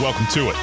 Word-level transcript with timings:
Welcome 0.00 0.26
to 0.28 0.50
it. 0.50 0.56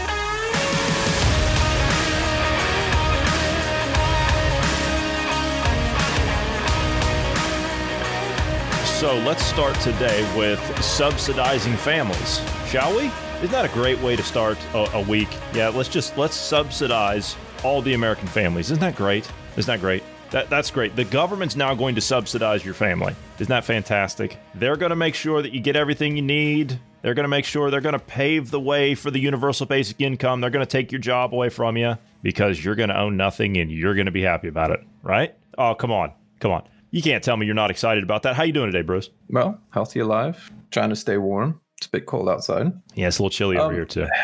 So 8.86 9.18
let's 9.18 9.44
start 9.44 9.78
today 9.82 10.26
with 10.38 10.60
subsidizing 10.82 11.76
families, 11.76 12.40
shall 12.70 12.96
we? 12.96 13.12
Isn't 13.40 13.52
that 13.52 13.66
a 13.66 13.74
great 13.74 14.00
way 14.00 14.16
to 14.16 14.24
start 14.24 14.58
a, 14.74 14.90
a 14.94 15.02
week? 15.02 15.28
Yeah, 15.54 15.68
let's 15.68 15.90
just 15.90 16.18
let's 16.18 16.36
subsidize 16.36 17.36
all 17.62 17.82
the 17.82 17.94
American 17.94 18.28
families. 18.28 18.72
Isn't 18.72 18.80
that 18.80 18.96
great? 18.96 19.30
Isn't 19.58 19.68
that 19.68 19.82
great? 19.82 20.02
That, 20.32 20.50
that's 20.50 20.72
great. 20.72 20.96
The 20.96 21.04
government's 21.04 21.58
now 21.58 21.76
going 21.76 21.96
to 21.96 22.02
subsidize 22.02 22.64
your 22.64 22.74
family. 22.74 23.14
Isn't 23.38 23.50
that 23.50 23.66
fantastic? 23.66 24.38
They're 24.54 24.78
going 24.78 24.92
to 24.92 24.96
make 24.96 25.14
sure 25.14 25.42
that 25.42 25.52
you 25.52 25.60
get 25.60 25.76
everything 25.76 26.16
you 26.16 26.22
need. 26.22 26.80
They're 27.06 27.14
going 27.14 27.26
to 27.26 27.30
make 27.30 27.46
sure 27.46 27.70
they're 27.70 27.82
going 27.82 27.94
to 27.94 28.00
pave 28.00 28.50
the 28.50 28.60
way 28.60 28.96
for 28.96 29.12
the 29.12 29.20
universal 29.20 29.68
basic 29.68 30.02
income. 30.02 30.42
They're 30.42 30.50
going 30.50 30.66
to 30.66 30.72
take 30.72 30.92
your 30.92 30.98
job 30.98 31.36
away 31.36 31.50
from 31.50 31.78
you 31.78 32.00
because 32.24 32.66
you're 32.66 32.74
going 32.74 32.90
to 32.90 33.00
own 33.00 33.16
nothing 33.16 33.58
and 33.58 33.72
you're 33.72 33.94
going 33.94 34.08
to 34.08 34.12
be 34.12 34.24
happy 34.24 34.48
about 34.48 34.72
it, 34.72 34.80
right? 35.04 35.36
Oh, 35.56 35.76
come 35.76 35.92
on. 35.92 36.14
Come 36.40 36.52
on. 36.52 36.64
You 36.90 37.04
can't 37.04 37.24
tell 37.24 37.38
me 37.38 37.46
you're 37.46 37.54
not 37.54 37.70
excited 37.70 38.04
about 38.04 38.24
that. 38.24 38.36
How 38.36 38.42
you 38.42 38.54
doing 38.54 38.72
today, 38.72 38.82
Bruce? 38.82 39.12
Well, 39.30 39.62
healthy 39.70 40.00
alive, 40.00 40.52
trying 40.72 40.90
to 40.90 40.96
stay 40.96 41.18
warm. 41.18 41.62
It's 41.78 41.86
a 41.86 41.92
bit 41.92 42.08
cold 42.08 42.28
outside. 42.28 42.74
Yeah, 42.96 43.10
it's 43.10 43.20
a 43.20 43.22
little 43.22 43.30
chilly 43.30 43.58
over 43.58 43.68
um, 43.68 43.76
here 43.76 43.86
too. 43.86 44.08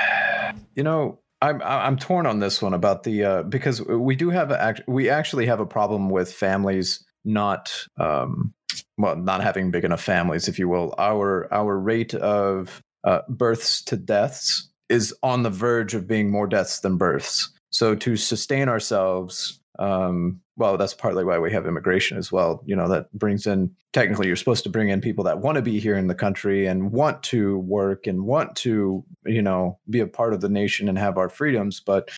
You 0.73 0.83
know, 0.83 1.19
I'm 1.41 1.61
I'm 1.61 1.97
torn 1.97 2.25
on 2.25 2.39
this 2.39 2.61
one 2.61 2.73
about 2.73 3.03
the 3.03 3.23
uh, 3.23 3.43
because 3.43 3.81
we 3.81 4.15
do 4.15 4.29
have 4.31 4.51
a 4.51 4.75
we 4.87 5.09
actually 5.09 5.45
have 5.45 5.59
a 5.59 5.65
problem 5.65 6.09
with 6.09 6.33
families 6.33 7.05
not 7.23 7.85
um, 7.97 8.53
well 8.97 9.15
not 9.15 9.41
having 9.41 9.71
big 9.71 9.83
enough 9.83 10.01
families, 10.01 10.47
if 10.47 10.59
you 10.59 10.67
will. 10.69 10.93
Our 10.97 11.51
our 11.53 11.77
rate 11.77 12.13
of 12.13 12.81
uh, 13.03 13.21
births 13.29 13.83
to 13.85 13.97
deaths 13.97 14.69
is 14.89 15.13
on 15.23 15.43
the 15.43 15.49
verge 15.49 15.93
of 15.93 16.07
being 16.07 16.29
more 16.29 16.47
deaths 16.47 16.81
than 16.81 16.97
births. 16.97 17.49
So 17.69 17.95
to 17.95 18.17
sustain 18.17 18.67
ourselves 18.67 19.61
um, 19.79 20.41
well, 20.57 20.77
that's 20.77 20.93
partly 20.93 21.23
why 21.23 21.39
we 21.39 21.51
have 21.51 21.65
immigration 21.65 22.17
as 22.17 22.31
well. 22.31 22.61
You 22.65 22.75
know, 22.75 22.87
that 22.89 23.11
brings 23.13 23.47
in 23.47 23.71
technically 23.93 24.27
you're 24.27 24.35
supposed 24.35 24.63
to 24.63 24.69
bring 24.69 24.89
in 24.89 25.01
people 25.01 25.23
that 25.23 25.39
want 25.39 25.55
to 25.55 25.61
be 25.61 25.79
here 25.79 25.97
in 25.97 26.05
the 26.05 26.13
country 26.13 26.67
and 26.67 26.91
want 26.91 27.23
to 27.23 27.57
work 27.57 28.05
and 28.05 28.25
want 28.25 28.55
to, 28.57 29.03
you 29.25 29.41
know, 29.41 29.79
be 29.89 29.99
a 29.99 30.07
part 30.07 30.33
of 30.33 30.41
the 30.41 30.49
nation 30.49 30.87
and 30.87 30.99
have 30.99 31.17
our 31.17 31.29
freedoms. 31.29 31.81
But 31.83 32.11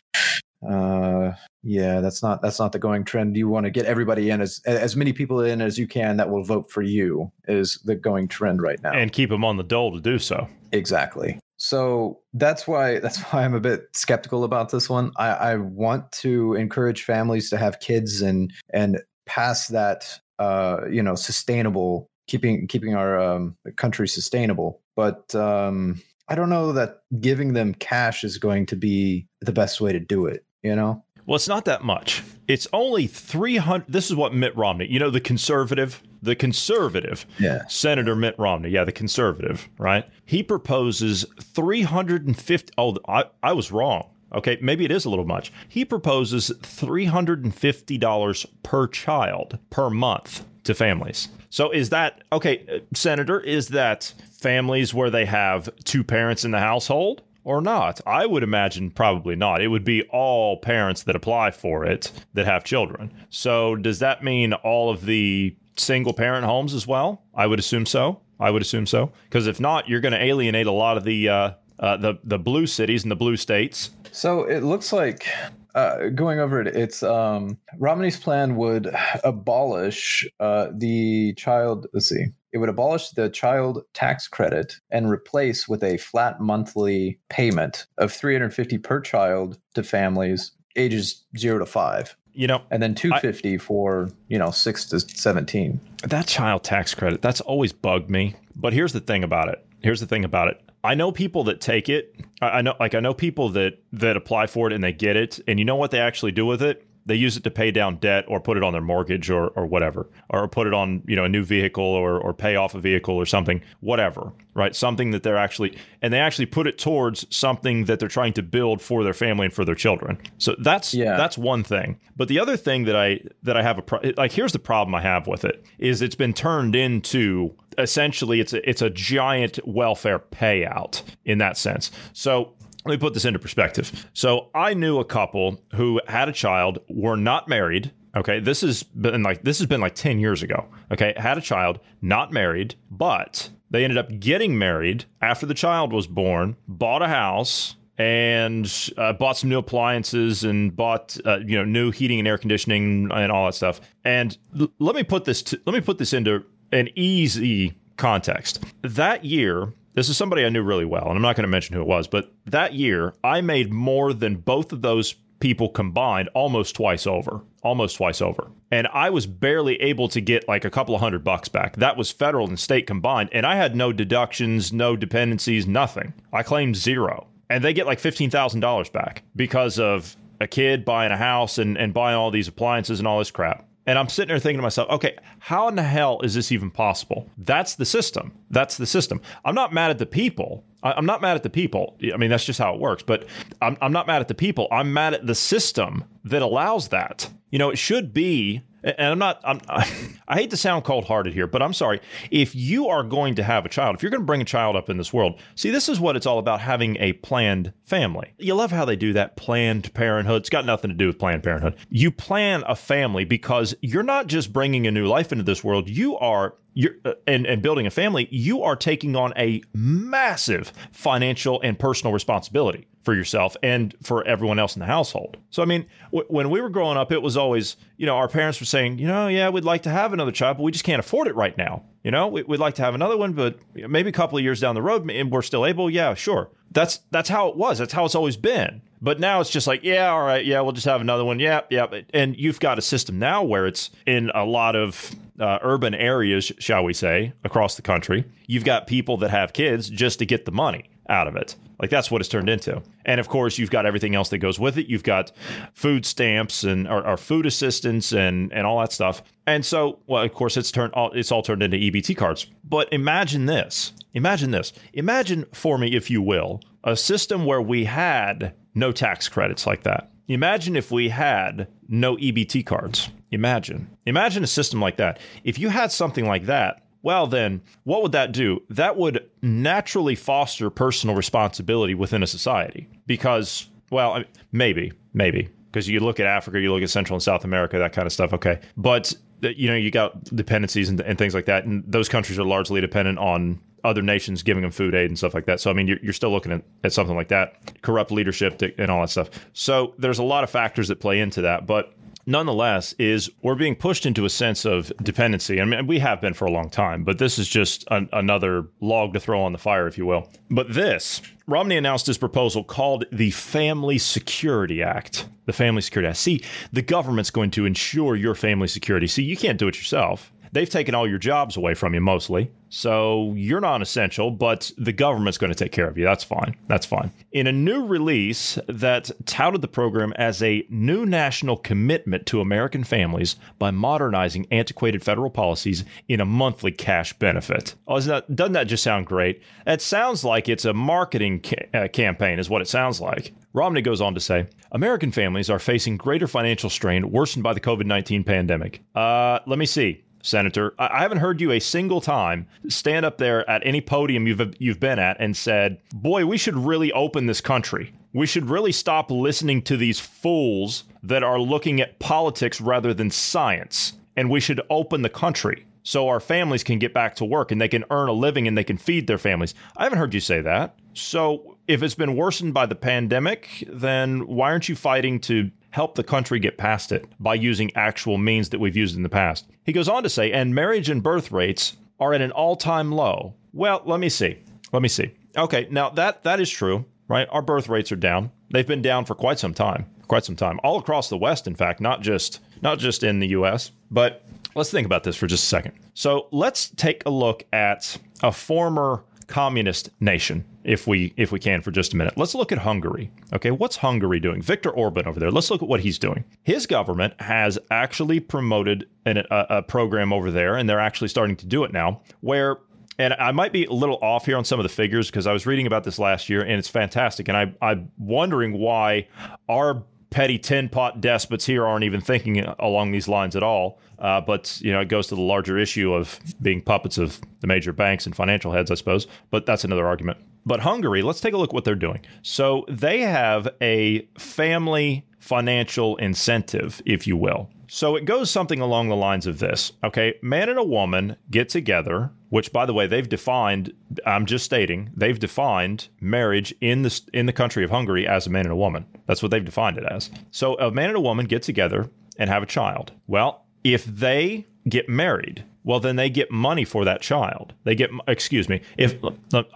uh, 0.68 1.32
yeah, 1.62 2.00
that's 2.00 2.22
not 2.22 2.42
that's 2.42 2.58
not 2.58 2.72
the 2.72 2.78
going 2.78 3.04
trend. 3.04 3.36
You 3.36 3.48
want 3.48 3.64
to 3.64 3.70
get 3.70 3.86
everybody 3.86 4.30
in 4.30 4.40
as 4.40 4.60
as 4.66 4.96
many 4.96 5.12
people 5.12 5.40
in 5.40 5.60
as 5.60 5.78
you 5.78 5.86
can 5.86 6.16
that 6.18 6.30
will 6.30 6.44
vote 6.44 6.70
for 6.70 6.82
you 6.82 7.32
is 7.48 7.78
the 7.84 7.94
going 7.94 8.28
trend 8.28 8.62
right 8.62 8.82
now, 8.82 8.92
and 8.92 9.12
keep 9.12 9.30
them 9.30 9.44
on 9.44 9.56
the 9.56 9.62
dole 9.62 9.92
to 9.92 10.00
do 10.00 10.18
so. 10.18 10.48
Exactly. 10.72 11.38
So 11.56 12.20
that's 12.32 12.66
why 12.66 12.98
that's 12.98 13.18
why 13.20 13.44
I'm 13.44 13.54
a 13.54 13.60
bit 13.60 13.86
skeptical 13.94 14.44
about 14.44 14.70
this 14.70 14.90
one. 14.90 15.12
I, 15.16 15.28
I 15.28 15.56
want 15.56 16.10
to 16.12 16.54
encourage 16.54 17.04
families 17.04 17.50
to 17.50 17.56
have 17.56 17.80
kids 17.80 18.20
and 18.20 18.52
and 18.72 19.00
pass 19.26 19.68
that 19.68 20.18
uh, 20.38 20.80
you 20.90 21.02
know 21.02 21.14
sustainable 21.14 22.08
keeping 22.26 22.66
keeping 22.66 22.94
our 22.94 23.18
um, 23.18 23.56
country 23.76 24.08
sustainable. 24.08 24.80
But 24.96 25.34
um, 25.34 26.02
I 26.28 26.34
don't 26.34 26.50
know 26.50 26.72
that 26.72 27.00
giving 27.20 27.52
them 27.52 27.74
cash 27.74 28.24
is 28.24 28.38
going 28.38 28.66
to 28.66 28.76
be 28.76 29.26
the 29.40 29.52
best 29.52 29.80
way 29.80 29.92
to 29.92 30.00
do 30.00 30.26
it. 30.26 30.44
You 30.64 30.74
know. 30.74 31.04
Well, 31.26 31.36
it's 31.36 31.48
not 31.48 31.64
that 31.66 31.84
much. 31.84 32.22
It's 32.48 32.66
only 32.72 33.06
300. 33.06 33.86
This 33.90 34.10
is 34.10 34.16
what 34.16 34.34
Mitt 34.34 34.54
Romney, 34.56 34.86
you 34.90 34.98
know, 34.98 35.10
the 35.10 35.20
conservative, 35.20 36.02
the 36.22 36.34
conservative 36.34 37.24
yeah. 37.38 37.66
Senator 37.68 38.14
Mitt 38.14 38.34
Romney, 38.38 38.70
yeah, 38.70 38.84
the 38.84 38.92
conservative, 38.92 39.68
right? 39.78 40.06
He 40.26 40.42
proposes 40.42 41.24
350. 41.40 42.72
Oh, 42.76 42.96
I, 43.08 43.24
I 43.42 43.52
was 43.52 43.72
wrong. 43.72 44.10
Okay, 44.34 44.58
maybe 44.60 44.84
it 44.84 44.90
is 44.90 45.04
a 45.04 45.10
little 45.10 45.24
much. 45.24 45.52
He 45.68 45.84
proposes 45.84 46.50
$350 46.62 48.46
per 48.62 48.86
child 48.88 49.58
per 49.70 49.88
month 49.90 50.44
to 50.64 50.74
families. 50.74 51.28
So 51.50 51.70
is 51.70 51.90
that, 51.90 52.24
okay, 52.32 52.66
uh, 52.68 52.78
Senator, 52.94 53.38
is 53.38 53.68
that 53.68 54.12
families 54.32 54.92
where 54.92 55.10
they 55.10 55.24
have 55.26 55.68
two 55.84 56.02
parents 56.02 56.44
in 56.44 56.50
the 56.50 56.58
household? 56.58 57.22
Or 57.44 57.60
not? 57.60 58.00
I 58.06 58.26
would 58.26 58.42
imagine 58.42 58.90
probably 58.90 59.36
not. 59.36 59.62
It 59.62 59.68
would 59.68 59.84
be 59.84 60.02
all 60.10 60.58
parents 60.58 61.02
that 61.04 61.14
apply 61.14 61.52
for 61.52 61.84
it 61.84 62.10
that 62.32 62.46
have 62.46 62.64
children. 62.64 63.12
So 63.30 63.76
does 63.76 64.00
that 64.00 64.24
mean 64.24 64.52
all 64.52 64.90
of 64.90 65.04
the 65.06 65.56
single 65.76 66.12
parent 66.12 66.44
homes 66.44 66.74
as 66.74 66.86
well? 66.86 67.22
I 67.34 67.46
would 67.46 67.58
assume 67.58 67.86
so. 67.86 68.20
I 68.40 68.50
would 68.50 68.62
assume 68.62 68.86
so. 68.86 69.12
Because 69.24 69.46
if 69.46 69.60
not, 69.60 69.88
you're 69.88 70.00
going 70.00 70.12
to 70.12 70.22
alienate 70.22 70.66
a 70.66 70.72
lot 70.72 70.96
of 70.96 71.04
the 71.04 71.28
uh, 71.28 71.50
uh, 71.78 71.96
the 71.96 72.18
the 72.24 72.38
blue 72.38 72.66
cities 72.66 73.02
and 73.02 73.10
the 73.10 73.16
blue 73.16 73.36
states. 73.36 73.90
So 74.12 74.44
it 74.44 74.60
looks 74.60 74.92
like 74.92 75.26
uh, 75.74 76.08
going 76.08 76.38
over 76.38 76.60
it, 76.60 76.68
it's 76.68 77.02
um, 77.02 77.58
Romney's 77.78 78.18
plan 78.18 78.56
would 78.56 78.94
abolish 79.24 80.26
uh, 80.38 80.68
the 80.72 81.34
child. 81.34 81.86
Let's 81.92 82.08
see, 82.08 82.26
it 82.54 82.58
would 82.58 82.68
abolish 82.68 83.10
the 83.10 83.28
child 83.28 83.84
tax 83.94 84.28
credit 84.28 84.76
and 84.90 85.10
replace 85.10 85.68
with 85.68 85.82
a 85.82 85.96
flat 85.96 86.40
monthly 86.40 87.18
payment 87.28 87.86
of 87.98 88.12
350 88.12 88.78
per 88.78 89.00
child 89.00 89.58
to 89.74 89.82
families 89.82 90.52
ages 90.76 91.24
zero 91.36 91.58
to 91.58 91.66
five. 91.66 92.16
You 92.32 92.46
know, 92.46 92.62
and 92.70 92.82
then 92.82 92.94
250 92.94 93.54
I, 93.54 93.58
for 93.58 94.08
you 94.28 94.38
know 94.38 94.50
six 94.50 94.86
to 94.86 95.00
17. 95.00 95.80
That 96.04 96.26
child 96.26 96.64
tax 96.64 96.94
credit 96.94 97.22
that's 97.22 97.40
always 97.40 97.72
bugged 97.72 98.08
me. 98.08 98.36
But 98.56 98.72
here's 98.72 98.92
the 98.92 99.00
thing 99.00 99.24
about 99.24 99.48
it. 99.48 99.64
Here's 99.82 100.00
the 100.00 100.06
thing 100.06 100.24
about 100.24 100.48
it. 100.48 100.60
I 100.84 100.94
know 100.94 101.12
people 101.12 101.44
that 101.44 101.60
take 101.60 101.88
it. 101.88 102.14
I 102.40 102.62
know, 102.62 102.74
like 102.78 102.94
I 102.94 103.00
know 103.00 103.14
people 103.14 103.48
that 103.50 103.82
that 103.92 104.16
apply 104.16 104.46
for 104.46 104.68
it 104.68 104.72
and 104.72 104.82
they 104.82 104.92
get 104.92 105.16
it, 105.16 105.40
and 105.48 105.58
you 105.58 105.64
know 105.64 105.76
what 105.76 105.90
they 105.90 106.00
actually 106.00 106.32
do 106.32 106.46
with 106.46 106.62
it? 106.62 106.86
They 107.06 107.14
use 107.14 107.36
it 107.36 107.44
to 107.44 107.50
pay 107.50 107.70
down 107.70 107.96
debt 107.96 108.24
or 108.28 108.40
put 108.40 108.56
it 108.56 108.62
on 108.62 108.72
their 108.72 108.82
mortgage 108.82 109.30
or, 109.30 109.48
or 109.48 109.66
whatever, 109.66 110.08
or 110.30 110.48
put 110.48 110.66
it 110.66 110.74
on 110.74 111.02
you 111.06 111.16
know 111.16 111.24
a 111.24 111.28
new 111.28 111.44
vehicle 111.44 111.84
or, 111.84 112.18
or 112.18 112.32
pay 112.32 112.56
off 112.56 112.74
a 112.74 112.80
vehicle 112.80 113.14
or 113.14 113.26
something, 113.26 113.60
whatever, 113.80 114.32
right? 114.54 114.74
Something 114.74 115.10
that 115.10 115.22
they're 115.22 115.36
actually 115.36 115.76
and 116.02 116.12
they 116.12 116.18
actually 116.18 116.46
put 116.46 116.66
it 116.66 116.78
towards 116.78 117.26
something 117.34 117.84
that 117.84 118.00
they're 118.00 118.08
trying 118.08 118.32
to 118.34 118.42
build 118.42 118.80
for 118.80 119.04
their 119.04 119.14
family 119.14 119.46
and 119.46 119.54
for 119.54 119.64
their 119.64 119.74
children. 119.74 120.18
So 120.38 120.56
that's 120.60 120.94
yeah. 120.94 121.16
that's 121.16 121.36
one 121.36 121.64
thing. 121.64 121.98
But 122.16 122.28
the 122.28 122.38
other 122.38 122.56
thing 122.56 122.84
that 122.84 122.96
I 122.96 123.20
that 123.42 123.56
I 123.56 123.62
have 123.62 123.78
a 123.78 123.82
pro- 123.82 124.12
like 124.16 124.32
here's 124.32 124.52
the 124.52 124.58
problem 124.58 124.94
I 124.94 125.02
have 125.02 125.26
with 125.26 125.44
it 125.44 125.64
is 125.78 126.02
it's 126.02 126.14
been 126.14 126.32
turned 126.32 126.74
into 126.74 127.54
essentially 127.78 128.40
it's 128.40 128.52
a, 128.52 128.68
it's 128.68 128.82
a 128.82 128.90
giant 128.90 129.58
welfare 129.66 130.18
payout 130.18 131.02
in 131.24 131.38
that 131.38 131.56
sense. 131.56 131.90
So 132.12 132.54
let 132.84 132.92
me 132.92 132.98
put 132.98 133.14
this 133.14 133.24
into 133.24 133.38
perspective. 133.38 134.08
So 134.12 134.50
I 134.54 134.74
knew 134.74 134.98
a 134.98 135.04
couple 135.04 135.60
who 135.74 136.00
had 136.06 136.28
a 136.28 136.32
child, 136.32 136.78
were 136.88 137.16
not 137.16 137.48
married. 137.48 137.92
Okay, 138.16 138.38
this 138.40 138.60
has 138.60 138.82
been 138.82 139.22
like 139.22 139.42
this 139.42 139.58
has 139.58 139.66
been 139.66 139.80
like 139.80 139.94
10 139.94 140.18
years 140.18 140.42
ago. 140.42 140.66
Okay, 140.92 141.14
had 141.16 141.38
a 141.38 141.40
child, 141.40 141.80
not 142.00 142.32
married, 142.32 142.76
but 142.90 143.50
they 143.70 143.82
ended 143.82 143.98
up 143.98 144.20
getting 144.20 144.56
married 144.56 145.04
after 145.20 145.46
the 145.46 145.54
child 145.54 145.92
was 145.92 146.06
born, 146.06 146.56
bought 146.68 147.02
a 147.02 147.08
house, 147.08 147.74
and 147.98 148.90
uh, 148.96 149.12
bought 149.12 149.36
some 149.36 149.50
new 149.50 149.58
appliances 149.58 150.44
and 150.44 150.76
bought 150.76 151.16
uh, 151.24 151.38
you 151.38 151.56
know 151.56 151.64
new 151.64 151.90
heating 151.90 152.18
and 152.18 152.28
air 152.28 152.38
conditioning 152.38 153.08
and 153.12 153.32
all 153.32 153.46
that 153.46 153.54
stuff. 153.54 153.80
And 154.04 154.36
l- 154.58 154.70
let 154.78 154.94
me 154.94 155.02
put 155.02 155.24
this 155.24 155.54
let 155.66 155.74
me 155.74 155.80
put 155.80 155.98
this 155.98 156.12
into 156.12 156.44
an 156.72 156.88
easy 156.94 157.74
context. 157.96 158.64
That 158.82 159.24
year, 159.24 159.72
this 159.94 160.08
is 160.08 160.16
somebody 160.16 160.44
I 160.44 160.48
knew 160.48 160.62
really 160.62 160.84
well, 160.84 161.06
and 161.06 161.16
I'm 161.16 161.22
not 161.22 161.36
going 161.36 161.44
to 161.44 161.48
mention 161.48 161.74
who 161.74 161.80
it 161.80 161.86
was, 161.86 162.06
but 162.06 162.32
that 162.46 162.74
year 162.74 163.14
I 163.22 163.40
made 163.40 163.72
more 163.72 164.12
than 164.12 164.36
both 164.36 164.72
of 164.72 164.82
those 164.82 165.14
people 165.40 165.68
combined 165.68 166.28
almost 166.34 166.74
twice 166.74 167.06
over. 167.06 167.42
Almost 167.62 167.96
twice 167.96 168.20
over. 168.22 168.50
And 168.70 168.88
I 168.92 169.10
was 169.10 169.26
barely 169.26 169.80
able 169.80 170.08
to 170.08 170.20
get 170.20 170.48
like 170.48 170.64
a 170.64 170.70
couple 170.70 170.94
of 170.94 171.00
hundred 171.00 171.22
bucks 171.22 171.48
back. 171.48 171.76
That 171.76 171.96
was 171.96 172.10
federal 172.10 172.48
and 172.48 172.58
state 172.58 172.86
combined. 172.86 173.28
And 173.32 173.44
I 173.44 173.56
had 173.56 173.76
no 173.76 173.92
deductions, 173.92 174.72
no 174.72 174.96
dependencies, 174.96 175.66
nothing. 175.66 176.14
I 176.32 176.42
claimed 176.42 176.76
zero. 176.76 177.26
And 177.50 177.62
they 177.62 177.72
get 177.72 177.86
like 177.86 178.00
$15,000 178.00 178.92
back 178.92 179.22
because 179.36 179.78
of 179.78 180.16
a 180.40 180.46
kid 180.46 180.84
buying 180.84 181.12
a 181.12 181.16
house 181.16 181.58
and, 181.58 181.76
and 181.76 181.94
buying 181.94 182.16
all 182.16 182.30
these 182.30 182.48
appliances 182.48 182.98
and 182.98 183.06
all 183.06 183.18
this 183.18 183.30
crap. 183.30 183.68
And 183.86 183.98
I'm 183.98 184.08
sitting 184.08 184.28
there 184.28 184.38
thinking 184.38 184.58
to 184.58 184.62
myself, 184.62 184.88
okay, 184.90 185.16
how 185.38 185.68
in 185.68 185.74
the 185.74 185.82
hell 185.82 186.20
is 186.22 186.34
this 186.34 186.50
even 186.50 186.70
possible? 186.70 187.30
That's 187.36 187.74
the 187.74 187.84
system. 187.84 188.32
That's 188.50 188.76
the 188.76 188.86
system. 188.86 189.20
I'm 189.44 189.54
not 189.54 189.72
mad 189.74 189.90
at 189.90 189.98
the 189.98 190.06
people. 190.06 190.64
I'm 190.82 191.06
not 191.06 191.20
mad 191.20 191.36
at 191.36 191.42
the 191.42 191.50
people. 191.50 191.96
I 192.12 192.16
mean, 192.16 192.30
that's 192.30 192.44
just 192.44 192.58
how 192.58 192.74
it 192.74 192.80
works. 192.80 193.02
But 193.02 193.26
I'm, 193.60 193.76
I'm 193.80 193.92
not 193.92 194.06
mad 194.06 194.20
at 194.20 194.28
the 194.28 194.34
people. 194.34 194.68
I'm 194.70 194.92
mad 194.92 195.14
at 195.14 195.26
the 195.26 195.34
system 195.34 196.04
that 196.24 196.42
allows 196.42 196.88
that. 196.88 197.30
You 197.50 197.58
know, 197.58 197.70
it 197.70 197.78
should 197.78 198.12
be 198.14 198.62
and 198.84 199.12
I'm 199.12 199.18
not, 199.18 199.40
I'm, 199.44 199.60
I 200.28 200.34
hate 200.34 200.50
to 200.50 200.56
sound 200.56 200.84
cold 200.84 201.04
hearted 201.04 201.32
here, 201.32 201.46
but 201.46 201.62
I'm 201.62 201.72
sorry. 201.72 202.00
If 202.30 202.54
you 202.54 202.88
are 202.88 203.02
going 203.02 203.34
to 203.36 203.42
have 203.42 203.64
a 203.64 203.68
child, 203.68 203.96
if 203.96 204.02
you're 204.02 204.10
going 204.10 204.22
to 204.22 204.26
bring 204.26 204.40
a 204.40 204.44
child 204.44 204.76
up 204.76 204.88
in 204.90 204.98
this 204.98 205.12
world, 205.12 205.40
see, 205.54 205.70
this 205.70 205.88
is 205.88 205.98
what 205.98 206.16
it's 206.16 206.26
all 206.26 206.38
about 206.38 206.60
having 206.60 206.96
a 206.98 207.14
planned 207.14 207.72
family. 207.82 208.34
You 208.38 208.54
love 208.54 208.70
how 208.70 208.84
they 208.84 208.96
do 208.96 209.12
that 209.14 209.36
planned 209.36 209.92
parenthood. 209.94 210.42
It's 210.42 210.50
got 210.50 210.66
nothing 210.66 210.90
to 210.90 210.96
do 210.96 211.06
with 211.06 211.18
Planned 211.18 211.42
Parenthood. 211.42 211.76
You 211.88 212.10
plan 212.10 212.62
a 212.66 212.76
family 212.76 213.24
because 213.24 213.74
you're 213.80 214.02
not 214.02 214.26
just 214.26 214.52
bringing 214.52 214.86
a 214.86 214.90
new 214.90 215.06
life 215.06 215.32
into 215.32 215.44
this 215.44 215.64
world, 215.64 215.88
you 215.88 216.16
are 216.18 216.54
you're, 216.74 216.94
uh, 217.04 217.14
and, 217.26 217.46
and 217.46 217.62
building 217.62 217.86
a 217.86 217.90
family, 217.90 218.28
you 218.30 218.62
are 218.62 218.76
taking 218.76 219.16
on 219.16 219.32
a 219.36 219.62
massive 219.72 220.72
financial 220.92 221.60
and 221.62 221.78
personal 221.78 222.12
responsibility 222.12 222.86
for 223.02 223.14
yourself 223.14 223.56
and 223.62 223.94
for 224.02 224.26
everyone 224.26 224.58
else 224.58 224.74
in 224.74 224.80
the 224.80 224.86
household. 224.86 225.36
So, 225.50 225.62
I 225.62 225.66
mean, 225.66 225.86
w- 226.06 226.26
when 226.28 226.50
we 226.50 226.60
were 226.60 226.70
growing 226.70 226.96
up, 226.96 227.12
it 227.12 227.22
was 227.22 227.36
always, 227.36 227.76
you 227.96 228.06
know, 228.06 228.16
our 228.16 228.28
parents 228.28 228.60
were 228.60 228.66
saying, 228.66 228.98
you 228.98 229.06
know, 229.06 229.28
yeah, 229.28 229.50
we'd 229.50 229.64
like 229.64 229.82
to 229.82 229.90
have 229.90 230.12
another 230.12 230.32
child, 230.32 230.56
but 230.56 230.64
we 230.64 230.72
just 230.72 230.84
can't 230.84 231.00
afford 231.00 231.28
it 231.28 231.34
right 231.34 231.56
now. 231.56 231.84
You 232.02 232.10
know, 232.10 232.28
we, 232.28 232.42
would 232.42 232.60
like 232.60 232.74
to 232.74 232.82
have 232.82 232.94
another 232.94 233.16
one, 233.16 233.32
but 233.32 233.58
maybe 233.74 234.10
a 234.10 234.12
couple 234.12 234.36
of 234.36 234.44
years 234.44 234.60
down 234.60 234.74
the 234.74 234.82
road, 234.82 235.10
and 235.10 235.30
we're 235.30 235.42
still 235.42 235.64
able. 235.64 235.88
Yeah, 235.88 236.14
sure. 236.14 236.50
That's 236.70 236.98
that's 237.10 237.28
how 237.28 237.48
it 237.48 237.56
was. 237.56 237.78
That's 237.78 237.92
how 237.92 238.04
it's 238.04 238.14
always 238.14 238.36
been. 238.36 238.82
But 239.00 239.20
now 239.20 239.40
it's 239.40 239.50
just 239.50 239.66
like, 239.66 239.84
yeah, 239.84 240.10
all 240.10 240.22
right, 240.22 240.44
yeah, 240.44 240.60
we'll 240.60 240.72
just 240.72 240.86
have 240.86 241.00
another 241.00 241.24
one. 241.24 241.38
Yeah, 241.38 241.60
yeah. 241.70 241.86
And 242.12 242.36
you've 242.38 242.58
got 242.58 242.78
a 242.78 242.82
system 242.82 243.18
now 243.18 243.42
where 243.42 243.66
it's 243.66 243.90
in 244.06 244.30
a 244.34 244.44
lot 244.44 244.76
of 244.76 245.14
uh, 245.38 245.58
urban 245.62 245.94
areas, 245.94 246.52
shall 246.58 246.84
we 246.84 246.92
say, 246.92 247.32
across 247.42 247.74
the 247.74 247.82
country. 247.82 248.24
You've 248.46 248.64
got 248.64 248.86
people 248.86 249.16
that 249.18 249.30
have 249.30 249.52
kids 249.52 249.90
just 249.90 250.18
to 250.20 250.26
get 250.26 250.44
the 250.44 250.52
money 250.52 250.90
out 251.08 251.26
of 251.26 251.36
it. 251.36 251.56
Like 251.80 251.90
that's 251.90 252.10
what 252.10 252.20
it's 252.20 252.28
turned 252.28 252.48
into. 252.48 252.82
And 253.04 253.20
of 253.20 253.28
course, 253.28 253.58
you've 253.58 253.70
got 253.70 253.84
everything 253.84 254.14
else 254.14 254.28
that 254.30 254.38
goes 254.38 254.58
with 254.58 254.78
it. 254.78 254.86
You've 254.86 255.02
got 255.02 255.32
food 255.72 256.06
stamps 256.06 256.64
and 256.64 256.86
or, 256.86 257.06
or, 257.06 257.16
food 257.16 257.46
assistance 257.46 258.12
and 258.12 258.52
and 258.52 258.66
all 258.66 258.78
that 258.80 258.92
stuff. 258.92 259.22
And 259.46 259.66
so, 259.66 259.98
well, 260.06 260.22
of 260.22 260.32
course, 260.32 260.56
it's 260.56 260.70
turned 260.70 260.94
all 260.94 261.10
it's 261.12 261.32
all 261.32 261.42
turned 261.42 261.62
into 261.62 261.76
EBT 261.76 262.16
cards. 262.16 262.46
But 262.62 262.92
imagine 262.92 263.46
this. 263.46 263.92
Imagine 264.14 264.52
this. 264.52 264.72
Imagine 264.92 265.46
for 265.52 265.76
me, 265.76 265.94
if 265.94 266.10
you 266.10 266.22
will, 266.22 266.60
a 266.84 266.96
system 266.96 267.44
where 267.44 267.60
we 267.60 267.84
had 267.84 268.54
no 268.74 268.92
tax 268.92 269.28
credits 269.28 269.66
like 269.66 269.82
that. 269.82 270.10
Imagine 270.28 270.76
if 270.76 270.90
we 270.90 271.10
had 271.10 271.68
no 271.88 272.16
EBT 272.16 272.64
cards. 272.64 273.10
Imagine. 273.30 273.90
Imagine 274.06 274.44
a 274.44 274.46
system 274.46 274.80
like 274.80 274.96
that. 274.96 275.18
If 275.42 275.58
you 275.58 275.68
had 275.68 275.92
something 275.92 276.26
like 276.26 276.46
that, 276.46 276.82
well, 277.02 277.26
then 277.26 277.60
what 277.82 278.02
would 278.02 278.12
that 278.12 278.32
do? 278.32 278.62
That 278.70 278.96
would 278.96 279.28
naturally 279.42 280.14
foster 280.14 280.70
personal 280.70 281.14
responsibility 281.14 281.94
within 281.94 282.22
a 282.22 282.26
society 282.26 282.88
because, 283.06 283.68
well, 283.90 284.24
maybe, 284.52 284.92
maybe. 285.12 285.50
Because 285.66 285.88
you 285.88 286.00
look 286.00 286.18
at 286.18 286.26
Africa, 286.26 286.60
you 286.60 286.72
look 286.72 286.82
at 286.82 286.88
Central 286.88 287.16
and 287.16 287.22
South 287.22 287.44
America, 287.44 287.78
that 287.78 287.92
kind 287.92 288.06
of 288.06 288.12
stuff. 288.12 288.32
Okay. 288.32 288.60
But, 288.76 289.12
uh, 289.42 289.48
you 289.48 289.68
know, 289.68 289.74
you 289.74 289.90
got 289.90 290.24
dependencies 290.24 290.88
and, 290.88 290.98
and 291.00 291.18
things 291.18 291.34
like 291.34 291.44
that. 291.44 291.64
And 291.64 291.84
those 291.86 292.08
countries 292.08 292.38
are 292.38 292.44
largely 292.44 292.80
dependent 292.80 293.18
on 293.18 293.60
other 293.84 294.02
nations 294.02 294.42
giving 294.42 294.62
them 294.62 294.70
food 294.70 294.94
aid 294.94 295.10
and 295.10 295.18
stuff 295.18 295.34
like 295.34 295.46
that. 295.46 295.60
So, 295.60 295.70
I 295.70 295.74
mean, 295.74 295.86
you're, 295.86 295.98
you're 296.02 296.12
still 296.12 296.32
looking 296.32 296.52
at, 296.52 296.62
at 296.82 296.92
something 296.92 297.14
like 297.14 297.28
that, 297.28 297.80
corrupt 297.82 298.10
leadership 298.10 298.60
and 298.78 298.90
all 298.90 299.02
that 299.02 299.10
stuff. 299.10 299.30
So, 299.52 299.94
there's 299.98 300.18
a 300.18 300.24
lot 300.24 300.44
of 300.44 300.50
factors 300.50 300.88
that 300.88 301.00
play 301.00 301.20
into 301.20 301.42
that. 301.42 301.66
But 301.66 301.94
nonetheless 302.26 302.94
is 302.98 303.30
we're 303.42 303.54
being 303.54 303.76
pushed 303.76 304.06
into 304.06 304.24
a 304.24 304.30
sense 304.30 304.64
of 304.64 304.92
dependency. 305.02 305.60
I 305.60 305.64
mean, 305.64 305.86
we 305.86 305.98
have 305.98 306.20
been 306.20 306.34
for 306.34 306.46
a 306.46 306.50
long 306.50 306.70
time, 306.70 307.04
but 307.04 307.18
this 307.18 307.38
is 307.38 307.48
just 307.48 307.84
an, 307.90 308.08
another 308.12 308.68
log 308.80 309.14
to 309.14 309.20
throw 309.20 309.42
on 309.42 309.52
the 309.52 309.58
fire, 309.58 309.86
if 309.86 309.98
you 309.98 310.06
will. 310.06 310.28
But 310.50 310.72
this, 310.72 311.20
Romney 311.46 311.76
announced 311.76 312.06
his 312.06 312.18
proposal 312.18 312.64
called 312.64 313.04
the 313.12 313.30
Family 313.30 313.98
Security 313.98 314.82
Act. 314.82 315.28
The 315.46 315.52
Family 315.52 315.82
Security 315.82 316.08
Act. 316.08 316.18
See, 316.18 316.42
the 316.72 316.82
government's 316.82 317.30
going 317.30 317.50
to 317.52 317.66
ensure 317.66 318.16
your 318.16 318.34
family 318.34 318.68
security. 318.68 319.06
See, 319.06 319.22
you 319.22 319.36
can't 319.36 319.58
do 319.58 319.68
it 319.68 319.76
yourself. 319.76 320.32
They've 320.54 320.70
taken 320.70 320.94
all 320.94 321.08
your 321.08 321.18
jobs 321.18 321.56
away 321.56 321.74
from 321.74 321.94
you 321.94 322.00
mostly. 322.00 322.52
So 322.68 323.32
you're 323.36 323.60
non 323.60 323.82
essential, 323.82 324.30
but 324.30 324.70
the 324.78 324.92
government's 324.92 325.36
going 325.36 325.52
to 325.52 325.58
take 325.58 325.72
care 325.72 325.88
of 325.88 325.98
you. 325.98 326.04
That's 326.04 326.22
fine. 326.22 326.54
That's 326.68 326.86
fine. 326.86 327.10
In 327.32 327.48
a 327.48 327.52
new 327.52 327.84
release 327.84 328.56
that 328.68 329.10
touted 329.26 329.62
the 329.62 329.68
program 329.68 330.12
as 330.12 330.40
a 330.44 330.64
new 330.70 331.06
national 331.06 331.56
commitment 331.56 332.26
to 332.26 332.40
American 332.40 332.84
families 332.84 333.34
by 333.58 333.72
modernizing 333.72 334.46
antiquated 334.52 335.02
federal 335.02 335.28
policies 335.28 335.84
in 336.08 336.20
a 336.20 336.24
monthly 336.24 336.70
cash 336.70 337.12
benefit. 337.18 337.74
Oh, 337.88 337.98
that, 337.98 338.36
doesn't 338.36 338.52
that 338.52 338.68
just 338.68 338.84
sound 338.84 339.06
great? 339.06 339.42
It 339.66 339.82
sounds 339.82 340.22
like 340.22 340.48
it's 340.48 340.64
a 340.64 340.72
marketing 340.72 341.40
ca- 341.40 341.68
uh, 341.74 341.88
campaign, 341.88 342.38
is 342.38 342.48
what 342.48 342.62
it 342.62 342.68
sounds 342.68 343.00
like. 343.00 343.34
Romney 343.52 343.82
goes 343.82 344.00
on 344.00 344.14
to 344.14 344.20
say 344.20 344.46
American 344.70 345.10
families 345.10 345.50
are 345.50 345.58
facing 345.58 345.96
greater 345.96 346.28
financial 346.28 346.70
strain 346.70 347.10
worsened 347.10 347.42
by 347.42 347.54
the 347.54 347.60
COVID 347.60 347.86
19 347.86 348.22
pandemic. 348.22 348.82
Uh, 348.94 349.40
let 349.46 349.58
me 349.58 349.66
see. 349.66 350.04
Senator. 350.24 350.74
I 350.78 351.02
haven't 351.02 351.18
heard 351.18 351.40
you 351.40 351.52
a 351.52 351.60
single 351.60 352.00
time 352.00 352.46
stand 352.68 353.04
up 353.04 353.18
there 353.18 353.48
at 353.48 353.64
any 353.64 353.80
podium 353.80 354.26
you've 354.26 354.54
you've 354.58 354.80
been 354.80 354.98
at 354.98 355.18
and 355.20 355.36
said, 355.36 355.78
"Boy, 355.92 356.24
we 356.24 356.38
should 356.38 356.56
really 356.56 356.90
open 356.92 357.26
this 357.26 357.40
country. 357.40 357.92
We 358.12 358.26
should 358.26 358.48
really 358.48 358.72
stop 358.72 359.10
listening 359.10 359.62
to 359.62 359.76
these 359.76 360.00
fools 360.00 360.84
that 361.02 361.22
are 361.22 361.38
looking 361.38 361.80
at 361.80 361.98
politics 361.98 362.60
rather 362.60 362.94
than 362.94 363.10
science, 363.10 363.92
and 364.16 364.30
we 364.30 364.40
should 364.40 364.60
open 364.70 365.02
the 365.02 365.08
country." 365.10 365.66
So 365.86 366.08
our 366.08 366.20
families 366.20 366.64
can 366.64 366.78
get 366.78 366.94
back 366.94 367.14
to 367.16 367.26
work 367.26 367.52
and 367.52 367.60
they 367.60 367.68
can 367.68 367.84
earn 367.90 368.08
a 368.08 368.12
living 368.12 368.48
and 368.48 368.56
they 368.56 368.64
can 368.64 368.78
feed 368.78 369.06
their 369.06 369.18
families. 369.18 369.54
I 369.76 369.82
haven't 369.82 369.98
heard 369.98 370.14
you 370.14 370.20
say 370.20 370.40
that. 370.40 370.76
So 370.94 371.58
if 371.68 371.82
it's 371.82 371.94
been 371.94 372.16
worsened 372.16 372.54
by 372.54 372.64
the 372.64 372.74
pandemic, 372.74 373.68
then 373.70 374.26
why 374.26 374.50
aren't 374.50 374.70
you 374.70 374.76
fighting 374.76 375.20
to 375.20 375.50
help 375.74 375.96
the 375.96 376.04
country 376.04 376.38
get 376.38 376.56
past 376.56 376.92
it 376.92 377.04
by 377.18 377.34
using 377.34 377.74
actual 377.74 378.16
means 378.16 378.50
that 378.50 378.60
we've 378.60 378.76
used 378.76 378.94
in 378.94 379.02
the 379.02 379.08
past. 379.08 379.44
He 379.64 379.72
goes 379.72 379.88
on 379.88 380.04
to 380.04 380.08
say, 380.08 380.30
and 380.30 380.54
marriage 380.54 380.88
and 380.88 381.02
birth 381.02 381.32
rates 381.32 381.76
are 381.98 382.14
at 382.14 382.20
an 382.20 382.30
all 382.30 382.54
time 382.54 382.92
low. 382.92 383.34
Well, 383.52 383.82
let 383.84 383.98
me 383.98 384.08
see. 384.08 384.38
Let 384.70 384.82
me 384.82 384.88
see. 384.88 385.10
Okay, 385.36 385.66
now 385.72 385.90
that 385.90 386.22
that 386.22 386.38
is 386.38 386.48
true, 386.48 386.84
right? 387.08 387.26
Our 387.28 387.42
birth 387.42 387.68
rates 387.68 387.90
are 387.90 387.96
down. 387.96 388.30
They've 388.50 388.66
been 388.66 388.82
down 388.82 389.04
for 389.04 389.16
quite 389.16 389.40
some 389.40 389.52
time. 389.52 389.86
Quite 390.06 390.24
some 390.24 390.36
time. 390.36 390.60
All 390.62 390.78
across 390.78 391.08
the 391.08 391.18
West, 391.18 391.48
in 391.48 391.56
fact, 391.56 391.80
not 391.80 392.02
just 392.02 392.38
not 392.62 392.78
just 392.78 393.02
in 393.02 393.18
the 393.18 393.28
US. 393.28 393.72
But 393.90 394.24
let's 394.54 394.70
think 394.70 394.86
about 394.86 395.02
this 395.02 395.16
for 395.16 395.26
just 395.26 395.42
a 395.42 395.48
second. 395.48 395.72
So 395.92 396.28
let's 396.30 396.68
take 396.68 397.02
a 397.04 397.10
look 397.10 397.42
at 397.52 397.98
a 398.22 398.30
former 398.30 399.02
communist 399.26 399.90
nation 400.00 400.44
if 400.64 400.86
we 400.86 401.12
if 401.16 401.32
we 401.32 401.38
can 401.38 401.60
for 401.60 401.70
just 401.70 401.92
a 401.92 401.96
minute. 401.96 402.16
Let's 402.16 402.34
look 402.34 402.52
at 402.52 402.58
Hungary. 402.58 403.10
Okay, 403.32 403.50
what's 403.50 403.76
Hungary 403.76 404.20
doing? 404.20 404.42
Viktor 404.42 404.70
Orban 404.70 405.06
over 405.06 405.20
there. 405.20 405.30
Let's 405.30 405.50
look 405.50 405.62
at 405.62 405.68
what 405.68 405.80
he's 405.80 405.98
doing. 405.98 406.24
His 406.42 406.66
government 406.66 407.20
has 407.20 407.58
actually 407.70 408.20
promoted 408.20 408.88
an, 409.04 409.18
a, 409.18 409.46
a 409.50 409.62
program 409.62 410.12
over 410.12 410.30
there, 410.30 410.56
and 410.56 410.68
they're 410.68 410.80
actually 410.80 411.08
starting 411.08 411.36
to 411.36 411.46
do 411.46 411.64
it 411.64 411.72
now, 411.72 412.00
where 412.20 412.58
and 412.98 413.14
I 413.14 413.32
might 413.32 413.52
be 413.52 413.64
a 413.64 413.72
little 413.72 413.98
off 414.02 414.26
here 414.26 414.36
on 414.36 414.44
some 414.44 414.60
of 414.60 414.62
the 414.62 414.68
figures 414.68 415.10
because 415.10 415.26
I 415.26 415.32
was 415.32 415.46
reading 415.46 415.66
about 415.66 415.84
this 415.84 415.98
last 415.98 416.28
year, 416.28 416.42
and 416.42 416.52
it's 416.52 416.68
fantastic. 416.68 417.28
And 417.28 417.36
I, 417.36 417.52
I'm 417.60 417.90
wondering 417.98 418.58
why 418.58 419.08
our 419.48 419.82
petty 420.14 420.38
tin 420.38 420.68
pot 420.68 421.00
despots 421.00 421.44
here 421.44 421.66
aren't 421.66 421.82
even 421.82 422.00
thinking 422.00 422.38
along 422.60 422.92
these 422.92 423.08
lines 423.08 423.34
at 423.34 423.42
all. 423.42 423.80
Uh, 423.98 424.20
but 424.20 424.60
you 424.60 424.72
know, 424.72 424.80
it 424.80 424.88
goes 424.88 425.08
to 425.08 425.16
the 425.16 425.20
larger 425.20 425.58
issue 425.58 425.92
of 425.92 426.20
being 426.40 426.62
puppets 426.62 426.98
of 426.98 427.20
the 427.40 427.48
major 427.48 427.72
banks 427.72 428.06
and 428.06 428.14
financial 428.14 428.52
heads, 428.52 428.70
I 428.70 428.74
suppose. 428.74 429.08
But 429.32 429.44
that's 429.44 429.64
another 429.64 429.84
argument. 429.84 430.18
But 430.46 430.60
Hungary, 430.60 431.02
let's 431.02 431.20
take 431.20 431.34
a 431.34 431.36
look 431.36 431.52
what 431.52 431.64
they're 431.64 431.74
doing. 431.74 432.06
So 432.22 432.64
they 432.68 433.00
have 433.00 433.48
a 433.60 434.08
family 434.16 435.04
financial 435.18 435.96
incentive, 435.96 436.80
if 436.86 437.08
you 437.08 437.16
will. 437.16 437.50
So 437.66 437.96
it 437.96 438.04
goes 438.04 438.30
something 438.30 438.60
along 438.60 438.88
the 438.88 438.96
lines 438.96 439.26
of 439.26 439.38
this. 439.38 439.72
Okay, 439.82 440.14
man 440.22 440.48
and 440.48 440.58
a 440.58 440.64
woman 440.64 441.16
get 441.30 441.48
together, 441.48 442.10
which 442.28 442.52
by 442.52 442.66
the 442.66 442.74
way, 442.74 442.86
they've 442.86 443.08
defined, 443.08 443.72
I'm 444.06 444.26
just 444.26 444.44
stating, 444.44 444.90
they've 444.96 445.18
defined 445.18 445.88
marriage 446.00 446.54
in 446.60 446.82
the 446.82 447.00
in 447.12 447.26
the 447.26 447.32
country 447.32 447.64
of 447.64 447.70
Hungary 447.70 448.06
as 448.06 448.26
a 448.26 448.30
man 448.30 448.46
and 448.46 448.52
a 448.52 448.56
woman. 448.56 448.86
That's 449.06 449.22
what 449.22 449.30
they've 449.30 449.44
defined 449.44 449.78
it 449.78 449.84
as. 449.84 450.10
So 450.30 450.58
a 450.58 450.70
man 450.70 450.88
and 450.88 450.96
a 450.96 451.00
woman 451.00 451.26
get 451.26 451.42
together 451.42 451.90
and 452.18 452.30
have 452.30 452.42
a 452.42 452.46
child. 452.46 452.92
Well, 453.06 453.44
if 453.62 453.84
they 453.84 454.46
get 454.68 454.88
married, 454.88 455.44
well, 455.64 455.80
then 455.80 455.96
they 455.96 456.10
get 456.10 456.30
money 456.30 456.64
for 456.64 456.84
that 456.84 457.00
child. 457.00 457.54
They 457.64 457.74
get, 457.74 457.90
excuse 458.06 458.48
me, 458.48 458.60
if 458.76 458.96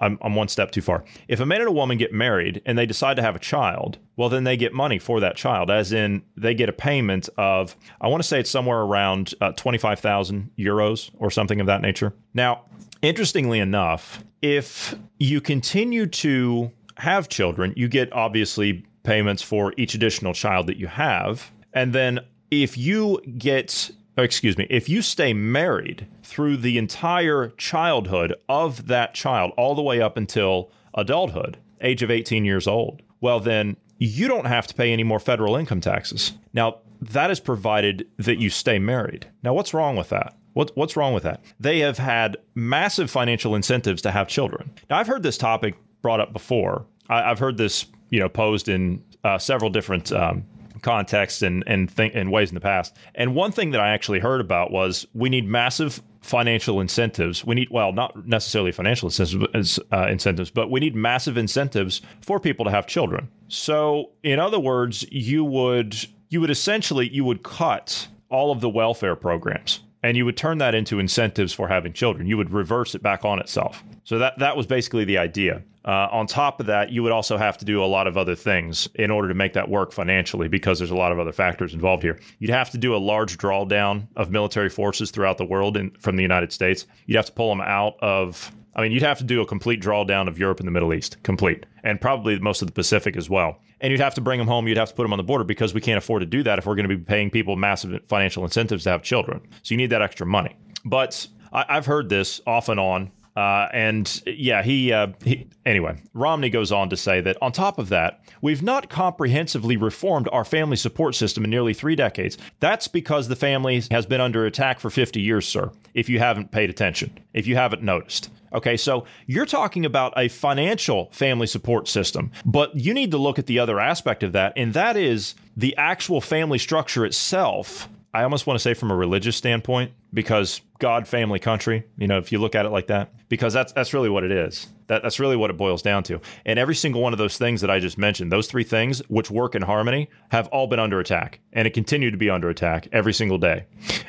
I'm, 0.00 0.18
I'm 0.22 0.34
one 0.34 0.48
step 0.48 0.70
too 0.70 0.80
far. 0.80 1.04
If 1.28 1.38
a 1.38 1.46
man 1.46 1.60
and 1.60 1.68
a 1.68 1.72
woman 1.72 1.98
get 1.98 2.12
married 2.12 2.62
and 2.64 2.78
they 2.78 2.86
decide 2.86 3.16
to 3.16 3.22
have 3.22 3.36
a 3.36 3.38
child, 3.38 3.98
well, 4.16 4.30
then 4.30 4.44
they 4.44 4.56
get 4.56 4.72
money 4.72 4.98
for 4.98 5.20
that 5.20 5.36
child, 5.36 5.70
as 5.70 5.92
in 5.92 6.22
they 6.36 6.54
get 6.54 6.70
a 6.70 6.72
payment 6.72 7.28
of, 7.36 7.76
I 8.00 8.08
want 8.08 8.22
to 8.22 8.28
say 8.28 8.40
it's 8.40 8.50
somewhere 8.50 8.80
around 8.80 9.34
uh, 9.42 9.52
25,000 9.52 10.50
euros 10.58 11.10
or 11.18 11.30
something 11.30 11.60
of 11.60 11.66
that 11.66 11.82
nature. 11.82 12.14
Now, 12.32 12.64
interestingly 13.02 13.60
enough, 13.60 14.24
if 14.40 14.94
you 15.18 15.42
continue 15.42 16.06
to 16.06 16.72
have 16.96 17.28
children, 17.28 17.74
you 17.76 17.86
get 17.86 18.10
obviously 18.14 18.84
payments 19.02 19.42
for 19.42 19.74
each 19.76 19.94
additional 19.94 20.32
child 20.32 20.66
that 20.68 20.78
you 20.78 20.86
have. 20.86 21.50
And 21.74 21.92
then 21.92 22.20
if 22.50 22.78
you 22.78 23.20
get 23.36 23.90
excuse 24.22 24.58
me, 24.58 24.66
if 24.70 24.88
you 24.88 25.02
stay 25.02 25.32
married 25.32 26.06
through 26.22 26.56
the 26.58 26.78
entire 26.78 27.48
childhood 27.50 28.34
of 28.48 28.86
that 28.88 29.14
child, 29.14 29.52
all 29.56 29.74
the 29.74 29.82
way 29.82 30.00
up 30.00 30.16
until 30.16 30.70
adulthood, 30.94 31.58
age 31.80 32.02
of 32.02 32.10
18 32.10 32.44
years 32.44 32.66
old, 32.66 33.02
well, 33.20 33.40
then 33.40 33.76
you 33.98 34.28
don't 34.28 34.46
have 34.46 34.66
to 34.66 34.74
pay 34.74 34.92
any 34.92 35.04
more 35.04 35.18
federal 35.18 35.56
income 35.56 35.80
taxes. 35.80 36.32
Now, 36.52 36.78
that 37.00 37.30
is 37.30 37.40
provided 37.40 38.08
that 38.16 38.38
you 38.38 38.50
stay 38.50 38.78
married. 38.78 39.28
Now, 39.42 39.54
what's 39.54 39.74
wrong 39.74 39.96
with 39.96 40.08
that? 40.08 40.36
What, 40.54 40.76
what's 40.76 40.96
wrong 40.96 41.14
with 41.14 41.22
that? 41.22 41.40
They 41.60 41.80
have 41.80 41.98
had 41.98 42.36
massive 42.54 43.10
financial 43.10 43.54
incentives 43.54 44.02
to 44.02 44.10
have 44.10 44.28
children. 44.28 44.72
Now, 44.90 44.98
I've 44.98 45.06
heard 45.06 45.22
this 45.22 45.38
topic 45.38 45.76
brought 46.02 46.20
up 46.20 46.32
before. 46.32 46.86
I, 47.08 47.28
have 47.28 47.38
heard 47.38 47.56
this, 47.56 47.86
you 48.10 48.18
know, 48.18 48.28
posed 48.28 48.68
in 48.68 49.02
uh, 49.24 49.38
several 49.38 49.70
different 49.70 50.10
um, 50.12 50.44
contexts 50.82 51.42
and 51.42 51.64
and, 51.66 51.94
th- 51.94 52.12
and 52.14 52.30
ways 52.32 52.50
in 52.50 52.54
the 52.54 52.60
past. 52.60 52.96
And 53.14 53.34
one 53.34 53.52
thing 53.52 53.70
that 53.72 53.80
I 53.80 53.90
actually 53.90 54.20
heard 54.20 54.40
about 54.40 54.70
was 54.70 55.06
we 55.14 55.28
need 55.28 55.46
massive 55.46 56.02
financial 56.20 56.80
incentives. 56.80 57.44
We 57.44 57.54
need, 57.54 57.68
well, 57.70 57.92
not 57.92 58.26
necessarily 58.26 58.72
financial 58.72 59.08
incentives, 59.08 59.78
uh, 59.92 60.06
incentives, 60.08 60.50
but 60.50 60.70
we 60.70 60.80
need 60.80 60.94
massive 60.94 61.36
incentives 61.36 62.02
for 62.20 62.38
people 62.38 62.64
to 62.64 62.70
have 62.70 62.86
children. 62.86 63.28
So, 63.48 64.10
in 64.22 64.38
other 64.38 64.60
words, 64.60 65.06
you 65.10 65.44
would 65.44 65.96
you 66.28 66.40
would 66.40 66.50
essentially 66.50 67.08
you 67.08 67.24
would 67.24 67.42
cut 67.42 68.08
all 68.28 68.52
of 68.52 68.60
the 68.60 68.68
welfare 68.68 69.16
programs 69.16 69.80
and 70.02 70.16
you 70.16 70.24
would 70.24 70.36
turn 70.36 70.58
that 70.58 70.74
into 70.74 70.98
incentives 70.98 71.52
for 71.52 71.68
having 71.68 71.92
children. 71.92 72.26
You 72.26 72.36
would 72.36 72.52
reverse 72.52 72.94
it 72.94 73.02
back 73.02 73.24
on 73.24 73.38
itself. 73.38 73.82
So 74.04 74.18
that 74.18 74.38
that 74.38 74.56
was 74.56 74.66
basically 74.66 75.04
the 75.04 75.18
idea. 75.18 75.62
Uh, 75.88 76.06
on 76.12 76.26
top 76.26 76.60
of 76.60 76.66
that, 76.66 76.92
you 76.92 77.02
would 77.02 77.12
also 77.12 77.38
have 77.38 77.56
to 77.56 77.64
do 77.64 77.82
a 77.82 77.86
lot 77.86 78.06
of 78.06 78.18
other 78.18 78.34
things 78.34 78.90
in 78.96 79.10
order 79.10 79.26
to 79.26 79.32
make 79.32 79.54
that 79.54 79.70
work 79.70 79.90
financially 79.90 80.46
because 80.46 80.78
there's 80.78 80.90
a 80.90 80.96
lot 80.96 81.12
of 81.12 81.18
other 81.18 81.32
factors 81.32 81.72
involved 81.72 82.02
here. 82.02 82.20
You'd 82.40 82.50
have 82.50 82.68
to 82.70 82.78
do 82.78 82.94
a 82.94 82.98
large 82.98 83.38
drawdown 83.38 84.06
of 84.14 84.30
military 84.30 84.68
forces 84.68 85.10
throughout 85.10 85.38
the 85.38 85.46
world 85.46 85.78
in, 85.78 85.90
from 85.92 86.16
the 86.16 86.22
United 86.22 86.52
States. 86.52 86.84
You'd 87.06 87.16
have 87.16 87.24
to 87.24 87.32
pull 87.32 87.48
them 87.48 87.62
out 87.62 87.94
of 88.02 88.52
I 88.76 88.82
mean, 88.82 88.92
you'd 88.92 89.02
have 89.02 89.18
to 89.18 89.24
do 89.24 89.40
a 89.40 89.46
complete 89.46 89.82
drawdown 89.82 90.28
of 90.28 90.38
Europe 90.38 90.60
and 90.60 90.68
the 90.68 90.70
Middle 90.70 90.94
East, 90.94 91.20
complete, 91.24 91.66
and 91.82 92.00
probably 92.00 92.38
most 92.38 92.62
of 92.62 92.68
the 92.68 92.72
Pacific 92.72 93.16
as 93.16 93.28
well. 93.28 93.58
And 93.80 93.90
you'd 93.90 93.98
have 93.98 94.14
to 94.14 94.20
bring 94.20 94.38
them 94.38 94.46
home. 94.46 94.68
You'd 94.68 94.76
have 94.76 94.90
to 94.90 94.94
put 94.94 95.02
them 95.02 95.12
on 95.12 95.16
the 95.16 95.24
border 95.24 95.42
because 95.42 95.74
we 95.74 95.80
can't 95.80 95.98
afford 95.98 96.20
to 96.20 96.26
do 96.26 96.44
that 96.44 96.60
if 96.60 96.66
we're 96.66 96.76
going 96.76 96.88
to 96.88 96.96
be 96.96 97.02
paying 97.02 97.28
people 97.28 97.56
massive 97.56 98.04
financial 98.06 98.44
incentives 98.44 98.84
to 98.84 98.90
have 98.90 99.02
children. 99.02 99.40
So 99.64 99.74
you 99.74 99.78
need 99.78 99.90
that 99.90 100.02
extra 100.02 100.26
money. 100.26 100.54
But 100.84 101.26
I, 101.52 101.74
have 101.74 101.86
heard 101.86 102.08
this 102.08 102.40
off 102.46 102.68
and 102.68 102.78
on 102.78 103.10
uh, 103.38 103.68
and 103.72 104.20
yeah, 104.26 104.64
he, 104.64 104.92
uh, 104.92 105.06
he, 105.22 105.46
anyway. 105.64 105.96
Romney 106.12 106.50
goes 106.50 106.72
on 106.72 106.90
to 106.90 106.96
say 106.96 107.20
that 107.20 107.36
on 107.40 107.52
top 107.52 107.78
of 107.78 107.88
that, 107.88 108.20
we've 108.42 108.64
not 108.64 108.90
comprehensively 108.90 109.76
reformed 109.76 110.28
our 110.32 110.44
family 110.44 110.74
support 110.74 111.14
system 111.14 111.44
in 111.44 111.50
nearly 111.50 111.72
three 111.72 111.94
decades. 111.94 112.36
That's 112.58 112.88
because 112.88 113.28
the 113.28 113.36
family 113.36 113.80
has 113.92 114.06
been 114.06 114.20
under 114.20 114.44
attack 114.44 114.80
for 114.80 114.90
50 114.90 115.20
years, 115.20 115.46
sir. 115.46 115.70
If 115.94 116.08
you 116.08 116.18
haven't 116.18 116.50
paid 116.50 116.68
attention, 116.68 117.16
if 117.32 117.46
you 117.46 117.54
haven't 117.54 117.80
noticed. 117.80 118.28
Okay, 118.52 118.76
so 118.76 119.04
you're 119.28 119.46
talking 119.46 119.84
about 119.84 120.14
a 120.16 120.26
financial 120.26 121.08
family 121.12 121.46
support 121.46 121.86
system, 121.86 122.32
but 122.44 122.74
you 122.74 122.92
need 122.92 123.12
to 123.12 123.18
look 123.18 123.38
at 123.38 123.46
the 123.46 123.60
other 123.60 123.78
aspect 123.78 124.24
of 124.24 124.32
that, 124.32 124.52
and 124.56 124.74
that 124.74 124.96
is 124.96 125.36
the 125.56 125.76
actual 125.76 126.20
family 126.20 126.58
structure 126.58 127.04
itself 127.04 127.88
I 128.12 128.22
almost 128.22 128.46
want 128.46 128.56
to 128.56 128.62
say 128.62 128.74
from 128.74 128.90
a 128.90 128.96
religious 128.96 129.36
standpoint, 129.36 129.92
because 130.12 130.60
God, 130.78 131.06
family, 131.06 131.38
country, 131.38 131.84
you 131.96 132.06
know, 132.06 132.18
if 132.18 132.32
you 132.32 132.38
look 132.38 132.54
at 132.54 132.64
it 132.64 132.70
like 132.70 132.86
that, 132.86 133.12
because 133.28 133.52
that's 133.52 133.72
that's 133.72 133.92
really 133.92 134.08
what 134.08 134.24
it 134.24 134.30
is. 134.30 134.68
That, 134.86 135.02
that's 135.02 135.20
really 135.20 135.36
what 135.36 135.50
it 135.50 135.58
boils 135.58 135.82
down 135.82 136.02
to. 136.04 136.20
And 136.46 136.58
every 136.58 136.74
single 136.74 137.02
one 137.02 137.12
of 137.12 137.18
those 137.18 137.36
things 137.36 137.60
that 137.60 137.70
I 137.70 137.78
just 137.78 137.98
mentioned, 137.98 138.32
those 138.32 138.46
three 138.46 138.64
things 138.64 139.00
which 139.08 139.30
work 139.30 139.54
in 139.54 139.62
harmony, 139.62 140.08
have 140.30 140.48
all 140.48 140.66
been 140.66 140.78
under 140.78 140.98
attack, 140.98 141.40
and 141.52 141.66
it 141.66 141.74
continue 141.74 142.10
to 142.10 142.16
be 142.16 142.30
under 142.30 142.48
attack 142.48 142.88
every 142.90 143.12
single 143.12 143.38
day. 143.38 143.66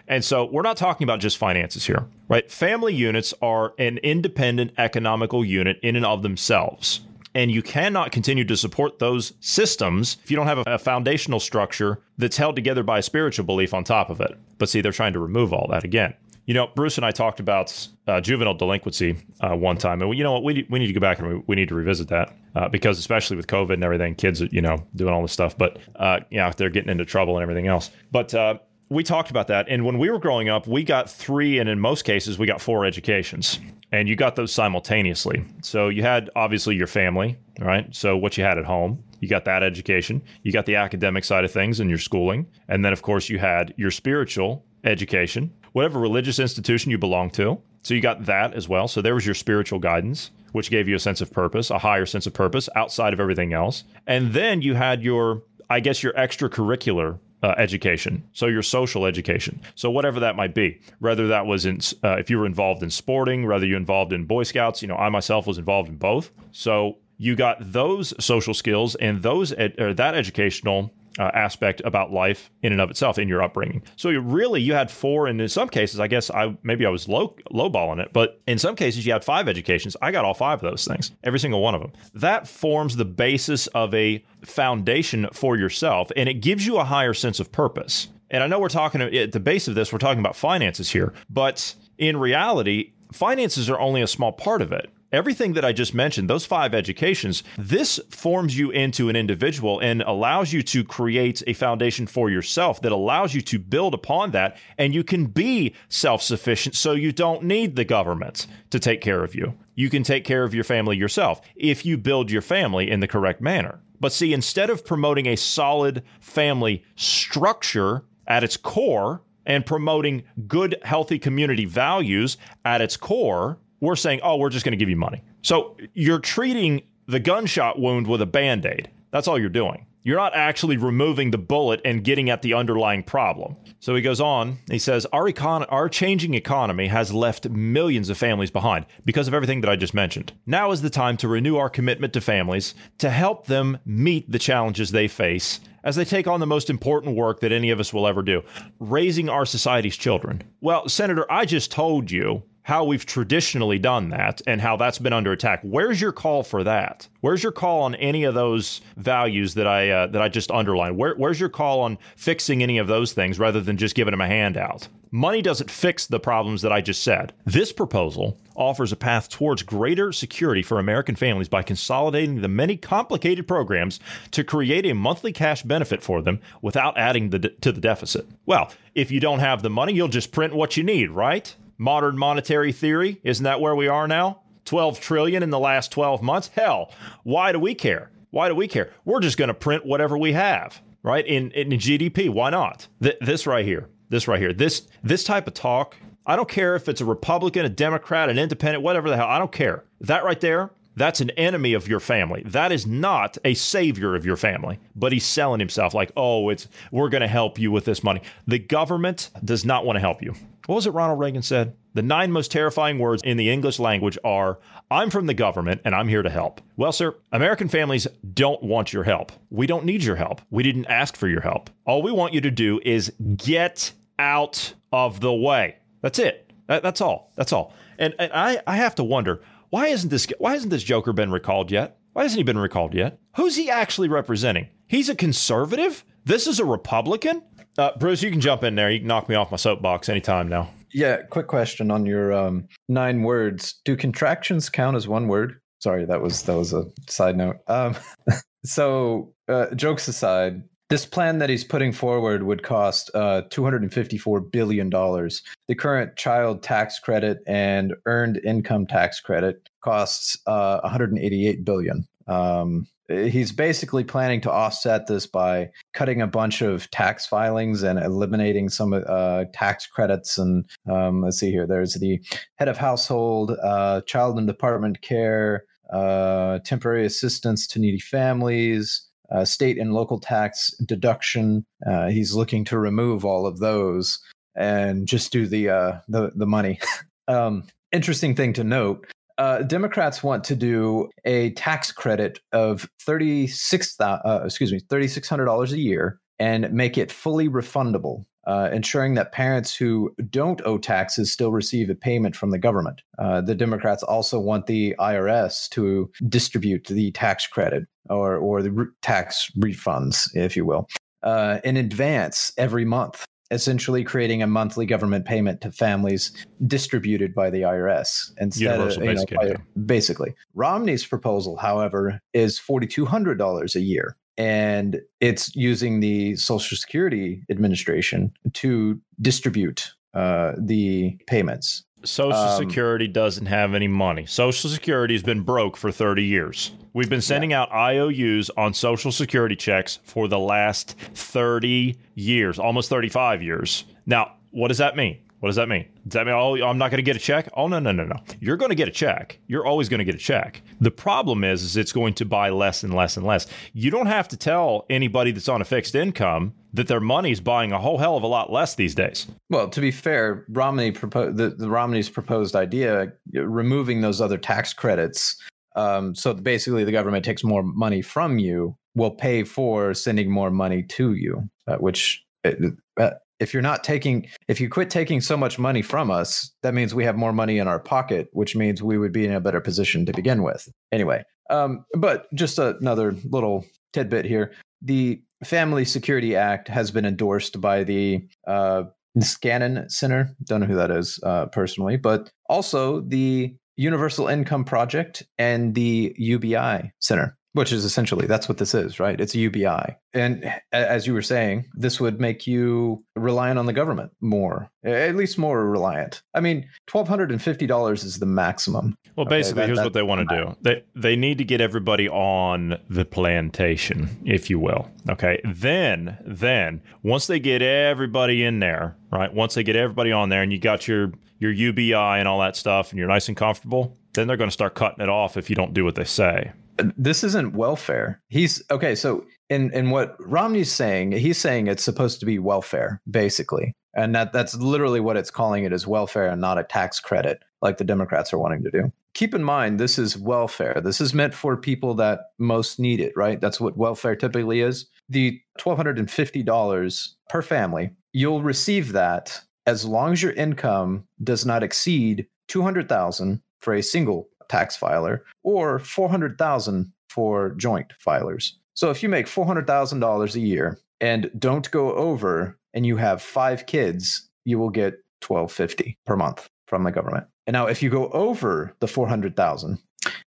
And 0.07 0.23
so 0.23 0.45
we're 0.45 0.61
not 0.61 0.77
talking 0.77 1.03
about 1.03 1.19
just 1.19 1.37
finances 1.37 1.85
here, 1.85 2.07
right? 2.29 2.49
Family 2.49 2.93
units 2.93 3.33
are 3.41 3.73
an 3.77 3.97
independent 3.97 4.71
economical 4.77 5.43
unit 5.43 5.79
in 5.83 5.97
and 5.97 6.05
of 6.05 6.23
themselves. 6.23 7.01
And 7.35 7.51
you 7.51 7.61
cannot 7.61 8.11
continue 8.11 8.43
to 8.45 8.57
support 8.57 8.99
those 8.99 9.33
systems 9.39 10.17
if 10.23 10.31
you 10.31 10.37
don't 10.37 10.47
have 10.47 10.63
a, 10.65 10.79
foundational 10.79 11.39
structure 11.39 12.01
that's 12.17 12.37
held 12.37 12.55
together 12.55 12.83
by 12.83 12.99
a 12.99 13.01
spiritual 13.01 13.45
belief 13.45 13.73
on 13.73 13.83
top 13.83 14.09
of 14.09 14.19
it. 14.19 14.37
But 14.57 14.69
see, 14.69 14.81
they're 14.81 14.91
trying 14.91 15.13
to 15.13 15.19
remove 15.19 15.53
all 15.53 15.67
that 15.69 15.83
again. 15.83 16.15
You 16.45 16.55
know, 16.55 16.67
Bruce 16.73 16.97
and 16.97 17.05
I 17.05 17.11
talked 17.11 17.39
about 17.39 17.87
uh, 18.07 18.21
juvenile 18.21 18.55
delinquency 18.55 19.17
uh, 19.41 19.55
one 19.55 19.77
time, 19.77 20.01
and 20.01 20.09
we, 20.09 20.17
you 20.17 20.23
know 20.23 20.33
what? 20.33 20.43
We, 20.43 20.65
we 20.67 20.79
need 20.79 20.87
to 20.87 20.93
go 20.93 20.99
back 20.99 21.19
and 21.19 21.27
we, 21.27 21.43
we 21.45 21.55
need 21.55 21.69
to 21.69 21.75
revisit 21.75 22.07
that 22.07 22.33
uh, 22.55 22.67
because, 22.69 22.97
especially 22.97 23.37
with 23.37 23.45
COVID 23.45 23.73
and 23.73 23.83
everything, 23.83 24.15
kids, 24.15 24.41
you 24.41 24.61
know, 24.61 24.83
doing 24.95 25.13
all 25.13 25.21
this 25.21 25.31
stuff, 25.31 25.55
but 25.55 25.77
uh, 25.97 26.21
yeah, 26.31 26.51
they're 26.57 26.71
getting 26.71 26.89
into 26.89 27.05
trouble 27.05 27.37
and 27.37 27.43
everything 27.43 27.67
else. 27.67 27.91
But 28.11 28.33
uh, 28.33 28.57
we 28.89 29.03
talked 29.03 29.29
about 29.29 29.47
that, 29.49 29.67
and 29.69 29.85
when 29.85 29.99
we 29.99 30.09
were 30.09 30.17
growing 30.17 30.49
up, 30.49 30.65
we 30.65 30.83
got 30.83 31.07
three, 31.07 31.59
and 31.59 31.69
in 31.69 31.79
most 31.79 32.03
cases, 32.03 32.39
we 32.39 32.47
got 32.47 32.61
four 32.61 32.83
educations 32.83 33.59
and 33.91 34.07
you 34.07 34.15
got 34.15 34.35
those 34.35 34.51
simultaneously. 34.51 35.43
So 35.61 35.89
you 35.89 36.03
had 36.03 36.29
obviously 36.35 36.75
your 36.75 36.87
family, 36.87 37.37
right? 37.59 37.93
So 37.93 38.15
what 38.15 38.37
you 38.37 38.43
had 38.43 38.57
at 38.57 38.65
home, 38.65 39.03
you 39.19 39.27
got 39.27 39.45
that 39.45 39.63
education, 39.63 40.21
you 40.43 40.51
got 40.51 40.65
the 40.65 40.75
academic 40.75 41.25
side 41.25 41.43
of 41.43 41.51
things 41.51 41.79
and 41.79 41.89
your 41.89 41.99
schooling, 41.99 42.47
and 42.67 42.85
then 42.85 42.93
of 42.93 43.01
course 43.01 43.29
you 43.29 43.39
had 43.39 43.73
your 43.77 43.91
spiritual 43.91 44.65
education, 44.83 45.51
whatever 45.73 45.99
religious 45.99 46.39
institution 46.39 46.91
you 46.91 46.97
belong 46.97 47.29
to. 47.31 47.61
So 47.83 47.93
you 47.93 48.01
got 48.01 48.25
that 48.25 48.53
as 48.53 48.67
well. 48.69 48.87
So 48.87 49.01
there 49.01 49.15
was 49.15 49.25
your 49.25 49.35
spiritual 49.35 49.79
guidance, 49.79 50.31
which 50.51 50.69
gave 50.69 50.87
you 50.87 50.95
a 50.95 50.99
sense 50.99 51.21
of 51.21 51.31
purpose, 51.31 51.69
a 51.69 51.79
higher 51.79 52.05
sense 52.05 52.27
of 52.27 52.33
purpose 52.33 52.69
outside 52.75 53.13
of 53.13 53.19
everything 53.19 53.53
else. 53.53 53.83
And 54.05 54.33
then 54.33 54.61
you 54.61 54.75
had 54.75 55.03
your 55.03 55.43
I 55.69 55.79
guess 55.81 56.01
your 56.01 56.13
extracurricular 56.13 57.19
uh, 57.41 57.55
education, 57.57 58.23
so 58.33 58.47
your 58.47 58.61
social 58.61 59.05
education, 59.05 59.61
so 59.75 59.89
whatever 59.89 60.19
that 60.19 60.35
might 60.35 60.53
be, 60.53 60.79
whether 60.99 61.27
that 61.27 61.45
was 61.45 61.65
in 61.65 61.79
uh, 62.03 62.17
if 62.17 62.29
you 62.29 62.37
were 62.37 62.45
involved 62.45 62.83
in 62.83 62.89
sporting, 62.89 63.47
whether 63.47 63.65
you 63.65 63.77
involved 63.77 64.11
in 64.13 64.25
Boy 64.25 64.43
Scouts, 64.43 64.81
you 64.81 64.87
know, 64.87 64.95
I 64.95 65.09
myself 65.09 65.47
was 65.47 65.57
involved 65.57 65.89
in 65.89 65.95
both, 65.95 66.31
so 66.51 66.97
you 67.17 67.35
got 67.35 67.57
those 67.59 68.13
social 68.23 68.53
skills 68.53 68.95
and 68.95 69.21
those 69.21 69.51
ed- 69.53 69.79
or 69.79 69.93
that 69.93 70.15
educational 70.15 70.93
uh, 71.19 71.31
aspect 71.33 71.81
about 71.83 72.11
life 72.11 72.49
in 72.63 72.71
and 72.71 72.81
of 72.81 72.89
itself 72.89 73.19
in 73.19 73.27
your 73.27 73.43
upbringing. 73.43 73.83
So 73.97 74.09
you 74.09 74.21
really 74.21 74.61
you 74.61 74.73
had 74.73 74.89
four, 74.89 75.27
and 75.27 75.39
in 75.39 75.49
some 75.49 75.67
cases, 75.67 75.99
I 75.99 76.07
guess 76.07 76.31
I 76.31 76.57
maybe 76.63 76.85
I 76.85 76.89
was 76.89 77.07
low 77.07 77.35
lowballing 77.51 77.99
it, 77.99 78.13
but 78.13 78.41
in 78.47 78.57
some 78.57 78.75
cases 78.75 79.05
you 79.05 79.11
had 79.11 79.23
five 79.23 79.47
educations. 79.47 79.97
I 80.01 80.11
got 80.11 80.25
all 80.25 80.33
five 80.33 80.63
of 80.63 80.69
those 80.69 80.85
things, 80.85 81.11
every 81.23 81.39
single 81.39 81.61
one 81.61 81.75
of 81.75 81.81
them. 81.81 81.91
That 82.13 82.47
forms 82.47 82.95
the 82.95 83.05
basis 83.05 83.67
of 83.67 83.93
a 83.93 84.23
foundation 84.43 85.27
for 85.33 85.57
yourself, 85.57 86.11
and 86.15 86.29
it 86.29 86.35
gives 86.35 86.65
you 86.65 86.77
a 86.77 86.85
higher 86.85 87.13
sense 87.13 87.39
of 87.39 87.51
purpose. 87.51 88.07
And 88.31 88.43
I 88.43 88.47
know 88.47 88.59
we're 88.59 88.69
talking 88.69 89.01
at 89.01 89.31
the 89.31 89.39
base 89.39 89.67
of 89.67 89.75
this, 89.75 89.91
we're 89.91 89.99
talking 89.99 90.19
about 90.19 90.35
finances 90.35 90.91
here, 90.91 91.13
but 91.29 91.73
in 91.97 92.15
reality, 92.15 92.93
finances 93.11 93.69
are 93.69 93.79
only 93.79 94.01
a 94.01 94.07
small 94.07 94.31
part 94.31 94.61
of 94.61 94.71
it 94.71 94.91
everything 95.11 95.53
that 95.53 95.65
I 95.65 95.71
just 95.71 95.93
mentioned, 95.93 96.29
those 96.29 96.45
five 96.45 96.73
educations, 96.73 97.43
this 97.57 97.99
forms 98.09 98.57
you 98.57 98.71
into 98.71 99.09
an 99.09 99.15
individual 99.15 99.79
and 99.79 100.01
allows 100.01 100.53
you 100.53 100.61
to 100.63 100.83
create 100.83 101.43
a 101.47 101.53
foundation 101.53 102.07
for 102.07 102.29
yourself 102.29 102.81
that 102.81 102.91
allows 102.91 103.33
you 103.33 103.41
to 103.41 103.59
build 103.59 103.93
upon 103.93 104.31
that 104.31 104.57
and 104.77 104.93
you 104.93 105.03
can 105.03 105.25
be 105.25 105.73
self 105.87 106.21
sufficient 106.21 106.75
so 106.75 106.93
you 106.93 107.11
don't 107.11 107.43
need 107.43 107.75
the 107.75 107.85
government 107.85 108.47
to 108.69 108.79
take 108.79 109.01
care 109.01 109.23
of 109.23 109.35
you. 109.35 109.53
You 109.75 109.89
can 109.89 110.03
take 110.03 110.25
care 110.25 110.43
of 110.43 110.53
your 110.53 110.63
family 110.63 110.97
yourself 110.97 111.41
if 111.55 111.85
you 111.85 111.97
build 111.97 112.31
your 112.31 112.41
family 112.41 112.89
in 112.89 112.99
the 112.99 113.07
correct 113.07 113.41
manner. 113.41 113.79
But 113.99 114.13
see, 114.13 114.33
instead 114.33 114.69
of 114.69 114.85
promoting 114.85 115.25
a 115.25 115.35
solid 115.35 116.03
family 116.19 116.83
structure 116.95 118.05
at 118.27 118.43
its 118.43 118.57
core, 118.57 119.21
and 119.45 119.65
promoting 119.65 120.23
good, 120.47 120.77
healthy 120.83 121.17
community 121.17 121.65
values 121.65 122.37
at 122.63 122.81
its 122.81 122.95
core, 122.95 123.57
we're 123.79 123.95
saying, 123.95 124.19
oh, 124.23 124.37
we're 124.37 124.49
just 124.49 124.65
going 124.65 124.73
to 124.73 124.77
give 124.77 124.89
you 124.89 124.95
money. 124.95 125.23
So 125.41 125.77
you're 125.93 126.19
treating 126.19 126.83
the 127.07 127.19
gunshot 127.19 127.79
wound 127.79 128.07
with 128.07 128.21
a 128.21 128.25
band 128.25 128.65
aid. 128.65 128.89
That's 129.11 129.27
all 129.27 129.39
you're 129.39 129.49
doing. 129.49 129.85
You're 130.03 130.17
not 130.17 130.33
actually 130.33 130.77
removing 130.77 131.31
the 131.31 131.37
bullet 131.37 131.81
and 131.83 132.03
getting 132.03 132.29
at 132.29 132.41
the 132.41 132.53
underlying 132.53 133.03
problem. 133.03 133.57
So 133.79 133.95
he 133.95 134.01
goes 134.01 134.21
on, 134.21 134.59
he 134.71 134.79
says, 134.79 135.05
our, 135.11 135.25
econ- 135.25 135.65
our 135.69 135.89
changing 135.89 136.35
economy 136.35 136.87
has 136.87 137.13
left 137.13 137.49
millions 137.49 138.09
of 138.09 138.17
families 138.17 138.49
behind 138.49 138.85
because 139.03 139.27
of 139.27 139.33
everything 139.33 139.61
that 139.61 139.69
I 139.69 139.75
just 139.75 139.93
mentioned. 139.93 140.31
Now 140.45 140.71
is 140.71 140.81
the 140.81 140.89
time 140.89 141.17
to 141.17 141.27
renew 141.27 141.57
our 141.57 141.69
commitment 141.69 142.13
to 142.13 142.21
families 142.21 142.75
to 142.99 143.09
help 143.09 143.47
them 143.47 143.77
meet 143.85 144.31
the 144.31 144.39
challenges 144.39 144.91
they 144.91 145.07
face 145.07 145.59
as 145.83 145.95
they 145.95 146.05
take 146.05 146.27
on 146.27 146.39
the 146.39 146.47
most 146.47 146.69
important 146.69 147.15
work 147.15 147.41
that 147.41 147.51
any 147.51 147.69
of 147.69 147.79
us 147.79 147.93
will 147.93 148.07
ever 148.07 148.21
do 148.21 148.41
raising 148.79 149.29
our 149.29 149.45
society's 149.45 149.97
children. 149.97 150.41
Well, 150.61 150.87
Senator, 150.87 151.29
I 151.31 151.45
just 151.45 151.71
told 151.71 152.09
you 152.09 152.43
how 152.69 152.83
we've 152.83 153.05
traditionally 153.05 153.79
done 153.79 154.09
that 154.09 154.43
and 154.45 154.61
how 154.61 154.77
that's 154.77 154.99
been 154.99 155.11
under 155.11 155.31
attack. 155.31 155.59
Where's 155.63 155.99
your 155.99 156.11
call 156.11 156.43
for 156.43 156.63
that? 156.63 157.07
Where's 157.21 157.41
your 157.41 157.51
call 157.51 157.81
on 157.81 157.95
any 157.95 158.25
of 158.25 158.35
those 158.35 158.81
values 158.95 159.55
that 159.55 159.65
I 159.65 159.89
uh, 159.89 160.07
that 160.07 160.21
I 160.21 160.29
just 160.29 160.51
underlined? 160.51 160.95
Where, 160.95 161.15
where's 161.15 161.39
your 161.39 161.49
call 161.49 161.81
on 161.81 161.97
fixing 162.15 162.61
any 162.61 162.77
of 162.77 162.85
those 162.85 163.11
things 163.11 163.39
rather 163.39 163.59
than 163.59 163.75
just 163.75 163.95
giving 163.95 164.11
them 164.11 164.21
a 164.21 164.27
handout? 164.27 164.87
Money 165.09 165.41
doesn't 165.41 165.71
fix 165.71 166.05
the 166.05 166.19
problems 166.19 166.61
that 166.61 166.71
I 166.71 166.79
just 166.79 167.01
said. 167.01 167.33
This 167.43 167.73
proposal 167.73 168.39
offers 168.55 168.91
a 168.91 168.95
path 168.95 169.29
towards 169.29 169.63
greater 169.63 170.11
security 170.11 170.61
for 170.61 170.77
American 170.77 171.15
families 171.15 171.49
by 171.49 171.63
consolidating 171.63 172.41
the 172.41 172.47
many 172.47 172.77
complicated 172.77 173.47
programs 173.47 173.99
to 174.29 174.43
create 174.43 174.85
a 174.85 174.93
monthly 174.93 175.33
cash 175.33 175.63
benefit 175.63 176.03
for 176.03 176.21
them 176.21 176.39
without 176.61 176.95
adding 176.99 177.31
the, 177.31 177.39
to 177.39 177.71
the 177.71 177.81
deficit. 177.81 178.27
Well, 178.45 178.71
if 178.93 179.09
you 179.09 179.19
don't 179.19 179.39
have 179.39 179.63
the 179.63 179.71
money, 179.71 179.93
you'll 179.93 180.07
just 180.07 180.31
print 180.31 180.53
what 180.53 180.77
you 180.77 180.83
need, 180.83 181.09
right? 181.09 181.55
Modern 181.81 182.17
monetary 182.17 182.73
theory, 182.73 183.21
isn't 183.23 183.45
that 183.45 183.61
where 183.61 183.73
we 183.73 183.87
are 183.87 184.05
now? 184.05 184.41
12 184.65 184.99
trillion 184.99 185.41
in 185.41 185.49
the 185.49 185.57
last 185.57 185.93
12 185.93 186.21
months? 186.21 186.49
Hell, 186.49 186.91
why 187.23 187.53
do 187.53 187.59
we 187.59 187.73
care? 187.73 188.11
Why 188.31 188.49
do 188.49 188.53
we 188.53 188.67
care? 188.67 188.91
We're 189.05 189.21
just 189.21 189.37
going 189.37 189.47
to 189.47 189.53
print 189.53 189.85
whatever 189.85 190.17
we 190.17 190.33
have, 190.33 190.81
right? 191.03 191.25
In, 191.25 191.51
in 191.51 191.69
GDP. 191.69 192.29
Why 192.29 192.49
not? 192.49 192.87
Th- 193.01 193.17
this 193.21 193.47
right 193.47 193.65
here. 193.65 193.87
This 194.09 194.27
right 194.27 194.41
here. 194.41 194.51
This 194.51 194.87
this 195.03 195.23
type 195.23 195.47
of 195.47 195.53
talk. 195.53 195.95
I 196.25 196.35
don't 196.35 196.49
care 196.49 196.75
if 196.75 196.89
it's 196.89 196.99
a 196.99 197.05
Republican, 197.05 197.65
a 197.65 197.69
Democrat, 197.69 198.29
an 198.29 198.37
independent, 198.37 198.83
whatever 198.83 199.09
the 199.09 199.15
hell. 199.15 199.27
I 199.27 199.39
don't 199.39 199.51
care. 199.51 199.85
That 200.01 200.25
right 200.25 200.39
there, 200.39 200.71
that's 200.95 201.21
an 201.21 201.29
enemy 201.31 201.73
of 201.73 201.87
your 201.87 201.99
family. 201.99 202.43
That 202.45 202.71
is 202.71 202.85
not 202.85 203.37
a 203.45 203.53
savior 203.53 204.15
of 204.15 204.25
your 204.25 204.37
family. 204.37 204.79
But 204.95 205.11
he's 205.11 205.25
selling 205.25 205.59
himself 205.59 205.93
like, 205.93 206.11
"Oh, 206.17 206.49
it's 206.49 206.67
we're 206.91 207.09
going 207.09 207.21
to 207.21 207.27
help 207.27 207.57
you 207.57 207.71
with 207.71 207.85
this 207.85 208.03
money." 208.03 208.21
The 208.47 208.59
government 208.59 209.29
does 209.43 209.65
not 209.65 209.85
want 209.85 209.97
to 209.97 210.01
help 210.01 210.21
you. 210.21 210.33
What 210.65 210.75
was 210.75 210.85
it 210.85 210.91
Ronald 210.91 211.19
Reagan 211.19 211.41
said? 211.41 211.75
The 211.95 212.03
nine 212.03 212.31
most 212.31 212.51
terrifying 212.51 212.99
words 212.99 213.23
in 213.23 213.37
the 213.37 213.49
English 213.49 213.79
language 213.79 214.19
are 214.23 214.59
I'm 214.91 215.09
from 215.09 215.25
the 215.25 215.33
government 215.33 215.81
and 215.83 215.95
I'm 215.95 216.07
here 216.07 216.21
to 216.21 216.29
help. 216.29 216.61
Well, 216.77 216.91
sir, 216.91 217.15
American 217.31 217.69
families 217.69 218.07
don't 218.35 218.61
want 218.61 218.93
your 218.93 219.03
help. 219.03 219.31
We 219.49 219.65
don't 219.65 219.85
need 219.85 220.03
your 220.03 220.15
help. 220.15 220.41
We 220.51 220.61
didn't 220.61 220.85
ask 220.85 221.17
for 221.17 221.27
your 221.27 221.41
help. 221.41 221.71
All 221.85 222.03
we 222.03 222.11
want 222.11 222.35
you 222.35 222.41
to 222.41 222.51
do 222.51 222.79
is 222.85 223.11
get 223.35 223.93
out 224.19 224.75
of 224.91 225.21
the 225.21 225.33
way. 225.33 225.77
That's 226.01 226.19
it. 226.19 226.51
That's 226.67 227.01
all. 227.01 227.31
That's 227.35 227.51
all. 227.51 227.73
And, 227.97 228.13
and 228.19 228.31
I, 228.31 228.61
I 228.67 228.75
have 228.75 228.93
to 228.95 229.03
wonder 229.03 229.41
why 229.69 229.87
isn't 229.87 230.09
this 230.09 230.27
why 230.39 230.53
hasn't 230.53 230.71
this 230.71 230.83
Joker 230.83 231.13
been 231.13 231.31
recalled 231.31 231.71
yet? 231.71 231.97
Why 232.13 232.23
hasn't 232.23 232.37
he 232.37 232.43
been 232.43 232.57
recalled 232.57 232.93
yet? 232.93 233.19
Who's 233.35 233.55
he 233.55 233.69
actually 233.69 234.07
representing? 234.07 234.67
He's 234.87 235.09
a 235.09 235.15
conservative. 235.15 236.03
This 236.25 236.47
is 236.47 236.59
a 236.59 236.65
Republican. 236.65 237.43
Uh, 237.77 237.91
Bruce, 237.97 238.21
you 238.23 238.31
can 238.31 238.41
jump 238.41 238.63
in 238.63 238.75
there. 238.75 238.91
You 238.91 238.99
can 238.99 239.07
knock 239.07 239.29
me 239.29 239.35
off 239.35 239.51
my 239.51 239.57
soapbox 239.57 240.09
anytime 240.09 240.49
now. 240.49 240.69
Yeah, 240.91 241.21
quick 241.21 241.47
question 241.47 241.91
on 241.91 242.05
your 242.05 242.33
um, 242.33 242.67
nine 242.87 243.23
words. 243.23 243.79
Do 243.85 243.95
contractions 243.95 244.69
count 244.69 244.97
as 244.97 245.07
one 245.07 245.27
word? 245.27 245.61
Sorry, 245.79 246.05
that 246.05 246.21
was 246.21 246.43
that 246.43 246.57
was 246.57 246.73
a 246.73 246.85
side 247.07 247.37
note. 247.37 247.57
Um, 247.67 247.95
so, 248.65 249.33
uh, 249.47 249.73
jokes 249.75 250.07
aside, 250.07 250.63
this 250.89 251.05
plan 251.05 251.37
that 251.37 251.49
he's 251.49 251.63
putting 251.63 251.91
forward 251.91 252.43
would 252.43 252.63
cost 252.63 253.11
uh, 253.13 253.43
$254 253.49 254.51
billion. 254.51 254.89
The 254.89 255.75
current 255.75 256.15
child 256.15 256.63
tax 256.63 256.99
credit 256.99 257.39
and 257.45 257.93
earned 258.05 258.41
income 258.43 258.87
tax 258.87 259.19
credit 259.19 259.69
costs 259.83 260.37
uh, 260.47 260.81
$188 260.81 261.63
billion. 261.63 262.07
Um, 262.27 262.87
he's 263.07 263.51
basically 263.51 264.03
planning 264.03 264.41
to 264.41 264.51
offset 264.51 265.07
this 265.07 265.25
by 265.25 265.69
cutting 265.93 266.21
a 266.21 266.27
bunch 266.27 266.61
of 266.61 266.89
tax 266.91 267.25
filings 267.25 267.83
and 267.83 267.99
eliminating 267.99 268.69
some 268.69 268.93
uh, 268.93 269.45
tax 269.53 269.85
credits. 269.87 270.37
And 270.37 270.65
um, 270.89 271.21
let's 271.21 271.39
see 271.39 271.51
here 271.51 271.67
there's 271.67 271.95
the 271.95 272.19
head 272.55 272.67
of 272.67 272.77
household, 272.77 273.51
uh, 273.63 274.01
child 274.01 274.37
and 274.37 274.47
department 274.47 275.01
care, 275.01 275.65
uh, 275.91 276.59
temporary 276.59 277.05
assistance 277.05 277.67
to 277.67 277.79
needy 277.79 277.99
families. 277.99 279.08
Uh, 279.31 279.45
state 279.45 279.77
and 279.77 279.93
local 279.93 280.19
tax 280.19 280.71
deduction. 280.85 281.65
Uh, 281.85 282.07
he's 282.07 282.33
looking 282.33 282.65
to 282.65 282.79
remove 282.79 283.23
all 283.23 283.45
of 283.45 283.59
those 283.59 284.19
and 284.55 285.07
just 285.07 285.31
do 285.31 285.47
the 285.47 285.69
uh, 285.69 285.99
the 286.07 286.31
the 286.35 286.47
money. 286.47 286.79
um, 287.27 287.63
interesting 287.91 288.35
thing 288.35 288.53
to 288.53 288.63
note: 288.63 289.05
uh, 289.37 289.63
Democrats 289.63 290.23
want 290.23 290.43
to 290.45 290.55
do 290.55 291.09
a 291.25 291.51
tax 291.51 291.91
credit 291.91 292.39
of 292.51 292.89
thirty 293.01 293.47
six 293.47 293.95
uh, 293.99 294.41
excuse 294.43 294.71
me 294.71 294.79
thirty 294.89 295.07
six 295.07 295.29
hundred 295.29 295.45
dollars 295.45 295.73
a 295.73 295.79
year 295.79 296.19
and 296.39 296.71
make 296.71 296.97
it 296.97 297.11
fully 297.11 297.47
refundable. 297.47 298.25
Uh, 298.49 298.67
ensuring 298.73 299.13
that 299.13 299.31
parents 299.31 299.75
who 299.75 300.11
don't 300.31 300.59
owe 300.65 300.79
taxes 300.79 301.31
still 301.31 301.51
receive 301.51 301.87
a 301.87 301.93
payment 301.93 302.35
from 302.35 302.49
the 302.49 302.57
government. 302.57 303.03
Uh, 303.19 303.41
the 303.41 303.53
Democrats 303.53 304.01
also 304.01 304.39
want 304.39 304.65
the 304.65 304.95
IRS 304.97 305.69
to 305.69 306.09
distribute 306.27 306.87
the 306.87 307.11
tax 307.11 307.45
credit 307.45 307.83
or, 308.09 308.37
or 308.37 308.63
the 308.63 308.71
re- 308.71 308.87
tax 309.03 309.51
refunds, 309.59 310.27
if 310.33 310.57
you 310.57 310.65
will, 310.65 310.87
uh, 311.21 311.59
in 311.63 311.77
advance 311.77 312.51
every 312.57 312.85
month 312.85 313.23
essentially 313.51 314.03
creating 314.03 314.43
a 314.43 314.47
monthly 314.47 314.85
government 314.85 315.25
payment 315.25 315.61
to 315.61 315.71
families 315.71 316.31
distributed 316.67 317.33
by 317.33 317.49
the 317.49 317.61
IRS 317.61 318.31
instead 318.39 318.79
Universal 318.79 319.03
of 319.03 319.09
you 319.09 319.15
know, 319.15 319.55
by, 319.55 319.55
basically. 319.85 320.35
Romney's 320.53 321.05
proposal, 321.05 321.57
however, 321.57 322.19
is 322.33 322.59
$4,200 322.59 323.75
a 323.75 323.79
year. 323.79 324.15
And 324.39 325.01
it's 325.19 325.53
using 325.55 325.99
the 325.99 326.35
Social 326.37 326.77
Security 326.77 327.43
Administration 327.51 328.31
to 328.53 328.99
distribute 329.21 329.93
uh, 330.13 330.53
the 330.57 331.17
payments. 331.27 331.83
Social 332.05 332.39
um, 332.39 332.57
Security 332.57 333.07
doesn't 333.07 333.47
have 333.47 333.73
any 333.73 333.89
money. 333.89 334.25
Social 334.25 334.69
Security 334.69 335.13
has 335.13 335.23
been 335.23 335.41
broke 335.41 335.75
for 335.75 335.91
30 335.91 336.23
years. 336.23 336.71
We've 336.93 337.09
been 337.09 337.21
sending 337.21 337.51
yeah. 337.51 337.63
out 337.63 337.71
IOUs 337.73 338.49
on 338.55 338.73
Social 338.73 339.11
Security 339.11 339.55
checks 339.55 339.99
for 340.03 340.27
the 340.27 340.39
last 340.39 340.97
30 341.13 341.97
years, 342.15 342.57
almost 342.57 342.89
35 342.89 343.43
years. 343.43 343.83
Now, 344.05 344.35
what 344.51 344.69
does 344.69 344.77
that 344.77 344.95
mean? 344.95 345.19
What 345.39 345.47
does 345.49 345.55
that 345.55 345.69
mean? 345.69 345.85
Does 346.05 346.13
that 346.13 346.25
mean, 346.25 346.35
oh, 346.35 346.55
I'm 346.55 346.77
not 346.77 346.91
going 346.91 346.97
to 346.97 347.03
get 347.03 347.15
a 347.15 347.19
check? 347.19 347.49
Oh, 347.53 347.67
no, 347.67 347.79
no, 347.79 347.91
no, 347.93 348.03
no. 348.03 348.17
You're 348.41 348.57
going 348.57 348.69
to 348.69 348.75
get 348.75 348.89
a 348.89 348.91
check. 348.91 349.39
You're 349.47 349.65
always 349.65 349.87
going 349.87 349.99
to 349.99 350.05
get 350.05 350.15
a 350.15 350.19
check. 350.19 350.61
The 350.81 350.91
problem 350.91 351.43
is, 351.45 351.63
is 351.63 351.77
it's 351.77 351.93
going 351.93 352.13
to 352.15 352.25
buy 352.25 352.49
less 352.49 352.83
and 352.83 352.93
less 352.93 353.15
and 353.15 353.25
less. 353.25 353.47
You 353.73 353.89
don't 353.89 354.07
have 354.07 354.27
to 354.29 354.37
tell 354.37 354.85
anybody 354.89 355.31
that's 355.31 355.47
on 355.47 355.61
a 355.61 355.65
fixed 355.65 355.95
income 355.95 356.53
that 356.73 356.87
their 356.87 356.99
money's 356.99 357.39
buying 357.39 357.71
a 357.71 357.79
whole 357.79 357.97
hell 357.97 358.17
of 358.17 358.23
a 358.23 358.27
lot 358.27 358.51
less 358.51 358.75
these 358.75 358.93
days. 358.93 359.27
Well, 359.49 359.69
to 359.69 359.81
be 359.81 359.91
fair, 359.91 360.45
Romney 360.49 360.91
proposed 360.91 361.37
the, 361.37 361.49
the 361.51 361.69
Romney's 361.69 362.09
proposed 362.09 362.55
idea, 362.55 363.13
removing 363.33 364.01
those 364.01 364.19
other 364.21 364.37
tax 364.37 364.73
credits. 364.73 365.35
Um, 365.75 366.15
so 366.15 366.33
basically, 366.33 366.83
the 366.83 366.91
government 366.91 367.23
takes 367.23 367.43
more 367.43 367.63
money 367.63 368.01
from 368.01 368.39
you, 368.39 368.75
will 368.95 369.11
pay 369.11 369.43
for 369.43 369.93
sending 369.93 370.29
more 370.29 370.51
money 370.51 370.83
to 370.83 371.13
you, 371.13 371.49
uh, 371.67 371.77
which 371.77 372.25
uh, 372.43 373.11
if 373.39 373.53
you're 373.53 373.61
not 373.61 373.83
taking 373.83 374.27
if 374.47 374.59
you 374.59 374.69
quit 374.69 374.89
taking 374.89 375.21
so 375.21 375.37
much 375.37 375.57
money 375.59 375.81
from 375.81 376.11
us 376.11 376.51
that 376.63 376.73
means 376.73 376.93
we 376.93 377.03
have 377.03 377.15
more 377.15 377.33
money 377.33 377.57
in 377.57 377.67
our 377.67 377.79
pocket 377.79 378.29
which 378.33 378.55
means 378.55 378.83
we 378.83 378.97
would 378.97 379.11
be 379.11 379.25
in 379.25 379.33
a 379.33 379.39
better 379.39 379.61
position 379.61 380.05
to 380.05 380.13
begin 380.13 380.43
with. 380.43 380.67
Anyway 380.91 381.23
um, 381.49 381.85
but 381.97 382.27
just 382.33 382.59
another 382.59 383.15
little 383.29 383.65
tidbit 383.93 384.25
here. 384.25 384.53
The 384.81 385.21
family 385.43 385.85
security 385.85 386.35
act 386.35 386.67
has 386.67 386.91
been 386.91 387.05
endorsed 387.05 387.59
by 387.59 387.83
the 387.83 388.27
uh, 388.47 388.83
Niskanen 389.17 389.89
Center. 389.89 390.35
Don't 390.43 390.61
know 390.61 390.67
who 390.67 390.75
that 390.75 390.91
is 390.91 391.19
uh, 391.23 391.47
personally, 391.47 391.97
but 391.97 392.31
also 392.47 393.01
the 393.01 393.55
Universal 393.77 394.27
Income 394.27 394.65
Project 394.65 395.23
and 395.37 395.73
the 395.73 396.13
UBI 396.17 396.91
Center 396.99 397.37
which 397.53 397.71
is 397.71 397.83
essentially 397.83 398.27
that's 398.27 398.47
what 398.47 398.57
this 398.57 398.73
is 398.73 398.99
right? 398.99 399.19
It's 399.19 399.35
a 399.35 399.39
ubi 399.39 399.65
and 400.13 400.53
as 400.71 401.07
you 401.07 401.13
were 401.13 401.21
saying 401.21 401.65
this 401.73 401.99
would 401.99 402.19
make 402.19 402.47
you 402.47 403.03
reliant 403.15 403.59
on 403.59 403.65
the 403.65 403.73
government 403.73 404.11
more 404.21 404.69
at 404.83 405.15
least 405.15 405.37
more 405.37 405.67
reliant. 405.67 406.21
I 406.33 406.39
mean 406.39 406.67
$1250 406.89 408.03
is 408.03 408.19
the 408.19 408.25
maximum. 408.25 408.97
Well 409.15 409.25
basically 409.25 409.63
okay, 409.63 409.67
that, 409.67 409.67
here's 409.67 409.77
that, 409.79 409.85
what 409.85 409.93
they 409.93 410.03
want 410.03 410.29
to 410.29 410.35
do. 410.35 410.55
They 410.61 410.83
they 410.95 411.15
need 411.15 411.37
to 411.39 411.43
get 411.43 411.61
everybody 411.61 412.07
on 412.09 412.77
the 412.89 413.05
plantation 413.05 414.21
if 414.25 414.49
you 414.49 414.59
will 414.59 414.89
okay? 415.09 415.41
Then 415.45 416.17
then 416.25 416.81
once 417.03 417.27
they 417.27 417.39
get 417.39 417.61
everybody 417.61 418.43
in 418.43 418.59
there 418.59 418.95
right 419.11 419.33
once 419.33 419.55
they 419.55 419.63
get 419.63 419.75
everybody 419.75 420.11
on 420.11 420.29
there 420.29 420.43
and 420.43 420.51
you 420.51 420.59
got 420.59 420.87
your 420.87 421.11
your 421.39 421.51
ubi 421.51 421.93
and 421.93 422.27
all 422.27 422.39
that 422.39 422.55
stuff 422.55 422.91
and 422.91 422.99
you're 422.99 423.07
nice 423.07 423.27
and 423.27 423.37
comfortable 423.37 423.97
then 424.13 424.27
they're 424.27 424.37
going 424.37 424.49
to 424.49 424.53
start 424.53 424.75
cutting 424.75 425.03
it 425.03 425.09
off 425.09 425.37
if 425.37 425.49
you 425.49 425.55
don't 425.55 425.73
do 425.73 425.83
what 425.85 425.95
they 425.95 426.03
say 426.03 426.51
this 426.97 427.23
isn't 427.23 427.55
welfare. 427.55 428.21
He's 428.29 428.63
okay. 428.71 428.95
So 428.95 429.25
in 429.49 429.71
in 429.73 429.89
what 429.89 430.15
Romney's 430.19 430.71
saying, 430.71 431.11
he's 431.13 431.37
saying 431.37 431.67
it's 431.67 431.83
supposed 431.83 432.19
to 432.19 432.25
be 432.25 432.39
welfare, 432.39 433.01
basically, 433.09 433.73
and 433.93 434.13
that 434.15 434.33
that's 434.33 434.55
literally 434.55 434.99
what 434.99 435.17
it's 435.17 435.31
calling 435.31 435.63
it 435.63 435.73
is 435.73 435.87
welfare 435.87 436.27
and 436.27 436.41
not 436.41 436.57
a 436.57 436.63
tax 436.63 436.99
credit, 436.99 437.43
like 437.61 437.77
the 437.77 437.83
Democrats 437.83 438.33
are 438.33 438.37
wanting 438.37 438.63
to 438.63 438.71
do. 438.71 438.91
Keep 439.15 439.33
in 439.33 439.43
mind, 439.43 439.79
this 439.79 439.97
is 439.97 440.17
welfare. 440.17 440.79
This 440.83 441.01
is 441.01 441.13
meant 441.13 441.33
for 441.33 441.57
people 441.57 441.95
that 441.95 442.19
most 442.37 442.79
need 442.79 442.99
it, 442.99 443.13
right? 443.15 443.41
That's 443.41 443.59
what 443.59 443.77
welfare 443.77 444.15
typically 444.15 444.61
is. 444.61 444.85
The 445.09 445.39
twelve 445.57 445.77
hundred 445.77 445.97
and 445.97 446.09
fifty 446.09 446.43
dollars 446.43 447.15
per 447.29 447.41
family, 447.41 447.91
you'll 448.13 448.43
receive 448.43 448.91
that 448.93 449.41
as 449.65 449.85
long 449.85 450.13
as 450.13 450.23
your 450.23 450.33
income 450.33 451.05
does 451.23 451.45
not 451.45 451.63
exceed 451.63 452.27
two 452.47 452.61
hundred 452.61 452.87
thousand 452.87 453.41
for 453.59 453.73
a 453.73 453.81
single 453.81 454.29
tax 454.49 454.75
filer 454.75 455.23
or 455.43 455.79
400,000 455.79 456.91
for 457.09 457.51
joint 457.51 457.93
filers. 458.05 458.51
So 458.73 458.89
if 458.89 459.01
you 459.01 459.09
make 459.09 459.27
$400,000 459.27 460.35
a 460.35 460.39
year 460.39 460.79
and 460.99 461.31
don't 461.37 461.69
go 461.71 461.93
over 461.93 462.57
and 462.73 462.85
you 462.85 462.97
have 462.97 463.21
5 463.21 463.65
kids, 463.65 464.29
you 464.45 464.59
will 464.59 464.69
get 464.69 464.93
1250 465.25 465.97
per 466.05 466.15
month 466.15 466.49
from 466.67 466.83
the 466.83 466.91
government. 466.91 467.25
And 467.47 467.53
now, 467.53 467.65
if 467.65 467.81
you 467.81 467.89
go 467.89 468.09
over 468.09 468.75
the 468.79 468.87
400,000, 468.87 469.79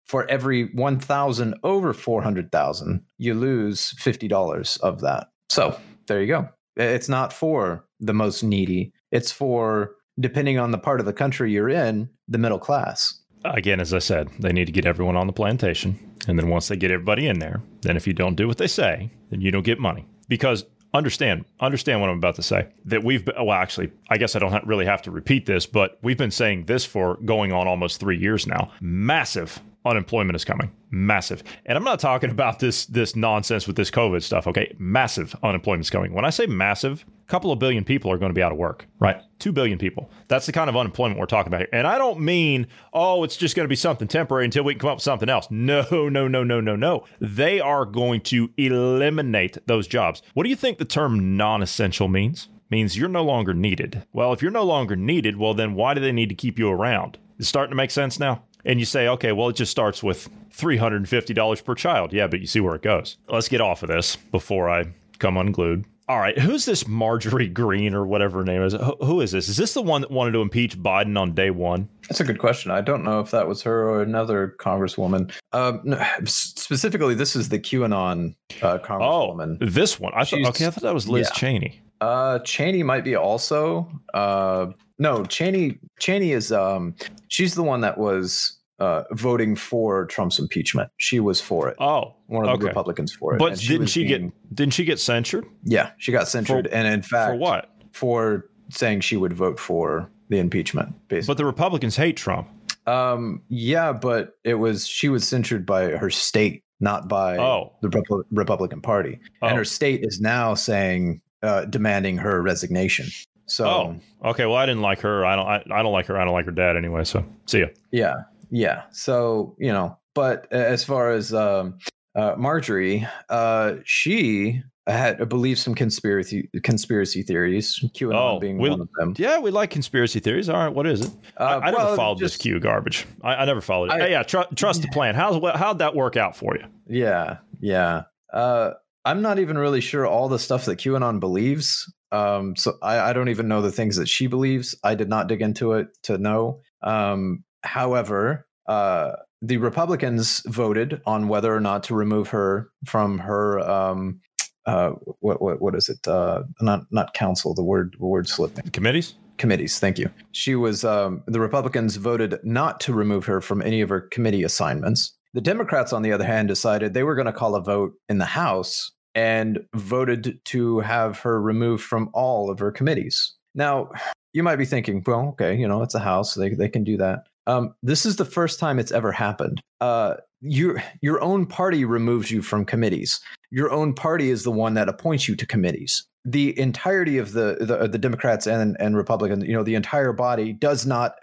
for 0.06 0.30
every 0.30 0.66
1,000 0.74 1.56
over 1.64 1.94
400,000, 1.94 3.04
you 3.18 3.34
lose 3.34 3.94
$50 3.94 4.80
of 4.82 5.02
that. 5.02 5.28
So 5.50 5.80
there 6.08 6.22
you 6.22 6.28
go. 6.28 6.50
It's 6.76 7.10
not 7.10 7.32
for 7.32 7.86
the 8.00 8.14
most 8.14 8.44
needy, 8.44 8.92
it's 9.12 9.32
for, 9.32 9.96
depending 10.20 10.60
on 10.60 10.72
the 10.72 10.78
part 10.78 11.00
of 11.00 11.06
the 11.06 11.14
country 11.14 11.52
you're 11.52 11.70
in, 11.70 12.10
the 12.28 12.38
middle 12.38 12.60
class. 12.60 13.22
Again, 13.54 13.80
as 13.80 13.94
I 13.94 14.00
said, 14.00 14.30
they 14.40 14.52
need 14.52 14.66
to 14.66 14.72
get 14.72 14.86
everyone 14.86 15.16
on 15.16 15.28
the 15.28 15.34
plantation. 15.34 16.00
And 16.28 16.40
then 16.40 16.50
once 16.50 16.68
they 16.68 16.76
get 16.76 16.92
everybody 16.92 17.28
in 17.28 17.40
there, 17.40 17.62
then 17.82 17.96
if 17.96 18.08
you 18.08 18.14
don't 18.14 18.36
do 18.36 18.48
what 18.48 18.58
they 18.58 18.68
say, 18.68 19.12
then 19.30 19.42
you 19.42 19.52
don't 19.52 19.64
get 19.64 19.80
money. 19.80 20.06
Because 20.28 20.66
understand 20.94 21.44
understand 21.60 22.00
what 22.02 22.10
I'm 22.10 22.18
about 22.18 22.36
to 22.36 22.44
say. 22.44 22.68
That 22.86 23.04
we've 23.04 23.28
well, 23.38 23.52
actually, 23.52 23.92
I 24.10 24.18
guess 24.18 24.36
I 24.36 24.40
don't 24.40 24.66
really 24.66 24.86
have 24.86 25.02
to 25.04 25.12
repeat 25.12 25.46
this, 25.46 25.66
but 25.66 26.00
we've 26.02 26.18
been 26.18 26.32
saying 26.32 26.66
this 26.66 26.86
for 26.86 27.18
going 27.26 27.52
on 27.52 27.68
almost 27.68 28.00
three 28.00 28.18
years 28.18 28.48
now. 28.48 28.72
Massive 28.82 29.62
unemployment 29.86 30.36
is 30.36 30.44
coming. 30.44 30.72
Massive. 30.90 31.44
And 31.66 31.78
i'm 31.78 31.84
not 31.84 32.00
talking 32.00 32.30
about 32.30 32.60
this 32.60 32.86
this 32.88 33.16
nonsense 33.16 33.68
with 33.68 33.76
this 33.76 33.92
covid 33.92 34.24
stuff 34.24 34.48
okay? 34.48 34.74
Massive 34.80 35.36
unemployment 35.44 35.86
is 35.86 35.90
coming. 35.90 36.14
When 36.14 36.26
i 36.26 36.30
say 36.30 36.48
massive 36.48 37.06
a 37.08 37.32
couple 37.32 37.52
of 37.52 37.60
billion 37.60 37.84
people 37.84 38.12
are 38.12 38.18
going 38.18 38.30
to 38.30 38.34
be 38.34 38.44
out 38.44 38.52
of 38.52 38.58
work 38.58 38.88
right? 39.00 39.22
2 39.40 39.52
billion 39.52 39.78
people. 39.78 40.10
That's 40.28 40.46
the 40.46 40.52
kind 40.52 40.70
of 40.70 40.78
unemployment 40.78 41.20
we're 41.20 41.26
talking 41.26 41.50
about 41.50 41.62
here. 41.62 41.70
And 41.72 41.86
i 41.86 41.98
don't 41.98 42.20
mean 42.20 42.68
oh 42.94 43.24
it's 43.24 43.38
just 43.38 43.56
going 43.56 43.66
to 43.66 43.70
be 43.70 43.76
something 43.76 44.08
temporary 44.08 44.46
until 44.46 44.64
we 44.64 44.74
can 44.74 44.80
come 44.80 44.90
up 44.90 44.98
with 44.98 45.04
something 45.04 45.30
else. 45.30 45.48
No 45.52 45.86
no 45.92 46.28
no 46.28 46.44
no 46.44 46.60
no 46.60 46.76
no. 46.76 47.06
They 47.20 47.60
are 47.60 47.86
going 47.86 48.22
to 48.22 48.50
eliminate 48.58 49.58
those 49.68 49.88
jobs. 49.88 50.22
What 50.34 50.44
do 50.44 50.50
you 50.50 50.56
think 50.56 50.78
the 50.78 50.86
term 50.86 51.38
non-essential 51.38 52.08
means? 52.08 52.50
Means 52.72 52.98
you're 52.98 53.10
no 53.10 53.24
longer 53.24 53.54
needed. 53.54 54.06
Well 54.14 54.34
if 54.34 54.42
you're 54.42 54.52
no 54.52 54.64
longer 54.64 54.96
needed 54.96 55.38
well 55.38 55.54
then 55.54 55.76
why 55.76 55.94
do 55.94 56.02
they 56.02 56.12
need 56.12 56.30
to 56.30 56.36
keep 56.36 56.58
you 56.58 56.70
around? 56.70 57.18
It's 57.38 57.50
starting 57.50 57.72
to 57.72 57.76
make 57.76 57.92
sense 57.92 58.18
now 58.20 58.44
and 58.66 58.80
you 58.80 58.86
say, 58.86 59.08
okay, 59.08 59.32
well, 59.32 59.50
it 59.50 59.56
just 59.56 59.72
starts 59.72 60.02
with 60.02 60.30
$350 60.52 61.64
per 61.64 61.76
child. 61.76 62.14
Yeah, 62.14 62.28
but 62.28 62.42
you 62.42 62.48
see 62.48 62.60
where 62.60 62.76
it 62.76 62.82
goes. 62.82 63.18
Let's 63.30 63.48
get 63.48 63.62
off 63.62 63.84
of 63.84 63.90
this 63.90 64.16
before 64.16 64.70
I 64.70 64.86
come 65.20 65.38
unglued. 65.38 65.86
All 66.08 66.20
right, 66.20 66.38
who's 66.38 66.66
this 66.66 66.88
Marjorie 66.88 67.48
Greene 67.48 67.96
or 67.96 68.06
whatever 68.06 68.40
her 68.40 68.44
name 68.44 68.62
is? 68.62 68.76
Who 69.02 69.22
is 69.22 69.32
this? 69.32 69.50
Is 69.50 69.58
this 69.58 69.74
the 69.74 69.82
one 69.82 70.02
that 70.02 70.12
wanted 70.12 70.34
to 70.34 70.42
impeach 70.42 70.78
Biden 70.78 71.20
on 71.20 71.34
day 71.34 71.50
one? 71.50 71.90
That's 72.08 72.20
a 72.20 72.24
good 72.24 72.38
question. 72.38 72.70
I 72.70 72.82
don't 72.82 73.04
know 73.04 73.22
if 73.22 73.32
that 73.32 73.48
was 73.48 73.64
her 73.64 73.90
or 73.90 74.04
another 74.04 74.56
congresswoman. 74.60 75.34
Um, 75.52 75.82
no, 75.84 76.00
specifically, 76.26 77.16
this 77.16 77.36
is 77.36 77.50
the 77.50 77.58
QAnon 77.58 78.36
uh, 78.62 78.78
congresswoman. 78.78 79.58
Oh, 79.60 79.66
this 79.66 80.00
one. 80.00 80.14
I 80.16 80.26
thought. 80.26 80.46
Okay, 80.50 80.68
I 80.68 80.70
thought 80.70 80.84
that 80.84 80.94
was 80.94 81.10
Liz 81.10 81.28
yeah. 81.32 81.40
Cheney. 81.40 81.82
Uh, 82.00 82.38
Cheney 82.40 82.84
might 82.84 83.04
be 83.04 83.16
also. 83.16 83.90
Uh, 84.14 84.68
no, 84.98 85.26
Cheney. 85.26 85.80
Cheney 86.00 86.32
is. 86.32 86.52
Um, 86.52 86.96
she's 87.28 87.56
the 87.56 87.64
one 87.64 87.82
that 87.82 87.98
was 87.98 88.58
uh, 88.80 89.04
voting 89.12 89.56
for 89.56 90.06
Trump's 90.06 90.40
impeachment. 90.40 90.90
She 90.98 91.20
was 91.20 91.42
for 91.42 91.70
it. 91.70 91.76
Oh, 91.80 92.16
one 92.28 92.46
of 92.46 92.52
okay. 92.52 92.62
the 92.62 92.68
Republicans 92.68 93.14
for 93.14 93.36
it. 93.36 93.40
But 93.40 93.60
she 93.60 93.74
didn't 93.74 93.88
she 93.88 94.06
being, 94.06 94.30
get 94.30 94.56
didn't 94.56 94.74
she 94.74 94.86
get 94.86 95.00
censured? 95.00 95.46
Yeah, 95.64 95.92
she 95.98 96.12
got 96.12 96.28
censured, 96.28 96.68
for, 96.68 96.74
and 96.74 96.88
in 96.88 97.02
fact, 97.02 97.32
for 97.32 97.36
what? 97.36 97.72
For 97.92 98.50
saying 98.70 99.02
she 99.02 99.18
would 99.18 99.34
vote 99.34 99.60
for 99.60 100.10
the 100.30 100.40
impeachment. 100.40 100.96
Basically, 101.08 101.32
but 101.32 101.38
the 101.38 101.46
Republicans 101.46 101.96
hate 101.96 102.18
Trump. 102.18 102.50
Um, 102.88 103.42
yeah, 103.50 103.94
but 103.94 104.38
it 104.44 104.56
was 104.56 104.88
she 104.88 105.10
was 105.10 105.28
censured 105.28 105.66
by 105.66 105.92
her 105.92 106.10
state, 106.10 106.64
not 106.80 107.08
by 107.08 107.38
oh. 107.38 107.74
the 107.82 107.90
Rep- 107.90 108.26
Republican 108.32 108.82
Party, 108.82 109.20
oh. 109.42 109.48
and 109.48 109.58
her 109.58 109.66
state 109.66 110.04
is 110.04 110.20
now 110.20 110.54
saying 110.54 111.22
uh, 111.44 111.66
demanding 111.66 112.18
her 112.18 112.42
resignation. 112.42 113.08
So, 113.48 113.66
oh, 113.66 114.30
okay. 114.30 114.46
Well, 114.46 114.56
I 114.56 114.66
didn't 114.66 114.82
like 114.82 115.02
her. 115.02 115.26
I 115.26 115.36
don't. 115.36 115.48
I, 115.48 115.80
I 115.80 115.84
don't 115.84 115.94
like 115.94 116.08
her. 116.08 116.20
I 116.20 116.26
don't 116.26 116.34
like 116.34 116.46
her 116.46 116.52
dad 116.52 116.78
anyway. 116.78 117.04
So, 117.04 117.26
see 117.46 117.60
ya. 117.60 117.68
Yeah, 117.92 118.16
yeah. 118.50 118.84
So 118.92 119.56
you 119.60 119.72
know, 119.72 119.98
but 120.14 120.52
as 120.52 120.84
far 120.84 121.12
as 121.12 121.34
um, 121.34 121.78
uh, 122.16 122.36
Marjorie, 122.38 123.08
uh, 123.30 123.76
she 123.84 124.64
had 124.88 125.28
believed 125.30 125.60
some 125.60 125.74
conspiracy 125.74 126.50
conspiracy 126.64 127.24
theories. 127.24 127.80
QAnon 127.96 128.36
oh, 128.36 128.40
being 128.40 128.58
we, 128.58 128.70
one 128.70 128.82
of 128.82 128.90
them. 128.98 129.14
Yeah, 129.18 129.40
we 129.40 129.52
like 129.52 129.70
conspiracy 129.72 130.20
theories. 130.20 130.48
All 130.50 130.58
right, 130.58 130.74
what 130.74 130.86
is 130.88 131.02
it? 131.02 131.12
Uh, 131.40 131.44
I, 131.44 131.54
I 131.54 131.72
well, 131.72 131.86
never 131.86 131.96
followed 131.96 132.20
just, 132.20 132.36
this 132.36 132.42
Q 132.42 132.60
garbage. 132.60 133.06
I, 133.24 133.36
I 133.36 133.46
never 133.46 133.62
followed 133.62 133.92
it. 133.92 133.94
I, 133.94 134.00
hey, 134.00 134.12
yeah, 134.12 134.24
tr- 134.24 134.54
trust 134.56 134.82
the 134.82 134.88
plan. 134.90 135.16
How's 135.16 135.42
how'd 135.56 135.80
that 135.80 135.96
work 135.96 136.18
out 136.18 136.36
for 136.36 136.56
you? 136.56 136.66
Yeah, 136.88 137.38
yeah. 137.60 138.04
Uh, 138.32 138.72
I'm 139.06 139.22
not 139.22 139.40
even 139.40 139.58
really 139.58 139.82
sure 139.82 140.06
all 140.08 140.30
the 140.30 140.40
stuff 140.40 140.66
that 140.66 140.80
QAnon 140.80 141.20
believes. 141.20 141.92
Um, 142.12 142.56
so 142.56 142.78
I, 142.82 143.10
I, 143.10 143.14
don't 143.14 143.30
even 143.30 143.48
know 143.48 143.62
the 143.62 143.72
things 143.72 143.96
that 143.98 144.08
she 144.08 144.28
believes. 144.28 144.76
I 144.84 144.96
did 144.96 145.10
not 145.10 145.28
dig 145.28 145.42
into 145.42 145.74
it 145.74 145.88
to 146.04 146.18
know. 146.18 146.62
Um, 146.82 147.44
However, 147.66 148.48
uh, 148.68 149.14
the 149.42 149.58
Republicans 149.58 150.42
voted 150.48 151.02
on 151.06 151.28
whether 151.28 151.54
or 151.54 151.60
not 151.60 151.84
to 151.84 151.96
remove 151.96 152.30
her 152.30 152.70
from 152.86 153.18
her 153.20 153.60
um, 153.60 154.22
uh, 154.66 154.92
what, 155.20 155.42
what 155.42 155.62
what 155.62 155.76
is 155.76 155.90
it? 155.90 156.08
Uh, 156.08 156.44
not 156.62 156.84
not 156.92 157.14
council. 157.14 157.54
The 157.54 157.64
word 157.64 157.96
word 158.00 158.28
slipping. 158.28 158.70
Committees. 158.72 159.16
Committees. 159.38 159.80
Thank 159.80 160.00
you. 160.00 160.10
She 160.32 160.56
was. 160.56 160.84
Um, 160.84 161.24
the 161.28 161.40
Republicans 161.40 161.98
voted 161.98 162.40
not 162.44 162.80
to 162.82 162.94
remove 162.94 163.26
her 163.26 163.42
from 163.42 163.62
any 163.62 163.82
of 163.82 163.90
her 163.90 164.02
committee 164.02 164.44
assignments. 164.44 165.14
The 165.34 165.42
Democrats, 165.42 165.92
on 165.92 166.02
the 166.02 166.14
other 166.14 166.24
hand, 166.24 166.48
decided 166.48 166.94
they 166.94 167.04
were 167.04 167.16
going 167.16 167.26
to 167.26 167.34
call 167.34 167.56
a 167.56 167.62
vote 167.62 167.94
in 168.08 168.18
the 168.18 168.26
House 168.26 168.92
and 169.16 169.66
voted 169.74 170.40
to 170.46 170.80
have 170.82 171.20
her 171.20 171.42
removed 171.42 171.84
from 171.84 172.10
all 172.14 172.50
of 172.52 172.60
her 172.60 172.72
committees. 172.72 173.34
Now, 173.56 173.90
you 174.34 174.44
might 174.44 174.58
be 174.58 174.66
thinking, 174.66 175.02
well, 175.08 175.30
okay, 175.30 175.56
you 175.56 175.68
know, 175.68 175.82
it's 175.82 175.96
a 175.96 176.00
House; 176.00 176.36
they 176.36 176.50
they 176.50 176.70
can 176.70 176.84
do 176.84 176.98
that. 176.98 177.28
Um, 177.48 177.74
this 177.82 178.06
is 178.06 178.18
the 178.18 178.26
first 178.26 178.60
time 178.60 178.80
it's 178.80 178.92
ever 178.92 179.12
happened. 179.12 179.62
Uh, 179.80 180.16
your 180.42 180.84
your 181.02 181.22
own 181.22 181.46
party 181.46 181.86
removes 181.86 182.30
you 182.30 182.42
from 182.42 182.66
committees. 182.66 183.22
Your 183.50 183.72
own 183.72 183.94
party 183.94 184.30
is 184.30 184.44
the 184.44 184.52
one 184.52 184.74
that 184.74 184.90
appoints 184.90 185.28
you 185.28 185.36
to 185.38 185.46
committees. 185.46 186.06
The 186.26 186.58
entirety 186.60 187.18
of 187.18 187.32
the 187.32 187.58
the, 187.62 187.88
the 187.88 187.98
Democrats 187.98 188.46
and 188.46 188.76
and 188.80 188.98
Republicans, 188.98 189.46
you 189.46 189.54
know, 189.54 189.64
the 189.64 189.76
entire 189.76 190.12
body 190.12 190.52
does 190.54 190.86
not 190.86 191.16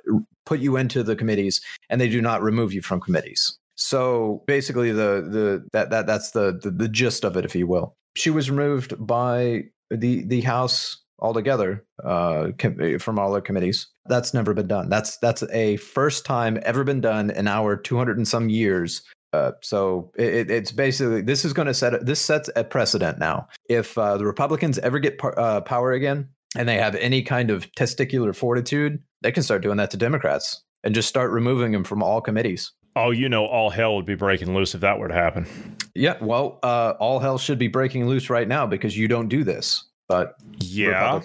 put 0.46 0.60
you 0.60 0.76
into 0.76 1.02
the 1.02 1.16
committees, 1.16 1.60
and 1.90 2.00
they 2.00 2.08
do 2.08 2.22
not 2.22 2.42
remove 2.42 2.72
you 2.72 2.80
from 2.82 3.00
committees. 3.00 3.58
So 3.82 4.44
basically, 4.46 4.92
the 4.92 5.26
the 5.28 5.66
that 5.72 5.90
that 5.90 6.06
that's 6.06 6.30
the 6.30 6.58
the, 6.62 6.70
the 6.70 6.88
gist 6.88 7.24
of 7.24 7.36
it, 7.36 7.44
if 7.44 7.54
you 7.56 7.66
will. 7.66 7.96
She 8.16 8.30
was 8.30 8.50
removed 8.50 8.94
by 9.04 9.64
the 9.90 10.24
the 10.24 10.42
House 10.42 11.02
altogether 11.18 11.84
uh, 12.04 12.48
com- 12.58 12.98
from 12.98 13.18
all 13.18 13.34
our 13.34 13.40
committees. 13.40 13.88
That's 14.06 14.32
never 14.34 14.54
been 14.54 14.68
done. 14.68 14.88
That's 14.88 15.18
that's 15.18 15.42
a 15.52 15.76
first 15.78 16.24
time 16.24 16.60
ever 16.62 16.84
been 16.84 17.00
done 17.00 17.30
in 17.30 17.48
our 17.48 17.76
200 17.76 18.16
and 18.16 18.26
some 18.26 18.48
years. 18.48 19.02
Uh, 19.32 19.52
so 19.62 20.12
it, 20.16 20.50
it's 20.50 20.72
basically 20.72 21.22
this 21.22 21.44
is 21.44 21.52
going 21.52 21.66
to 21.66 21.74
set 21.74 22.06
this 22.06 22.20
sets 22.20 22.50
a 22.54 22.62
precedent 22.62 23.18
now. 23.18 23.48
If 23.68 23.98
uh, 23.98 24.16
the 24.16 24.26
Republicans 24.26 24.78
ever 24.78 25.00
get 25.00 25.18
par- 25.18 25.38
uh, 25.38 25.60
power 25.60 25.92
again 25.92 26.28
and 26.56 26.68
they 26.68 26.76
have 26.76 26.94
any 26.96 27.22
kind 27.22 27.50
of 27.50 27.70
testicular 27.72 28.34
fortitude, 28.34 29.02
they 29.22 29.32
can 29.32 29.42
start 29.42 29.62
doing 29.62 29.78
that 29.78 29.90
to 29.90 29.96
Democrats 29.96 30.62
and 30.84 30.94
just 30.94 31.08
start 31.08 31.30
removing 31.30 31.72
them 31.72 31.84
from 31.84 32.02
all 32.02 32.20
committees. 32.20 32.72
Oh, 32.94 33.10
you 33.10 33.28
know, 33.28 33.46
all 33.46 33.70
hell 33.70 33.96
would 33.96 34.06
be 34.06 34.14
breaking 34.14 34.54
loose 34.54 34.74
if 34.74 34.82
that 34.82 34.98
were 34.98 35.08
to 35.08 35.14
happen. 35.14 35.46
Yeah, 35.94 36.16
well, 36.20 36.58
uh, 36.62 36.94
all 36.98 37.18
hell 37.18 37.38
should 37.38 37.58
be 37.58 37.68
breaking 37.68 38.06
loose 38.06 38.30
right 38.30 38.46
now 38.46 38.66
because 38.66 38.96
you 38.96 39.08
don't 39.08 39.28
do 39.28 39.44
this 39.44 39.84
but 40.12 40.36
yeah, 40.60 41.20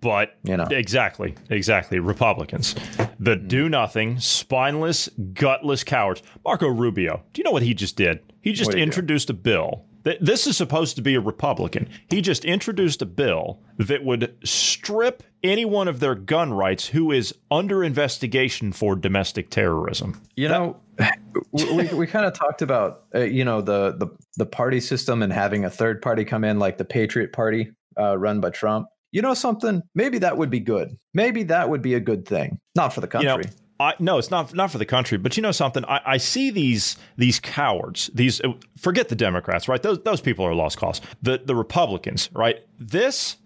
but 0.00 0.36
you 0.42 0.56
know 0.56 0.66
exactly, 0.68 1.36
exactly 1.48 2.00
Republicans, 2.00 2.74
the 3.20 3.36
mm-hmm. 3.36 3.46
do 3.46 3.68
nothing, 3.68 4.18
spineless, 4.18 5.08
gutless 5.32 5.84
cowards. 5.84 6.24
Marco 6.44 6.66
Rubio, 6.66 7.22
do 7.32 7.38
you 7.38 7.44
know 7.44 7.52
what 7.52 7.62
he 7.62 7.72
just 7.72 7.94
did? 7.94 8.18
He 8.40 8.52
just 8.52 8.74
introduced 8.74 9.30
a 9.30 9.34
bill. 9.34 9.84
This 10.20 10.48
is 10.48 10.56
supposed 10.56 10.96
to 10.96 11.02
be 11.02 11.14
a 11.14 11.20
Republican. 11.20 11.88
He 12.10 12.20
just 12.20 12.44
introduced 12.44 13.00
a 13.00 13.06
bill 13.06 13.60
that 13.78 14.02
would 14.02 14.36
strip 14.42 15.22
anyone 15.44 15.86
of 15.86 16.00
their 16.00 16.16
gun 16.16 16.52
rights 16.52 16.88
who 16.88 17.12
is 17.12 17.32
under 17.52 17.84
investigation 17.84 18.72
for 18.72 18.96
domestic 18.96 19.50
terrorism. 19.50 20.20
You 20.34 20.48
that, 20.48 20.58
know, 20.58 20.80
we, 21.52 21.88
we 21.94 22.06
kind 22.06 22.26
of 22.26 22.34
talked 22.34 22.62
about 22.62 23.04
uh, 23.14 23.20
you 23.20 23.44
know 23.44 23.60
the, 23.60 23.92
the 23.92 24.08
the 24.36 24.46
party 24.46 24.80
system 24.80 25.22
and 25.22 25.32
having 25.32 25.64
a 25.64 25.70
third 25.70 26.02
party 26.02 26.24
come 26.24 26.44
in 26.44 26.58
like 26.58 26.78
the 26.78 26.84
Patriot 26.84 27.32
Party 27.32 27.70
uh, 27.98 28.16
run 28.16 28.40
by 28.40 28.50
Trump. 28.50 28.86
You 29.10 29.20
know 29.20 29.34
something? 29.34 29.82
Maybe 29.94 30.18
that 30.18 30.38
would 30.38 30.50
be 30.50 30.60
good. 30.60 30.96
Maybe 31.12 31.42
that 31.44 31.68
would 31.68 31.82
be 31.82 31.94
a 31.94 32.00
good 32.00 32.26
thing. 32.26 32.58
Not 32.74 32.94
for 32.94 33.00
the 33.00 33.08
country. 33.08 33.30
You 33.30 33.36
know, 33.36 33.61
I, 33.80 33.94
no, 33.98 34.18
it's 34.18 34.30
not 34.30 34.54
not 34.54 34.70
for 34.70 34.78
the 34.78 34.86
country. 34.86 35.18
But 35.18 35.36
you 35.36 35.42
know 35.42 35.52
something? 35.52 35.84
I, 35.86 36.00
I 36.04 36.16
see 36.16 36.50
these 36.50 36.96
these 37.16 37.40
cowards. 37.40 38.10
These 38.14 38.40
uh, 38.40 38.52
forget 38.76 39.08
the 39.08 39.16
Democrats, 39.16 39.68
right? 39.68 39.82
Those 39.82 40.02
those 40.02 40.20
people 40.20 40.44
are 40.44 40.54
lost 40.54 40.78
cause. 40.78 41.00
The 41.22 41.40
the 41.44 41.56
Republicans, 41.56 42.30
right? 42.32 42.64
This 42.78 43.36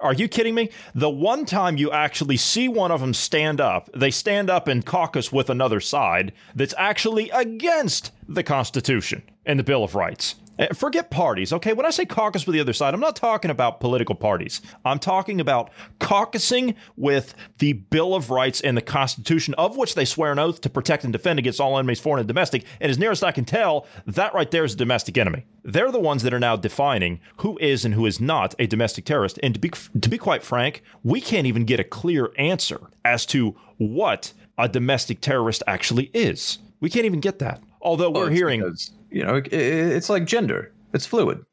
Are 0.00 0.12
you 0.12 0.28
kidding 0.28 0.54
me? 0.54 0.70
The 0.94 1.08
one 1.08 1.46
time 1.46 1.76
you 1.78 1.90
actually 1.90 2.36
see 2.36 2.68
one 2.68 2.90
of 2.90 3.00
them 3.00 3.14
stand 3.14 3.60
up, 3.60 3.88
they 3.94 4.10
stand 4.10 4.50
up 4.50 4.68
and 4.68 4.84
caucus 4.84 5.32
with 5.32 5.48
another 5.48 5.80
side 5.80 6.32
that's 6.54 6.74
actually 6.76 7.30
against 7.30 8.12
the 8.28 8.42
Constitution 8.42 9.22
and 9.46 9.58
the 9.58 9.64
Bill 9.64 9.82
of 9.82 9.94
Rights. 9.94 10.34
Eh, 10.58 10.72
forget 10.72 11.10
parties, 11.10 11.52
okay? 11.52 11.72
When 11.72 11.84
I 11.84 11.90
say 11.90 12.06
caucus 12.06 12.46
with 12.46 12.54
the 12.54 12.60
other 12.60 12.72
side, 12.72 12.94
I'm 12.94 13.00
not 13.00 13.16
talking 13.16 13.50
about 13.50 13.80
political 13.80 14.14
parties. 14.14 14.62
I'm 14.84 14.98
talking 14.98 15.40
about 15.40 15.70
caucusing 16.00 16.74
with 16.96 17.34
the 17.58 17.74
Bill 17.74 18.14
of 18.14 18.30
Rights 18.30 18.62
and 18.62 18.76
the 18.76 18.82
Constitution, 18.82 19.54
of 19.54 19.76
which 19.76 19.94
they 19.94 20.04
swear 20.04 20.32
an 20.32 20.38
oath 20.38 20.62
to 20.62 20.70
protect 20.70 21.04
and 21.04 21.12
defend 21.12 21.38
against 21.38 21.60
all 21.60 21.78
enemies, 21.78 22.00
foreign 22.00 22.20
and 22.20 22.28
domestic. 22.28 22.64
And 22.80 22.90
as 22.90 22.98
near 22.98 23.10
as 23.10 23.22
I 23.22 23.32
can 23.32 23.44
tell, 23.44 23.86
that 24.06 24.32
right 24.32 24.50
there 24.50 24.64
is 24.64 24.74
a 24.74 24.78
domestic 24.78 25.18
enemy. 25.18 25.44
They're 25.62 25.92
the 25.92 26.00
ones 26.00 26.22
that 26.22 26.32
are 26.32 26.40
now 26.40 26.56
defining 26.56 27.20
who 27.38 27.58
is 27.58 27.84
and 27.84 27.94
who 27.94 28.06
is 28.06 28.20
not 28.20 28.54
a 28.58 28.66
domestic 28.66 29.04
terrorist. 29.04 29.38
And 29.42 29.52
to 29.54 29.60
be 29.60 29.70
to 30.00 30.08
be 30.08 30.18
quite 30.18 30.42
frank, 30.42 30.82
we 31.02 31.20
can't 31.20 31.46
even 31.46 31.64
get 31.64 31.80
a 31.80 31.84
clear 31.84 32.30
answer 32.38 32.80
as 33.04 33.26
to 33.26 33.56
what 33.76 34.32
a 34.56 34.68
domestic 34.68 35.20
terrorist 35.20 35.62
actually 35.66 36.10
is. 36.14 36.58
We 36.80 36.88
can't 36.88 37.06
even 37.06 37.20
get 37.20 37.40
that. 37.40 37.60
Although 37.82 38.10
we're 38.10 38.30
hearing 38.30 38.60
because, 38.60 38.90
you 39.10 39.24
know, 39.24 39.36
it, 39.36 39.52
it's 39.52 40.08
like 40.08 40.24
gender. 40.24 40.72
It's 40.92 41.06
fluid. 41.06 41.44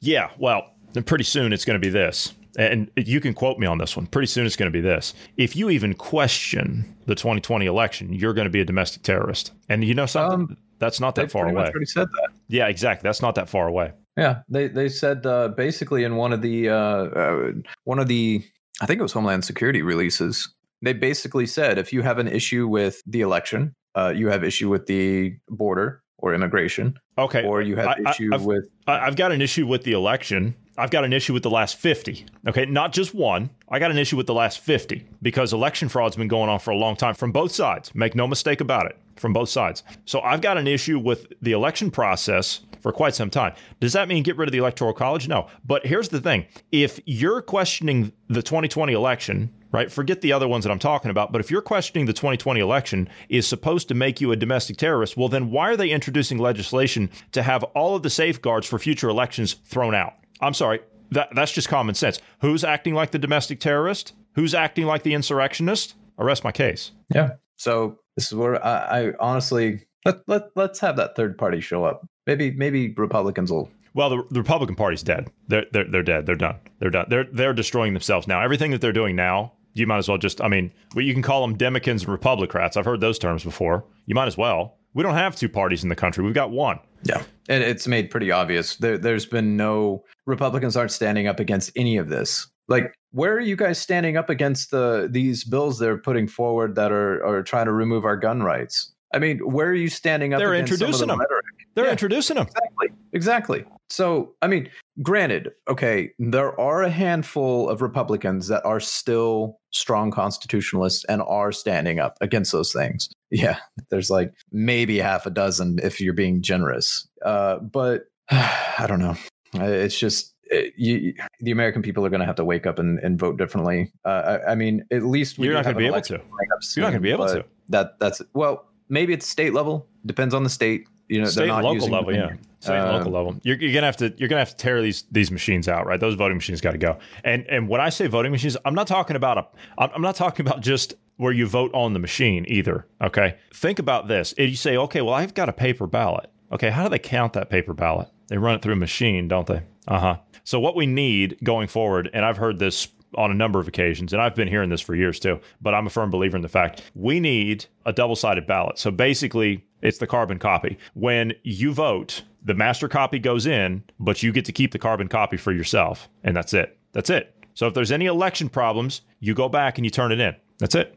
Yeah, 0.00 0.30
well, 0.38 0.72
then 0.92 1.02
pretty 1.02 1.24
soon 1.24 1.52
it's 1.52 1.64
going 1.64 1.80
to 1.80 1.84
be 1.84 1.90
this. 1.90 2.34
And 2.58 2.90
you 2.96 3.20
can 3.20 3.32
quote 3.32 3.58
me 3.58 3.66
on 3.66 3.78
this 3.78 3.96
one. 3.96 4.06
Pretty 4.06 4.26
soon 4.26 4.44
it's 4.44 4.56
going 4.56 4.70
to 4.70 4.76
be 4.76 4.80
this. 4.80 5.14
If 5.36 5.54
you 5.54 5.70
even 5.70 5.94
question 5.94 6.96
the 7.06 7.14
2020 7.14 7.66
election, 7.66 8.12
you're 8.12 8.34
going 8.34 8.46
to 8.46 8.50
be 8.50 8.60
a 8.60 8.64
domestic 8.64 9.02
terrorist. 9.02 9.52
And 9.68 9.84
you 9.84 9.94
know 9.94 10.06
something? 10.06 10.40
Um, 10.40 10.56
That's 10.78 10.98
not 11.00 11.14
that 11.14 11.30
far 11.30 11.48
away. 11.48 11.62
already 11.62 11.86
said 11.86 12.08
that. 12.08 12.28
Yeah, 12.48 12.66
exactly. 12.66 13.06
That's 13.06 13.22
not 13.22 13.36
that 13.36 13.48
far 13.48 13.68
away. 13.68 13.92
Yeah, 14.16 14.42
they 14.48 14.68
they 14.68 14.88
said 14.88 15.24
uh, 15.24 15.48
basically 15.48 16.04
in 16.04 16.16
one 16.16 16.32
of 16.32 16.42
the 16.42 16.68
uh, 16.68 16.74
uh, 16.74 17.52
one 17.84 17.98
of 17.98 18.08
the 18.08 18.44
I 18.82 18.86
think 18.86 18.98
it 18.98 19.02
was 19.02 19.12
Homeland 19.12 19.44
Security 19.44 19.82
releases. 19.82 20.52
They 20.82 20.92
basically 20.92 21.46
said 21.46 21.78
if 21.78 21.92
you 21.92 22.02
have 22.02 22.18
an 22.18 22.26
issue 22.28 22.66
with 22.66 23.02
the 23.06 23.20
election, 23.20 23.74
uh, 23.94 24.12
you 24.14 24.28
have 24.28 24.44
issue 24.44 24.68
with 24.68 24.86
the 24.86 25.36
border 25.48 26.02
or 26.18 26.34
immigration. 26.34 26.98
Okay. 27.18 27.44
Or 27.44 27.62
you 27.62 27.76
have 27.76 27.98
I, 28.04 28.10
issue 28.10 28.30
I've, 28.32 28.44
with. 28.44 28.64
I've 28.86 29.16
got 29.16 29.32
an 29.32 29.42
issue 29.42 29.66
with 29.66 29.84
the 29.84 29.92
election. 29.92 30.54
I've 30.78 30.90
got 30.90 31.04
an 31.04 31.12
issue 31.12 31.34
with 31.34 31.42
the 31.42 31.50
last 31.50 31.76
50. 31.76 32.26
Okay. 32.48 32.66
Not 32.66 32.92
just 32.92 33.14
one. 33.14 33.50
I 33.68 33.78
got 33.78 33.90
an 33.90 33.98
issue 33.98 34.16
with 34.16 34.26
the 34.26 34.34
last 34.34 34.60
50 34.60 35.06
because 35.22 35.52
election 35.52 35.88
fraud's 35.88 36.16
been 36.16 36.28
going 36.28 36.48
on 36.48 36.58
for 36.58 36.70
a 36.70 36.76
long 36.76 36.96
time 36.96 37.14
from 37.14 37.32
both 37.32 37.52
sides. 37.52 37.94
Make 37.94 38.14
no 38.14 38.26
mistake 38.26 38.60
about 38.60 38.86
it, 38.86 38.96
from 39.16 39.32
both 39.32 39.48
sides. 39.48 39.82
So 40.04 40.20
I've 40.20 40.40
got 40.40 40.58
an 40.58 40.66
issue 40.66 40.98
with 40.98 41.32
the 41.42 41.52
election 41.52 41.90
process 41.90 42.60
for 42.80 42.92
quite 42.92 43.14
some 43.14 43.30
time. 43.30 43.54
Does 43.80 43.92
that 43.92 44.08
mean 44.08 44.22
get 44.22 44.36
rid 44.36 44.48
of 44.48 44.52
the 44.52 44.58
Electoral 44.58 44.92
College? 44.92 45.28
No. 45.28 45.46
But 45.64 45.86
here's 45.86 46.08
the 46.08 46.20
thing 46.20 46.46
if 46.72 47.00
you're 47.04 47.42
questioning 47.42 48.12
the 48.28 48.42
2020 48.42 48.92
election, 48.92 49.52
right? 49.72 49.90
Forget 49.90 50.20
the 50.20 50.32
other 50.32 50.48
ones 50.48 50.64
that 50.64 50.70
I'm 50.70 50.78
talking 50.78 51.10
about. 51.10 51.32
But 51.32 51.40
if 51.40 51.50
you're 51.50 51.62
questioning 51.62 52.06
the 52.06 52.12
2020 52.12 52.60
election 52.60 53.08
is 53.28 53.46
supposed 53.46 53.88
to 53.88 53.94
make 53.94 54.20
you 54.20 54.32
a 54.32 54.36
domestic 54.36 54.76
terrorist, 54.76 55.16
well, 55.16 55.28
then 55.28 55.50
why 55.50 55.70
are 55.70 55.76
they 55.76 55.90
introducing 55.90 56.38
legislation 56.38 57.10
to 57.32 57.42
have 57.42 57.62
all 57.64 57.96
of 57.96 58.02
the 58.02 58.10
safeguards 58.10 58.66
for 58.66 58.78
future 58.78 59.08
elections 59.08 59.54
thrown 59.64 59.94
out? 59.94 60.14
I'm 60.40 60.54
sorry, 60.54 60.80
that, 61.10 61.28
that's 61.34 61.52
just 61.52 61.68
common 61.68 61.94
sense. 61.94 62.18
Who's 62.40 62.64
acting 62.64 62.94
like 62.94 63.10
the 63.10 63.18
domestic 63.18 63.60
terrorist? 63.60 64.14
Who's 64.34 64.54
acting 64.54 64.86
like 64.86 65.02
the 65.02 65.14
insurrectionist? 65.14 65.94
Arrest 66.18 66.44
my 66.44 66.52
case. 66.52 66.92
Yeah. 67.12 67.32
So 67.56 67.98
this 68.16 68.26
is 68.26 68.34
where 68.34 68.64
I, 68.64 69.08
I 69.08 69.12
honestly 69.18 69.86
let, 70.04 70.16
let 70.26 70.42
let's 70.56 70.80
have 70.80 70.96
that 70.96 71.16
third 71.16 71.36
party 71.38 71.60
show 71.60 71.84
up. 71.84 72.06
Maybe 72.36 72.50
maybe 72.52 72.94
Republicans 72.96 73.50
will 73.50 73.70
well, 73.92 74.08
the, 74.08 74.22
the, 74.30 74.40
Republican 74.40 74.76
Party's 74.76 75.02
dead. 75.02 75.30
They're, 75.48 75.66
they're 75.72 75.84
they're 75.84 76.02
dead. 76.04 76.26
They're 76.26 76.36
done. 76.36 76.56
They're 76.78 76.90
done. 76.90 77.06
They're 77.08 77.24
they're 77.24 77.52
destroying 77.52 77.92
themselves 77.92 78.28
now. 78.28 78.40
Everything 78.40 78.70
that 78.70 78.80
they're 78.80 78.92
doing 78.92 79.16
now 79.16 79.52
you 79.74 79.86
might 79.86 79.98
as 79.98 80.08
well 80.08 80.18
just, 80.18 80.40
I 80.40 80.48
mean, 80.48 80.72
well, 80.94 81.04
you 81.04 81.12
can 81.12 81.22
call 81.22 81.42
them 81.42 81.56
Democrats 81.56 82.04
and 82.04 82.12
Republicrats. 82.12 82.76
I've 82.76 82.84
heard 82.84 83.00
those 83.00 83.18
terms 83.18 83.44
before. 83.44 83.84
You 84.06 84.14
might 84.14 84.26
as 84.26 84.36
well. 84.36 84.76
We 84.94 85.02
don't 85.02 85.14
have 85.14 85.36
two 85.36 85.48
parties 85.48 85.82
in 85.82 85.88
the 85.88 85.96
country. 85.96 86.24
We've 86.24 86.34
got 86.34 86.50
one. 86.50 86.80
Yeah. 87.04 87.22
And 87.48 87.62
it's 87.62 87.86
made 87.86 88.10
pretty 88.10 88.30
obvious. 88.30 88.76
There, 88.76 88.98
there's 88.98 89.26
been 89.26 89.56
no 89.56 90.04
Republicans 90.26 90.76
aren't 90.76 90.90
standing 90.90 91.28
up 91.28 91.38
against 91.38 91.70
any 91.76 91.96
of 91.96 92.08
this. 92.08 92.48
Like, 92.68 92.92
where 93.12 93.32
are 93.34 93.40
you 93.40 93.56
guys 93.56 93.78
standing 93.78 94.16
up 94.16 94.30
against 94.30 94.70
the 94.70 95.08
these 95.10 95.42
bills 95.44 95.78
they're 95.78 95.98
putting 95.98 96.28
forward 96.28 96.76
that 96.76 96.92
are 96.92 97.24
are 97.24 97.42
trying 97.42 97.66
to 97.66 97.72
remove 97.72 98.04
our 98.04 98.16
gun 98.16 98.42
rights? 98.42 98.92
I 99.12 99.18
mean, 99.18 99.38
where 99.38 99.68
are 99.68 99.74
you 99.74 99.88
standing 99.88 100.34
up? 100.34 100.38
They're 100.38 100.54
introducing 100.54 101.08
the 101.08 101.14
them. 101.14 101.20
Rhetoric? 101.20 101.44
They're 101.80 101.86
yeah, 101.86 101.92
introducing 101.92 102.36
them. 102.36 102.46
Exactly. 102.46 102.88
Exactly. 103.12 103.64
So, 103.88 104.34
I 104.42 104.46
mean, 104.46 104.68
granted, 105.02 105.50
okay, 105.66 106.10
there 106.18 106.58
are 106.60 106.82
a 106.82 106.90
handful 106.90 107.70
of 107.70 107.80
Republicans 107.80 108.48
that 108.48 108.64
are 108.66 108.80
still 108.80 109.58
strong 109.70 110.10
constitutionalists 110.10 111.04
and 111.04 111.22
are 111.22 111.52
standing 111.52 111.98
up 111.98 112.16
against 112.20 112.52
those 112.52 112.72
things. 112.72 113.08
Yeah, 113.32 113.58
there's 113.90 114.10
like 114.10 114.32
maybe 114.50 114.98
half 114.98 115.24
a 115.24 115.30
dozen 115.30 115.78
if 115.84 116.00
you're 116.00 116.12
being 116.12 116.42
generous. 116.42 117.06
Uh, 117.24 117.58
but 117.58 118.06
I 118.30 118.86
don't 118.88 118.98
know. 118.98 119.14
It's 119.54 119.96
just 119.96 120.34
it, 120.46 120.74
you, 120.76 121.14
the 121.38 121.52
American 121.52 121.80
people 121.80 122.04
are 122.04 122.10
going 122.10 122.18
to 122.18 122.26
have 122.26 122.34
to 122.36 122.44
wake 122.44 122.66
up 122.66 122.80
and, 122.80 122.98
and 122.98 123.20
vote 123.20 123.38
differently. 123.38 123.92
Uh, 124.04 124.40
I, 124.44 124.50
I, 124.50 124.54
mean, 124.56 124.84
at 124.90 125.04
least 125.04 125.38
you're 125.38 125.54
not 125.54 125.62
going 125.62 125.76
to 125.76 125.78
be 125.78 125.86
able 125.86 126.00
to. 126.00 126.14
You're 126.14 126.82
not 126.82 126.90
going 126.90 126.94
to 126.94 127.00
be 127.00 127.12
able 127.12 127.28
to. 127.28 127.44
That 127.68 128.00
that's 128.00 128.20
well, 128.34 128.66
maybe 128.88 129.12
it's 129.12 129.28
state 129.28 129.54
level. 129.54 129.86
Depends 130.04 130.34
on 130.34 130.42
the 130.42 130.50
state. 130.50 130.88
You 131.10 131.22
know, 131.22 131.26
state 131.26 131.50
and 131.50 131.64
local 131.64 131.88
level, 131.88 132.14
yeah. 132.14 132.34
State 132.60 132.76
and 132.76 132.92
local 132.92 133.16
uh, 133.16 133.18
level. 133.18 133.40
You're, 133.42 133.56
you're, 133.56 133.72
gonna 133.74 133.86
have 133.86 133.96
to 133.96 134.14
you're 134.16 134.28
gonna 134.28 134.40
have 134.40 134.50
to 134.50 134.56
tear 134.56 134.80
these 134.80 135.04
these 135.10 135.32
machines 135.32 135.66
out, 135.66 135.86
right? 135.86 135.98
Those 135.98 136.14
voting 136.14 136.36
machines 136.36 136.60
got 136.60 136.70
to 136.70 136.78
go. 136.78 136.98
And 137.24 137.44
and 137.48 137.68
when 137.68 137.80
I 137.80 137.88
say 137.88 138.06
voting 138.06 138.30
machines, 138.30 138.56
I'm 138.64 138.74
not 138.74 138.86
talking 138.86 139.16
about 139.16 139.38
a 139.76 139.82
I'm 139.92 140.02
not 140.02 140.14
talking 140.14 140.46
about 140.46 140.60
just 140.60 140.94
where 141.16 141.32
you 141.32 141.48
vote 141.48 141.72
on 141.74 141.94
the 141.94 141.98
machine 141.98 142.44
either. 142.46 142.86
Okay, 143.02 143.36
think 143.52 143.80
about 143.80 144.06
this. 144.06 144.32
If 144.38 144.50
you 144.50 144.56
say, 144.56 144.76
okay, 144.76 145.00
well, 145.00 145.14
I've 145.14 145.34
got 145.34 145.48
a 145.48 145.52
paper 145.52 145.88
ballot. 145.88 146.30
Okay, 146.52 146.70
how 146.70 146.84
do 146.84 146.88
they 146.88 146.98
count 147.00 147.32
that 147.32 147.50
paper 147.50 147.74
ballot? 147.74 148.08
They 148.28 148.38
run 148.38 148.54
it 148.54 148.62
through 148.62 148.74
a 148.74 148.76
machine, 148.76 149.26
don't 149.26 149.48
they? 149.48 149.62
Uh 149.88 149.98
huh. 149.98 150.16
So 150.44 150.60
what 150.60 150.76
we 150.76 150.86
need 150.86 151.38
going 151.42 151.66
forward, 151.66 152.08
and 152.12 152.24
I've 152.24 152.36
heard 152.36 152.60
this 152.60 152.88
on 153.16 153.30
a 153.30 153.34
number 153.34 153.58
of 153.58 153.66
occasions, 153.66 154.12
and 154.12 154.22
I've 154.22 154.36
been 154.36 154.48
hearing 154.48 154.70
this 154.70 154.80
for 154.80 154.94
years 154.94 155.18
too, 155.18 155.40
but 155.60 155.74
I'm 155.74 155.86
a 155.86 155.90
firm 155.90 156.10
believer 156.10 156.36
in 156.36 156.42
the 156.42 156.48
fact 156.48 156.82
we 156.94 157.18
need 157.20 157.66
a 157.84 157.92
double 157.92 158.16
sided 158.16 158.46
ballot. 158.46 158.78
So 158.78 158.90
basically, 158.90 159.64
it's 159.82 159.98
the 159.98 160.06
carbon 160.06 160.38
copy. 160.38 160.78
When 160.94 161.32
you 161.42 161.72
vote, 161.72 162.22
the 162.44 162.54
master 162.54 162.88
copy 162.88 163.18
goes 163.18 163.46
in, 163.46 163.82
but 163.98 164.22
you 164.22 164.32
get 164.32 164.44
to 164.46 164.52
keep 164.52 164.72
the 164.72 164.78
carbon 164.78 165.08
copy 165.08 165.36
for 165.36 165.52
yourself. 165.52 166.08
And 166.24 166.36
that's 166.36 166.54
it. 166.54 166.78
That's 166.92 167.10
it. 167.10 167.34
So 167.54 167.66
if 167.66 167.74
there's 167.74 167.92
any 167.92 168.06
election 168.06 168.48
problems, 168.48 169.02
you 169.20 169.34
go 169.34 169.48
back 169.48 169.78
and 169.78 169.84
you 169.84 169.90
turn 169.90 170.12
it 170.12 170.20
in. 170.20 170.34
That's 170.58 170.74
it. 170.74 170.94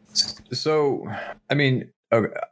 So, 0.52 1.08
I 1.50 1.56
mean, 1.56 1.90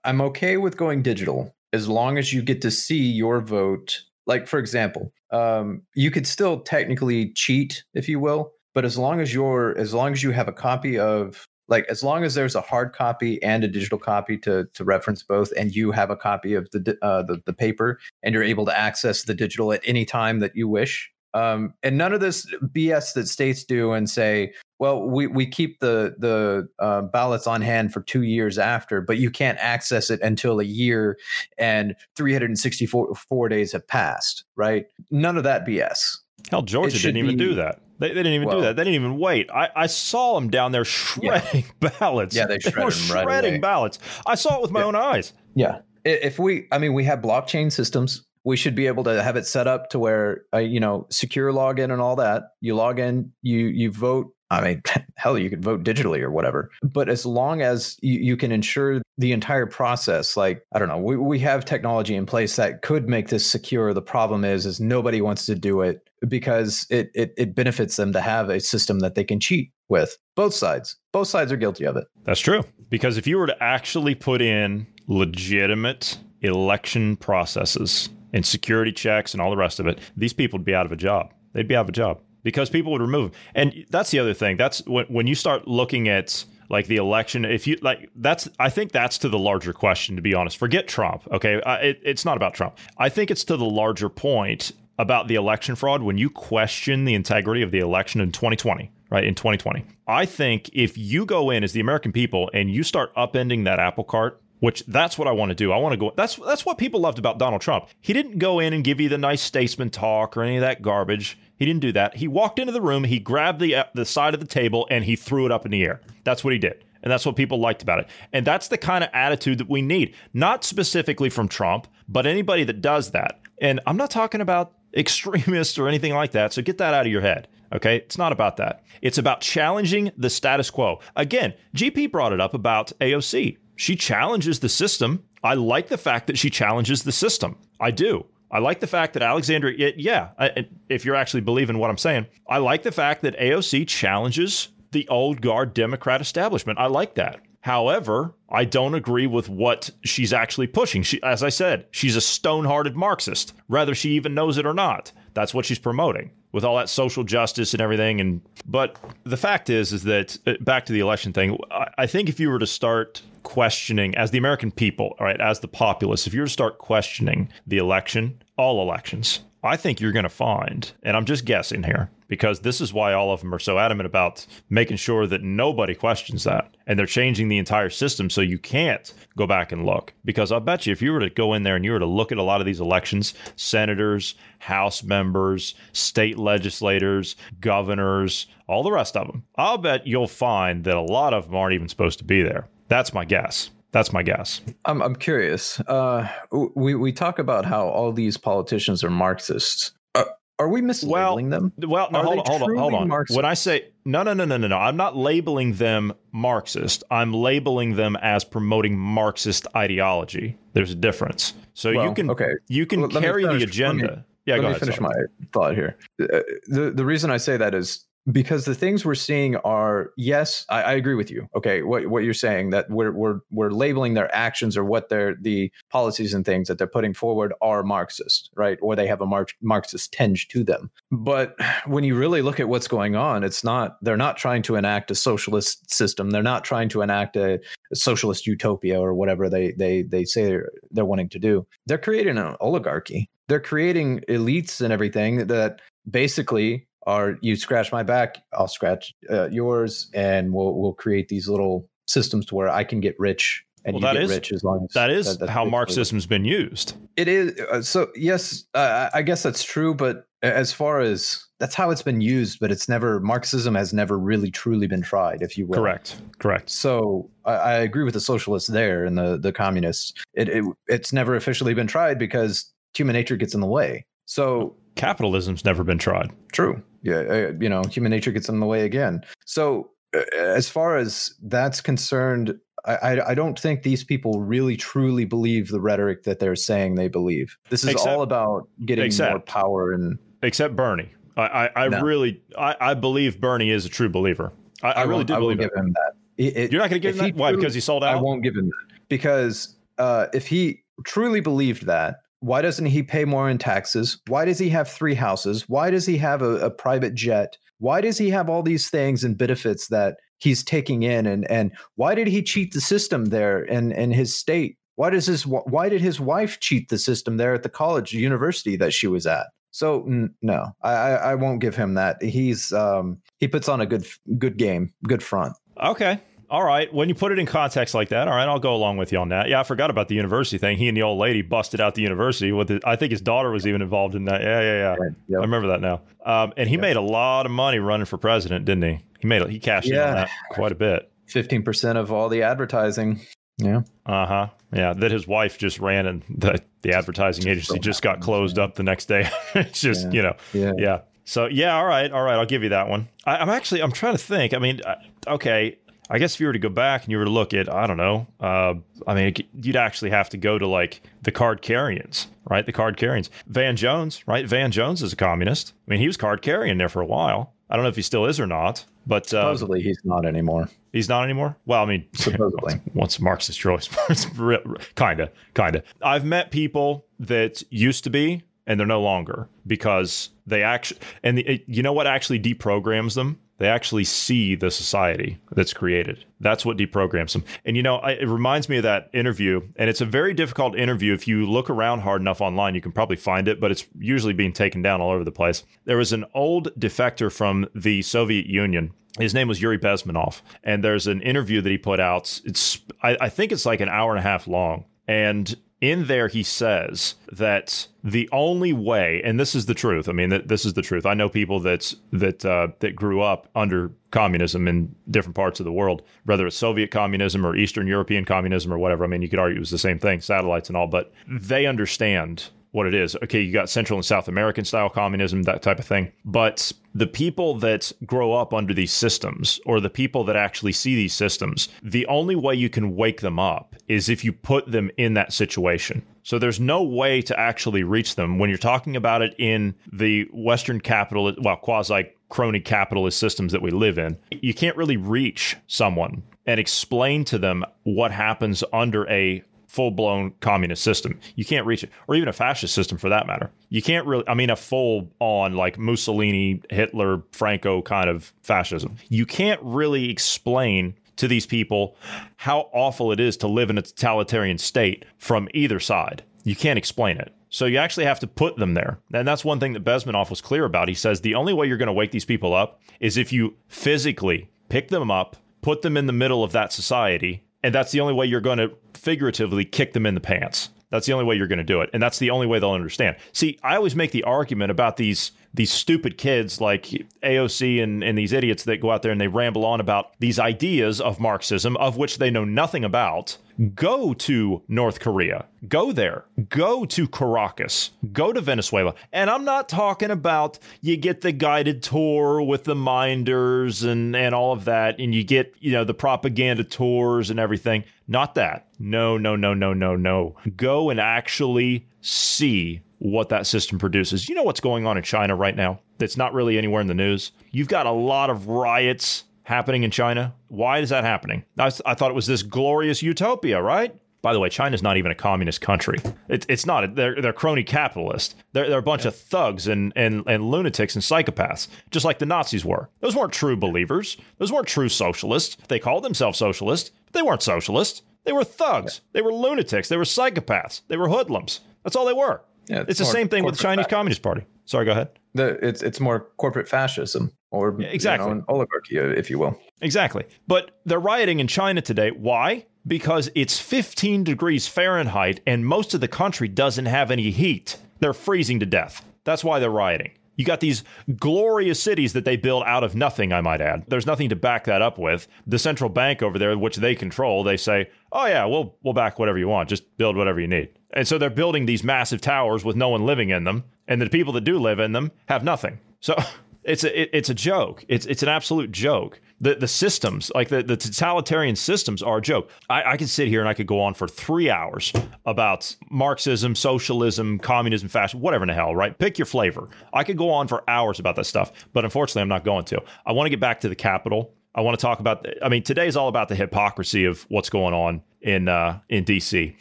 I'm 0.04 0.22
okay 0.22 0.58
with 0.58 0.78
going 0.78 1.04
digital 1.04 1.54
as 1.74 1.88
long 1.88 2.17
as 2.17 2.34
you 2.34 2.41
get 2.41 2.62
to 2.62 2.72
see 2.72 3.02
your 3.02 3.41
vote. 3.41 4.02
Like, 4.26 4.48
for 4.48 4.60
example, 4.60 5.12
um, 5.32 5.84
you 5.96 6.12
could 6.12 6.28
still 6.28 6.62
technically 6.62 7.32
cheat, 7.34 7.84
if 7.94 8.10
you 8.10 8.20
will, 8.20 8.54
but 8.74 8.86
as 8.86 8.98
long 8.98 9.20
as 9.20 9.34
you're 9.34 9.78
as 9.78 9.94
long 9.94 10.13
as 10.13 10.24
you 10.24 10.32
have 10.32 10.48
a 10.48 10.54
copy 10.54 10.98
of 10.98 11.48
like 11.67 11.86
as 11.89 12.04
long 12.04 12.24
as 12.24 12.36
there's 12.36 12.56
a 12.56 12.62
hard 12.62 12.93
copy 12.93 13.41
and 13.43 13.63
a 13.63 13.67
digital 13.67 13.97
copy 13.97 14.38
to 14.38 14.65
to 14.74 14.84
reference 14.84 15.24
both 15.24 15.52
and 15.58 15.76
you 15.76 15.91
have 15.91 16.10
a 16.10 16.15
copy 16.15 16.54
of 16.54 16.69
the 16.71 16.97
uh, 17.02 17.24
the, 17.24 17.41
the 17.45 17.54
paper 17.54 18.00
and 18.24 18.34
you're 18.34 18.43
able 18.43 18.65
to 18.65 18.78
access 18.78 19.24
the 19.24 19.34
digital 19.34 19.71
at 19.74 19.82
any 19.86 20.06
time 20.06 20.39
that 20.39 20.56
you 20.56 20.67
wish 20.67 21.12
um, 21.34 21.74
and 21.82 21.97
none 21.97 22.13
of 22.13 22.19
this 22.19 22.45
BS 22.62 23.13
that 23.13 23.28
states 23.28 23.63
do 23.63 23.93
and 23.93 24.10
say, 24.10 24.54
well, 24.80 25.08
we, 25.08 25.28
we 25.28 25.45
keep 25.45 25.80
the 25.80 26.15
the 26.17 26.67
uh, 26.80 27.04
ballots 27.04 27.47
on 27.47 27.62
hand 27.62 27.93
for 27.93 28.02
two 28.02 28.24
years 28.24 28.58
after, 28.58 29.00
but 29.00 29.17
you 29.17 29.30
can't 29.30 29.58
access 29.60 30.10
it 30.10 30.19
until 30.21 30.60
a 30.60 30.65
year 30.65 31.17
and 31.58 31.95
364 32.17 33.50
days 33.50 33.71
have 33.71 33.88
passed, 33.88 34.43
right? 34.56 34.88
None 35.10 35.38
of 35.38 35.43
that 35.43 35.65
BS. 35.65 36.17
Hell, 36.49 36.62
Georgia 36.62 36.97
didn't 36.97 37.17
even 37.17 37.38
be, 37.38 37.43
do 37.45 37.56
that. 37.56 37.82
They, 37.99 38.10
they 38.10 38.15
didn't 38.15 38.34
even 38.34 38.47
well, 38.47 38.58
do 38.58 38.63
that. 38.63 38.75
They 38.75 38.84
didn't 38.84 38.95
even 38.95 39.19
wait. 39.19 39.49
I, 39.51 39.69
I 39.75 39.86
saw 39.88 40.36
them 40.36 40.49
down 40.49 40.71
there 40.71 40.84
shredding 40.84 41.65
yeah. 41.82 41.89
ballots. 41.99 42.36
Yeah, 42.36 42.47
they, 42.47 42.58
they 42.58 42.84
were 42.84 42.89
shredding 42.89 43.54
right 43.54 43.62
ballots. 43.62 43.99
I 44.25 44.36
saw 44.36 44.56
it 44.56 44.62
with 44.62 44.71
my 44.71 44.80
yeah. 44.80 44.86
own 44.88 44.95
eyes. 44.95 45.34
Yeah. 45.56 45.80
If 46.04 46.39
we, 46.39 46.67
I 46.71 46.80
mean, 46.80 46.93
we 46.93 47.04
have 47.04 47.19
blockchain 47.19 47.71
systems. 47.71 48.25
We 48.43 48.58
should 48.58 48.73
be 48.73 48.88
able 48.88 49.04
to 49.04 49.21
have 49.21 49.36
it 49.36 49.45
set 49.45 49.67
up 49.67 49.91
to 49.91 49.99
where, 49.99 50.45
uh, 50.51 50.58
you 50.58 50.80
know, 50.80 51.06
secure 51.12 51.54
login 51.54 51.91
and 51.91 52.01
all 52.01 52.15
that. 52.15 52.45
You 52.60 52.75
log 52.75 52.97
in, 52.97 53.34
you 53.43 53.67
you 53.67 53.91
vote 53.91 54.34
I 54.52 54.62
mean, 54.62 54.84
hell, 55.16 55.38
you 55.38 55.50
could 55.50 55.64
vote 55.64 55.84
digitally 55.84 56.22
or 56.22 56.30
whatever. 56.30 56.70
But 56.84 57.10
as 57.10 57.26
long 57.26 57.62
as 57.62 57.98
you, 58.02 58.20
you, 58.20 58.38
can 58.38 58.52
ensure 58.52 59.02
the 59.18 59.32
entire 59.32 59.66
process, 59.66 60.36
like 60.36 60.64
I 60.74 60.80
don't 60.80 60.90
know, 60.90 60.98
we, 60.98 61.16
we 61.16 61.40
have 61.40 61.64
technology 61.64 62.16
in 62.16 62.26
place 62.26 62.58
that 62.58 62.82
could 62.82 63.08
make 63.08 63.30
this 63.30 63.46
secure. 63.46 63.94
The 63.94 64.02
problem 64.02 64.44
is, 64.44 64.66
is 64.66 64.80
nobody 64.80 65.22
wants 65.22 65.46
to 65.46 65.56
do 65.56 65.82
it 65.82 66.08
because 66.28 66.86
it 66.90 67.12
it, 67.16 67.34
it 67.38 67.56
benefits 67.56 67.96
them 67.96 68.14
to 68.14 68.22
have 68.22 68.50
a 68.50 68.60
system 68.60 69.00
that 69.00 69.16
they 69.16 69.24
can 69.24 69.40
cheat 69.40 69.72
with. 69.90 70.18
Both 70.36 70.54
sides, 70.54 70.98
both 71.14 71.30
sides 71.30 71.52
are 71.52 71.58
guilty 71.58 71.86
of 71.86 71.96
it. 71.96 72.08
That's 72.24 72.40
true. 72.40 72.64
Because 72.90 73.18
if 73.18 73.26
you 73.26 73.38
were 73.38 73.48
to 73.48 73.64
actually 73.64 74.16
put 74.16 74.42
in 74.42 74.86
legitimate 75.08 76.18
election 76.42 77.16
processes 77.16 78.10
and 78.34 78.46
security 78.46 78.92
checks 78.92 79.34
and 79.34 79.42
all 79.42 79.50
the 79.50 79.58
rest 79.58 79.80
of 79.80 79.88
it, 79.88 80.00
these 80.18 80.34
people 80.34 80.60
would 80.60 80.66
be 80.66 80.76
out 80.76 80.86
of 80.86 80.92
a 80.92 80.98
job. 80.98 81.34
They'd 81.54 81.68
be 81.68 81.76
out 81.76 81.86
of 81.86 81.90
a 81.90 81.94
job. 81.94 82.22
Because 82.43 82.69
people 82.69 82.91
would 82.91 83.01
remove 83.01 83.32
them. 83.32 83.41
And 83.56 83.86
that's 83.89 84.12
the 84.12 84.19
other 84.19 84.34
thing. 84.34 84.58
That's 84.58 84.86
when 84.86 85.06
when 85.06 85.27
you 85.27 85.36
start 85.36 85.67
looking 85.67 86.08
at 86.08 86.45
like 86.71 86.88
the 86.88 86.95
election 86.95 87.43
if 87.43 87.67
you 87.67 87.77
like 87.82 88.10
that's 88.15 88.47
i 88.58 88.69
think 88.69 88.93
that's 88.93 89.17
to 89.17 89.27
the 89.27 89.38
larger 89.38 89.73
question 89.73 90.15
to 90.15 90.21
be 90.21 90.34
honest 90.34 90.58
forget 90.58 90.88
trump 90.88 91.27
okay 91.30 91.62
I, 91.62 91.75
it, 91.80 92.01
it's 92.01 92.23
not 92.23 92.38
about 92.38 92.54
trump 92.54 92.77
i 92.97 93.10
think 93.10 93.30
it's 93.30 93.43
to 93.45 93.58
the 93.58 93.65
larger 93.65 94.08
point 94.08 94.71
about 94.97 95.27
the 95.27 95.36
election 95.36 95.75
fraud 95.75 96.01
when 96.01 96.17
you 96.17 96.30
question 96.30 97.04
the 97.04 97.13
integrity 97.13 97.62
of 97.62 97.71
the 97.71 97.80
election 97.80 98.21
in 98.21 98.32
2020 98.32 98.89
right 99.10 99.23
in 99.25 99.36
2020 99.36 99.86
i 100.08 100.25
think 100.25 100.69
if 100.71 100.97
you 100.97 101.25
go 101.25 101.49
in 101.49 101.65
as 101.65 101.73
the 101.73 101.82
american 101.82 102.13
people 102.13 102.49
and 102.54 102.71
you 102.71 102.84
start 102.84 103.13
upending 103.15 103.65
that 103.65 103.77
apple 103.80 104.06
cart 104.06 104.41
which 104.62 104.84
that's 104.88 105.17
what 105.17 105.27
I 105.27 105.32
want 105.32 105.49
to 105.49 105.56
do. 105.56 105.71
I 105.71 105.77
want 105.77 105.93
to 105.93 105.97
go. 105.97 106.13
That's 106.15 106.36
that's 106.36 106.65
what 106.65 106.77
people 106.77 107.01
loved 107.01 107.17
about 107.17 107.39
Donald 107.39 107.62
Trump. 107.62 107.88
He 107.99 108.13
didn't 108.13 108.38
go 108.38 108.60
in 108.60 108.73
and 108.73 108.84
give 108.84 109.01
you 109.01 109.10
the 109.10 109.17
nice 109.17 109.41
statesman 109.41 109.89
talk 109.89 110.38
or 110.38 110.43
any 110.43 110.56
of 110.58 110.62
that 110.62 110.84
garbage. 110.84 111.36
He 111.62 111.65
didn't 111.67 111.82
do 111.82 111.91
that. 111.91 112.15
He 112.15 112.28
walked 112.28 112.58
into 112.58 112.71
the 112.71 112.82
room, 112.82 113.04
he 113.04 113.19
grabbed 113.19 113.60
the 113.60 113.76
uh, 113.76 113.84
the 113.93 114.04
side 114.04 114.34
of 114.34 114.39
the 114.39 114.47
table, 114.47 114.88
and 114.89 115.06
he 115.06 115.15
threw 115.15 115.45
it 115.45 115.52
up 115.52 115.63
in 115.63 115.69
the 115.69 115.84
air. 115.84 116.02
That's 116.24 116.43
what 116.43 116.54
he 116.54 116.58
did. 116.58 116.84
And 117.04 117.12
that's 117.12 117.24
what 117.24 117.36
people 117.36 117.60
liked 117.60 117.84
about 117.84 118.00
it. 118.00 118.08
And 118.34 118.47
that's 118.47 118.67
the 118.67 118.80
kind 118.80 119.04
of 119.04 119.12
attitude 119.13 119.60
that 119.60 119.69
we 119.69 119.84
need, 119.84 120.15
not 120.34 120.63
specifically 120.63 121.30
from 121.30 121.47
Trump, 121.47 121.88
but 122.10 122.26
anybody 122.26 122.63
that 122.63 122.82
does 122.82 123.12
that. 123.12 123.39
And 123.62 123.80
I'm 123.86 123.95
not 123.95 124.10
talking 124.10 124.41
about 124.41 124.74
extremists 124.97 125.78
or 125.78 125.88
anything 125.88 126.15
like 126.15 126.32
that. 126.32 126.52
So 126.52 126.63
get 126.63 126.80
that 126.80 126.95
out 126.95 127.06
of 127.06 127.12
your 127.12 127.21
head. 127.21 127.47
Okay. 127.71 127.97
It's 127.97 128.17
not 128.17 128.32
about 128.32 128.58
that. 128.58 128.84
It's 129.04 129.19
about 129.19 129.41
challenging 129.41 130.12
the 130.17 130.32
status 130.32 130.71
quo. 130.71 131.00
Again, 131.15 131.54
GP 131.76 132.12
brought 132.12 132.34
it 132.34 132.41
up 132.41 132.56
about 132.56 132.91
AOC. 133.00 133.58
She 133.76 133.95
challenges 133.95 134.62
the 134.62 134.69
system. 134.69 135.26
I 135.43 135.54
like 135.54 135.89
the 135.89 135.97
fact 136.00 136.26
that 136.26 136.39
she 136.39 136.50
challenges 136.50 137.04
the 137.04 137.12
system. 137.12 137.58
I 137.80 137.91
do. 137.91 138.26
I 138.52 138.60
like 138.60 138.82
the 138.82 138.88
fact 138.88 139.14
that 139.14 139.24
Alexandria, 139.24 139.88
it, 139.88 139.96
yeah, 139.98 140.30
I, 140.38 140.68
if 140.90 141.06
you're 141.06 141.16
actually 141.16 141.42
believing 141.42 141.78
what 141.78 141.90
I'm 141.90 141.98
saying, 141.98 142.28
I 142.50 142.58
like 142.58 142.84
the 142.84 142.92
fact 142.92 143.22
that 143.22 143.38
AOC 143.40 143.88
challenges 143.88 144.70
the 144.92 145.08
old 145.08 145.42
guard 145.42 145.74
Democrat 145.74 146.20
establishment. 146.20 146.78
I 146.78 146.88
like 146.88 147.16
that. 147.16 147.40
However, 147.62 148.34
I 148.50 148.66
don't 148.66 148.96
agree 148.96 149.28
with 149.28 149.48
what 149.48 149.92
she's 150.04 150.34
actually 150.34 150.68
pushing. 150.68 151.04
She, 151.04 151.22
as 151.24 151.44
I 151.44 151.50
said, 151.50 151.86
she's 151.92 152.16
a 152.16 152.22
stone 152.22 152.66
hearted 152.66 152.96
Marxist, 152.96 153.54
whether 153.68 153.96
she 153.96 154.12
even 154.12 154.34
knows 154.34 154.58
it 154.58 154.66
or 154.66 154.74
not. 154.74 155.12
That's 155.34 155.54
what 155.54 155.66
she's 155.66 155.80
promoting 155.80 156.32
with 156.52 156.66
all 156.66 156.76
that 156.78 156.90
social 156.90 157.24
justice 157.24 157.74
and 157.74 157.82
everything. 157.82 158.20
And 158.20 158.42
but 158.66 158.98
the 159.24 159.38
fact 159.38 159.70
is, 159.70 159.94
is 159.94 160.04
that 160.04 160.38
uh, 160.46 160.54
back 160.60 160.86
to 160.88 160.94
the 160.94 161.00
election 161.00 161.34
thing. 161.34 161.58
I 161.98 162.08
think 162.08 162.30
if 162.30 162.40
you 162.40 162.50
were 162.50 162.60
to 162.60 162.68
start 162.68 163.22
questioning, 163.43 164.15
as 164.15 164.32
the 164.32 164.38
American 164.38 164.71
people, 164.71 165.15
right, 165.19 165.39
as 165.39 165.60
the 165.60 165.67
populace, 165.67 166.27
if 166.27 166.34
you 166.34 166.41
were 166.41 166.47
to 166.47 166.51
start 166.51 166.77
questioning 166.77 167.49
the 167.65 167.77
election, 167.77 168.41
all 168.58 168.82
elections, 168.82 169.41
I 169.63 169.77
think 169.77 170.01
you're 170.01 170.12
going 170.12 170.23
to 170.23 170.30
find, 170.30 170.91
and 171.04 171.15
I'm 171.15 171.25
just 171.25 171.45
guessing 171.45 171.84
here, 171.84 172.10
because 172.27 172.62
this 172.62 172.82
is 172.82 172.93
why 172.93 173.13
all 173.13 173.32
of 173.32 173.41
them 173.41 173.54
are 173.54 173.60
so 173.60 173.77
adamant 173.77 174.08
about 174.08 174.47
making 174.69 174.97
sure 174.97 175.27
that 175.27 175.43
nobody 175.43 175.93
questions 175.93 176.45
that. 176.45 176.75
And 176.88 176.97
they're 176.97 177.06
changing 177.06 177.49
the 177.49 177.60
entire 177.60 177.91
system 177.91 178.30
so 178.30 178.41
you 178.41 178.58
can't 178.58 179.13
go 179.38 179.45
back 179.45 179.71
and 179.71 179.86
look. 179.86 180.13
Because 180.25 180.51
I'll 180.51 180.62
bet 180.62 180.88
you 180.88 180.93
if 180.93 181.01
you 181.01 181.12
were 181.12 181.19
to 181.19 181.30
go 181.30 181.54
in 181.54 181.62
there 181.62 181.75
and 181.75 181.86
you 181.86 181.91
were 181.91 181.99
to 181.99 182.06
look 182.06 182.32
at 182.32 182.39
a 182.39 182.43
lot 182.43 182.60
of 182.60 182.65
these 182.65 182.80
elections, 182.80 183.34
senators, 183.56 184.34
House 184.60 185.04
members, 185.04 185.75
state 185.91 186.39
legislators, 186.39 187.36
governors, 187.60 188.47
all 188.67 188.82
the 188.82 188.91
rest 188.91 189.17
of 189.17 189.27
them, 189.27 189.43
I'll 189.56 189.77
bet 189.77 190.08
you'll 190.08 190.27
find 190.27 190.86
that 190.86 190.95
a 190.95 191.01
lot 191.01 191.34
of 191.34 191.47
them 191.47 191.56
aren't 191.56 191.73
even 191.73 191.89
supposed 191.89 192.19
to 192.19 192.25
be 192.25 192.41
there. 192.41 192.67
That's 192.91 193.13
my 193.13 193.23
guess. 193.23 193.69
That's 193.93 194.12
my 194.12 194.21
guess. 194.21 194.60
I'm 194.84 195.01
I'm 195.01 195.15
curious. 195.15 195.80
Uh, 195.80 196.27
we 196.75 196.93
we 196.93 197.13
talk 197.13 197.39
about 197.39 197.63
how 197.63 197.88
all 197.88 198.12
these 198.12 198.36
politicians 198.36 199.01
are 199.01 199.10
Marxists. 199.10 199.93
Uh, 200.13 200.25
are 200.60 200.67
we 200.67 200.82
mislabeling 200.82 201.49
well, 201.49 201.49
them? 201.49 201.73
Well, 201.89 202.10
no, 202.12 202.21
hold 202.21 202.39
on, 202.39 202.45
hold 202.45 202.63
on, 202.63 202.77
hold 202.77 202.93
on. 202.93 203.25
When 203.30 203.45
I 203.45 203.54
say 203.54 203.86
no, 204.04 204.23
no, 204.23 204.34
no, 204.34 204.43
no, 204.43 204.58
no, 204.58 204.67
no, 204.67 204.77
I'm 204.77 204.97
not 204.97 205.15
labeling 205.15 205.75
them 205.75 206.12
Marxist. 206.34 207.06
I'm 207.10 207.34
labeling 207.34 207.95
them 207.95 208.17
as 208.17 208.43
promoting 208.43 208.97
Marxist 208.97 209.67
ideology. 209.73 210.58
There's 210.73 210.91
a 210.91 210.95
difference. 210.95 211.54
So 211.73 211.93
well, 211.93 212.10
you 212.10 212.13
can 212.13 212.30
okay. 212.30 212.51
you 212.67 212.86
can 212.86 212.99
well, 212.99 213.10
carry 213.10 213.43
the 213.43 213.63
agenda. 213.63 214.17
Me, 214.17 214.23
yeah, 214.47 214.56
let 214.56 214.62
me 214.63 214.67
ahead, 214.67 214.80
finish 214.82 214.97
sorry. 214.97 215.15
my 215.15 215.45
thought 215.54 215.75
here. 215.75 215.95
Uh, 216.21 216.41
the 216.67 216.91
the 216.93 217.06
reason 217.06 217.32
I 217.32 217.38
say 217.38 217.56
that 217.56 217.73
is 217.73 218.06
because 218.32 218.66
the 218.66 218.76
things 218.76 219.04
we're 219.04 219.16
seeing 219.16 219.56
are 219.58 220.12
yes 220.18 220.66
I, 220.70 220.84
I, 220.84 220.94
agree 220.94 221.16
with 221.16 221.32
you 221.32 221.48
okay 221.56 221.82
what, 221.82 222.06
what 222.08 222.24
you're 222.24 222.34
saying 222.34 222.70
that 222.70 222.90
we're, 222.90 223.12
we're 223.12 223.40
we're 223.50 223.72
labeling 223.72 224.14
their 224.14 224.34
actions 224.34 224.78
or 224.78 224.84
what 224.84 225.10
their 225.10 225.36
the 225.42 225.72
policies 225.90 226.34
and 226.34 226.46
things 226.46 226.68
that 226.68 226.78
they're 226.78 226.86
putting 226.86 227.14
forward 227.14 227.54
are 227.62 227.84
marxist 227.84 228.52
right? 228.56 228.78
Or 228.82 228.96
they 228.96 229.08
have 229.08 229.22
a 229.22 229.26
Mar- 229.26 229.48
marxist 229.62 230.12
tinge 230.14 230.48
to 230.50 230.64
them. 230.64 230.92
But 231.12 231.56
when 231.86 232.04
you 232.04 232.16
really 232.16 232.42
look 232.42 232.60
at 232.60 232.70
what's 232.70 232.88
going 232.88 233.16
on 233.16 233.44
it's 233.44 233.64
not 233.64 233.98
they're 234.02 234.18
not 234.18 234.38
trying 234.38 234.62
to 234.64 234.76
enact 234.76 235.12
a 235.12 235.16
socialist 235.16 235.92
system. 235.92 236.30
They're 236.30 236.44
not 236.44 236.64
trying 236.64 236.90
to 236.90 237.02
enact 237.02 237.36
a, 237.36 237.60
a 237.92 237.96
socialist 237.96 238.46
utopia 238.46 239.00
or 239.00 239.14
whatever 239.14 239.50
they 239.50 239.74
they 239.78 240.04
they 240.04 240.26
say 240.26 240.46
they're, 240.46 240.70
they're 240.92 241.06
wanting 241.06 241.30
to 241.30 241.40
do. 241.40 241.66
They're 241.88 241.98
creating 241.98 242.38
an 242.38 242.56
oligarchy. 242.60 243.30
They're 243.48 243.60
creating 243.60 244.22
elites 244.30 244.80
and 244.82 244.94
everything 244.94 245.48
that 245.48 245.82
basically 246.10 246.88
are 247.08 247.38
you 247.42 247.56
scratch 247.56 247.92
my 247.92 248.04
back, 248.04 248.44
I'll 248.54 248.68
scratch 248.68 249.14
uh, 249.30 249.50
yours, 249.50 250.10
and 250.14 250.54
we'll 250.54 250.74
we'll 250.76 250.94
create 250.94 251.28
these 251.28 251.48
little 251.48 251.88
systems 252.08 252.46
to 252.48 252.56
where 252.56 252.70
I 252.70 252.84
can 252.84 253.00
get 253.00 253.16
rich 253.20 253.64
and 253.86 253.96
well, 253.96 254.14
you 254.14 254.20
get 254.20 254.24
is, 254.24 254.30
rich 254.30 254.52
as 254.52 254.64
long 254.64 254.86
as 254.88 254.94
that 254.94 255.10
is 255.10 255.38
that, 255.38 255.50
how 255.50 255.66
Marxism's 255.66 256.26
been 256.26 256.46
used. 256.46 256.94
It 257.16 257.28
is 257.28 257.60
uh, 257.60 257.82
so 257.82 258.10
yes, 258.16 258.66
uh, 258.74 259.10
I 259.14 259.22
guess 259.22 259.44
that's 259.44 259.64
true, 259.64 259.94
but 259.94 260.28
as 260.44 260.74
far 260.74 261.00
as 261.00 261.46
that's 261.60 261.76
how 261.76 261.92
it's 261.92 262.02
been 262.02 262.22
used, 262.22 262.60
but 262.60 262.72
it's 262.72 262.90
never 262.90 263.20
Marxism 263.20 263.76
has 263.76 263.94
never 263.94 264.18
really 264.18 264.52
truly 264.52 264.88
been 264.88 265.02
tried, 265.02 265.42
if 265.42 265.58
you 265.58 265.68
will. 265.68 265.76
Correct. 265.76 266.20
Correct. 266.40 266.70
So 266.70 267.30
I, 267.46 267.54
I 267.54 267.74
agree 267.80 268.04
with 268.04 268.14
the 268.14 268.22
socialists 268.22 268.70
there 268.70 269.06
and 269.06 269.18
the 269.18 269.38
the 269.38 269.52
communists. 269.52 270.14
It, 270.34 270.50
it 270.50 270.64
it's 270.88 271.14
never 271.14 271.36
officially 271.36 271.74
been 271.74 271.88
tried 271.88 272.20
because 272.20 272.72
human 272.96 273.14
nature 273.14 273.36
gets 273.36 273.54
in 273.54 273.62
the 273.62 273.68
way. 273.68 274.06
So 274.26 274.76
capitalism's 274.95 275.65
never 275.65 275.84
been 275.84 275.97
tried. 275.97 276.32
True. 276.51 276.82
Yeah, 277.04 277.19
uh, 277.19 277.54
you 277.60 277.69
know, 277.69 277.84
human 277.84 278.12
nature 278.12 278.32
gets 278.32 278.49
in 278.49 278.60
the 278.60 278.65
way 278.65 278.86
again. 278.86 279.21
So 279.45 279.91
uh, 280.15 280.21
as 280.36 280.69
far 280.69 280.97
as 280.97 281.34
that's 281.41 281.82
concerned, 281.82 282.60
I, 282.86 283.21
I, 283.21 283.36
don't 283.36 283.60
think 283.60 283.84
these 283.84 284.04
people 284.04 284.41
really 284.41 284.75
truly 284.75 285.25
believe 285.25 285.67
the 285.67 285.80
rhetoric 285.80 286.23
that 286.23 286.39
they're 286.39 286.56
saying 286.56 286.95
they 286.95 287.08
believe. 287.08 287.56
This 287.69 287.84
is 287.84 287.91
except, 287.91 288.10
all 288.10 288.23
about 288.23 288.67
getting 288.86 289.06
except, 289.06 289.32
more 289.32 289.39
power 289.39 289.91
and 289.93 290.17
except 290.41 290.75
Bernie. 290.75 291.10
I 291.38 291.41
I, 291.41 291.86
I 291.86 291.88
no. 291.89 292.01
really 292.01 292.41
I, 292.58 292.75
I 292.80 292.93
believe 292.95 293.39
Bernie 293.39 293.69
is 293.69 293.86
a 293.86 293.89
true 293.89 294.10
believer. 294.10 294.51
I, 294.82 294.91
I 294.91 295.04
really 295.04 295.23
do 295.23 295.36
believe 295.36 295.60
give 295.60 295.71
him 295.75 295.93
that. 295.93 296.13
It, 296.38 296.71
You're 296.71 296.82
not 296.82 296.89
going 296.89 297.01
to 297.01 297.08
give 297.08 297.19
him 297.19 297.25
that. 297.25 297.36
Why? 297.36 297.51
Because 297.51 297.75
he 297.75 297.82
sold 297.82 298.04
out. 298.04 298.15
I 298.15 298.19
won't 298.19 298.41
give 298.41 298.56
him 298.56 298.65
that 298.65 298.97
because 299.10 299.75
uh, 299.99 300.27
if 300.34 300.47
he 300.47 300.84
truly 301.06 301.41
believed 301.41 301.86
that, 301.86 302.21
why 302.41 302.62
doesn't 302.62 302.88
he 302.88 303.04
pay 303.04 303.23
more 303.23 303.49
in 303.49 303.58
taxes? 303.58 304.19
Why 304.27 304.45
does 304.45 304.60
he 304.60 304.69
have 304.69 304.89
three 304.89 305.13
houses? 305.13 305.69
Why 305.69 305.91
does 305.91 306.06
he 306.06 306.17
have 306.17 306.41
a, 306.41 306.58
a, 306.58 306.69
private 306.71 307.13
jet? 307.13 307.58
Why 307.77 308.01
does 308.01 308.17
he 308.17 308.32
have 308.32 308.49
all 308.49 308.63
these 308.63 308.89
things 308.89 309.23
and 309.23 309.38
benefits 309.38 309.88
that 309.88 310.17
he's 310.39 310.63
taking 310.63 311.04
in? 311.04 311.27
And 311.27 311.49
and 311.49 311.71
why 311.95 312.15
did 312.15 312.27
he 312.27 312.41
cheat 312.41 312.73
the 312.73 312.82
system 312.82 313.25
there 313.25 313.63
in, 313.63 313.91
in 313.91 314.12
his 314.12 314.36
state? 314.36 314.77
Why 314.95 315.12
does 315.12 315.27
his 315.27 315.45
why 315.45 315.88
did 315.88 316.01
his 316.01 316.19
wife 316.19 316.60
cheat 316.60 316.89
the 316.89 316.97
system 316.97 317.38
there 317.38 317.54
at 317.54 317.63
the 317.63 317.69
college 317.69 318.12
university 318.12 318.75
that 318.75 318.93
she 318.93 319.08
was 319.08 319.25
at? 319.27 319.47
So 319.69 320.04
n- 320.06 320.34
no, 320.41 320.75
I, 320.82 320.93
I 320.93 321.36
won't 321.36 321.62
give 321.62 321.75
him 321.75 321.93
that. 321.93 322.21
He's 322.21 322.73
um, 322.73 323.21
he 323.39 323.47
puts 323.47 323.69
on 323.69 323.82
a 323.82 323.86
good 323.86 324.06
good 324.38 324.58
game, 324.58 324.93
good 325.08 325.23
front. 325.23 325.54
Okay, 325.82 326.19
all 326.52 326.66
right. 326.66 326.94
When 326.94 327.08
you 327.08 327.16
put 327.16 327.32
it 327.32 327.40
in 327.40 327.46
context 327.46 327.96
like 327.96 328.10
that, 328.10 328.28
all 328.28 328.36
right, 328.36 328.48
I'll 328.48 328.60
go 328.60 328.76
along 328.76 328.98
with 328.98 329.14
you 329.14 329.18
on 329.20 329.30
that. 329.30 329.48
Yeah, 329.48 329.62
I 329.62 329.64
forgot 329.64 329.90
about 329.90 330.10
the 330.10 330.16
university 330.16 330.58
thing. 330.58 330.78
He 330.78 330.90
and 330.90 330.98
the 330.98 331.02
old 331.02 331.18
lady 331.18 331.42
busted 331.42 331.80
out 331.80 331.96
the 331.96 332.02
university. 332.02 332.52
With 332.52 332.68
the, 332.68 332.82
I 332.84 332.98
think 332.98 333.12
his 333.12 333.22
daughter 333.22 333.50
was 333.52 333.66
even 333.66 333.82
involved 333.82 334.16
in 334.16 334.26
that. 334.26 334.42
Yeah, 334.42 334.60
yeah, 334.60 334.78
yeah. 334.78 334.96
Right. 334.96 335.12
Yep. 335.30 335.40
I 335.40 335.42
remember 335.44 335.70
that 335.70 335.80
now. 335.80 336.02
Um, 336.26 336.52
and 336.58 336.68
he 336.68 336.76
yep. 336.76 336.82
made 336.82 336.98
a 336.98 337.02
lot 337.02 337.46
of 337.46 337.54
money 337.54 337.80
running 337.80 338.06
for 338.06 338.18
president, 338.18 338.66
didn't 338.66 338.84
he? 338.84 339.00
He 339.20 339.28
made 339.28 339.48
he 339.50 339.60
cashed 339.60 339.88
yeah. 339.88 340.04
in 340.04 340.10
on 340.10 340.16
that 340.16 340.30
quite 340.52 340.74
a 340.74 340.76
bit. 340.76 341.10
Fifteen 341.26 341.64
percent 341.64 341.98
of 341.98 342.12
all 342.12 342.28
the 342.28 342.44
advertising. 342.44 343.22
Yeah. 343.58 343.84
Uh 344.06 344.26
huh. 344.26 344.48
Yeah. 344.74 344.92
That 344.92 345.12
his 345.12 345.26
wife 345.26 345.58
just 345.58 345.80
ran, 345.80 346.06
and 346.06 346.22
the 346.28 346.62
the 346.82 346.94
advertising 346.94 347.48
agency 347.48 347.80
just 347.80 348.02
got 348.02 348.20
closed 348.20 348.60
up 348.60 348.76
the 348.76 348.84
next 348.84 349.06
day. 349.06 349.30
it's 349.56 349.80
just 349.80 350.08
yeah. 350.08 350.12
you 350.12 350.22
know. 350.22 350.36
Yeah. 350.54 350.72
Yeah. 350.78 351.00
So 351.24 351.46
yeah, 351.46 351.78
all 351.78 351.86
right, 351.86 352.12
all 352.12 352.24
right. 352.24 352.36
I'll 352.36 352.46
give 352.46 352.64
you 352.64 352.70
that 352.70 352.90
one. 352.90 353.08
I, 353.26 353.38
I'm 353.38 353.50
actually 353.50 353.82
I'm 353.82 353.92
trying 353.92 354.16
to 354.16 354.24
think. 354.24 354.54
I 354.54 354.58
mean, 354.58 354.82
okay, 355.26 355.78
I 356.12 356.19
guess 356.19 356.34
if 356.34 356.41
you 356.41 356.47
were 356.47 356.54
to 356.54 356.60
go 356.60 356.67
back 356.67 357.04
and 357.04 357.12
you 357.12 357.17
were 357.17 357.24
to 357.24 357.32
look 357.32 357.54
at, 357.54 357.74
I 357.74 357.88
don't 357.88 357.95
know, 357.95 358.28
uh, 358.41 358.74
I 359.08 359.15
mean, 359.15 359.34
you'd 359.54 359.78
actually 359.78 360.12
have 360.12 360.30
to 360.32 360.38
go 360.38 360.58
to 360.58 360.67
like 360.67 361.02
the 361.21 361.32
card 361.32 361.62
carryings, 361.62 362.28
right? 362.50 362.65
The 362.65 362.74
card 362.74 362.97
carryings. 362.97 363.30
Van 363.47 363.78
Jones, 363.78 364.28
right? 364.28 364.45
Van 364.45 364.71
Jones 364.71 365.02
is 365.02 365.13
a 365.13 365.15
communist. 365.15 365.74
I 365.88 365.91
mean, 365.91 366.02
he 366.02 366.08
was 366.08 366.17
card 366.17 366.41
carrying 366.41 366.78
there 366.78 366.89
for 366.89 367.02
a 367.02 367.06
while. 367.06 367.54
I 367.69 367.78
don't 367.78 367.84
know 367.84 367.89
if 367.89 367.95
he 367.95 368.02
still 368.02 368.26
is 368.26 368.41
or 368.41 368.45
not, 368.45 368.84
but 369.08 369.24
uh, 369.34 369.56
supposedly 369.56 369.82
he's 369.82 370.02
not 370.04 370.26
anymore. 370.26 370.67
He's 370.91 371.08
not 371.08 371.24
anymore. 371.24 371.56
Well, 371.65 371.82
I 371.82 371.86
mean, 371.86 372.06
supposedly, 372.13 372.81
once, 372.94 373.17
Marxist 373.21 373.58
choice? 373.58 373.88
kinda, 374.96 375.31
kinda. 375.56 375.83
I've 376.02 376.25
met 376.25 376.52
people 376.52 377.06
that 377.19 377.63
used 377.69 378.04
to 378.04 378.10
be 378.10 378.44
and 378.67 378.79
they're 378.79 378.88
no 378.88 379.02
longer 379.02 379.48
because 379.65 380.29
they 380.46 380.62
actually 380.62 381.00
and 381.23 381.38
the, 381.38 381.42
it, 381.48 381.63
you 381.67 381.81
know 381.81 381.94
what 381.94 382.08
actually 382.08 382.40
deprograms 382.40 383.15
them 383.15 383.40
they 383.62 383.68
actually 383.68 384.04
see 384.04 384.56
the 384.56 384.72
society 384.72 385.40
that's 385.52 385.72
created. 385.72 386.26
That's 386.40 386.66
what 386.66 386.78
deprograms 386.78 387.34
them. 387.34 387.44
And 387.64 387.78
you 387.78 387.84
know 387.84 387.98
I, 387.98 388.14
it 388.14 388.28
reminds 388.28 388.68
me 388.68 388.78
of 388.78 388.84
that 388.84 389.12
interview 389.14 389.62
and 389.76 389.88
it's 389.88 390.02
a 390.02 390.06
very 390.06 390.34
difficult 390.34 390.76
interview. 390.76 391.14
If 391.14 391.28
you 391.28 391.46
look 391.46 391.70
around 391.70 392.00
hard 392.00 392.22
enough 392.22 392.42
online 392.42 392.74
you 392.74 392.82
can 392.82 392.92
probably 392.92 393.18
find 393.18 393.48
it 393.48 393.60
but 393.60 393.70
it's 393.70 393.86
usually 394.00 394.34
being 394.34 394.52
taken 394.52 394.82
down 394.82 395.00
all 395.00 395.12
over 395.12 395.24
the 395.24 395.32
place. 395.32 395.64
There 395.86 395.98
was 395.98 396.12
an 396.12 396.26
old 396.34 396.74
defector 396.80 397.32
from 397.32 397.68
the 397.76 398.02
soviet 398.02 398.48
union. 398.48 398.94
His 399.20 399.36
name 399.36 399.48
was 399.48 399.62
Yuri 399.62 399.78
Bezmenov, 399.78 400.42
and 400.64 400.84
there's 400.84 401.06
an 401.06 401.22
interview 401.22 401.62
that 401.62 401.70
he 401.70 401.78
put 401.78 402.00
out. 402.00 402.42
It's 402.44 402.80
I, 403.04 403.16
I 403.22 403.30
think 403.30 403.52
it's 403.52 403.66
like 403.68 403.82
an 403.82 403.90
hour 403.90 404.10
and 404.10 404.20
a 404.20 404.24
half 404.24 404.48
long, 404.48 404.86
and 405.08 405.56
in 405.82 406.06
there 406.06 406.27
he 406.27 406.44
says 406.44 407.15
that 407.32 407.88
the 408.04 408.29
only 408.32 408.71
way 408.71 409.21
and 409.23 409.40
this 409.40 409.56
is 409.56 409.65
the 409.65 409.73
truth 409.73 410.08
i 410.08 410.12
mean 410.12 410.29
that 410.29 410.48
this 410.48 410.65
is 410.65 410.73
the 410.73 410.82
truth. 410.82 411.06
I 411.06 411.13
know 411.13 411.29
people 411.29 411.60
that 411.62 411.94
that 412.12 412.46
uh, 412.46 412.67
that 412.79 412.96
grew 412.96 413.21
up 413.21 413.48
under 413.56 413.92
communism 414.12 414.67
in 414.67 414.96
different 415.10 415.36
parts 415.36 415.60
of 415.60 415.65
the 415.65 415.71
world 415.71 416.02
whether 416.25 416.46
it's 416.46 416.58
soviet 416.58 416.92
communism 416.92 417.46
or 417.46 417.56
eastern 417.56 417.88
european 417.88 418.25
communism 418.25 418.73
or 418.73 418.77
whatever. 418.77 419.04
I 419.04 419.08
mean 419.08 419.21
you 419.21 419.29
could 419.29 419.40
argue 419.40 419.58
it 419.58 419.60
was 419.60 419.69
the 419.71 419.77
same 419.77 420.00
thing 420.00 420.21
satellites 420.21 420.69
and 420.69 420.77
all 420.77 420.88
but 420.88 421.12
they 421.27 421.65
understand 421.65 422.50
what 422.72 422.88
it 422.88 422.94
is. 422.94 423.15
Okay, 423.24 423.42
you 423.42 423.52
got 423.52 423.69
Central 423.69 423.98
and 423.98 424.06
South 424.06 424.28
American 424.28 424.65
style 424.65 424.90
communism, 424.90 425.44
that 425.44 425.62
type 425.62 425.80
of 425.80 425.86
thing. 425.86 426.12
But 426.26 426.72
the 426.96 427.08
people 427.08 427.56
that 427.56 427.92
grow 428.06 428.34
up 428.34 428.54
under 428.54 428.74
these 428.74 428.92
systems, 428.92 429.60
or 429.65 429.80
the 429.80 429.90
people 429.90 430.24
that 430.26 430.36
actually 430.36 430.72
see 430.72 430.96
these 430.96 431.13
systems, 431.13 431.69
the 431.84 432.06
only 432.08 432.36
way 432.36 432.56
you 432.56 432.69
can 432.69 432.96
wake 432.96 433.22
them 433.22 433.40
up 433.40 433.76
is 433.88 434.10
if 434.10 434.24
you 434.24 434.32
put 434.34 434.72
them 434.72 434.90
in 434.98 435.13
that 435.13 435.34
situation. 435.34 436.04
So 436.24 436.40
there's 436.40 436.60
no 436.60 436.84
way 436.84 437.22
to 437.24 437.40
actually 437.40 437.84
reach 437.84 438.15
them 438.15 438.40
when 438.40 438.50
you're 438.50 438.58
talking 438.58 438.96
about 438.96 439.22
it 439.22 439.36
in 439.38 439.76
the 439.92 440.28
Western 440.32 440.80
capital, 440.80 441.34
well, 441.42 441.58
quasi 441.58 442.12
crony 442.30 442.62
capitalist 442.62 443.19
systems 443.19 443.52
that 443.52 443.62
we 443.62 443.72
live 443.72 443.98
in. 443.98 444.17
You 444.32 444.54
can't 444.54 444.78
really 444.78 444.98
reach 444.98 445.58
someone 445.67 446.24
and 446.46 446.60
explain 446.60 447.26
to 447.26 447.38
them 447.38 447.63
what 447.84 448.12
happens 448.12 448.63
under 448.74 449.08
a 449.10 449.44
full 449.72 449.90
blown 449.90 450.34
communist 450.42 450.84
system. 450.84 451.17
You 451.36 451.46
can't 451.46 451.65
reach 451.65 451.82
it, 451.82 451.92
or 452.10 452.15
even 452.15 452.28
a 452.28 452.34
fascist 452.34 452.76
system 452.76 452.98
for 452.98 453.08
that 453.08 453.26
matter. 453.26 453.52
You 453.69 453.82
can't 453.82 454.06
really, 454.06 454.26
I 454.28 454.34
mean, 454.34 454.50
a 454.50 454.58
full 454.58 455.10
on 455.19 455.56
like 455.56 455.80
Mussolini, 455.80 456.62
Hitler, 456.69 457.24
Franco 457.32 457.82
kind 457.82 458.10
of 458.10 458.34
fascism. 458.44 458.98
You 459.08 459.26
can't 459.26 459.62
really 459.63 460.10
explain 460.10 460.96
to 461.15 461.26
these 461.26 461.46
people 461.46 461.96
how 462.36 462.69
awful 462.74 463.13
it 463.13 463.22
is 463.22 463.38
to 463.38 463.48
live 463.48 463.69
in 463.69 463.78
a 463.78 463.82
totalitarian 463.82 464.58
state 464.58 465.06
from 465.17 465.48
either 465.54 465.80
side. 465.80 466.24
You 466.44 466.56
can't 466.56 466.78
explain 466.78 467.17
it. 467.17 467.34
So 467.50 467.65
you 467.65 467.78
actually 467.78 468.06
have 468.06 468.19
to 468.19 468.28
put 468.28 468.58
them 468.58 468.74
there. 468.74 469.00
And 469.13 469.26
that's 469.26 469.46
one 469.46 469.62
thing 469.62 469.72
that 469.72 469.86
Bezmenov 469.86 470.30
was 470.30 470.42
clear 470.42 470.65
about. 470.65 470.90
He 470.90 470.96
says 470.96 471.22
the 471.22 471.36
only 471.36 471.54
way 471.54 471.67
you're 471.67 471.78
going 471.78 471.88
to 471.88 471.94
wake 471.94 472.12
these 472.12 472.26
people 472.26 472.54
up 472.54 472.82
is 473.00 473.15
if 473.15 473.32
you 473.32 473.56
physically 473.69 474.50
pick 474.67 474.90
them 474.90 475.10
up, 475.10 475.38
put 475.62 475.82
them 475.82 475.96
in 475.96 476.08
the 476.08 476.13
middle 476.13 476.44
of 476.44 476.52
that 476.52 476.74
society, 476.74 477.46
and 477.64 477.74
that's 477.74 477.92
the 477.92 478.00
only 478.00 478.14
way 478.14 478.26
you're 478.26 478.42
going 478.42 478.58
to 478.58 478.72
figuratively 478.94 479.66
kick 479.66 479.94
them 479.94 480.06
in 480.06 480.16
the 480.16 480.22
pants. 480.22 480.70
That's 480.90 481.06
the 481.06 481.14
only 481.14 481.26
way 481.26 481.36
you're 481.36 481.48
going 481.48 481.58
to 481.58 481.64
do 481.64 481.82
it, 481.82 481.90
and 481.94 482.04
that's 482.04 482.20
the 482.20 482.30
only 482.30 482.48
way 482.48 482.60
they'll 482.60 482.72
understand. 482.72 483.16
See, 483.32 483.58
I 483.64 483.76
always 483.78 483.96
make 483.96 484.12
the 484.12 484.24
argument 484.24 484.72
about 484.72 484.98
these 484.98 485.32
these 485.54 485.71
stupid 485.71 486.17
kids 486.17 486.62
like 486.62 486.85
AOC 487.23 487.83
and, 487.83 488.04
and 488.04 488.17
these 488.17 488.33
idiots 488.33 488.63
that 488.63 488.81
go 488.81 488.91
out 488.91 489.02
there 489.02 489.12
and 489.12 489.19
they 489.19 489.27
ramble 489.27 489.65
on 489.65 489.79
about 489.79 490.12
these 490.19 490.39
ideas 490.39 491.02
of 491.02 491.19
Marxism, 491.19 491.75
of 491.77 491.97
which 491.97 492.17
they 492.17 492.29
know 492.29 492.45
nothing 492.45 492.85
about. 492.85 493.37
Go 493.75 494.13
to 494.13 494.63
North 494.67 494.99
Korea. 494.99 495.45
Go 495.67 495.91
there. 495.91 496.25
Go 496.49 496.85
to 496.85 497.08
Caracas. 497.08 497.91
Go 498.12 498.33
to 498.33 498.41
Venezuela. 498.41 498.95
And 499.12 499.29
I'm 499.29 499.43
not 499.43 499.69
talking 499.69 500.10
about 500.10 500.58
you 500.79 500.97
get 500.97 501.21
the 501.21 501.31
guided 501.31 501.83
tour 501.83 502.41
with 502.41 502.63
the 502.63 502.75
minders 502.75 503.83
and, 503.83 504.15
and 504.15 504.33
all 504.33 504.54
of 504.54 504.65
that, 504.65 504.99
and 504.99 505.13
you 505.13 505.23
get, 505.23 505.54
you 505.60 505.73
know, 505.73 505.83
the 505.83 505.93
propaganda 505.93 506.63
tours 506.63 507.29
and 507.29 507.39
everything. 507.39 507.83
Not 508.08 508.35
that. 508.35 508.67
No, 508.79 509.17
no, 509.17 509.35
no, 509.35 509.54
no, 509.54 509.73
no, 509.73 509.95
no. 509.95 510.35
Go 510.56 510.89
and 510.89 510.99
actually 510.99 511.87
see 511.99 512.81
what 513.02 513.29
that 513.29 513.47
system 513.47 513.79
produces. 513.79 514.29
You 514.29 514.35
know 514.35 514.43
what's 514.43 514.60
going 514.60 514.85
on 514.85 514.95
in 514.95 515.02
China 515.02 515.35
right 515.35 515.56
now 515.56 515.79
that's 515.97 516.17
not 516.17 516.35
really 516.35 516.60
anywhere 516.60 516.81
in 516.81 516.87
the 516.87 516.93
news? 516.93 517.31
You've 517.49 517.67
got 517.67 517.87
a 517.87 517.91
lot 517.91 518.29
of 518.29 518.47
riots 518.47 519.23
happening 519.41 519.81
in 519.81 519.89
China. 519.89 520.35
Why 520.49 520.77
is 520.77 520.89
that 520.89 521.04
happening? 521.04 521.43
I, 521.58 521.71
I 521.83 521.95
thought 521.95 522.12
it 522.12 522.13
was 522.13 522.27
this 522.27 522.43
glorious 522.43 523.02
utopia, 523.02 523.60
right? 523.60 523.95
By 524.21 524.33
the 524.33 524.39
way, 524.39 524.49
China's 524.49 524.83
not 524.83 524.97
even 524.97 525.10
a 525.10 525.15
communist 525.15 525.62
country. 525.62 525.97
It, 526.29 526.45
it's 526.47 526.67
not. 526.67 526.93
They're, 526.93 527.19
they're 527.19 527.33
crony 527.33 527.63
capitalists. 527.63 528.35
They're, 528.54 528.69
they're 528.69 528.77
a 528.77 528.83
bunch 528.83 529.06
yeah. 529.06 529.08
of 529.08 529.15
thugs 529.15 529.67
and, 529.67 529.91
and, 529.95 530.23
and 530.27 530.52
lunatics 530.52 530.93
and 530.93 531.04
psychopaths, 531.04 531.69
just 531.89 532.06
like 532.06 532.19
the 532.19 532.27
Nazis 532.27 532.63
were. 532.63 532.91
Those 532.99 533.15
weren't 533.15 533.33
true 533.33 533.58
believers. 533.58 534.15
Those 534.37 534.52
weren't 534.52 534.67
true 534.67 534.89
socialists. 534.89 535.58
They 535.69 535.79
called 535.79 536.04
themselves 536.04 536.37
socialists, 536.37 536.91
but 537.06 537.13
they 537.13 537.23
weren't 537.23 537.41
socialists. 537.41 538.04
They 538.25 538.31
were 538.31 538.43
thugs. 538.43 539.02
Yeah. 539.04 539.10
They 539.13 539.21
were 539.23 539.33
lunatics. 539.33 539.89
They 539.89 539.97
were 539.97 540.04
psychopaths. 540.04 540.81
They 540.87 540.97
were 540.97 541.10
hoodlums. 541.10 541.62
That's 541.83 541.95
all 541.95 542.06
they 542.06 542.13
were. 542.13 542.43
Yeah, 542.72 542.82
it's, 542.82 542.92
it's 542.92 543.00
the 543.00 543.06
same 543.06 543.28
thing 543.28 543.44
with 543.44 543.58
the 543.58 543.62
Chinese 543.62 543.88
Communist 543.88 544.22
Party. 544.22 544.46
Sorry, 544.63 544.86
go 544.86 544.92
ahead. 544.92 545.10
The, 545.34 545.48
it's 545.65 545.82
it's 545.82 546.00
more 546.00 546.28
corporate 546.38 546.69
fascism 546.69 547.34
or 547.52 547.82
exactly 547.82 548.30
you 548.30 548.36
know, 548.36 548.46
oligarchy, 548.48 548.98
uh, 548.98 549.04
if 549.04 549.30
you 549.30 549.38
will. 549.38 549.60
Exactly. 549.82 550.26
But 550.48 550.80
they're 550.86 551.00
rioting 551.00 551.42
in 551.42 551.48
China 551.48 551.82
today. 551.82 552.12
Why? 552.12 552.65
Because 552.88 553.30
it's 553.36 553.60
15 553.60 554.24
degrees 554.24 554.67
Fahrenheit 554.67 555.42
and 555.46 555.65
most 555.65 555.94
of 555.94 556.00
the 556.00 556.08
country 556.08 556.48
doesn't 556.48 556.86
have 556.86 557.12
any 557.12 557.30
heat. 557.30 557.78
They're 558.00 558.13
freezing 558.13 558.60
to 558.62 558.65
death. 558.65 559.06
That's 559.26 559.44
why 559.44 559.60
they're 559.60 559.69
rioting. 559.69 560.12
You 560.38 560.46
got 560.46 560.62
these 560.62 560.84
glorious 561.17 561.84
cities 561.84 562.13
that 562.13 562.26
they 562.26 562.38
build 562.38 562.63
out 562.65 562.84
of 562.84 562.96
nothing, 562.96 563.34
I 563.34 563.42
might 563.42 563.62
add. 563.62 563.84
There's 563.88 564.08
nothing 564.08 564.30
to 564.30 564.36
back 564.36 564.63
that 564.63 564.82
up 564.82 564.98
with. 564.98 565.28
The 565.46 565.60
central 565.60 565.90
bank 565.90 566.24
over 566.24 566.40
there, 566.40 566.58
which 566.58 566.78
they 566.78 566.96
control, 566.96 567.44
they 567.44 567.58
say, 567.58 567.90
"Oh 568.12 568.26
yeah, 568.26 568.46
we'll 568.46 568.76
we'll 568.82 568.94
back 568.94 569.19
whatever 569.19 569.38
you 569.38 569.50
want. 569.50 569.69
Just 569.69 569.98
build 569.98 570.15
whatever 570.15 570.40
you 570.40 570.48
need." 570.48 570.69
And 570.94 571.08
so 571.08 571.17
they're 571.17 571.29
building 571.29 571.65
these 571.65 571.83
massive 571.83 572.21
towers 572.21 572.65
with 572.65 572.75
no 572.75 572.89
one 572.89 573.06
living 573.06 573.29
in 573.29 573.44
them, 573.44 573.63
and 573.87 574.02
the 574.02 574.10
people 574.10 574.33
that 574.33 574.42
do 574.42 574.60
live 574.60 574.79
in 574.79 574.92
them 574.92 575.12
have 575.27 575.44
nothing. 575.44 575.79
So 576.00 576.15
it's 576.63 576.83
a 576.83 577.02
it, 577.02 577.10
it's 577.13 577.29
a 577.29 577.33
joke. 577.33 577.83
It's 577.87 578.06
it's 578.06 578.23
an 578.23 578.29
absolute 578.29 578.71
joke. 578.71 579.19
The 579.39 579.56
the 579.56 579.67
systems, 579.67 580.31
like 580.35 580.50
the, 580.50 580.62
the 580.62 580.77
totalitarian 580.77 581.56
systems, 581.56 582.04
are 582.04 582.17
a 582.17 582.21
joke. 582.21 582.50
I, 582.69 582.92
I 582.92 582.98
could 582.98 583.10
sit 583.10 583.27
here 583.27 583.39
and 583.39 583.50
I 583.50 583.54
could 583.54 583.67
go 583.67 583.81
on 583.81 583.94
for 583.94 584.08
three 584.08 584.50
hours 584.50 584.94
about 585.25 585.75
Marxism, 585.89 586.56
socialism, 586.56 587.39
communism, 587.39 587.89
fascism, 587.89 588.21
whatever 588.21 588.44
in 588.44 588.50
the 588.50 588.54
hell, 588.54 588.75
right? 588.75 588.98
Pick 588.98 589.17
your 589.17 589.25
flavor. 589.25 589.69
I 589.94 590.04
could 590.04 590.17
go 590.17 590.29
on 590.29 590.48
for 590.48 590.63
hours 590.69 591.00
about 591.00 591.15
that 591.15 591.25
stuff, 591.25 591.52
but 591.73 591.83
unfortunately, 591.83 592.21
I'm 592.21 592.29
not 592.29 592.44
going 592.44 592.65
to. 592.65 592.81
I 593.06 593.13
want 593.13 593.25
to 593.25 593.31
get 593.31 593.39
back 593.39 593.62
to 593.62 593.69
the 593.69 593.75
Capitol. 593.75 594.33
I 594.54 594.62
want 594.62 594.77
to 594.77 594.81
talk 594.81 595.00
about. 595.00 595.25
I 595.42 595.50
mean, 595.50 595.63
today 595.63 595.87
is 595.87 595.96
all 595.96 596.10
about 596.10 596.27
the 596.27 596.35
hypocrisy 596.35 597.06
of 597.06 597.25
what's 597.29 597.50
going 597.50 597.73
on 597.73 598.04
in 598.21 598.48
uh, 598.48 598.79
in 598.89 599.06
DC. 599.06 599.56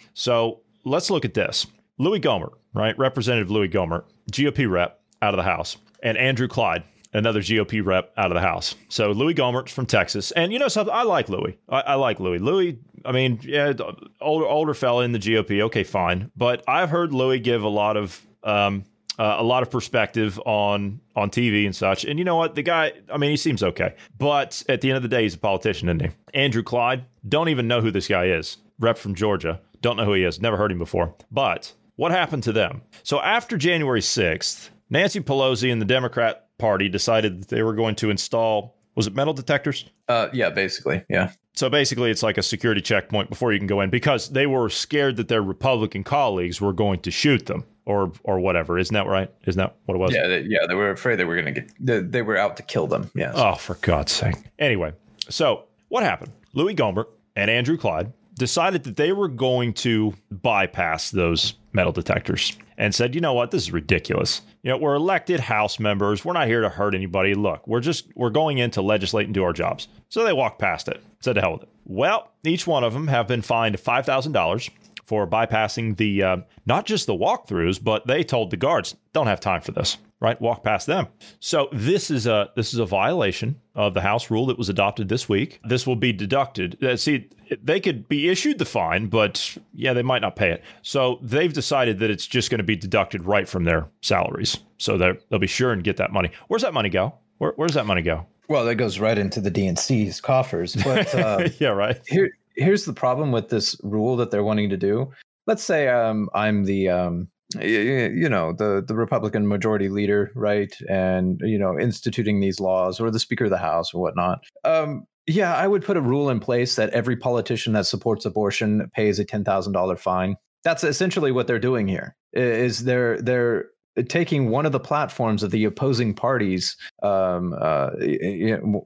So 0.12 0.60
let's 0.90 1.10
look 1.10 1.24
at 1.24 1.34
this. 1.34 1.66
Louis 1.98 2.20
Gohmert, 2.20 2.54
right? 2.74 2.98
Representative 2.98 3.50
Louis 3.50 3.68
Gohmert, 3.68 4.04
GOP 4.32 4.68
rep 4.70 5.00
out 5.22 5.34
of 5.34 5.38
the 5.38 5.44
House, 5.44 5.76
and 6.02 6.16
Andrew 6.18 6.48
Clyde, 6.48 6.82
another 7.12 7.40
GOP 7.40 7.84
rep 7.84 8.12
out 8.16 8.30
of 8.30 8.34
the 8.34 8.40
House. 8.40 8.74
So 8.88 9.12
Louis 9.12 9.34
Gohmert's 9.34 9.72
from 9.72 9.86
Texas, 9.86 10.32
and 10.32 10.52
you 10.52 10.58
know 10.58 10.68
something? 10.68 10.94
I 10.94 11.02
like 11.02 11.28
Louis. 11.28 11.58
I, 11.68 11.80
I 11.80 11.94
like 11.94 12.20
Louis. 12.20 12.38
Louis. 12.38 12.78
I 13.04 13.12
mean, 13.12 13.40
yeah, 13.42 13.72
older 14.20 14.46
older 14.46 14.74
fella 14.74 15.04
in 15.04 15.12
the 15.12 15.18
GOP. 15.18 15.62
Okay, 15.62 15.84
fine. 15.84 16.30
But 16.36 16.64
I've 16.68 16.90
heard 16.90 17.12
Louis 17.12 17.38
give 17.38 17.62
a 17.62 17.68
lot 17.68 17.96
of 17.96 18.20
um, 18.42 18.84
uh, 19.18 19.36
a 19.38 19.44
lot 19.44 19.62
of 19.62 19.70
perspective 19.70 20.40
on 20.46 21.00
on 21.14 21.30
TV 21.30 21.66
and 21.66 21.76
such. 21.76 22.04
And 22.04 22.18
you 22.18 22.24
know 22.24 22.36
what? 22.36 22.54
The 22.54 22.62
guy, 22.62 22.92
I 23.12 23.18
mean, 23.18 23.30
he 23.30 23.36
seems 23.36 23.62
okay. 23.62 23.94
But 24.18 24.62
at 24.68 24.80
the 24.80 24.88
end 24.88 24.96
of 24.96 25.02
the 25.02 25.08
day, 25.08 25.22
he's 25.22 25.34
a 25.34 25.38
politician, 25.38 25.88
isn't 25.88 26.00
he? 26.00 26.10
Andrew 26.32 26.62
Clyde, 26.62 27.04
don't 27.28 27.50
even 27.50 27.68
know 27.68 27.80
who 27.80 27.90
this 27.90 28.08
guy 28.08 28.26
is. 28.26 28.56
Rep 28.78 28.96
from 28.96 29.14
Georgia. 29.14 29.60
Don't 29.80 29.96
know 29.96 30.04
who 30.04 30.14
he 30.14 30.24
is. 30.24 30.40
Never 30.40 30.56
heard 30.56 30.72
him 30.72 30.78
before. 30.78 31.14
But 31.30 31.72
what 31.96 32.12
happened 32.12 32.42
to 32.44 32.52
them? 32.52 32.82
So 33.02 33.20
after 33.20 33.56
January 33.56 34.00
6th, 34.00 34.70
Nancy 34.88 35.20
Pelosi 35.20 35.72
and 35.72 35.80
the 35.80 35.86
Democrat 35.86 36.46
Party 36.58 36.88
decided 36.88 37.42
that 37.42 37.48
they 37.48 37.62
were 37.62 37.74
going 37.74 37.94
to 37.96 38.10
install 38.10 38.76
was 38.94 39.06
it 39.06 39.14
metal 39.14 39.32
detectors? 39.32 39.86
Uh, 40.08 40.28
yeah, 40.32 40.50
basically, 40.50 41.04
yeah. 41.08 41.30
So 41.54 41.70
basically, 41.70 42.10
it's 42.10 42.22
like 42.22 42.38
a 42.38 42.42
security 42.42 42.80
checkpoint 42.80 43.28
before 43.28 43.52
you 43.52 43.58
can 43.58 43.66
go 43.66 43.80
in 43.80 43.90
because 43.90 44.30
they 44.30 44.46
were 44.46 44.68
scared 44.68 45.16
that 45.16 45.28
their 45.28 45.42
Republican 45.42 46.04
colleagues 46.04 46.60
were 46.60 46.72
going 46.72 47.00
to 47.00 47.10
shoot 47.10 47.46
them 47.46 47.64
or 47.86 48.12
or 48.24 48.40
whatever. 48.40 48.78
Isn't 48.78 48.94
that 48.94 49.06
right? 49.06 49.32
Isn't 49.46 49.58
that 49.58 49.76
what 49.86 49.94
it 49.94 49.98
was? 49.98 50.14
Yeah, 50.14 50.26
they, 50.26 50.40
yeah. 50.42 50.66
They 50.68 50.74
were 50.74 50.90
afraid 50.90 51.16
they 51.16 51.24
were 51.24 51.40
going 51.40 51.54
to 51.54 51.60
get. 51.60 51.72
They, 51.78 52.00
they, 52.00 52.22
were 52.22 52.36
out 52.36 52.56
to 52.58 52.62
kill 52.62 52.86
them. 52.86 53.10
Yes. 53.14 53.34
Oh, 53.36 53.54
for 53.54 53.74
God's 53.76 54.12
sake! 54.12 54.36
Anyway, 54.58 54.92
so 55.28 55.64
what 55.88 56.02
happened? 56.02 56.32
Louis 56.52 56.74
Gohmert 56.74 57.06
and 57.36 57.50
Andrew 57.50 57.76
Clyde 57.76 58.12
decided 58.40 58.84
that 58.84 58.96
they 58.96 59.12
were 59.12 59.28
going 59.28 59.74
to 59.74 60.14
bypass 60.30 61.10
those 61.10 61.54
metal 61.72 61.92
detectors 61.92 62.56
and 62.78 62.94
said, 62.94 63.14
you 63.14 63.20
know 63.20 63.34
what, 63.34 63.50
this 63.50 63.64
is 63.64 63.70
ridiculous. 63.70 64.40
You 64.62 64.70
know, 64.70 64.78
we're 64.78 64.94
elected 64.94 65.38
House 65.38 65.78
members. 65.78 66.24
We're 66.24 66.32
not 66.32 66.48
here 66.48 66.62
to 66.62 66.70
hurt 66.70 66.94
anybody. 66.94 67.34
Look, 67.34 67.68
we're 67.68 67.80
just 67.80 68.06
we're 68.16 68.30
going 68.30 68.58
in 68.58 68.70
to 68.72 68.82
legislate 68.82 69.26
and 69.26 69.34
do 69.34 69.44
our 69.44 69.52
jobs. 69.52 69.86
So 70.08 70.24
they 70.24 70.32
walked 70.32 70.58
past 70.58 70.88
it. 70.88 71.04
Said 71.20 71.34
to 71.34 71.42
hell 71.42 71.52
with 71.52 71.64
it. 71.64 71.68
Well, 71.84 72.32
each 72.42 72.66
one 72.66 72.82
of 72.82 72.94
them 72.94 73.08
have 73.08 73.28
been 73.28 73.42
fined 73.42 73.78
five 73.78 74.06
thousand 74.06 74.32
dollars 74.32 74.70
for 75.10 75.26
bypassing 75.26 75.96
the 75.96 76.22
uh, 76.22 76.36
not 76.66 76.86
just 76.86 77.08
the 77.08 77.12
walkthroughs, 77.12 77.82
but 77.82 78.06
they 78.06 78.22
told 78.22 78.52
the 78.52 78.56
guards 78.56 78.94
don't 79.12 79.26
have 79.26 79.40
time 79.40 79.60
for 79.60 79.72
this. 79.72 79.98
Right, 80.20 80.40
walk 80.40 80.62
past 80.62 80.86
them. 80.86 81.08
So 81.40 81.68
this 81.72 82.12
is 82.12 82.28
a 82.28 82.50
this 82.54 82.72
is 82.72 82.78
a 82.78 82.86
violation 82.86 83.60
of 83.74 83.94
the 83.94 84.02
House 84.02 84.30
rule 84.30 84.46
that 84.46 84.58
was 84.58 84.68
adopted 84.68 85.08
this 85.08 85.28
week. 85.28 85.58
This 85.64 85.84
will 85.84 85.96
be 85.96 86.12
deducted. 86.12 86.80
Uh, 86.84 86.96
see, 86.96 87.28
they 87.60 87.80
could 87.80 88.08
be 88.08 88.28
issued 88.28 88.58
the 88.58 88.64
fine, 88.64 89.08
but 89.08 89.56
yeah, 89.74 89.94
they 89.94 90.02
might 90.02 90.22
not 90.22 90.36
pay 90.36 90.52
it. 90.52 90.62
So 90.82 91.18
they've 91.22 91.52
decided 91.52 91.98
that 91.98 92.10
it's 92.10 92.26
just 92.26 92.48
going 92.48 92.58
to 92.58 92.64
be 92.64 92.76
deducted 92.76 93.24
right 93.24 93.48
from 93.48 93.64
their 93.64 93.88
salaries. 94.02 94.58
So 94.78 94.96
they'll 94.96 95.40
be 95.40 95.48
sure 95.48 95.72
and 95.72 95.82
get 95.82 95.96
that 95.96 96.12
money. 96.12 96.30
Where's 96.46 96.62
that 96.62 96.74
money 96.74 96.90
go? 96.90 97.14
Where, 97.38 97.54
where's 97.56 97.74
that 97.74 97.86
money 97.86 98.02
go? 98.02 98.26
Well, 98.50 98.64
that 98.64 98.74
goes 98.74 98.98
right 98.98 99.16
into 99.16 99.40
the 99.40 99.50
DNC's 99.50 100.20
coffers. 100.20 100.76
But 100.76 101.14
uh, 101.14 101.48
yeah, 101.58 101.68
right. 101.68 102.00
Here, 102.06 102.30
here's 102.56 102.84
the 102.84 102.92
problem 102.92 103.32
with 103.32 103.48
this 103.48 103.76
rule 103.82 104.16
that 104.16 104.30
they're 104.30 104.44
wanting 104.44 104.70
to 104.70 104.76
do. 104.76 105.10
Let's 105.46 105.62
say 105.62 105.88
um, 105.88 106.28
I'm 106.34 106.64
the 106.64 106.88
um, 106.88 107.28
you 107.60 108.28
know 108.28 108.52
the 108.52 108.84
the 108.86 108.94
Republican 108.94 109.48
majority 109.48 109.88
leader, 109.88 110.30
right, 110.34 110.74
and 110.88 111.40
you 111.42 111.58
know 111.58 111.78
instituting 111.78 112.40
these 112.40 112.60
laws, 112.60 113.00
or 113.00 113.10
the 113.10 113.18
Speaker 113.18 113.44
of 113.44 113.50
the 113.50 113.58
House, 113.58 113.92
or 113.92 114.00
whatnot. 114.00 114.44
Um, 114.64 115.04
yeah, 115.26 115.54
I 115.54 115.66
would 115.66 115.84
put 115.84 115.96
a 115.96 116.00
rule 116.00 116.30
in 116.30 116.40
place 116.40 116.76
that 116.76 116.90
every 116.90 117.16
politician 117.16 117.72
that 117.74 117.86
supports 117.86 118.24
abortion 118.24 118.90
pays 118.94 119.18
a 119.18 119.24
ten 119.24 119.44
thousand 119.44 119.72
dollar 119.72 119.96
fine. 119.96 120.36
That's 120.62 120.84
essentially 120.84 121.32
what 121.32 121.46
they're 121.46 121.58
doing 121.58 121.88
here. 121.88 122.16
Is 122.32 122.84
they're 122.84 123.20
they're 123.20 123.66
taking 124.08 124.50
one 124.50 124.66
of 124.66 124.72
the 124.72 124.80
platforms 124.80 125.42
of 125.42 125.50
the 125.50 125.64
opposing 125.64 126.14
parties, 126.14 126.76
um, 127.02 127.54
uh, 127.60 127.90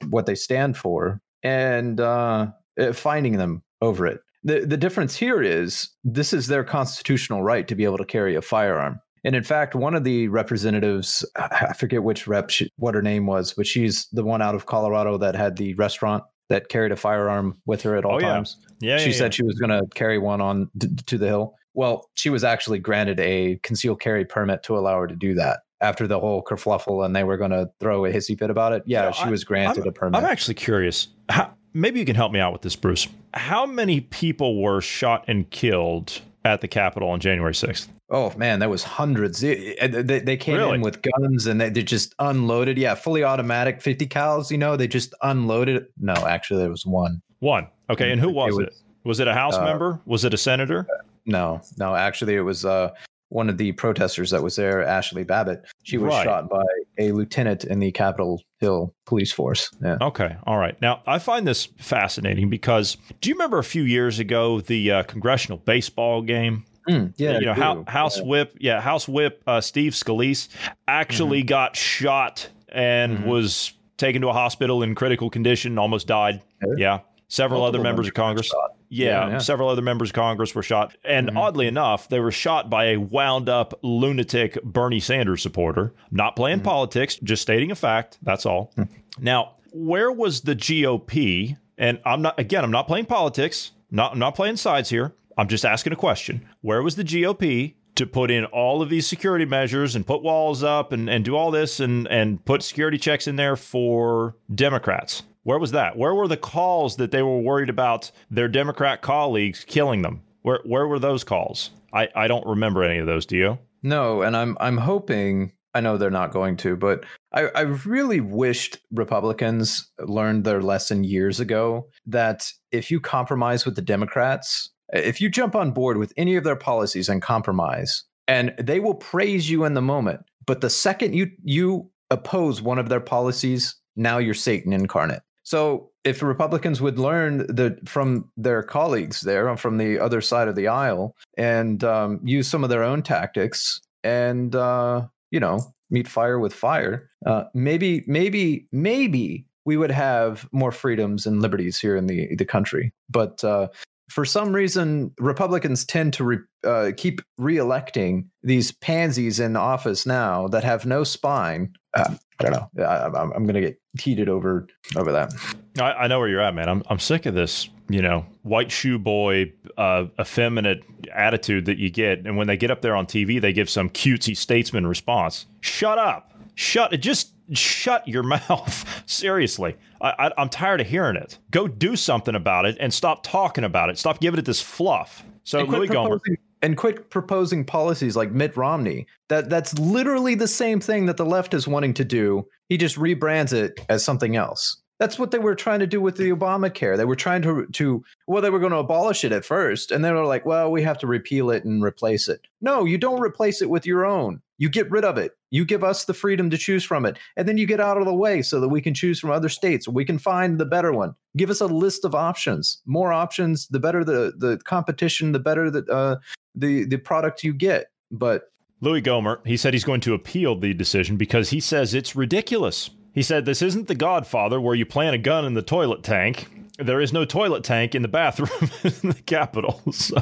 what 0.09 0.27
they 0.27 0.35
stand 0.35 0.77
for, 0.77 1.21
and 1.43 2.01
uh, 2.01 2.47
Uh, 2.79 2.93
finding 2.93 3.37
them 3.37 3.63
over 3.83 4.07
it. 4.07 4.21
The 4.43 4.61
the 4.67 4.77
difference 4.77 5.17
here 5.17 5.43
is 5.43 5.89
this 6.03 6.33
is 6.33 6.49
their 6.49 6.65
constitutional 6.65 7.43
right 7.43 7.67
to 7.69 7.75
be 7.75 7.85
able 7.85 7.99
to 7.99 8.05
carry 8.05 8.35
a 8.35 8.43
firearm. 8.43 9.01
And 9.25 9.35
in 9.35 9.43
fact, 9.43 9.75
one 9.75 9.95
of 9.95 10.05
the 10.05 10.29
representatives, 10.29 11.25
I 11.37 11.73
forget 11.73 12.03
which 12.03 12.27
rep, 12.27 12.51
she, 12.51 12.71
what 12.77 12.95
her 12.95 13.01
name 13.01 13.27
was, 13.27 13.55
but 13.55 13.67
she's 13.67 14.07
the 14.13 14.23
one 14.23 14.43
out 14.43 14.55
of 14.55 14.67
Colorado 14.67 15.17
that 15.17 15.35
had 15.35 15.57
the 15.57 15.73
restaurant 15.75 16.25
that 16.51 16.69
carried 16.69 16.93
a 16.93 16.97
firearm 16.97 17.59
with 17.65 17.81
her 17.83 17.97
at 17.97 18.05
all 18.05 18.17
oh, 18.17 18.21
times. 18.21 18.59
Yeah, 18.81 18.99
she 18.99 19.11
yeah, 19.11 19.17
said 19.17 19.35
she 19.35 19.43
was 19.43 19.55
going 19.55 19.71
to 19.71 19.87
carry 19.95 20.19
one 20.19 20.43
on 20.43 20.69
t- 20.79 20.89
to 21.07 21.17
the 21.17 21.27
hill. 21.27 21.55
Well, 21.73 22.11
she 22.15 22.29
was 22.29 22.45
actually 22.45 22.81
granted 22.81 23.19
a 23.19 23.59
concealed 23.63 24.01
carry 24.01 24.27
permit 24.27 24.63
to 24.65 24.77
allow 24.77 25.01
her 25.01 25.07
to 25.07 25.17
do 25.17 25.35
that 25.35 25.61
after 25.81 26.07
the 26.07 26.21
whole 26.21 26.43
kerfluffle 26.43 27.05
and 27.05 27.17
they 27.17 27.25
were 27.25 27.37
going 27.37 27.51
to 27.51 27.71
throw 27.81 28.05
a 28.05 28.13
hissy 28.13 28.39
fit 28.39 28.51
about 28.51 28.73
it. 28.73 28.83
Yeah, 28.87 29.11
she 29.11 29.29
was 29.29 29.43
granted 29.43 29.85
I'm, 29.85 29.89
a 29.89 29.93
permit. 29.93 30.19
I'm 30.19 30.31
actually 30.31 30.55
curious. 30.55 31.09
How, 31.31 31.55
maybe 31.75 32.01
you 32.01 32.07
can 32.07 32.17
help 32.17 32.33
me 32.33 32.41
out 32.41 32.53
with 32.53 32.63
this, 32.63 32.77
Bruce. 32.77 33.09
How 33.35 33.67
many 33.67 34.01
people 34.01 34.63
were 34.63 34.81
shot 34.81 35.25
and 35.29 35.51
killed 35.51 36.21
at 36.45 36.61
the 36.61 36.69
Capitol 36.69 37.11
on 37.11 37.21
January 37.21 37.53
6th? 37.53 37.89
Oh 38.11 38.33
man, 38.37 38.61
that 38.61 38.71
was 38.71 38.85
hundreds. 38.85 39.41
They, 39.41 39.77
they 39.81 40.37
came 40.37 40.57
really? 40.57 40.75
in 40.75 40.81
with 40.83 41.03
guns 41.03 41.47
and 41.47 41.61
they, 41.61 41.71
they 41.71 41.83
just 41.83 42.15
unloaded. 42.19 42.79
Yeah, 42.79 42.95
fully 42.95 43.25
automatic, 43.25 43.81
50 43.81 44.07
cals. 44.07 44.51
You 44.51 44.59
know, 44.59 44.77
they 44.77 44.87
just 44.87 45.15
unloaded. 45.23 45.87
No, 45.99 46.13
actually, 46.13 46.61
there 46.61 46.71
was 46.71 46.87
one. 46.87 47.23
One. 47.41 47.69
Okay, 47.91 48.13
and 48.13 48.21
who 48.21 48.31
was 48.31 48.53
it? 48.53 48.57
Was 48.57 48.67
it, 48.67 48.75
was 49.05 49.21
it 49.21 49.29
a 49.29 49.35
House 49.35 49.55
uh, 49.55 49.65
member? 49.65 50.01
Was 50.07 50.25
it 50.25 50.35
a 50.35 50.39
senator? 50.39 50.87
No, 51.27 51.63
no. 51.79 51.95
Actually, 51.95 52.37
it 52.37 52.43
was 52.43 52.65
uh, 52.65 52.91
one 53.35 53.51
of 53.51 53.59
the 53.59 53.73
protesters 53.73 54.31
that 54.31 54.45
was 54.45 54.55
there, 54.55 54.85
Ashley 54.85 55.25
Babbitt. 55.25 55.65
She 55.83 55.99
was 55.99 56.15
right. 56.15 56.23
shot 56.23 56.49
by 56.49 56.63
a 56.99 57.11
lieutenant 57.11 57.65
in 57.65 57.81
the 57.81 57.91
Capitol 57.91 58.41
Hill 58.61 58.95
police 59.07 59.33
force. 59.33 59.71
Yeah. 59.83 59.97
Okay. 60.01 60.37
All 60.47 60.57
right. 60.57 60.81
Now, 60.81 61.03
I 61.05 61.19
find 61.19 61.45
this 61.45 61.67
fascinating 61.79 62.49
because 62.49 62.97
do 63.21 63.29
you 63.29 63.35
remember 63.35 63.59
a 63.59 63.65
few 63.65 63.83
years 63.83 64.21
ago 64.21 64.61
the 64.61 64.93
uh, 64.93 65.03
congressional 65.03 65.59
baseball 65.59 66.23
game? 66.23 66.65
Mm, 66.89 67.13
yeah, 67.17 67.39
you 67.41 67.47
know, 67.47 67.85
House 67.89 68.19
yeah. 68.19 68.25
Whip, 68.25 68.57
yeah, 68.61 68.81
House 68.81 69.09
Whip 69.09 69.43
uh, 69.49 69.61
Steve 69.61 69.95
Scalise 69.95 70.49
actually 70.87 71.41
mm-hmm. 71.41 71.49
got 71.49 71.77
shot 71.77 72.49
and 72.69 73.19
mm-hmm. 73.19 73.29
was 73.29 73.73
taken 73.97 74.23
to 74.23 74.29
a 74.29 74.33
hospital 74.33 74.83
in 74.83 74.95
critical 74.95 75.29
condition, 75.29 75.79
almost 75.79 76.07
died. 76.07 76.41
Okay. 76.63 76.83
Yeah, 76.83 77.01
several 77.29 77.63
Multiple 77.63 77.81
other 77.81 77.83
members 77.83 78.07
of 78.07 78.15
Congress. 78.15 78.53
Yeah, 78.95 79.27
yeah, 79.27 79.33
yeah, 79.33 79.39
several 79.39 79.69
other 79.69 79.83
members 79.83 80.11
of 80.11 80.15
Congress 80.15 80.55
were 80.55 80.63
shot. 80.63 80.97
And 81.05 81.29
mm-hmm. 81.29 81.37
oddly 81.37 81.67
enough, 81.67 82.09
they 82.09 82.21
were 82.21 82.31
shot 82.31 82.71
by 82.71 82.87
a 82.87 82.97
wound 82.97 83.49
up 83.49 83.75
lunatic 83.83 84.63
Bernie 84.63 85.01
Sanders 85.01 85.43
supporter. 85.43 85.93
Not 86.13 86.37
playing 86.37 86.59
mm-hmm. 86.59 86.67
politics, 86.67 87.17
just 87.17 87.43
stating 87.43 87.73
a 87.73 87.75
fact. 87.75 88.19
That's 88.23 88.47
all. 88.47 88.73
Mm-hmm. 88.77 89.25
Now, 89.25 89.57
where 89.73 90.13
was 90.13 90.43
the 90.43 90.55
GOP? 90.55 91.57
And 91.77 91.99
I'm 92.07 92.23
not, 92.23 92.39
again, 92.39 92.63
I'm 92.63 92.71
not 92.71 92.87
playing 92.87 93.07
politics, 93.07 93.73
not, 93.91 94.13
I'm 94.13 94.19
not 94.21 94.37
playing 94.37 94.57
sides 94.57 94.91
here. 94.91 95.13
I'm 95.37 95.49
just 95.49 95.65
asking 95.65 95.93
a 95.93 95.97
question. 95.97 96.47
Where 96.61 96.81
was 96.81 96.95
the 96.95 97.03
GOP 97.03 97.75
to 97.97 98.07
put 98.07 98.31
in 98.31 98.45
all 98.47 98.81
of 98.81 98.91
these 98.91 99.09
security 99.09 99.45
measures 99.45 99.97
and 99.97 100.07
put 100.07 100.23
walls 100.23 100.63
up 100.63 100.93
and, 100.93 101.11
and 101.11 101.25
do 101.25 101.35
all 101.35 101.51
this 101.51 101.81
and, 101.81 102.07
and 102.07 102.45
put 102.45 102.63
security 102.63 102.99
checks 102.99 103.27
in 103.27 103.35
there 103.35 103.57
for 103.57 104.37
Democrats? 104.55 105.25
Where 105.45 105.59
was 105.59 105.73
that? 105.73 105.97
Where 105.97 106.15
were 106.15 106.29
the 106.29 106.37
calls 106.37 106.97
that 106.97 107.11
they 107.11 107.23
were 107.23 107.39
worried 107.39 107.71
about 107.71 108.11
their 108.31 108.49
Democrat 108.49 109.03
colleagues 109.03 109.65
killing 109.65 110.03
them? 110.03 110.23
Where 110.43 110.61
where 110.65 110.87
were 110.87 110.99
those 110.99 111.25
calls? 111.25 111.71
I, 111.93 112.09
I 112.17 112.27
don't 112.27 112.47
remember 112.47 112.83
any 112.83 112.99
of 112.99 113.07
those. 113.07 113.25
Do 113.25 113.37
you? 113.37 113.59
No, 113.83 114.23
and 114.23 114.37
I'm 114.37 114.57
I'm 114.61 114.79
hoping 114.79 115.53
I 115.75 115.81
know 115.81 115.97
they're 115.97 116.11
not 116.11 116.33
going 116.33 116.57
to, 116.59 116.77
but 116.77 117.05
I, 117.33 117.49
I 117.49 117.61
really 117.63 118.21
wished 118.21 118.79
Republicans 118.93 119.91
learned 119.99 120.45
their 120.45 120.63
lesson 120.63 121.05
years 121.05 121.41
ago 121.41 121.89
that 122.07 122.51
if 122.71 122.91
you 122.91 123.01
compromise 123.01 123.67
with 123.67 123.75
the 123.75 123.83
Democrats, 123.83 124.71
if 124.93 125.21
you 125.21 125.29
jump 125.29 125.57
on 125.57 125.73
board 125.73 125.97
with 125.97 126.13
any 126.17 126.37
of 126.37 126.45
their 126.45 126.57
policies 126.57 127.09
and 127.09 127.21
compromise, 127.21 128.05
and 128.29 128.55
they 128.59 128.81
will 128.81 128.95
praise 128.95 129.51
you 129.51 129.65
in 129.65 129.75
the 129.75 129.83
moment, 129.83 130.21
but 130.47 130.61
the 130.61 130.71
second 130.71 131.15
you 131.15 131.31
you 131.43 131.91
oppose 132.11 132.63
one 132.63 132.79
of 132.79 132.89
their 132.89 133.01
policies, 133.01 133.75
now 133.97 134.19
you're 134.19 134.35
Satan 134.35 134.73
incarnate. 134.73 135.23
So 135.45 135.91
if 136.05 136.23
Republicans 136.23 136.81
would 136.81 136.99
learn 136.99 137.39
the, 137.39 137.79
from 137.85 138.31
their 138.37 138.63
colleagues 138.63 139.21
there 139.21 139.55
from 139.57 139.79
the 139.79 140.01
other 140.01 140.21
side 140.21 140.49
of 140.49 140.57
the 140.57 140.69
aisle 140.69 141.15
and 141.37 141.85
um, 141.85 142.21
use 142.25 142.49
some 142.49 142.65
of 142.65 142.71
their 142.71 142.83
own 142.83 143.03
tactics 143.03 143.81
and 144.03 144.55
uh, 144.55 145.07
you 145.31 145.41
know 145.41 145.61
meet 145.91 146.09
fire 146.09 146.39
with 146.39 146.53
fire, 146.53 147.09
uh, 147.27 147.45
maybe 147.55 148.05
maybe 148.07 148.67
maybe 148.73 149.47
we 149.65 149.77
would 149.77 149.91
have 149.91 150.47
more 150.53 150.73
freedoms 150.73 151.27
and 151.27 151.41
liberties 151.41 151.79
here 151.79 151.97
in 151.97 152.07
the 152.07 152.35
the 152.37 152.45
country. 152.45 152.93
But 153.09 153.43
uh, 153.45 153.69
for 154.11 154.25
some 154.25 154.53
reason, 154.53 155.13
Republicans 155.19 155.85
tend 155.85 156.13
to 156.15 156.25
re, 156.25 156.39
uh, 156.65 156.93
keep 156.97 157.23
reelecting 157.41 158.27
these 158.43 158.73
pansies 158.73 159.41
in 159.41 159.57
office 159.57 160.05
now 160.07 160.49
that 160.49 160.65
have 160.65 160.85
no 160.85 161.05
spine. 161.05 161.73
Uh, 161.95 162.15
I 162.41 162.45
don't 162.45 162.53
know. 162.53 162.85
I, 162.85 163.07
am 163.07 163.33
I'm 163.33 163.45
going 163.45 163.55
to 163.55 163.61
get 163.61 163.81
heated 164.01 164.29
over 164.29 164.67
over 164.97 165.13
that. 165.13 165.33
I, 165.79 165.93
I, 165.93 166.07
know 166.09 166.19
where 166.19 166.29
you're 166.29 166.41
at, 166.41 166.55
man. 166.55 166.69
I'm 166.69 166.83
I'm 166.89 166.99
sick 166.99 167.27
of 167.27 167.35
this. 167.35 167.69
You 167.89 168.01
know, 168.01 168.25
white 168.43 168.73
shoe 168.73 168.99
boy, 168.99 169.53
uh, 169.77 170.07
effeminate 170.19 170.83
attitude 171.15 171.67
that 171.67 171.77
you 171.77 171.91
get, 171.91 172.27
and 172.27 172.37
when 172.39 172.47
they 172.47 172.57
get 172.57 172.71
up 172.71 172.81
there 172.81 172.97
on 172.97 173.07
TV, 173.07 173.41
they 173.41 173.53
give 173.53 173.69
some 173.69 173.91
cutesy 173.91 174.35
statesman 174.35 174.87
response. 174.87 175.45
Shut 175.61 175.99
up. 175.99 176.34
Shut 176.55 176.93
it. 176.93 176.99
Just 176.99 177.35
shut 177.53 178.07
your 178.07 178.23
mouth. 178.49 179.03
Seriously, 179.07 179.77
I, 180.01 180.31
I, 180.37 180.43
am 180.43 180.49
tired 180.49 180.81
of 180.81 180.87
hearing 180.87 181.17
it. 181.17 181.39
Go 181.51 181.69
do 181.69 181.97
something 181.97 182.35
about 182.35 182.65
it 182.67 182.77
and 182.81 182.93
stop 182.93 183.23
talking 183.23 183.65
about 183.65 183.91
it. 183.91 183.99
Stop 183.99 184.21
giving 184.21 184.39
it 184.39 184.45
this 184.45 184.61
fluff. 184.61 185.25
So 185.45 185.63
Louis 185.63 185.89
Gohmert 185.89 186.21
and 186.63 186.79
quit 186.79 187.11
proposing 187.11 187.63
policies 187.63 188.17
like 188.17 188.33
Mitt 188.33 188.57
Romney. 188.57 189.07
That 189.29 189.51
that's 189.51 189.79
literally 189.79 190.35
the 190.35 190.49
same 190.49 190.81
thing 190.81 191.07
that 191.07 191.19
the 191.19 191.27
left 191.27 191.53
is 191.53 191.69
wanting 191.69 191.93
to 191.95 192.05
do. 192.05 192.47
He 192.69 192.79
just 192.79 192.97
rebrands 192.97 193.53
it 193.53 193.79
as 193.91 194.03
something 194.03 194.37
else. 194.37 194.81
That's 195.05 195.19
what 195.19 195.33
they 195.33 195.39
were 195.39 195.55
trying 195.55 195.81
to 195.81 195.87
do 195.87 196.01
with 196.01 196.17
the 196.17 196.31
Obamacare. 196.31 196.97
They 196.97 197.05
were 197.05 197.15
trying 197.15 197.43
to 197.43 197.67
to 197.67 198.03
well, 198.27 198.41
they 198.41 198.49
were 198.49 198.59
going 198.59 198.73
to 198.73 198.79
abolish 198.79 199.23
it 199.23 199.33
at 199.33 199.45
first, 199.45 199.91
and 199.91 200.03
they 200.03 200.11
were 200.11 200.25
like, 200.25 200.47
well, 200.47 200.73
we 200.73 200.81
have 200.81 200.97
to 201.01 201.07
repeal 201.07 201.51
it 201.51 201.63
and 201.63 201.85
replace 201.85 202.27
it. 202.27 202.47
No, 202.63 202.87
you 202.87 202.97
don't 202.97 203.21
replace 203.21 203.61
it 203.61 203.69
with 203.69 203.85
your 203.85 204.07
own. 204.07 204.41
You 204.57 204.71
get 204.71 204.91
rid 204.91 205.05
of 205.05 205.19
it. 205.19 205.33
You 205.51 205.67
give 205.67 205.85
us 205.85 206.07
the 206.07 206.15
freedom 206.15 206.49
to 206.49 206.57
choose 206.57 206.85
from 206.85 207.05
it, 207.05 207.19
and 207.37 207.47
then 207.47 207.59
you 207.59 207.67
get 207.67 207.81
out 207.81 207.99
of 207.99 208.07
the 208.07 208.15
way 208.15 208.41
so 208.41 208.61
that 208.61 208.71
we 208.71 208.81
can 208.81 208.95
choose 208.95 209.21
from 209.21 209.31
other 209.31 209.51
states. 209.51 209.87
We 209.87 210.07
can 210.07 210.19
find 210.19 210.59
the 210.59 210.65
better 210.65 210.91
one. 210.91 211.15
Give 211.37 211.51
us 211.51 211.61
a 211.61 211.67
list 211.67 212.07
of 212.07 212.15
options. 212.15 212.81
More 212.87 213.13
options, 213.13 213.69
the 213.69 213.81
better 213.81 214.05
the 214.05 214.33
the 214.39 214.57
competition, 214.65 215.33
the 215.33 215.39
better 215.39 215.71
the 215.71 215.85
uh, 215.93 216.17
the 216.55 216.87
the 216.87 216.97
product 216.97 217.45
you 217.45 217.53
get. 217.53 217.89
But 218.11 218.45
Louis 218.81 219.03
Gohmert, 219.03 219.47
he 219.47 219.59
said 219.59 219.75
he's 219.75 219.85
going 219.85 220.01
to 220.01 220.15
appeal 220.15 220.57
the 220.57 220.73
decision 220.73 221.19
because 221.19 221.51
he 221.51 221.61
says 221.61 221.93
it's 221.93 222.17
ridiculous. 222.17 222.89
He 223.15 223.23
said 223.23 223.45
this 223.45 223.63
isn't 223.63 223.89
The 223.89 223.95
Godfather 223.95 224.61
where 224.61 224.75
you 224.75 224.85
plant 224.85 225.15
a 225.15 225.19
gun 225.19 225.45
in 225.45 225.55
the 225.55 225.63
toilet 225.63 226.03
tank. 226.03 226.49
There 226.77 227.01
is 227.01 227.13
no 227.13 227.25
toilet 227.25 227.63
tank 227.63 227.95
in 227.95 228.03
the 228.03 228.09
bathroom 228.09 228.51
in 228.83 229.11
the 229.11 229.23
Capitol. 229.25 229.81
So 229.93 230.17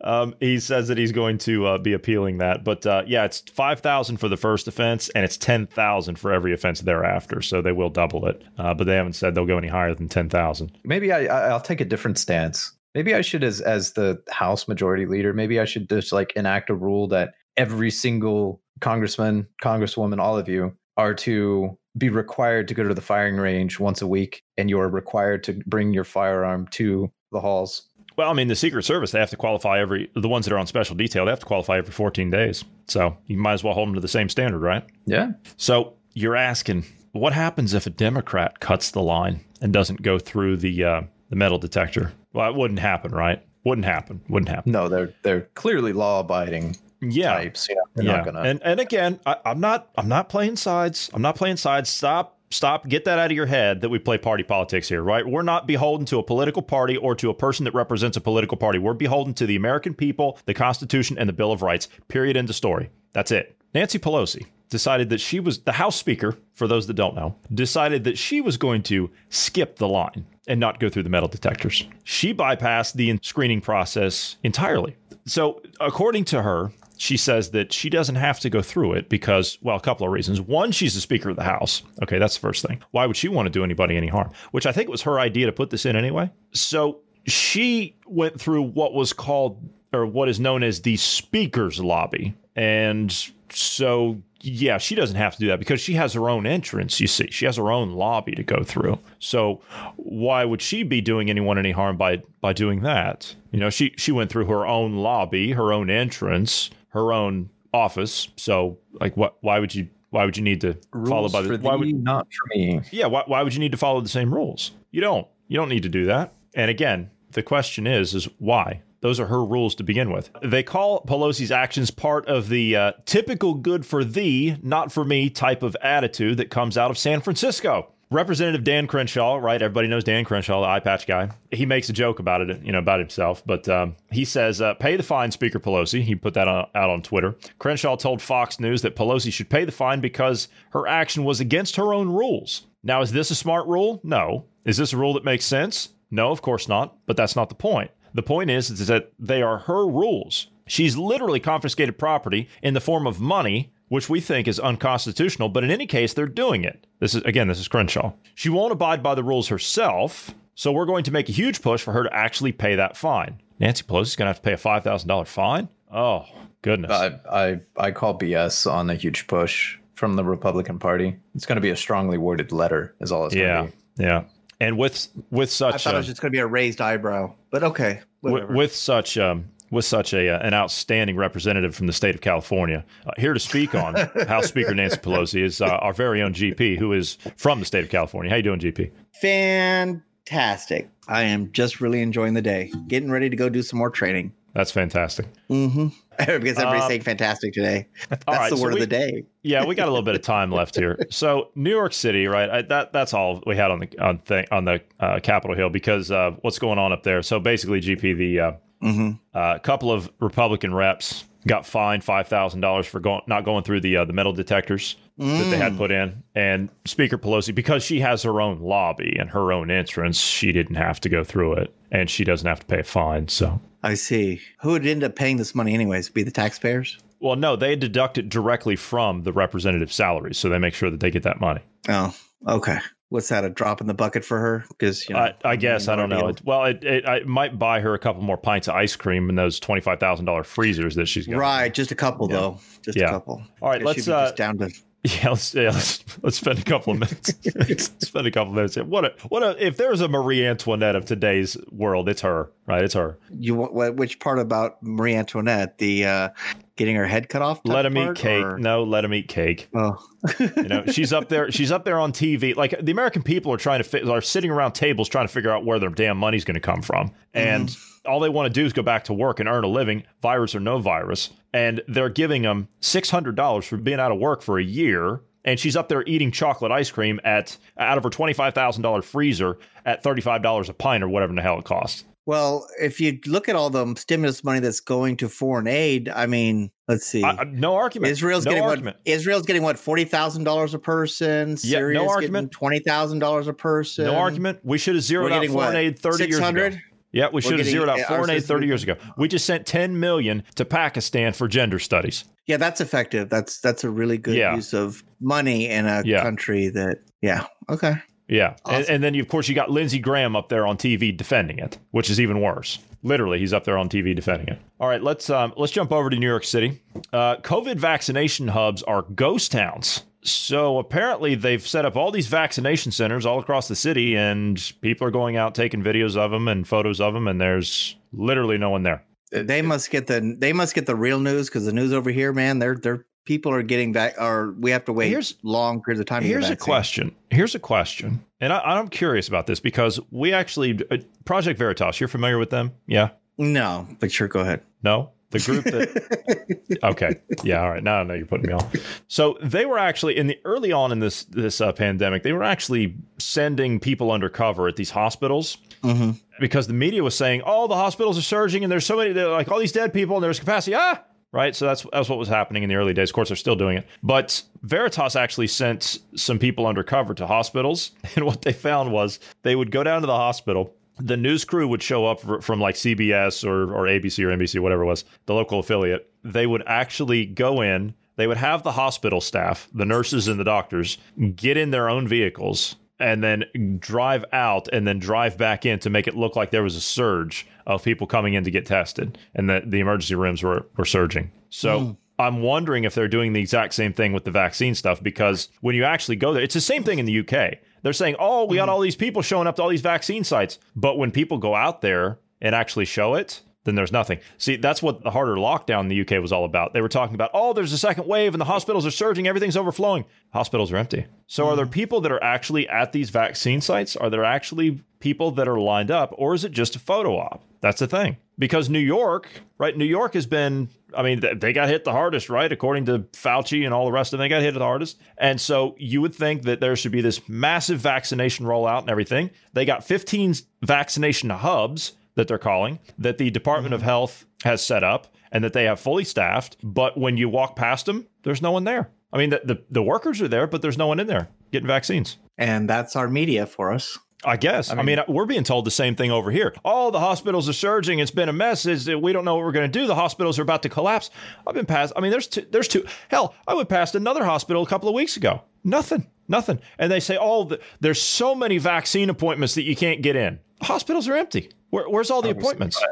um, 0.00 0.34
he 0.40 0.58
says 0.58 0.88
that 0.88 0.98
he's 0.98 1.12
going 1.12 1.38
to 1.38 1.66
uh, 1.66 1.78
be 1.78 1.92
appealing 1.92 2.38
that. 2.38 2.64
But 2.64 2.84
uh, 2.84 3.04
yeah, 3.06 3.24
it's 3.24 3.40
5000 3.40 4.16
for 4.16 4.28
the 4.28 4.36
first 4.36 4.66
offense 4.66 5.08
and 5.10 5.24
it's 5.24 5.36
10000 5.36 6.18
for 6.18 6.32
every 6.32 6.52
offense 6.52 6.80
thereafter. 6.80 7.40
So 7.40 7.62
they 7.62 7.70
will 7.70 7.90
double 7.90 8.26
it. 8.26 8.42
Uh, 8.58 8.74
but 8.74 8.88
they 8.88 8.96
haven't 8.96 9.12
said 9.12 9.34
they'll 9.34 9.46
go 9.46 9.56
any 9.58 9.68
higher 9.68 9.94
than 9.94 10.08
10000 10.08 10.76
Maybe 10.84 11.12
I, 11.12 11.26
I'll 11.26 11.60
take 11.60 11.80
a 11.80 11.84
different 11.84 12.18
stance 12.18 12.72
maybe 12.94 13.14
I 13.14 13.20
should, 13.20 13.44
as 13.44 13.60
as 13.60 13.92
the 13.92 14.22
House 14.30 14.68
Majority 14.68 15.06
Leader, 15.06 15.32
maybe 15.32 15.60
I 15.60 15.64
should 15.64 15.88
just 15.88 16.12
like 16.12 16.32
enact 16.36 16.70
a 16.70 16.74
rule 16.74 17.08
that 17.08 17.34
every 17.56 17.90
single 17.90 18.62
congressman, 18.80 19.46
congresswoman, 19.62 20.20
all 20.20 20.38
of 20.38 20.48
you 20.48 20.76
are 20.96 21.14
to 21.14 21.76
be 21.96 22.08
required 22.08 22.68
to 22.68 22.74
go 22.74 22.82
to 22.82 22.94
the 22.94 23.00
firing 23.00 23.36
range 23.36 23.78
once 23.78 24.02
a 24.02 24.06
week, 24.06 24.42
and 24.56 24.68
you 24.68 24.78
are 24.80 24.88
required 24.88 25.44
to 25.44 25.52
bring 25.66 25.92
your 25.92 26.04
firearm 26.04 26.66
to 26.68 27.10
the 27.32 27.40
halls. 27.40 27.88
Well, 28.16 28.30
I 28.30 28.32
mean, 28.32 28.48
the 28.48 28.56
Secret 28.56 28.84
Service, 28.84 29.10
they 29.10 29.18
have 29.18 29.30
to 29.30 29.36
qualify 29.36 29.80
every, 29.80 30.10
the 30.14 30.28
ones 30.28 30.46
that 30.46 30.54
are 30.54 30.58
on 30.58 30.66
special 30.66 30.94
detail, 30.94 31.24
they 31.24 31.30
have 31.30 31.40
to 31.40 31.46
qualify 31.46 31.78
every 31.78 31.92
14 31.92 32.30
days. 32.30 32.64
So 32.86 33.16
you 33.26 33.36
might 33.36 33.54
as 33.54 33.64
well 33.64 33.74
hold 33.74 33.88
them 33.88 33.94
to 33.94 34.00
the 34.00 34.08
same 34.08 34.28
standard, 34.28 34.60
right? 34.60 34.84
Yeah. 35.06 35.32
So 35.56 35.94
you're 36.12 36.36
asking, 36.36 36.84
what 37.12 37.32
happens 37.32 37.74
if 37.74 37.86
a 37.86 37.90
Democrat 37.90 38.60
cuts 38.60 38.90
the 38.90 39.02
line 39.02 39.40
and 39.60 39.72
doesn't 39.72 40.02
go 40.02 40.18
through 40.18 40.58
the 40.58 40.84
uh, 40.84 41.02
the 41.30 41.36
metal 41.36 41.58
detector? 41.58 42.12
Well, 42.32 42.48
it 42.48 42.56
wouldn't 42.56 42.80
happen, 42.80 43.12
right? 43.12 43.42
Wouldn't 43.64 43.86
happen. 43.86 44.20
Wouldn't 44.28 44.48
happen. 44.48 44.72
No, 44.72 44.88
they're 44.88 45.14
they're 45.22 45.48
clearly 45.54 45.92
law 45.92 46.20
abiding 46.20 46.76
Yeah. 47.10 47.34
types. 47.34 47.68
Yeah, 47.68 47.76
they're 47.94 48.04
yeah. 48.04 48.16
not 48.16 48.24
gonna. 48.24 48.40
And 48.40 48.62
and 48.62 48.80
again, 48.80 49.20
I, 49.26 49.36
I'm 49.44 49.60
not 49.60 49.90
I'm 49.96 50.08
not 50.08 50.28
playing 50.28 50.56
sides. 50.56 51.10
I'm 51.12 51.22
not 51.22 51.36
playing 51.36 51.56
sides. 51.56 51.90
Stop 51.90 52.38
stop 52.50 52.88
get 52.88 53.04
that 53.04 53.18
out 53.18 53.30
of 53.30 53.36
your 53.36 53.46
head 53.46 53.80
that 53.80 53.88
we 53.88 53.98
play 53.98 54.16
party 54.18 54.44
politics 54.44 54.88
here, 54.88 55.02
right? 55.02 55.26
We're 55.26 55.42
not 55.42 55.66
beholden 55.66 56.06
to 56.06 56.18
a 56.18 56.22
political 56.22 56.62
party 56.62 56.96
or 56.96 57.14
to 57.16 57.30
a 57.30 57.34
person 57.34 57.64
that 57.64 57.74
represents 57.74 58.16
a 58.16 58.20
political 58.20 58.56
party. 58.56 58.78
We're 58.78 58.94
beholden 58.94 59.34
to 59.34 59.46
the 59.46 59.56
American 59.56 59.94
people, 59.94 60.38
the 60.46 60.54
Constitution, 60.54 61.18
and 61.18 61.28
the 61.28 61.32
Bill 61.32 61.52
of 61.52 61.62
Rights. 61.62 61.88
Period. 62.08 62.36
End 62.36 62.48
of 62.48 62.56
story. 62.56 62.90
That's 63.12 63.30
it. 63.30 63.56
Nancy 63.74 63.98
Pelosi 63.98 64.46
decided 64.70 65.10
that 65.10 65.20
she 65.20 65.40
was 65.40 65.60
the 65.60 65.72
House 65.72 65.96
Speaker, 65.96 66.36
for 66.52 66.66
those 66.66 66.86
that 66.86 66.94
don't 66.94 67.14
know, 67.14 67.34
decided 67.52 68.04
that 68.04 68.16
she 68.16 68.40
was 68.40 68.56
going 68.56 68.82
to 68.84 69.10
skip 69.28 69.76
the 69.76 69.88
line 69.88 70.26
and 70.46 70.60
not 70.60 70.80
go 70.80 70.88
through 70.88 71.02
the 71.02 71.08
metal 71.08 71.28
detectors. 71.28 71.84
She 72.04 72.34
bypassed 72.34 72.94
the 72.94 73.18
screening 73.22 73.60
process 73.60 74.36
entirely. 74.42 74.96
So, 75.26 75.62
according 75.80 76.24
to 76.26 76.42
her, 76.42 76.70
she 76.96 77.16
says 77.16 77.50
that 77.50 77.72
she 77.72 77.90
doesn't 77.90 78.14
have 78.14 78.40
to 78.40 78.50
go 78.50 78.62
through 78.62 78.92
it 78.94 79.08
because, 79.08 79.58
well, 79.62 79.76
a 79.76 79.80
couple 79.80 80.06
of 80.06 80.12
reasons. 80.12 80.40
One, 80.40 80.72
she's 80.72 80.94
the 80.94 81.00
Speaker 81.00 81.30
of 81.30 81.36
the 81.36 81.44
House. 81.44 81.82
Okay, 82.02 82.18
that's 82.18 82.34
the 82.34 82.40
first 82.40 82.64
thing. 82.64 82.82
Why 82.92 83.06
would 83.06 83.16
she 83.16 83.28
want 83.28 83.46
to 83.46 83.50
do 83.50 83.64
anybody 83.64 83.96
any 83.96 84.08
harm? 84.08 84.30
Which 84.52 84.66
I 84.66 84.72
think 84.72 84.88
was 84.88 85.02
her 85.02 85.18
idea 85.18 85.46
to 85.46 85.52
put 85.52 85.70
this 85.70 85.86
in 85.86 85.96
anyway. 85.96 86.30
So 86.52 87.00
she 87.26 87.96
went 88.06 88.40
through 88.40 88.62
what 88.62 88.94
was 88.94 89.12
called, 89.12 89.60
or 89.92 90.06
what 90.06 90.28
is 90.28 90.38
known 90.38 90.62
as 90.62 90.82
the 90.82 90.96
Speaker's 90.96 91.80
Lobby. 91.80 92.34
And 92.56 93.12
so, 93.50 94.22
yeah, 94.40 94.78
she 94.78 94.94
doesn't 94.94 95.16
have 95.16 95.34
to 95.34 95.40
do 95.40 95.46
that 95.48 95.58
because 95.58 95.80
she 95.80 95.94
has 95.94 96.12
her 96.12 96.28
own 96.28 96.46
entrance, 96.46 97.00
you 97.00 97.06
see. 97.06 97.28
She 97.30 97.46
has 97.46 97.56
her 97.56 97.72
own 97.72 97.92
lobby 97.92 98.32
to 98.32 98.42
go 98.42 98.62
through. 98.62 98.98
So 99.18 99.62
why 99.96 100.44
would 100.44 100.60
she 100.60 100.82
be 100.82 101.00
doing 101.00 101.30
anyone 101.30 101.58
any 101.58 101.70
harm 101.70 101.96
by 101.96 102.22
by 102.40 102.52
doing 102.52 102.82
that? 102.82 103.34
You 103.52 103.60
know, 103.60 103.70
she 103.70 103.94
she 103.96 104.12
went 104.12 104.30
through 104.30 104.46
her 104.46 104.66
own 104.66 104.96
lobby, 104.96 105.52
her 105.52 105.72
own 105.72 105.88
entrance, 105.90 106.70
her 106.94 107.12
own 107.12 107.50
office. 107.72 108.28
So 108.36 108.78
like 108.92 109.16
what 109.16 109.36
why 109.42 109.58
would 109.58 109.74
you 109.74 109.88
why 110.10 110.24
would 110.24 110.36
you 110.36 110.42
need 110.42 110.60
to 110.62 110.78
follow 111.06 111.28
by 111.28 111.42
the 111.42 111.58
why 111.58 111.74
would 111.74 111.92
not 112.02 112.26
for 112.32 112.56
me. 112.56 112.80
yeah, 112.90 113.06
why, 113.06 113.24
why 113.26 113.42
would 113.42 113.52
you 113.52 113.60
need 113.60 113.72
to 113.72 113.78
follow 113.78 114.00
the 114.00 114.08
same 114.08 114.32
rules? 114.32 114.70
You 114.92 115.00
don't. 115.00 115.26
You 115.48 115.58
don't 115.58 115.68
need 115.68 115.82
to 115.82 115.88
do 115.88 116.06
that. 116.06 116.32
And 116.54 116.70
again, 116.70 117.10
the 117.32 117.42
question 117.42 117.86
is, 117.86 118.14
is 118.14 118.28
why? 118.38 118.82
Those 119.00 119.20
are 119.20 119.26
her 119.26 119.44
rules 119.44 119.74
to 119.74 119.82
begin 119.82 120.10
with. 120.10 120.30
They 120.42 120.62
call 120.62 121.02
Pelosi's 121.04 121.50
actions 121.50 121.90
part 121.90 122.26
of 122.26 122.48
the 122.48 122.76
uh, 122.76 122.92
typical 123.04 123.54
good 123.54 123.84
for 123.84 124.02
thee, 124.02 124.56
not 124.62 124.92
for 124.92 125.04
me 125.04 125.28
type 125.28 125.62
of 125.62 125.76
attitude 125.82 126.38
that 126.38 126.48
comes 126.48 126.78
out 126.78 126.90
of 126.90 126.96
San 126.96 127.20
Francisco. 127.20 127.92
Representative 128.10 128.64
Dan 128.64 128.86
Crenshaw, 128.86 129.36
right? 129.36 129.60
Everybody 129.60 129.88
knows 129.88 130.04
Dan 130.04 130.24
Crenshaw, 130.24 130.60
the 130.60 130.68
eye 130.68 130.80
patch 130.80 131.06
guy. 131.06 131.30
He 131.50 131.66
makes 131.66 131.88
a 131.88 131.92
joke 131.92 132.18
about 132.18 132.42
it, 132.42 132.62
you 132.62 132.72
know, 132.72 132.78
about 132.78 133.00
himself. 133.00 133.42
But 133.44 133.68
um, 133.68 133.96
he 134.10 134.24
says, 134.24 134.60
uh, 134.60 134.74
"Pay 134.74 134.96
the 134.96 135.02
fine, 135.02 135.30
Speaker 135.30 135.58
Pelosi." 135.58 136.02
He 136.02 136.14
put 136.14 136.34
that 136.34 136.48
on, 136.48 136.68
out 136.74 136.90
on 136.90 137.02
Twitter. 137.02 137.36
Crenshaw 137.58 137.96
told 137.96 138.22
Fox 138.22 138.60
News 138.60 138.82
that 138.82 138.96
Pelosi 138.96 139.32
should 139.32 139.50
pay 139.50 139.64
the 139.64 139.72
fine 139.72 140.00
because 140.00 140.48
her 140.70 140.86
action 140.86 141.24
was 141.24 141.40
against 141.40 141.76
her 141.76 141.92
own 141.92 142.08
rules. 142.08 142.66
Now, 142.82 143.00
is 143.00 143.12
this 143.12 143.30
a 143.30 143.34
smart 143.34 143.66
rule? 143.66 144.00
No. 144.04 144.44
Is 144.64 144.76
this 144.76 144.92
a 144.92 144.96
rule 144.96 145.14
that 145.14 145.24
makes 145.24 145.44
sense? 145.44 145.90
No, 146.10 146.30
of 146.30 146.42
course 146.42 146.68
not. 146.68 146.96
But 147.06 147.16
that's 147.16 147.36
not 147.36 147.48
the 147.48 147.54
point. 147.54 147.90
The 148.12 148.22
point 148.22 148.50
is, 148.50 148.70
is 148.70 148.86
that 148.86 149.12
they 149.18 149.42
are 149.42 149.58
her 149.58 149.86
rules. 149.86 150.48
She's 150.66 150.96
literally 150.96 151.40
confiscated 151.40 151.98
property 151.98 152.48
in 152.62 152.74
the 152.74 152.80
form 152.80 153.06
of 153.06 153.20
money 153.20 153.73
which 153.88 154.08
we 154.08 154.20
think 154.20 154.48
is 154.48 154.58
unconstitutional, 154.58 155.48
but 155.48 155.64
in 155.64 155.70
any 155.70 155.86
case, 155.86 156.14
they're 156.14 156.26
doing 156.26 156.64
it. 156.64 156.86
This 157.00 157.14
is, 157.14 157.22
again, 157.22 157.48
this 157.48 157.60
is 157.60 157.68
Crenshaw. 157.68 158.12
She 158.34 158.48
won't 158.48 158.72
abide 158.72 159.02
by 159.02 159.14
the 159.14 159.24
rules 159.24 159.48
herself, 159.48 160.34
so 160.54 160.72
we're 160.72 160.86
going 160.86 161.04
to 161.04 161.10
make 161.10 161.28
a 161.28 161.32
huge 161.32 161.62
push 161.62 161.82
for 161.82 161.92
her 161.92 162.04
to 162.04 162.14
actually 162.14 162.52
pay 162.52 162.74
that 162.76 162.96
fine. 162.96 163.40
Nancy 163.58 163.84
Pelosi's 163.84 164.16
going 164.16 164.26
to 164.26 164.30
have 164.30 164.36
to 164.36 164.42
pay 164.42 164.52
a 164.52 164.56
$5,000 164.56 165.26
fine? 165.26 165.68
Oh, 165.92 166.26
goodness. 166.62 166.90
I, 166.90 167.20
I 167.30 167.60
I 167.76 167.90
call 167.92 168.18
BS 168.18 168.70
on 168.70 168.90
a 168.90 168.94
huge 168.94 169.28
push 169.28 169.78
from 169.94 170.16
the 170.16 170.24
Republican 170.24 170.78
Party. 170.78 171.16
It's 171.34 171.46
going 171.46 171.56
to 171.56 171.62
be 171.62 171.70
a 171.70 171.76
strongly 171.76 172.18
worded 172.18 172.50
letter, 172.50 172.94
is 173.00 173.12
all 173.12 173.26
it's 173.26 173.34
yeah, 173.34 173.54
going 173.54 173.66
to 173.68 173.76
be. 173.98 174.04
yeah. 174.04 174.24
And 174.60 174.78
with 174.78 175.08
with 175.30 175.50
such, 175.50 175.74
I 175.74 175.76
such 175.76 175.84
thought 175.84 175.90
it 175.90 175.96
uh, 175.96 175.98
was 175.98 176.06
just 176.06 176.20
going 176.20 176.32
to 176.32 176.36
be 176.36 176.40
a 176.40 176.46
raised 176.46 176.80
eyebrow, 176.80 177.34
but 177.50 177.62
okay, 177.62 178.00
with, 178.22 178.48
with 178.50 178.74
such 178.74 179.18
um, 179.18 179.46
with 179.74 179.84
such 179.84 180.14
a 180.14 180.30
uh, 180.30 180.38
an 180.46 180.54
outstanding 180.54 181.16
representative 181.16 181.74
from 181.74 181.86
the 181.86 181.92
state 181.92 182.14
of 182.14 182.20
California 182.20 182.84
uh, 183.06 183.10
here 183.18 183.34
to 183.34 183.40
speak 183.40 183.74
on 183.74 183.94
House 184.28 184.46
Speaker 184.46 184.74
Nancy 184.74 184.96
Pelosi 184.96 185.42
is 185.42 185.60
uh, 185.60 185.66
our 185.66 185.92
very 185.92 186.22
own 186.22 186.32
GP, 186.32 186.78
who 186.78 186.92
is 186.92 187.18
from 187.36 187.60
the 187.60 187.66
state 187.66 187.84
of 187.84 187.90
California. 187.90 188.30
How 188.30 188.36
you 188.36 188.42
doing, 188.42 188.60
GP? 188.60 188.90
Fantastic. 189.20 190.88
I 191.08 191.22
am 191.24 191.52
just 191.52 191.80
really 191.80 192.00
enjoying 192.00 192.34
the 192.34 192.42
day. 192.42 192.72
Getting 192.88 193.10
ready 193.10 193.28
to 193.28 193.36
go 193.36 193.48
do 193.48 193.62
some 193.62 193.78
more 193.78 193.90
training. 193.90 194.32
That's 194.54 194.70
fantastic. 194.70 195.26
Mm-hmm. 195.50 195.88
because 196.16 196.28
everybody's 196.58 196.82
Um, 196.82 196.88
saying 196.88 197.00
fantastic 197.00 197.52
today. 197.52 197.88
That's 198.08 198.24
all 198.28 198.34
right, 198.34 198.50
the 198.50 198.56
so 198.56 198.62
word 198.62 198.74
we- 198.74 198.80
of 198.82 198.88
the 198.88 198.96
day. 198.96 199.24
Yeah, 199.42 199.66
we 199.66 199.74
got 199.74 199.88
a 199.88 199.90
little 199.90 200.04
bit 200.04 200.14
of 200.14 200.22
time 200.36 200.52
left 200.52 200.76
here. 200.76 200.96
So 201.10 201.48
New 201.56 201.70
York 201.70 201.92
City, 201.92 202.28
right? 202.28 202.48
I, 202.48 202.62
that 202.62 202.92
that's 202.92 203.12
all 203.12 203.42
we 203.46 203.56
had 203.56 203.72
on 203.72 203.80
the 203.80 203.98
on 203.98 204.18
thing 204.18 204.46
on 204.52 204.64
the 204.64 204.80
uh, 205.00 205.18
Capitol 205.20 205.56
Hill 205.56 205.70
because 205.70 206.12
uh, 206.12 206.30
what's 206.42 206.60
going 206.60 206.78
on 206.78 206.92
up 206.92 207.02
there? 207.02 207.20
So 207.22 207.40
basically, 207.40 207.80
GP 207.80 208.16
the 208.16 208.40
uh, 208.40 208.52
Mm-hmm. 208.84 209.12
a 209.36 209.58
couple 209.60 209.90
of 209.90 210.10
Republican 210.20 210.74
reps 210.74 211.24
got 211.46 211.66
fined 211.66 212.04
five 212.04 212.28
thousand 212.28 212.60
dollars 212.60 212.86
for 212.86 213.00
going 213.00 213.22
not 213.26 213.44
going 213.44 213.64
through 213.64 213.80
the 213.80 213.96
uh, 213.96 214.04
the 214.04 214.12
metal 214.12 214.32
detectors 214.32 214.96
that 215.16 215.50
they 215.50 215.56
had 215.56 215.76
put 215.76 215.90
in, 215.90 216.22
and 216.34 216.68
Speaker 216.86 217.16
Pelosi 217.16 217.54
because 217.54 217.84
she 217.84 218.00
has 218.00 218.22
her 218.24 218.40
own 218.40 218.60
lobby 218.60 219.16
and 219.18 219.30
her 219.30 219.52
own 219.52 219.70
entrance, 219.70 220.18
she 220.18 220.50
didn't 220.52 220.74
have 220.74 221.00
to 221.00 221.08
go 221.08 221.22
through 221.22 221.54
it, 221.54 221.72
and 221.92 222.10
she 222.10 222.24
doesn't 222.24 222.48
have 222.48 222.60
to 222.60 222.66
pay 222.66 222.80
a 222.80 222.82
fine. 222.84 223.28
So, 223.28 223.60
I 223.82 223.94
see. 223.94 224.40
Who 224.62 224.70
would 224.70 224.84
end 224.84 225.04
up 225.04 225.14
paying 225.14 225.36
this 225.36 225.54
money 225.54 225.72
anyways? 225.72 226.08
Be 226.08 226.24
the 226.24 226.30
taxpayers? 226.32 226.98
well, 227.20 227.36
no, 227.36 227.56
they 227.56 227.74
deduct 227.74 228.18
it 228.18 228.28
directly 228.28 228.76
from 228.76 229.22
the 229.22 229.32
representative 229.32 229.90
salaries, 229.92 230.36
so 230.36 230.48
they 230.50 230.58
make 230.58 230.74
sure 230.74 230.90
that 230.90 231.00
they 231.00 231.10
get 231.10 231.22
that 231.22 231.40
money. 231.40 231.60
Oh, 231.88 232.14
okay. 232.46 232.78
What's 233.14 233.28
that? 233.28 233.44
A 233.44 233.48
drop 233.48 233.80
in 233.80 233.86
the 233.86 233.94
bucket 233.94 234.24
for 234.24 234.40
her? 234.40 234.64
Because 234.70 235.08
you 235.08 235.14
know, 235.14 235.20
I, 235.20 235.34
I 235.44 235.54
guess 235.54 235.86
I 235.86 235.94
don't 235.94 236.08
know. 236.08 236.26
It, 236.26 236.42
well, 236.44 236.64
it, 236.64 236.82
it, 236.82 237.06
I 237.06 237.20
might 237.20 237.56
buy 237.56 237.78
her 237.78 237.94
a 237.94 237.98
couple 238.00 238.22
more 238.22 238.36
pints 238.36 238.66
of 238.66 238.74
ice 238.74 238.96
cream 238.96 239.30
in 239.30 239.36
those 239.36 239.60
twenty 239.60 239.80
five 239.80 240.00
thousand 240.00 240.24
dollar 240.24 240.42
freezers 240.42 240.96
that 240.96 241.06
she's 241.06 241.28
got. 241.28 241.36
Right, 241.38 241.72
just 241.72 241.92
a 241.92 241.94
couple 241.94 242.28
Yeah. 242.28 242.36
though. 242.36 242.58
Just 242.82 242.98
Yeah. 242.98 243.04
a 243.04 243.10
couple. 243.10 243.40
All 243.62 243.70
right, 243.70 243.80
let's 243.84 244.08
uh, 244.08 244.24
just 244.24 244.36
down 244.36 244.58
to 244.58 244.68
Yeah, 245.22 245.28
let's 245.30 245.54
yeah, 245.54 245.64
let's 245.70 246.02
let's 246.22 246.38
spend 246.38 246.58
a 246.58 246.62
couple 246.62 246.94
of 246.94 246.98
minutes. 246.98 247.34
spend 248.06 248.26
a 248.26 248.30
couple 248.30 248.52
of 248.52 248.54
minutes. 248.56 248.76
What 248.76 249.04
a 249.04 249.12
what 249.28 249.42
a 249.42 249.62
if 249.66 249.76
there's 249.76 250.00
a 250.00 250.08
Marie 250.08 250.46
Antoinette 250.46 250.96
of 250.96 251.04
today's 251.04 251.58
world, 251.70 252.08
it's 252.08 252.22
her, 252.22 252.50
right? 252.66 252.82
It's 252.82 252.94
her. 252.94 253.18
you. 253.30 253.54
What, 253.54 253.96
which 253.96 254.18
part 254.18 254.38
about 254.38 254.82
Marie 254.82 255.14
Antoinette? 255.14 255.76
The 255.76 256.06
uh, 256.06 256.28
getting 256.76 256.96
her 256.96 257.06
head 257.06 257.28
cut 257.28 257.42
off? 257.42 257.60
Let 257.66 257.84
him 257.84 257.98
eat 257.98 258.14
cake. 258.14 258.44
or- 258.46 258.58
No, 258.58 258.82
let 258.84 259.04
him 259.04 259.12
eat 259.12 259.28
cake. 259.28 259.68
Oh, 259.74 260.02
You 260.40 260.62
know, 260.62 260.86
she's 260.86 261.12
up 261.12 261.28
there. 261.28 261.52
She's 261.52 261.70
up 261.70 261.84
there 261.84 262.00
on 262.00 262.12
TV. 262.12 262.56
Like 262.56 262.74
the 262.80 262.90
American 262.92 263.22
people 263.22 263.52
are 263.52 263.58
trying 263.58 263.80
to 263.82 263.84
fi- 263.84 264.10
are 264.10 264.22
sitting 264.22 264.50
around 264.50 264.72
tables 264.72 265.10
trying 265.10 265.26
to 265.26 265.32
figure 265.32 265.50
out 265.50 265.66
where 265.66 265.78
their 265.78 265.90
damn 265.90 266.16
money's 266.16 266.44
going 266.46 266.54
to 266.54 266.60
come 266.60 266.80
from, 266.80 267.12
and 267.34 267.76
all 268.06 268.20
they 268.20 268.28
want 268.28 268.52
to 268.52 268.60
do 268.60 268.66
is 268.66 268.72
go 268.72 268.82
back 268.82 269.04
to 269.04 269.12
work 269.14 269.40
and 269.40 269.48
earn 269.48 269.64
a 269.64 269.68
living, 269.68 270.04
virus 270.20 270.54
or 270.54 270.60
no 270.60 270.78
virus. 270.78 271.30
And 271.52 271.82
they're 271.88 272.08
giving 272.08 272.42
them 272.42 272.68
six 272.80 273.10
hundred 273.10 273.36
dollars 273.36 273.64
for 273.66 273.76
being 273.76 274.00
out 274.00 274.12
of 274.12 274.18
work 274.18 274.42
for 274.42 274.58
a 274.58 274.64
year. 274.64 275.20
And 275.46 275.60
she's 275.60 275.76
up 275.76 275.88
there 275.90 276.02
eating 276.06 276.30
chocolate 276.30 276.72
ice 276.72 276.90
cream 276.90 277.20
at 277.22 277.56
out 277.76 277.98
of 277.98 278.04
her 278.04 278.10
twenty 278.10 278.32
five 278.32 278.54
thousand 278.54 278.82
dollar 278.82 279.02
freezer 279.02 279.58
at 279.84 280.02
thirty 280.02 280.22
five 280.22 280.42
dollars 280.42 280.68
a 280.68 280.74
pint 280.74 281.04
or 281.04 281.08
whatever 281.08 281.30
in 281.30 281.36
the 281.36 281.42
hell 281.42 281.58
it 281.58 281.64
costs. 281.64 282.04
well, 282.26 282.66
if 282.80 282.98
you 283.00 283.18
look 283.26 283.50
at 283.50 283.54
all 283.54 283.68
the 283.68 283.94
stimulus 283.96 284.42
money 284.42 284.60
that's 284.60 284.80
going 284.80 285.18
to 285.18 285.28
foreign 285.28 285.66
aid, 285.66 286.08
I 286.08 286.24
mean, 286.24 286.70
let's 286.88 287.04
see. 287.06 287.22
I, 287.22 287.32
I- 287.32 287.44
no 287.44 287.74
argument. 287.74 288.10
Israel's 288.12 288.46
no 288.46 288.52
getting 288.52 288.64
argument. 288.64 288.96
what? 288.96 289.12
Israel's 289.12 289.44
getting 289.44 289.62
what? 289.62 289.78
Forty 289.78 290.04
thousand 290.04 290.44
dollars 290.44 290.72
a 290.72 290.78
person. 290.78 291.50
Yeah, 291.62 291.78
no 291.78 291.78
Syria's 291.78 291.98
getting 291.98 292.08
argument. 292.08 292.52
Twenty 292.52 292.78
thousand 292.78 293.18
dollars 293.18 293.46
a 293.46 293.52
person. 293.52 294.06
No 294.06 294.16
argument. 294.16 294.60
We 294.62 294.78
should 294.78 294.94
have 294.94 295.04
zeroed 295.04 295.30
out 295.30 295.44
foreign 295.44 295.54
what? 295.54 295.76
aid 295.76 295.98
thirty 295.98 296.24
years 296.26 296.38
ago. 296.38 296.70
600? 297.14 297.18
Yeah, 297.18 297.28
we 297.32 297.40
should 297.42 297.52
have 297.52 297.58
getting- 297.60 297.72
zeroed 297.72 297.88
out 297.88 297.98
our 298.00 298.04
foreign 298.06 298.30
aid 298.30 298.44
30 298.44 298.66
years 298.66 298.82
ago. 298.82 298.96
We 299.16 299.28
just 299.28 299.44
sent 299.46 299.66
10 299.66 299.98
million 300.00 300.42
to 300.56 300.64
Pakistan 300.64 301.32
for 301.32 301.48
gender 301.48 301.78
studies. 301.78 302.24
Yeah, 302.46 302.58
that's 302.58 302.80
effective. 302.80 303.30
That's 303.30 303.60
that's 303.60 303.84
a 303.84 303.90
really 303.90 304.18
good 304.18 304.36
Yeah. 304.36 304.54
use 304.54 304.74
of 304.74 305.02
money 305.20 305.68
in 305.68 305.86
a 305.86 306.02
Yeah. 306.04 306.22
country 306.22 306.68
that. 306.68 306.98
Yeah. 307.22 307.46
Okay. 307.70 307.94
Yeah, 308.26 308.56
and, 308.66 308.86
and 308.88 309.04
then 309.04 309.12
you, 309.12 309.20
of 309.20 309.28
course 309.28 309.50
you 309.50 309.54
got 309.54 309.70
Lindsey 309.70 309.98
Graham 309.98 310.34
up 310.34 310.48
there 310.48 310.66
on 310.66 310.78
TV 310.78 311.14
defending 311.14 311.58
it, 311.58 311.76
which 311.90 312.08
is 312.08 312.18
even 312.18 312.40
worse. 312.40 312.78
Literally, 313.02 313.38
he's 313.38 313.52
up 313.52 313.64
there 313.64 313.76
on 313.76 313.90
TV 313.90 314.14
defending 314.16 314.48
it. 314.48 314.58
All 314.80 314.88
right, 314.88 315.02
let's 315.02 315.28
um, 315.28 315.52
let's 315.58 315.72
jump 315.72 315.92
over 315.92 316.08
to 316.08 316.16
New 316.16 316.26
York 316.26 316.44
City. 316.44 316.80
Uh, 317.12 317.36
COVID 317.36 317.76
vaccination 317.76 318.48
hubs 318.48 318.82
are 318.84 319.02
ghost 319.02 319.52
towns. 319.52 320.04
So 320.24 320.78
apparently, 320.78 321.34
they've 321.34 321.66
set 321.66 321.84
up 321.84 321.96
all 321.96 322.10
these 322.10 322.26
vaccination 322.28 322.92
centers 322.92 323.26
all 323.26 323.38
across 323.38 323.68
the 323.68 323.76
city, 323.76 324.16
and 324.16 324.60
people 324.80 325.06
are 325.06 325.10
going 325.10 325.36
out 325.36 325.54
taking 325.54 325.82
videos 325.82 326.16
of 326.16 326.30
them 326.30 326.48
and 326.48 326.66
photos 326.66 327.00
of 327.00 327.12
them, 327.12 327.28
and 327.28 327.40
there's 327.40 327.96
literally 328.12 328.56
no 328.56 328.70
one 328.70 328.82
there. 328.82 329.04
They 329.30 329.62
must 329.62 329.90
get 329.90 330.06
the 330.06 330.34
they 330.38 330.52
must 330.52 330.74
get 330.74 330.86
the 330.86 330.94
real 330.96 331.18
news 331.20 331.48
because 331.48 331.66
the 331.66 331.72
news 331.72 331.92
over 331.92 332.10
here, 332.10 332.32
man, 332.32 332.58
they're 332.58 332.76
they're 332.76 333.04
people 333.26 333.52
are 333.52 333.62
getting 333.62 333.92
back 333.92 334.14
or 334.18 334.52
we 334.58 334.70
have 334.70 334.84
to 334.84 334.92
wait 334.92 335.08
Here's- 335.08 335.34
long 335.42 335.82
periods 335.82 336.00
of 336.00 336.06
time. 336.06 336.22
Here's 336.22 336.50
a 336.50 336.56
question. 336.56 337.14
Here's 337.30 337.54
a 337.54 337.58
question, 337.58 338.24
and 338.40 338.52
I, 338.52 338.60
I'm 338.60 338.88
curious 338.88 339.28
about 339.28 339.46
this 339.46 339.60
because 339.60 339.98
we 340.10 340.32
actually 340.32 340.78
uh, 340.90 340.98
Project 341.24 341.58
Veritas. 341.58 342.00
You're 342.00 342.08
familiar 342.08 342.38
with 342.38 342.50
them? 342.50 342.72
Yeah. 342.86 343.10
No, 343.36 343.88
but 343.98 344.12
sure, 344.12 344.28
go 344.28 344.40
ahead. 344.40 344.62
No, 344.84 345.10
the 345.34 345.40
group 345.40 345.64
that. 345.64 346.78
okay, 346.84 347.16
yeah, 347.42 347.60
all 347.60 347.70
right. 347.70 347.82
Now 347.82 348.00
I 348.00 348.02
know 348.04 348.14
you're 348.14 348.26
putting 348.26 348.46
me 348.46 348.54
on. 348.54 348.70
So 349.08 349.36
they 349.42 349.66
were 349.66 349.78
actually 349.78 350.16
in 350.16 350.26
the 350.26 350.38
early 350.44 350.72
on 350.72 350.92
in 350.92 351.00
this 351.00 351.24
this 351.24 351.60
uh, 351.60 351.72
pandemic. 351.72 352.22
They 352.22 352.32
were 352.32 352.42
actually 352.42 352.96
sending 353.18 353.80
people 353.80 354.10
undercover 354.10 354.68
at 354.68 354.76
these 354.76 354.90
hospitals 354.90 355.58
hmm 355.82 356.12
because 356.40 356.66
the 356.66 356.74
media 356.74 357.02
was 357.02 357.16
saying, 357.16 357.42
"Oh, 357.46 357.68
the 357.68 357.76
hospitals 357.76 358.18
are 358.18 358.22
surging, 358.22 358.64
and 358.64 358.72
there's 358.72 358.86
so 358.86 358.96
many, 358.96 359.12
they're 359.12 359.28
like 359.28 359.50
all 359.50 359.58
these 359.58 359.72
dead 359.72 359.92
people, 359.92 360.16
and 360.16 360.24
there's 360.24 360.40
capacity." 360.40 360.74
Ah, 360.76 361.02
right. 361.32 361.54
So 361.54 361.66
that's 361.66 361.86
that's 361.92 362.08
what 362.08 362.18
was 362.18 362.28
happening 362.28 362.62
in 362.62 362.68
the 362.68 362.74
early 362.74 362.92
days. 362.92 363.10
Of 363.10 363.14
course, 363.14 363.28
they're 363.28 363.36
still 363.36 363.56
doing 363.56 363.78
it, 363.78 363.86
but 364.02 364.42
Veritas 364.62 365.14
actually 365.14 365.46
sent 365.46 365.98
some 366.16 366.38
people 366.38 366.66
undercover 366.66 367.14
to 367.14 367.26
hospitals, 367.26 367.92
and 368.16 368.24
what 368.24 368.42
they 368.42 368.52
found 368.52 368.92
was 368.92 369.20
they 369.42 369.54
would 369.54 369.70
go 369.70 369.84
down 369.84 370.00
to 370.00 370.06
the 370.06 370.16
hospital. 370.16 370.74
The 370.98 371.16
news 371.16 371.44
crew 371.44 371.66
would 371.68 371.82
show 371.82 372.06
up 372.06 372.20
from 372.42 372.60
like 372.60 372.76
CBS 372.76 373.44
or, 373.44 373.74
or 373.74 373.86
ABC 373.86 374.24
or 374.24 374.36
NBC, 374.36 374.60
whatever 374.60 374.82
it 374.82 374.86
was, 374.86 375.04
the 375.26 375.34
local 375.34 375.58
affiliate. 375.58 376.10
They 376.22 376.46
would 376.46 376.62
actually 376.66 377.26
go 377.26 377.60
in. 377.60 377.94
They 378.16 378.26
would 378.26 378.36
have 378.36 378.62
the 378.62 378.72
hospital 378.72 379.20
staff, 379.20 379.68
the 379.74 379.84
nurses 379.84 380.28
and 380.28 380.38
the 380.38 380.44
doctors, 380.44 380.98
get 381.34 381.56
in 381.56 381.70
their 381.70 381.88
own 381.88 382.06
vehicles 382.06 382.76
and 383.00 383.24
then 383.24 383.44
drive 383.80 384.24
out 384.32 384.68
and 384.72 384.86
then 384.86 384.98
drive 384.98 385.36
back 385.36 385.66
in 385.66 385.78
to 385.80 385.90
make 385.90 386.06
it 386.06 386.16
look 386.16 386.36
like 386.36 386.50
there 386.50 386.62
was 386.62 386.76
a 386.76 386.80
surge 386.80 387.46
of 387.66 387.82
people 387.82 388.06
coming 388.06 388.34
in 388.34 388.44
to 388.44 388.50
get 388.50 388.66
tested 388.66 389.18
and 389.34 389.50
that 389.50 389.70
the 389.70 389.80
emergency 389.80 390.14
rooms 390.14 390.42
were, 390.42 390.66
were 390.76 390.84
surging. 390.84 391.30
So 391.50 391.80
hmm. 391.80 391.92
I'm 392.18 392.42
wondering 392.42 392.84
if 392.84 392.94
they're 392.94 393.08
doing 393.08 393.32
the 393.32 393.40
exact 393.40 393.74
same 393.74 393.92
thing 393.92 394.12
with 394.12 394.24
the 394.24 394.30
vaccine 394.30 394.74
stuff 394.74 395.02
because 395.02 395.48
when 395.60 395.74
you 395.74 395.84
actually 395.84 396.16
go 396.16 396.32
there, 396.32 396.42
it's 396.42 396.54
the 396.54 396.60
same 396.60 396.84
thing 396.84 396.98
in 396.98 397.06
the 397.06 397.20
UK. 397.20 397.58
They're 397.84 397.92
saying, 397.92 398.16
oh, 398.18 398.46
we 398.46 398.56
got 398.56 398.68
mm. 398.68 398.72
all 398.72 398.80
these 398.80 398.96
people 398.96 399.20
showing 399.20 399.46
up 399.46 399.56
to 399.56 399.62
all 399.62 399.68
these 399.68 399.82
vaccine 399.82 400.24
sites. 400.24 400.58
But 400.74 400.96
when 400.96 401.10
people 401.10 401.36
go 401.36 401.54
out 401.54 401.82
there 401.82 402.18
and 402.40 402.54
actually 402.54 402.86
show 402.86 403.14
it, 403.14 403.42
then 403.64 403.74
there's 403.74 403.92
nothing. 403.92 404.20
See, 404.38 404.56
that's 404.56 404.82
what 404.82 405.02
the 405.02 405.10
harder 405.10 405.36
lockdown 405.36 405.80
in 405.80 405.88
the 405.88 406.00
UK 406.00 406.22
was 406.22 406.32
all 406.32 406.46
about. 406.46 406.72
They 406.72 406.80
were 406.80 406.88
talking 406.88 407.14
about, 407.14 407.30
oh, 407.34 407.52
there's 407.52 407.72
a 407.74 407.78
second 407.78 408.06
wave 408.06 408.32
and 408.32 408.40
the 408.40 408.46
hospitals 408.46 408.86
are 408.86 408.90
surging, 408.90 409.26
everything's 409.26 409.56
overflowing. 409.56 410.06
Hospitals 410.32 410.72
are 410.72 410.78
empty. 410.78 411.06
So 411.26 411.46
are 411.46 411.56
there 411.56 411.66
mm. 411.66 411.70
people 411.70 412.00
that 412.00 412.12
are 412.12 412.22
actually 412.24 412.66
at 412.70 412.92
these 412.92 413.10
vaccine 413.10 413.60
sites? 413.60 413.96
Are 413.96 414.08
there 414.08 414.24
actually 414.24 414.82
people 414.98 415.30
that 415.32 415.46
are 415.46 415.60
lined 415.60 415.90
up, 415.90 416.14
or 416.16 416.34
is 416.34 416.44
it 416.44 416.52
just 416.52 416.74
a 416.76 416.78
photo 416.78 417.18
op? 417.18 417.44
That's 417.60 417.80
the 417.80 417.86
thing. 417.86 418.16
Because 418.38 418.70
New 418.70 418.78
York, 418.78 419.28
right? 419.58 419.76
New 419.76 419.84
York 419.84 420.14
has 420.14 420.26
been, 420.26 420.70
I 420.96 421.02
mean, 421.02 421.22
they 421.36 421.52
got 421.52 421.68
hit 421.68 421.84
the 421.84 421.92
hardest, 421.92 422.28
right? 422.28 422.50
According 422.50 422.86
to 422.86 423.00
Fauci 423.12 423.64
and 423.64 423.74
all 423.74 423.86
the 423.86 423.92
rest 423.92 424.12
of 424.12 424.18
them, 424.18 424.24
they 424.24 424.28
got 424.28 424.42
hit 424.42 424.54
the 424.54 424.60
hardest. 424.60 424.98
And 425.18 425.40
so 425.40 425.74
you 425.78 426.00
would 426.00 426.14
think 426.14 426.42
that 426.42 426.60
there 426.60 426.76
should 426.76 426.92
be 426.92 427.00
this 427.00 427.28
massive 427.28 427.80
vaccination 427.80 428.46
rollout 428.46 428.80
and 428.80 428.90
everything. 428.90 429.30
They 429.52 429.64
got 429.64 429.84
15 429.84 430.34
vaccination 430.62 431.30
hubs 431.30 431.92
that 432.14 432.28
they're 432.28 432.38
calling 432.38 432.78
that 432.98 433.18
the 433.18 433.30
Department 433.30 433.74
of 433.74 433.80
mm-hmm. 433.80 433.88
Health 433.88 434.26
has 434.44 434.64
set 434.64 434.84
up 434.84 435.08
and 435.32 435.42
that 435.42 435.52
they 435.52 435.64
have 435.64 435.80
fully 435.80 436.04
staffed. 436.04 436.56
But 436.62 436.98
when 436.98 437.16
you 437.16 437.28
walk 437.28 437.56
past 437.56 437.86
them, 437.86 438.06
there's 438.22 438.42
no 438.42 438.52
one 438.52 438.64
there. 438.64 438.90
I 439.12 439.18
mean, 439.18 439.30
the, 439.30 439.42
the, 439.44 439.62
the 439.70 439.82
workers 439.82 440.20
are 440.20 440.28
there, 440.28 440.46
but 440.46 440.62
there's 440.62 440.78
no 440.78 440.86
one 440.86 441.00
in 441.00 441.06
there 441.06 441.28
getting 441.52 441.68
vaccines. 441.68 442.18
And 442.36 442.68
that's 442.68 442.96
our 442.96 443.08
media 443.08 443.46
for 443.46 443.72
us. 443.72 443.98
I 444.24 444.36
guess. 444.36 444.70
I 444.70 444.82
mean, 444.82 445.00
we're 445.08 445.26
being 445.26 445.44
told 445.44 445.64
the 445.64 445.70
same 445.70 445.96
thing 445.96 446.10
over 446.10 446.30
here. 446.30 446.54
Oh, 446.64 446.90
the 446.90 447.00
hospitals 447.00 447.48
are 447.48 447.54
surging. 447.54 447.98
It's 447.98 448.10
been 448.10 448.28
a 448.28 448.32
mess. 448.32 448.66
It's, 448.66 448.86
we 448.86 449.12
don't 449.12 449.24
know 449.24 449.36
what 449.36 449.44
we're 449.44 449.52
going 449.52 449.70
to 449.70 449.78
do. 449.78 449.86
The 449.86 449.94
hospitals 449.94 450.38
are 450.38 450.42
about 450.42 450.62
to 450.62 450.68
collapse. 450.68 451.10
I've 451.46 451.54
been 451.54 451.66
past. 451.66 451.92
I 451.96 452.00
mean, 452.00 452.10
there's 452.10 452.26
two, 452.26 452.46
there's 452.50 452.68
two. 452.68 452.84
Hell, 453.08 453.34
I 453.46 453.54
went 453.54 453.68
past 453.68 453.94
another 453.94 454.24
hospital 454.24 454.62
a 454.62 454.66
couple 454.66 454.88
of 454.88 454.94
weeks 454.94 455.16
ago. 455.16 455.42
Nothing. 455.62 456.06
Nothing. 456.28 456.60
And 456.78 456.90
they 456.90 457.00
say, 457.00 457.18
oh, 457.20 457.44
the, 457.44 457.60
there's 457.80 458.00
so 458.00 458.34
many 458.34 458.58
vaccine 458.58 459.10
appointments 459.10 459.54
that 459.56 459.64
you 459.64 459.76
can't 459.76 460.02
get 460.02 460.16
in. 460.16 460.40
Hospitals 460.62 461.08
are 461.08 461.16
empty. 461.16 461.50
Where, 461.70 461.88
where's 461.88 462.10
all 462.10 462.22
the 462.22 462.28
Are 462.28 462.38
appointments? 462.38 462.82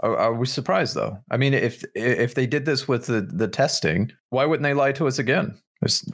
Are, 0.00 0.16
are 0.16 0.34
we 0.34 0.46
surprised 0.46 0.96
though? 0.96 1.18
I 1.30 1.36
mean, 1.36 1.54
if 1.54 1.84
if 1.94 2.34
they 2.34 2.46
did 2.46 2.64
this 2.64 2.88
with 2.88 3.06
the, 3.06 3.20
the 3.20 3.48
testing, 3.48 4.10
why 4.30 4.44
wouldn't 4.44 4.64
they 4.64 4.74
lie 4.74 4.92
to 4.92 5.06
us 5.06 5.18
again? 5.18 5.56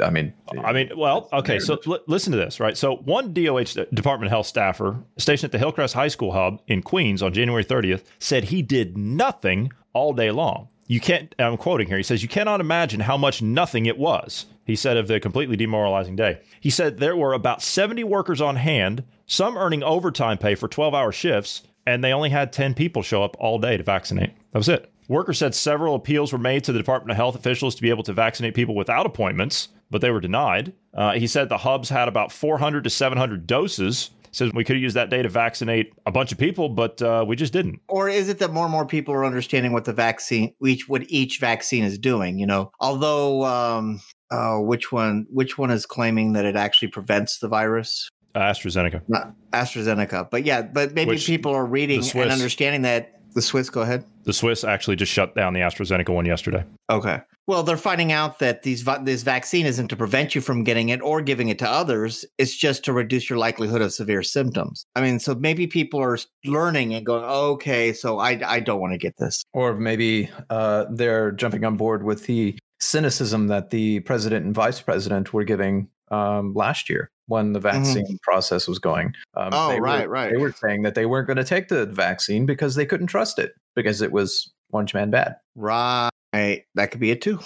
I 0.03 0.11
mean, 0.11 0.33
I 0.65 0.73
mean, 0.73 0.91
well, 0.97 1.29
okay. 1.33 1.59
So 1.59 1.79
l- 1.87 1.99
listen 2.07 2.33
to 2.33 2.39
this, 2.39 2.59
right? 2.61 2.77
So 2.77 2.97
one 2.97 3.33
DOH 3.33 3.59
uh, 3.79 3.85
Department 3.93 4.27
of 4.27 4.31
Health 4.31 4.47
staffer 4.47 4.99
stationed 5.19 5.49
at 5.49 5.53
the 5.53 5.59
Hillcrest 5.59 5.95
High 5.95 6.09
School 6.09 6.33
hub 6.33 6.61
in 6.67 6.83
Queens 6.83 7.23
on 7.23 7.33
January 7.33 7.65
30th 7.65 8.05
said 8.19 8.45
he 8.45 8.63
did 8.63 8.97
nothing 8.97 9.71
all 9.93 10.13
day 10.13 10.31
long. 10.31 10.69
You 10.87 11.01
can't. 11.01 11.35
I'm 11.39 11.59
quoting 11.59 11.87
here. 11.87 11.99
He 11.99 12.03
says 12.03 12.23
you 12.23 12.29
cannot 12.29 12.61
imagine 12.61 13.01
how 13.01 13.19
much 13.19 13.43
nothing 13.43 13.85
it 13.87 13.99
was. 13.99 14.47
He 14.65 14.75
said 14.75 14.97
of 14.97 15.07
the 15.09 15.21
completely 15.21 15.57
demoralizing 15.57 16.17
day. 16.17 16.41
He 16.61 16.71
said 16.71 16.99
there 16.99 17.17
were 17.17 17.35
about 17.35 17.63
70 17.63 18.05
workers 18.05 18.41
on 18.41 18.57
hand, 18.57 19.05
some 19.27 19.57
earning 19.57 19.83
overtime 19.83 20.39
pay 20.39 20.55
for 20.55 20.69
12-hour 20.69 21.13
shifts, 21.13 21.63
and 21.87 22.03
they 22.03 22.13
only 22.13 22.31
had 22.31 22.53
10 22.53 22.75
people 22.75 23.03
show 23.03 23.23
up 23.23 23.37
all 23.39 23.59
day 23.59 23.77
to 23.77 23.83
vaccinate. 23.83 24.33
That 24.53 24.59
was 24.59 24.69
it. 24.69 24.91
Workers 25.09 25.39
said 25.39 25.55
several 25.55 25.95
appeals 25.95 26.33
were 26.33 26.39
made 26.39 26.65
to 26.65 26.73
the 26.73 26.79
Department 26.79 27.11
of 27.11 27.17
Health 27.17 27.35
officials 27.35 27.75
to 27.75 27.83
be 27.83 27.89
able 27.89 28.03
to 28.05 28.13
vaccinate 28.13 28.55
people 28.55 28.75
without 28.75 29.07
appointments, 29.07 29.69
but 29.91 30.03
they 30.03 30.11
were 30.11 30.21
denied. 30.21 30.75
Uh, 30.95 31.13
he 31.13 31.27
said 31.27 31.49
the 31.49 31.59
hubs 31.59 31.89
had 31.89 32.09
about 32.09 32.31
400 32.31 32.85
to 32.85 32.91
700 32.91 33.47
doses. 33.47 34.11
Says 34.31 34.53
we 34.53 34.63
could 34.63 34.77
have 34.77 34.83
used 34.83 34.95
that 34.97 35.09
day 35.09 35.23
to 35.23 35.29
vaccinate 35.31 35.95
a 36.05 36.13
bunch 36.13 36.33
of 36.33 36.39
people, 36.39 36.69
but 36.69 37.01
uh, 37.01 37.25
we 37.27 37.35
just 37.35 37.55
didn't. 37.55 37.81
Or 37.89 38.11
is 38.11 38.29
it 38.29 38.39
that 38.41 38.53
more 38.53 38.65
and 38.65 38.73
more 38.73 38.85
people 38.85 39.15
are 39.15 39.25
understanding 39.25 39.73
what 39.73 39.87
the 39.87 39.95
vaccine, 39.95 40.53
each 40.63 40.87
what 40.87 41.05
each 41.09 41.41
vaccine 41.41 41.83
is 41.83 41.99
doing? 41.99 42.39
You 42.39 42.47
know, 42.47 42.71
although 42.79 43.47
um, 43.47 44.03
oh, 44.31 44.61
which 44.61 44.93
one? 44.93 45.27
Which 45.31 45.57
one 45.57 45.71
is 45.71 45.87
claiming 45.87 46.35
that 46.35 46.45
it 46.45 46.57
actually 46.57 46.89
prevents 46.89 47.39
the 47.39 47.49
virus? 47.49 48.11
Uh, 48.35 48.41
AstraZeneca. 48.41 49.03
Not 49.09 49.33
AstraZeneca, 49.53 50.31
but 50.31 50.45
yeah, 50.45 50.61
but 50.61 50.93
maybe 50.93 51.13
Which- 51.13 51.27
people 51.27 51.53
are 51.55 51.65
reading 51.65 52.05
and 52.15 52.31
understanding 52.31 52.83
that 52.83 53.18
the 53.35 53.43
Swiss. 53.43 53.71
Go 53.71 53.83
ahead. 53.83 54.05
The 54.25 54.33
Swiss 54.33 54.65
actually 54.65 54.97
just 54.97 55.13
shut 55.13 55.35
down 55.35 55.55
the 55.55 55.61
AstraZeneca 55.61 56.11
one 56.11 56.27
yesterday. 56.27 56.65
Okay. 56.91 57.21
Well, 57.47 57.63
they're 57.63 57.79
finding 57.79 58.13
out 58.13 58.41
that 58.41 58.63
these 58.63 58.85
this 59.03 59.23
vaccine 59.23 59.65
isn't 59.65 59.89
to 59.89 59.97
prevent 59.97 60.35
you 60.35 60.43
from 60.43 60.65
getting 60.65 60.91
it 60.91 61.01
or 61.01 61.23
giving 61.23 61.49
it 61.49 61.59
to 61.61 61.69
others. 61.69 62.27
It's 62.37 62.55
just 62.55 62.85
to 62.85 62.93
reduce 62.93 63.31
your 63.31 63.39
likelihood 63.39 63.81
of 63.81 63.95
severe 63.95 64.23
symptoms. 64.23 64.85
I 64.95 65.01
mean, 65.01 65.19
so 65.19 65.35
maybe 65.35 65.67
people 65.67 65.99
are 66.01 66.19
learning 66.45 66.93
and 66.93 67.07
going, 67.07 67.25
okay, 67.25 67.95
so 67.95 68.19
I 68.19 68.39
I 68.47 68.61
don't 68.61 68.81
want 68.81 68.93
to 68.93 68.99
get 68.99 69.17
this. 69.17 69.45
or 69.55 69.75
maybe 69.75 70.29
uh, 70.51 70.85
they're 70.91 71.33
jumping 71.33 71.65
on 71.65 71.77
board 71.77 72.03
with 72.03 72.27
the 72.27 72.59
cynicism 72.81 73.49
that 73.49 73.71
the 73.71 74.01
president 74.01 74.45
and 74.47 74.55
vice 74.55 74.81
president 74.81 75.33
were 75.33 75.45
giving 75.45 75.89
um, 76.11 76.55
last 76.55 76.89
year 76.89 77.11
when 77.27 77.53
the 77.53 77.61
vaccine 77.61 78.19
process 78.23 78.67
was 78.67 78.79
going. 78.79 79.13
Um, 79.35 79.51
Oh, 79.53 79.69
they 79.69 79.81
were- 79.81 79.87
right, 79.87 80.09
right. 80.09 80.31
They 80.33 80.39
were 80.39 80.53
saying 80.53 80.83
that 80.83 80.95
they 80.95 81.05
weren't 81.07 81.27
going 81.27 81.37
to 81.37 81.45
take 81.45 81.69
the 81.69 81.87
vaccine 81.87 82.47
because 82.47 82.75
they 82.75 82.87
couldn't 82.87 83.09
trust 83.09 83.39
it 83.39 83.53
because 83.77 84.01
it 84.01 84.13
was 84.13 84.51
one 84.71 84.87
man 84.95 85.11
bad. 85.11 85.37
Right. 85.55 86.11
That 86.33 86.91
could 86.91 87.01
be 87.01 87.11
it 87.11 87.21
too. 87.21 87.41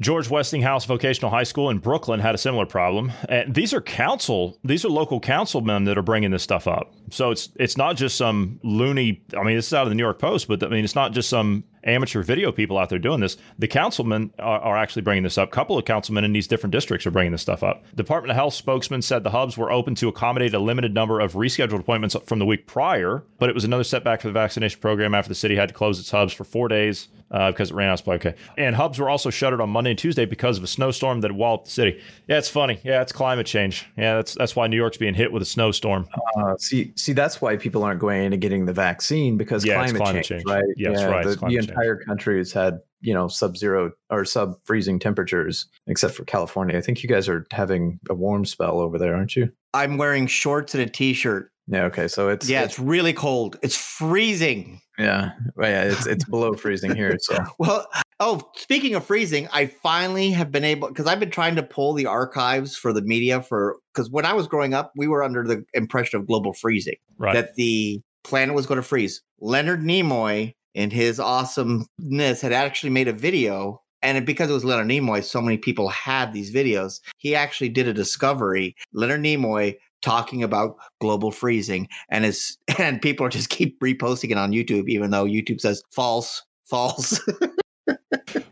George 0.00 0.30
Westinghouse 0.30 0.84
Vocational 0.84 1.28
High 1.28 1.42
School 1.42 1.70
in 1.70 1.78
Brooklyn 1.78 2.20
had 2.20 2.32
a 2.32 2.38
similar 2.38 2.66
problem. 2.66 3.10
And 3.28 3.52
these 3.52 3.74
are 3.74 3.80
council, 3.80 4.56
these 4.62 4.84
are 4.84 4.88
local 4.88 5.18
councilmen 5.18 5.84
that 5.84 5.98
are 5.98 6.02
bringing 6.02 6.30
this 6.30 6.44
stuff 6.44 6.68
up. 6.68 6.94
So 7.10 7.32
it's 7.32 7.48
it's 7.56 7.76
not 7.76 7.96
just 7.96 8.16
some 8.16 8.60
loony. 8.62 9.24
I 9.36 9.42
mean, 9.42 9.56
this 9.56 9.66
is 9.66 9.74
out 9.74 9.82
of 9.82 9.88
the 9.88 9.96
New 9.96 10.04
York 10.04 10.20
Post, 10.20 10.46
but 10.46 10.62
I 10.62 10.68
mean, 10.68 10.84
it's 10.84 10.94
not 10.94 11.12
just 11.12 11.28
some 11.28 11.64
amateur 11.84 12.22
video 12.22 12.52
people 12.52 12.78
out 12.78 12.88
there 12.88 12.98
doing 12.98 13.20
this. 13.20 13.36
The 13.58 13.68
councilmen 13.68 14.32
are, 14.38 14.60
are 14.60 14.76
actually 14.76 15.02
bringing 15.02 15.22
this 15.24 15.38
up. 15.38 15.48
A 15.48 15.52
couple 15.52 15.78
of 15.78 15.84
councilmen 15.84 16.24
in 16.24 16.32
these 16.32 16.46
different 16.46 16.72
districts 16.72 17.06
are 17.06 17.10
bringing 17.10 17.32
this 17.32 17.42
stuff 17.42 17.62
up. 17.62 17.84
Department 17.94 18.30
of 18.30 18.36
Health 18.36 18.54
spokesman 18.54 19.02
said 19.02 19.24
the 19.24 19.30
hubs 19.30 19.56
were 19.56 19.70
open 19.70 19.94
to 19.96 20.08
accommodate 20.08 20.54
a 20.54 20.58
limited 20.58 20.94
number 20.94 21.20
of 21.20 21.34
rescheduled 21.34 21.80
appointments 21.80 22.16
from 22.26 22.38
the 22.38 22.46
week 22.46 22.66
prior, 22.66 23.24
but 23.38 23.48
it 23.48 23.54
was 23.54 23.64
another 23.64 23.84
setback 23.84 24.20
for 24.20 24.28
the 24.28 24.32
vaccination 24.32 24.80
program 24.80 25.14
after 25.14 25.28
the 25.28 25.34
city 25.34 25.56
had 25.56 25.68
to 25.68 25.74
close 25.74 25.98
its 25.98 26.10
hubs 26.10 26.32
for 26.32 26.44
four 26.44 26.68
days 26.68 27.08
uh, 27.30 27.50
because 27.50 27.70
it 27.70 27.74
ran 27.74 27.88
out 27.88 27.94
of 27.94 27.98
supply. 27.98 28.14
Okay. 28.14 28.34
And 28.56 28.74
hubs 28.74 28.98
were 28.98 29.10
also 29.10 29.30
shuttered 29.30 29.60
on 29.60 29.70
Monday 29.70 29.90
and 29.90 29.98
Tuesday 29.98 30.24
because 30.24 30.58
of 30.58 30.64
a 30.64 30.66
snowstorm 30.66 31.20
that 31.20 31.32
walled 31.32 31.66
the 31.66 31.70
city. 31.70 32.00
Yeah, 32.26 32.38
it's 32.38 32.48
funny. 32.48 32.80
Yeah, 32.82 33.02
it's 33.02 33.12
climate 33.12 33.46
change. 33.46 33.86
Yeah, 33.96 34.16
that's 34.16 34.34
that's 34.34 34.56
why 34.56 34.66
New 34.66 34.76
York's 34.76 34.96
being 34.96 35.14
hit 35.14 35.32
with 35.32 35.42
a 35.42 35.46
snowstorm. 35.46 36.08
Uh, 36.36 36.56
see, 36.56 36.92
see, 36.96 37.12
that's 37.12 37.40
why 37.40 37.56
people 37.56 37.82
aren't 37.84 38.00
going 38.00 38.22
into 38.24 38.36
getting 38.36 38.64
the 38.66 38.72
vaccine 38.72 39.36
because 39.36 39.64
Yeah, 39.64 39.74
climate, 39.74 39.96
climate 39.96 40.24
change, 40.24 40.44
change. 40.44 40.44
right? 40.46 40.64
Yes, 40.76 41.04
right, 41.04 41.24
The, 41.24 41.30
the 41.30 41.36
climate 41.36 41.56
change. 41.60 41.67
Entire 41.68 41.96
country 41.96 42.38
has 42.38 42.52
had 42.52 42.78
you 43.00 43.14
know 43.14 43.28
sub 43.28 43.56
zero 43.56 43.92
or 44.10 44.24
sub 44.24 44.54
freezing 44.64 44.98
temperatures, 44.98 45.66
except 45.86 46.14
for 46.14 46.24
California. 46.24 46.76
I 46.76 46.80
think 46.80 47.02
you 47.02 47.08
guys 47.08 47.28
are 47.28 47.46
having 47.52 47.98
a 48.10 48.14
warm 48.14 48.44
spell 48.44 48.80
over 48.80 48.98
there, 48.98 49.14
aren't 49.14 49.36
you? 49.36 49.50
I'm 49.74 49.98
wearing 49.98 50.26
shorts 50.26 50.74
and 50.74 50.82
a 50.82 50.88
t-shirt. 50.88 51.50
Yeah. 51.70 51.84
Okay. 51.84 52.08
So 52.08 52.28
it's 52.30 52.48
Yeah, 52.48 52.62
it's 52.64 52.78
really 52.78 53.12
cold. 53.12 53.58
It's 53.62 53.76
freezing. 53.76 54.80
yeah, 54.98 55.32
well, 55.54 55.70
yeah. 55.70 55.82
It's 55.84 56.06
it's 56.06 56.24
below 56.24 56.54
freezing 56.54 56.96
here. 56.96 57.16
So 57.20 57.36
Well, 57.58 57.86
oh, 58.20 58.40
speaking 58.56 58.94
of 58.94 59.04
freezing, 59.04 59.48
I 59.52 59.66
finally 59.66 60.30
have 60.30 60.50
been 60.50 60.64
able 60.64 60.88
because 60.88 61.06
I've 61.06 61.20
been 61.20 61.30
trying 61.30 61.56
to 61.56 61.62
pull 61.62 61.92
the 61.92 62.06
archives 62.06 62.74
for 62.76 62.92
the 62.94 63.02
media 63.02 63.42
for 63.42 63.76
because 63.94 64.10
when 64.10 64.24
I 64.24 64.32
was 64.32 64.46
growing 64.48 64.72
up, 64.74 64.92
we 64.96 65.06
were 65.08 65.22
under 65.22 65.44
the 65.44 65.62
impression 65.74 66.18
of 66.18 66.26
global 66.26 66.52
freezing 66.54 66.96
Right. 67.18 67.34
that 67.34 67.54
the 67.56 68.00
planet 68.24 68.54
was 68.54 68.66
going 68.66 68.76
to 68.78 68.82
freeze. 68.82 69.22
Leonard 69.40 69.82
Nimoy, 69.82 70.54
in 70.74 70.90
his 70.90 71.18
awesomeness, 71.20 72.40
had 72.40 72.52
actually 72.52 72.90
made 72.90 73.08
a 73.08 73.12
video. 73.12 73.82
And 74.02 74.24
because 74.24 74.50
it 74.50 74.54
was 74.54 74.64
Leonard 74.64 74.88
Nimoy, 74.88 75.24
so 75.24 75.40
many 75.40 75.58
people 75.58 75.88
had 75.88 76.32
these 76.32 76.54
videos. 76.54 77.00
He 77.18 77.34
actually 77.34 77.68
did 77.68 77.88
a 77.88 77.92
discovery. 77.92 78.76
Leonard 78.92 79.22
Nimoy 79.22 79.76
talking 80.02 80.42
about 80.42 80.76
global 81.00 81.30
freezing, 81.30 81.88
and 82.08 82.24
is 82.24 82.56
and 82.78 83.02
people 83.02 83.28
just 83.28 83.50
keep 83.50 83.80
reposting 83.80 84.30
it 84.30 84.38
on 84.38 84.52
YouTube, 84.52 84.88
even 84.88 85.10
though 85.10 85.24
YouTube 85.24 85.60
says 85.60 85.82
false, 85.90 86.44
false. 86.64 87.20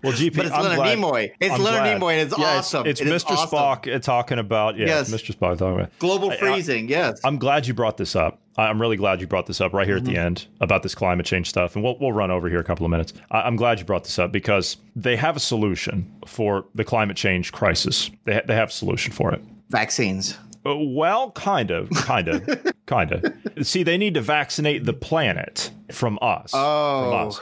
well, 0.02 0.12
GP, 0.12 0.36
but 0.36 0.46
it's 0.46 0.54
I'm 0.54 0.62
Leonard 0.62 0.76
glad- 0.78 0.98
Nimoy. 0.98 1.30
It's 1.40 1.54
I'm 1.54 1.62
Leonard 1.62 2.00
glad. 2.00 2.00
Nimoy, 2.00 2.12
and 2.12 2.20
it's 2.30 2.38
yeah, 2.38 2.58
awesome. 2.58 2.86
It's, 2.86 3.00
it's 3.00 3.10
is 3.10 3.24
Mr. 3.24 3.30
awesome. 3.32 3.58
Spock 3.58 4.02
talking 4.02 4.38
about 4.38 4.76
yeah, 4.78 4.86
Yes. 4.86 5.10
Mr. 5.10 5.34
Spock 5.34 5.58
talking 5.58 5.74
about. 5.80 5.98
Global 5.98 6.30
I- 6.30 6.34
I- 6.34 6.38
freezing, 6.38 6.88
yes. 6.88 7.20
I'm 7.24 7.38
glad 7.38 7.66
you 7.66 7.74
brought 7.74 7.96
this 7.96 8.16
up. 8.16 8.40
I- 8.56 8.68
I'm 8.68 8.80
really 8.80 8.96
glad 8.96 9.20
you 9.20 9.26
brought 9.26 9.46
this 9.46 9.60
up 9.60 9.72
right 9.72 9.86
here 9.86 9.96
at 9.96 10.02
Mm-hmm. 10.04 10.12
the 10.14 10.18
end 10.20 10.46
about 10.60 10.82
this 10.82 10.94
climate 10.94 11.26
change 11.26 11.48
stuff, 11.48 11.74
and 11.76 11.84
we'll 11.84 11.98
we'll 12.00 12.12
run 12.12 12.30
over 12.30 12.48
here 12.48 12.60
a 12.60 12.64
couple 12.64 12.84
of 12.86 12.90
minutes. 12.90 13.12
I- 13.30 13.42
I'm 13.42 13.56
glad 13.56 13.78
you 13.78 13.84
brought 13.84 14.04
this 14.04 14.18
up 14.18 14.32
because 14.32 14.76
they 14.94 15.16
have 15.16 15.36
a 15.36 15.40
solution 15.40 16.10
for 16.26 16.64
the 16.74 16.84
climate 16.84 17.16
change 17.16 17.52
crisis. 17.52 18.10
They 18.24 18.34
ha- 18.34 18.42
they 18.46 18.54
have 18.54 18.68
a 18.68 18.72
solution 18.72 19.12
for 19.12 19.32
it. 19.32 19.42
Vaccines. 19.68 20.38
Well, 20.74 21.30
kind 21.32 21.70
of, 21.70 21.90
kind 21.90 22.28
of, 22.28 22.48
kind 22.86 23.12
of. 23.12 23.66
See, 23.66 23.82
they 23.82 23.96
need 23.98 24.14
to 24.14 24.20
vaccinate 24.20 24.84
the 24.84 24.92
planet 24.92 25.70
from 25.92 26.18
us. 26.22 26.50
from 26.50 26.60
Oh, 26.60 27.28
us. 27.28 27.40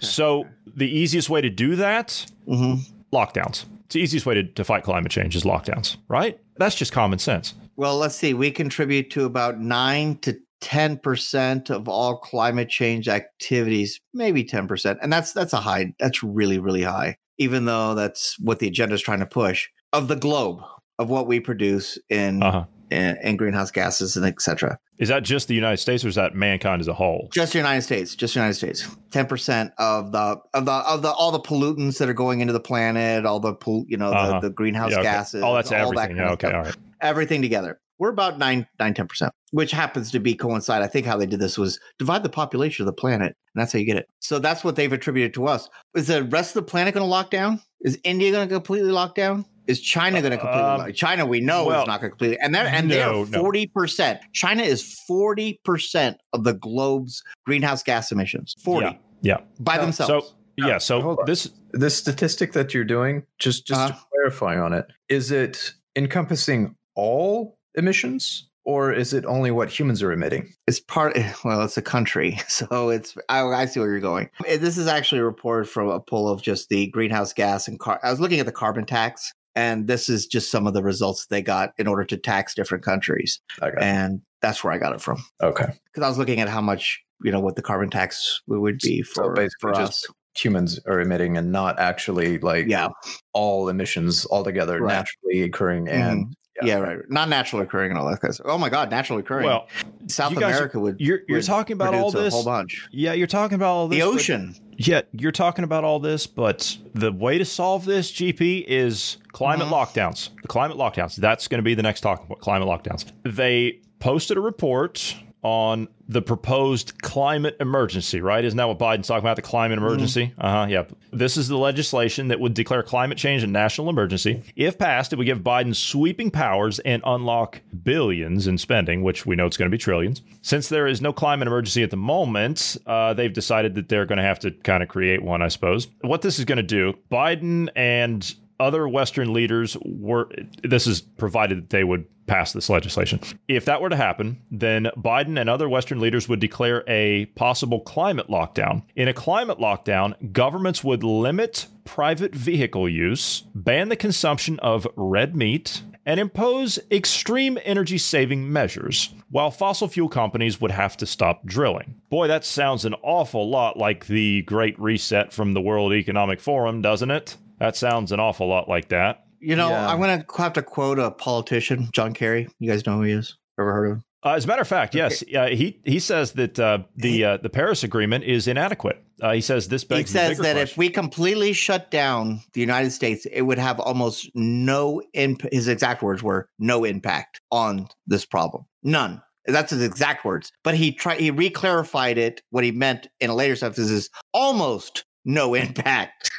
So 0.00 0.46
the 0.76 0.88
easiest 0.88 1.28
way 1.30 1.40
to 1.40 1.50
do 1.50 1.76
that, 1.76 2.26
Mhm. 2.48 2.80
lockdowns. 3.12 3.64
It's 3.86 3.94
the 3.94 4.00
easiest 4.00 4.24
way 4.26 4.34
to, 4.34 4.42
to 4.44 4.64
fight 4.64 4.84
climate 4.84 5.12
change 5.12 5.36
is 5.36 5.44
lockdowns, 5.44 5.96
right? 6.08 6.38
That's 6.56 6.74
just 6.74 6.92
common 6.92 7.18
sense. 7.18 7.54
Well, 7.76 7.96
let's 7.98 8.14
see. 8.16 8.32
We 8.34 8.50
contribute 8.50 9.10
to 9.10 9.24
about 9.24 9.60
nine 9.60 10.16
to 10.22 10.36
ten 10.60 10.96
percent 10.98 11.70
of 11.70 11.88
all 11.88 12.16
climate 12.16 12.68
change 12.68 13.08
activities, 13.08 13.98
maybe 14.14 14.44
ten 14.44 14.66
percent, 14.68 14.98
and 15.02 15.12
that's 15.12 15.32
that's 15.32 15.52
a 15.52 15.58
high. 15.58 15.92
That's 15.98 16.22
really 16.22 16.58
really 16.58 16.82
high. 16.82 17.16
Even 17.38 17.64
though 17.64 17.94
that's 17.94 18.38
what 18.38 18.58
the 18.60 18.68
agenda 18.68 18.94
is 18.94 19.02
trying 19.02 19.18
to 19.20 19.26
push 19.26 19.68
of 19.92 20.08
the 20.08 20.16
globe 20.16 20.60
of 21.02 21.10
what 21.10 21.26
we 21.26 21.40
produce 21.40 21.98
in 22.08 22.42
Uh 22.42 22.50
huh. 22.52 22.64
in, 22.90 23.16
in 23.22 23.36
greenhouse 23.36 23.70
gases 23.70 24.16
and 24.16 24.24
etc. 24.26 24.78
Is 24.98 25.08
that 25.08 25.24
just 25.24 25.48
the 25.48 25.54
United 25.54 25.78
States 25.78 26.04
or 26.04 26.08
is 26.08 26.14
that 26.14 26.34
mankind 26.34 26.80
as 26.80 26.86
a 26.88 26.94
whole? 26.94 27.28
Just 27.32 27.52
the 27.54 27.58
United 27.58 27.82
States, 27.82 28.14
just 28.14 28.34
the 28.34 28.40
United 28.40 28.54
States. 28.54 28.86
Ten 29.10 29.26
percent 29.26 29.72
of 29.78 30.12
the 30.12 30.36
of 30.54 30.64
the 30.64 30.72
of 30.72 31.02
the 31.02 31.10
all 31.12 31.32
the 31.32 31.40
pollutants 31.40 31.98
that 31.98 32.08
are 32.08 32.14
going 32.14 32.40
into 32.40 32.52
the 32.52 32.60
planet, 32.60 33.26
all 33.26 33.40
the 33.40 33.54
poll, 33.54 33.84
you 33.88 33.96
know, 33.96 34.10
Uh-huh. 34.12 34.40
the, 34.40 34.48
the 34.48 34.54
greenhouse 34.54 34.92
Yeah, 34.92 34.98
okay. 35.00 35.04
gases. 35.10 35.42
all 35.42 35.54
that's 35.54 35.72
all 35.72 35.78
that 35.78 35.86
everything. 35.86 36.16
kind 36.16 36.18
Yeah, 36.18 36.32
okay, 36.32 36.52
all 36.52 36.62
right. 36.62 36.76
everything 37.00 37.42
together. 37.42 37.78
We're 37.98 38.10
about 38.10 38.36
nine, 38.38 38.66
nine, 38.80 38.94
ten 38.94 39.06
percent, 39.06 39.32
which 39.52 39.70
happens 39.70 40.10
to 40.10 40.18
be 40.18 40.34
coincide. 40.34 40.82
I 40.82 40.88
think 40.88 41.06
how 41.06 41.16
they 41.16 41.26
did 41.26 41.38
this 41.40 41.56
was 41.56 41.78
divide 42.00 42.22
the 42.24 42.28
population 42.28 42.82
of 42.82 42.86
the 42.86 42.92
planet, 43.00 43.28
and 43.54 43.60
that's 43.60 43.72
how 43.72 43.78
you 43.78 43.84
get 43.86 43.96
it. 43.96 44.06
So 44.18 44.38
that's 44.40 44.64
what 44.64 44.74
they've 44.76 44.92
attributed 44.92 45.34
to 45.34 45.46
us. 45.46 45.68
Is 45.94 46.08
the 46.08 46.24
rest 46.24 46.56
of 46.56 46.64
the 46.64 46.70
planet 46.70 46.94
going 46.94 47.04
to 47.04 47.08
lock 47.10 47.30
down? 47.30 47.60
Is 47.82 47.98
India 48.02 48.32
going 48.32 48.48
to 48.48 48.52
completely 48.54 48.90
lock 48.90 49.14
down? 49.14 49.44
Is 49.66 49.80
China 49.80 50.20
going 50.20 50.32
to 50.32 50.38
completely? 50.38 50.60
Um, 50.86 50.92
China, 50.92 51.24
we 51.26 51.40
know 51.40 51.66
well, 51.66 51.82
is 51.82 51.86
not 51.86 52.00
going 52.00 52.10
to 52.10 52.16
completely, 52.16 52.38
and 52.40 52.54
they're 52.54 52.66
and 52.66 52.88
no, 52.88 53.24
they're 53.24 53.40
forty 53.40 53.66
percent. 53.66 54.20
China 54.32 54.62
is 54.62 54.82
forty 55.06 55.60
percent 55.64 56.18
of 56.32 56.44
the 56.44 56.54
globe's 56.54 57.22
greenhouse 57.46 57.82
gas 57.82 58.10
emissions. 58.10 58.54
Forty 58.62 58.98
Yeah, 59.22 59.36
yeah. 59.38 59.44
by 59.60 59.76
No, 59.76 59.82
themselves. 59.82 60.26
So 60.28 60.34
yeah, 60.56 60.78
so 60.78 61.00
hold 61.00 61.20
on. 61.20 61.26
this 61.26 61.96
statistic 61.96 62.52
that 62.52 62.74
you're 62.74 62.84
doing, 62.84 63.22
just 63.38 63.66
just 63.66 63.88
to 63.88 63.94
Uh-huh. 63.94 64.04
clarify 64.14 64.58
on 64.58 64.72
it, 64.72 64.86
is 65.08 65.30
it 65.30 65.72
encompassing 65.96 66.74
all 66.94 67.56
emissions, 67.76 68.48
or 68.64 68.92
is 68.92 69.14
it 69.14 69.24
only 69.24 69.50
what 69.50 69.70
humans 69.70 70.02
are 70.02 70.12
emitting? 70.12 70.52
it's 70.66 70.78
part 70.80 71.16
well 71.44 71.62
it's 71.62 71.76
a 71.76 71.82
country 71.82 72.38
so 72.48 72.90
it's 72.90 73.16
I, 73.28 73.42
I 73.46 73.64
see 73.66 73.80
where 73.80 73.88
you're 73.90 74.00
going 74.00 74.28
this 74.46 74.76
is 74.78 74.86
actually 74.86 75.20
a 75.20 75.24
report 75.24 75.68
from 75.68 75.88
a 75.88 75.98
poll 76.00 76.28
of 76.28 76.42
just 76.42 76.68
the 76.68 76.86
greenhouse 76.88 77.32
gas 77.32 77.66
and 77.68 77.80
car 77.80 77.98
i 78.04 78.10
was 78.10 78.20
looking 78.20 78.38
at 78.40 78.46
the 78.46 78.52
carbon 78.52 78.84
tax 78.84 79.32
and 79.54 79.86
this 79.86 80.08
is 80.08 80.26
just 80.26 80.50
some 80.50 80.66
of 80.66 80.74
the 80.74 80.82
results 80.82 81.26
they 81.26 81.42
got 81.42 81.72
in 81.78 81.86
order 81.86 82.04
to 82.04 82.16
tax 82.16 82.54
different 82.54 82.84
countries 82.84 83.40
Okay. 83.62 83.76
and 83.80 84.20
that's 84.40 84.62
where 84.64 84.72
i 84.72 84.78
got 84.78 84.94
it 84.94 85.00
from 85.00 85.22
okay. 85.42 85.66
because 85.92 86.04
i 86.04 86.08
was 86.08 86.18
looking 86.18 86.40
at 86.40 86.48
how 86.48 86.60
much 86.60 87.00
you 87.22 87.30
know 87.30 87.40
what 87.40 87.56
the 87.56 87.62
carbon 87.62 87.90
tax 87.90 88.40
would 88.46 88.78
be 88.78 89.02
for, 89.02 89.14
So 89.14 89.28
basically 89.34 89.50
for 89.60 89.72
just 89.72 90.04
us 90.06 90.14
Humans 90.34 90.80
are 90.86 90.98
emitting 90.98 91.36
and 91.36 91.52
not 91.52 91.78
actually 91.78 92.38
like 92.38 92.66
yeah 92.66 92.88
all 93.34 93.68
emissions 93.68 94.26
altogether 94.30 94.80
Right. 94.80 94.94
naturally 94.94 95.42
occurring 95.42 95.88
and 95.88 96.24
mm-hmm. 96.24 96.32
Yeah. 96.62 96.76
right 96.78 96.98
not 97.08 97.28
naturally 97.28 97.64
occurring 97.64 97.90
and 97.90 97.98
all 97.98 98.08
that 98.08 98.20
kind 98.20 98.30
of 98.30 98.34
stuff. 98.36 98.46
oh 98.48 98.58
my 98.58 98.68
god 98.68 98.90
naturally 98.90 99.20
occurring 99.20 99.46
well, 99.46 99.68
south 100.06 100.34
guys 100.34 100.54
are- 100.54 100.56
america 100.58 100.78
would 100.78 101.00
you're 101.00 101.20
you're 101.28 101.38
would 101.38 101.44
talking 101.44 101.74
about 101.74 101.94
all 101.94 102.10
produce 102.10 102.20
a 102.20 102.24
this. 102.24 102.34
whole 102.34 102.44
bunch 102.44 102.88
Yeah, 102.92 103.12
you're 103.14 103.26
talking 103.26 103.54
about 103.54 103.70
all 103.72 103.88
this. 103.88 103.98
the 103.98 104.04
but- 104.04 104.14
ocean 104.14 104.54
Yeah, 104.76 105.02
you're 105.12 105.32
talking 105.32 105.64
about 105.64 105.84
all 105.84 106.00
this, 106.00 106.26
but 106.26 106.76
the 106.94 107.12
way 107.12 107.38
to 107.38 107.44
solve 107.44 107.84
this, 107.84 108.10
GP, 108.10 108.64
is 108.66 109.18
climate 109.30 109.68
Mhm. 109.68 109.72
lockdowns. 109.72 110.30
The 110.40 110.48
climate 110.48 110.76
lockdowns. 110.76 111.14
That's 111.16 111.46
going 111.46 111.58
to 111.58 111.62
be 111.62 111.74
the 111.74 111.82
next 111.82 112.00
talking 112.00 112.26
point. 112.26 112.40
Climate 112.40 112.66
lockdowns. 112.66 113.04
They 113.22 113.80
posted 114.00 114.38
a 114.38 114.40
report 114.40 115.14
on 115.42 115.88
the 116.08 116.22
proposed 116.22 117.00
climate 117.02 117.56
emergency, 117.58 118.20
right? 118.20 118.44
Isn't 118.44 118.56
that 118.56 118.68
what 118.68 118.78
Biden's 118.78 119.08
talking 119.08 119.24
about? 119.24 119.36
The 119.36 119.42
climate 119.42 119.78
emergency? 119.78 120.32
Uh 120.38 120.50
huh. 120.50 120.66
Yeah. 120.68 120.84
This 121.12 121.36
is 121.36 121.48
the 121.48 121.56
legislation 121.56 122.28
that 122.28 122.38
would 122.38 122.54
declare 122.54 122.82
climate 122.82 123.18
change 123.18 123.42
a 123.42 123.46
national 123.46 123.88
emergency. 123.88 124.42
If 124.56 124.78
passed, 124.78 125.12
it 125.12 125.16
would 125.16 125.24
give 125.24 125.40
Biden 125.40 125.74
sweeping 125.74 126.30
powers 126.30 126.78
and 126.80 127.02
unlock 127.04 127.60
billions 127.82 128.46
in 128.46 128.58
spending, 128.58 129.02
which 129.02 129.26
we 129.26 129.34
know 129.34 129.46
it's 129.46 129.56
going 129.56 129.70
to 129.70 129.74
be 129.74 129.78
trillions. 129.78 130.22
Since 130.42 130.68
there 130.68 130.86
is 130.86 131.00
no 131.00 131.12
climate 131.12 131.48
emergency 131.48 131.82
at 131.82 131.90
the 131.90 131.96
moment, 131.96 132.76
uh, 132.86 133.14
they've 133.14 133.32
decided 133.32 133.74
that 133.74 133.88
they're 133.88 134.06
going 134.06 134.18
to 134.18 134.24
have 134.24 134.38
to 134.40 134.50
kind 134.50 134.82
of 134.82 134.88
create 134.88 135.22
one, 135.22 135.42
I 135.42 135.48
suppose. 135.48 135.88
What 136.02 136.22
this 136.22 136.38
is 136.38 136.44
going 136.44 136.58
to 136.58 136.62
do, 136.62 136.94
Biden 137.10 137.68
and 137.74 138.34
other 138.62 138.86
Western 138.86 139.32
leaders 139.32 139.76
were, 139.84 140.30
this 140.62 140.86
is 140.86 141.00
provided 141.00 141.64
that 141.64 141.70
they 141.70 141.82
would 141.82 142.06
pass 142.26 142.52
this 142.52 142.70
legislation. 142.70 143.18
If 143.48 143.64
that 143.64 143.82
were 143.82 143.88
to 143.88 143.96
happen, 143.96 144.40
then 144.50 144.88
Biden 144.96 145.38
and 145.40 145.50
other 145.50 145.68
Western 145.68 145.98
leaders 145.98 146.28
would 146.28 146.38
declare 146.38 146.84
a 146.86 147.26
possible 147.34 147.80
climate 147.80 148.28
lockdown. 148.28 148.84
In 148.94 149.08
a 149.08 149.12
climate 149.12 149.58
lockdown, 149.58 150.32
governments 150.32 150.84
would 150.84 151.02
limit 151.02 151.66
private 151.84 152.34
vehicle 152.34 152.88
use, 152.88 153.42
ban 153.54 153.88
the 153.88 153.96
consumption 153.96 154.60
of 154.60 154.86
red 154.94 155.34
meat, 155.34 155.82
and 156.06 156.18
impose 156.20 156.78
extreme 156.90 157.58
energy 157.64 157.98
saving 157.98 158.52
measures, 158.52 159.12
while 159.30 159.50
fossil 159.50 159.88
fuel 159.88 160.08
companies 160.08 160.60
would 160.60 160.70
have 160.70 160.96
to 160.96 161.06
stop 161.06 161.44
drilling. 161.44 162.00
Boy, 162.08 162.28
that 162.28 162.44
sounds 162.44 162.84
an 162.84 162.94
awful 163.02 163.48
lot 163.48 163.76
like 163.76 164.06
the 164.06 164.42
Great 164.42 164.78
Reset 164.80 165.32
from 165.32 165.52
the 165.52 165.60
World 165.60 165.92
Economic 165.92 166.40
Forum, 166.40 166.82
doesn't 166.82 167.10
it? 167.10 167.36
That 167.62 167.76
sounds 167.76 168.10
an 168.10 168.18
awful 168.18 168.48
lot 168.48 168.68
like 168.68 168.88
that. 168.88 169.22
You 169.38 169.54
know, 169.54 169.68
Yeah. 169.68 169.86
I'm 169.86 170.00
gonna 170.00 170.24
have 170.36 170.52
to 170.54 170.62
quote 170.62 170.98
a 170.98 171.12
politician, 171.12 171.90
John 171.92 172.12
Kerry. 172.12 172.48
You 172.58 172.68
guys 172.68 172.84
know 172.84 172.96
who 172.96 173.02
he 173.02 173.12
is? 173.12 173.38
Ever 173.56 173.72
heard 173.72 173.86
of 173.86 173.92
him? 173.98 174.04
Uh, 174.24 174.30
as 174.30 174.44
a 174.44 174.48
matter 174.48 174.62
of 174.62 174.66
fact, 174.66 174.96
yes, 174.96 175.22
uh, 175.36 175.46
he 175.46 175.80
he 175.84 176.00
says 176.00 176.32
that 176.32 176.58
uh, 176.58 176.78
the 176.96 177.24
uh, 177.24 177.36
the 177.36 177.48
Paris 177.48 177.84
Agreement 177.84 178.24
is 178.24 178.48
inadequate. 178.48 179.00
Uh, 179.20 179.34
he 179.34 179.40
says 179.40 179.68
this 179.68 179.82
He 179.82 179.88
begs 179.88 180.10
a 180.10 180.12
says 180.12 180.30
bigger 180.30 180.42
that 180.42 180.56
if 180.56 180.76
we 180.76 180.90
completely 180.90 181.52
shut 181.52 181.92
down 181.92 182.40
the 182.52 182.60
United 182.60 182.90
States, 182.90 183.26
it 183.26 183.42
would 183.42 183.58
have 183.58 183.78
almost 183.78 184.28
no 184.34 185.00
impact. 185.12 185.54
His 185.54 185.68
exact 185.68 186.02
words 186.02 186.20
were 186.20 186.48
no 186.58 186.82
impact 186.82 187.40
on 187.52 187.86
this 188.08 188.24
problem. 188.24 188.64
None. 188.82 189.22
That's 189.46 189.70
his 189.70 189.82
exact 189.82 190.24
words. 190.24 190.50
But 190.64 190.74
he 190.74 190.90
tried. 190.90 191.20
He 191.20 191.30
reclarified 191.30 192.16
it. 192.16 192.42
What 192.50 192.64
he 192.64 192.72
meant 192.72 193.06
in 193.20 193.30
a 193.30 193.34
later 193.36 193.54
stuff 193.54 193.78
is, 193.78 193.88
is 193.88 194.10
almost 194.34 195.04
no 195.24 195.54
impact 195.62 196.30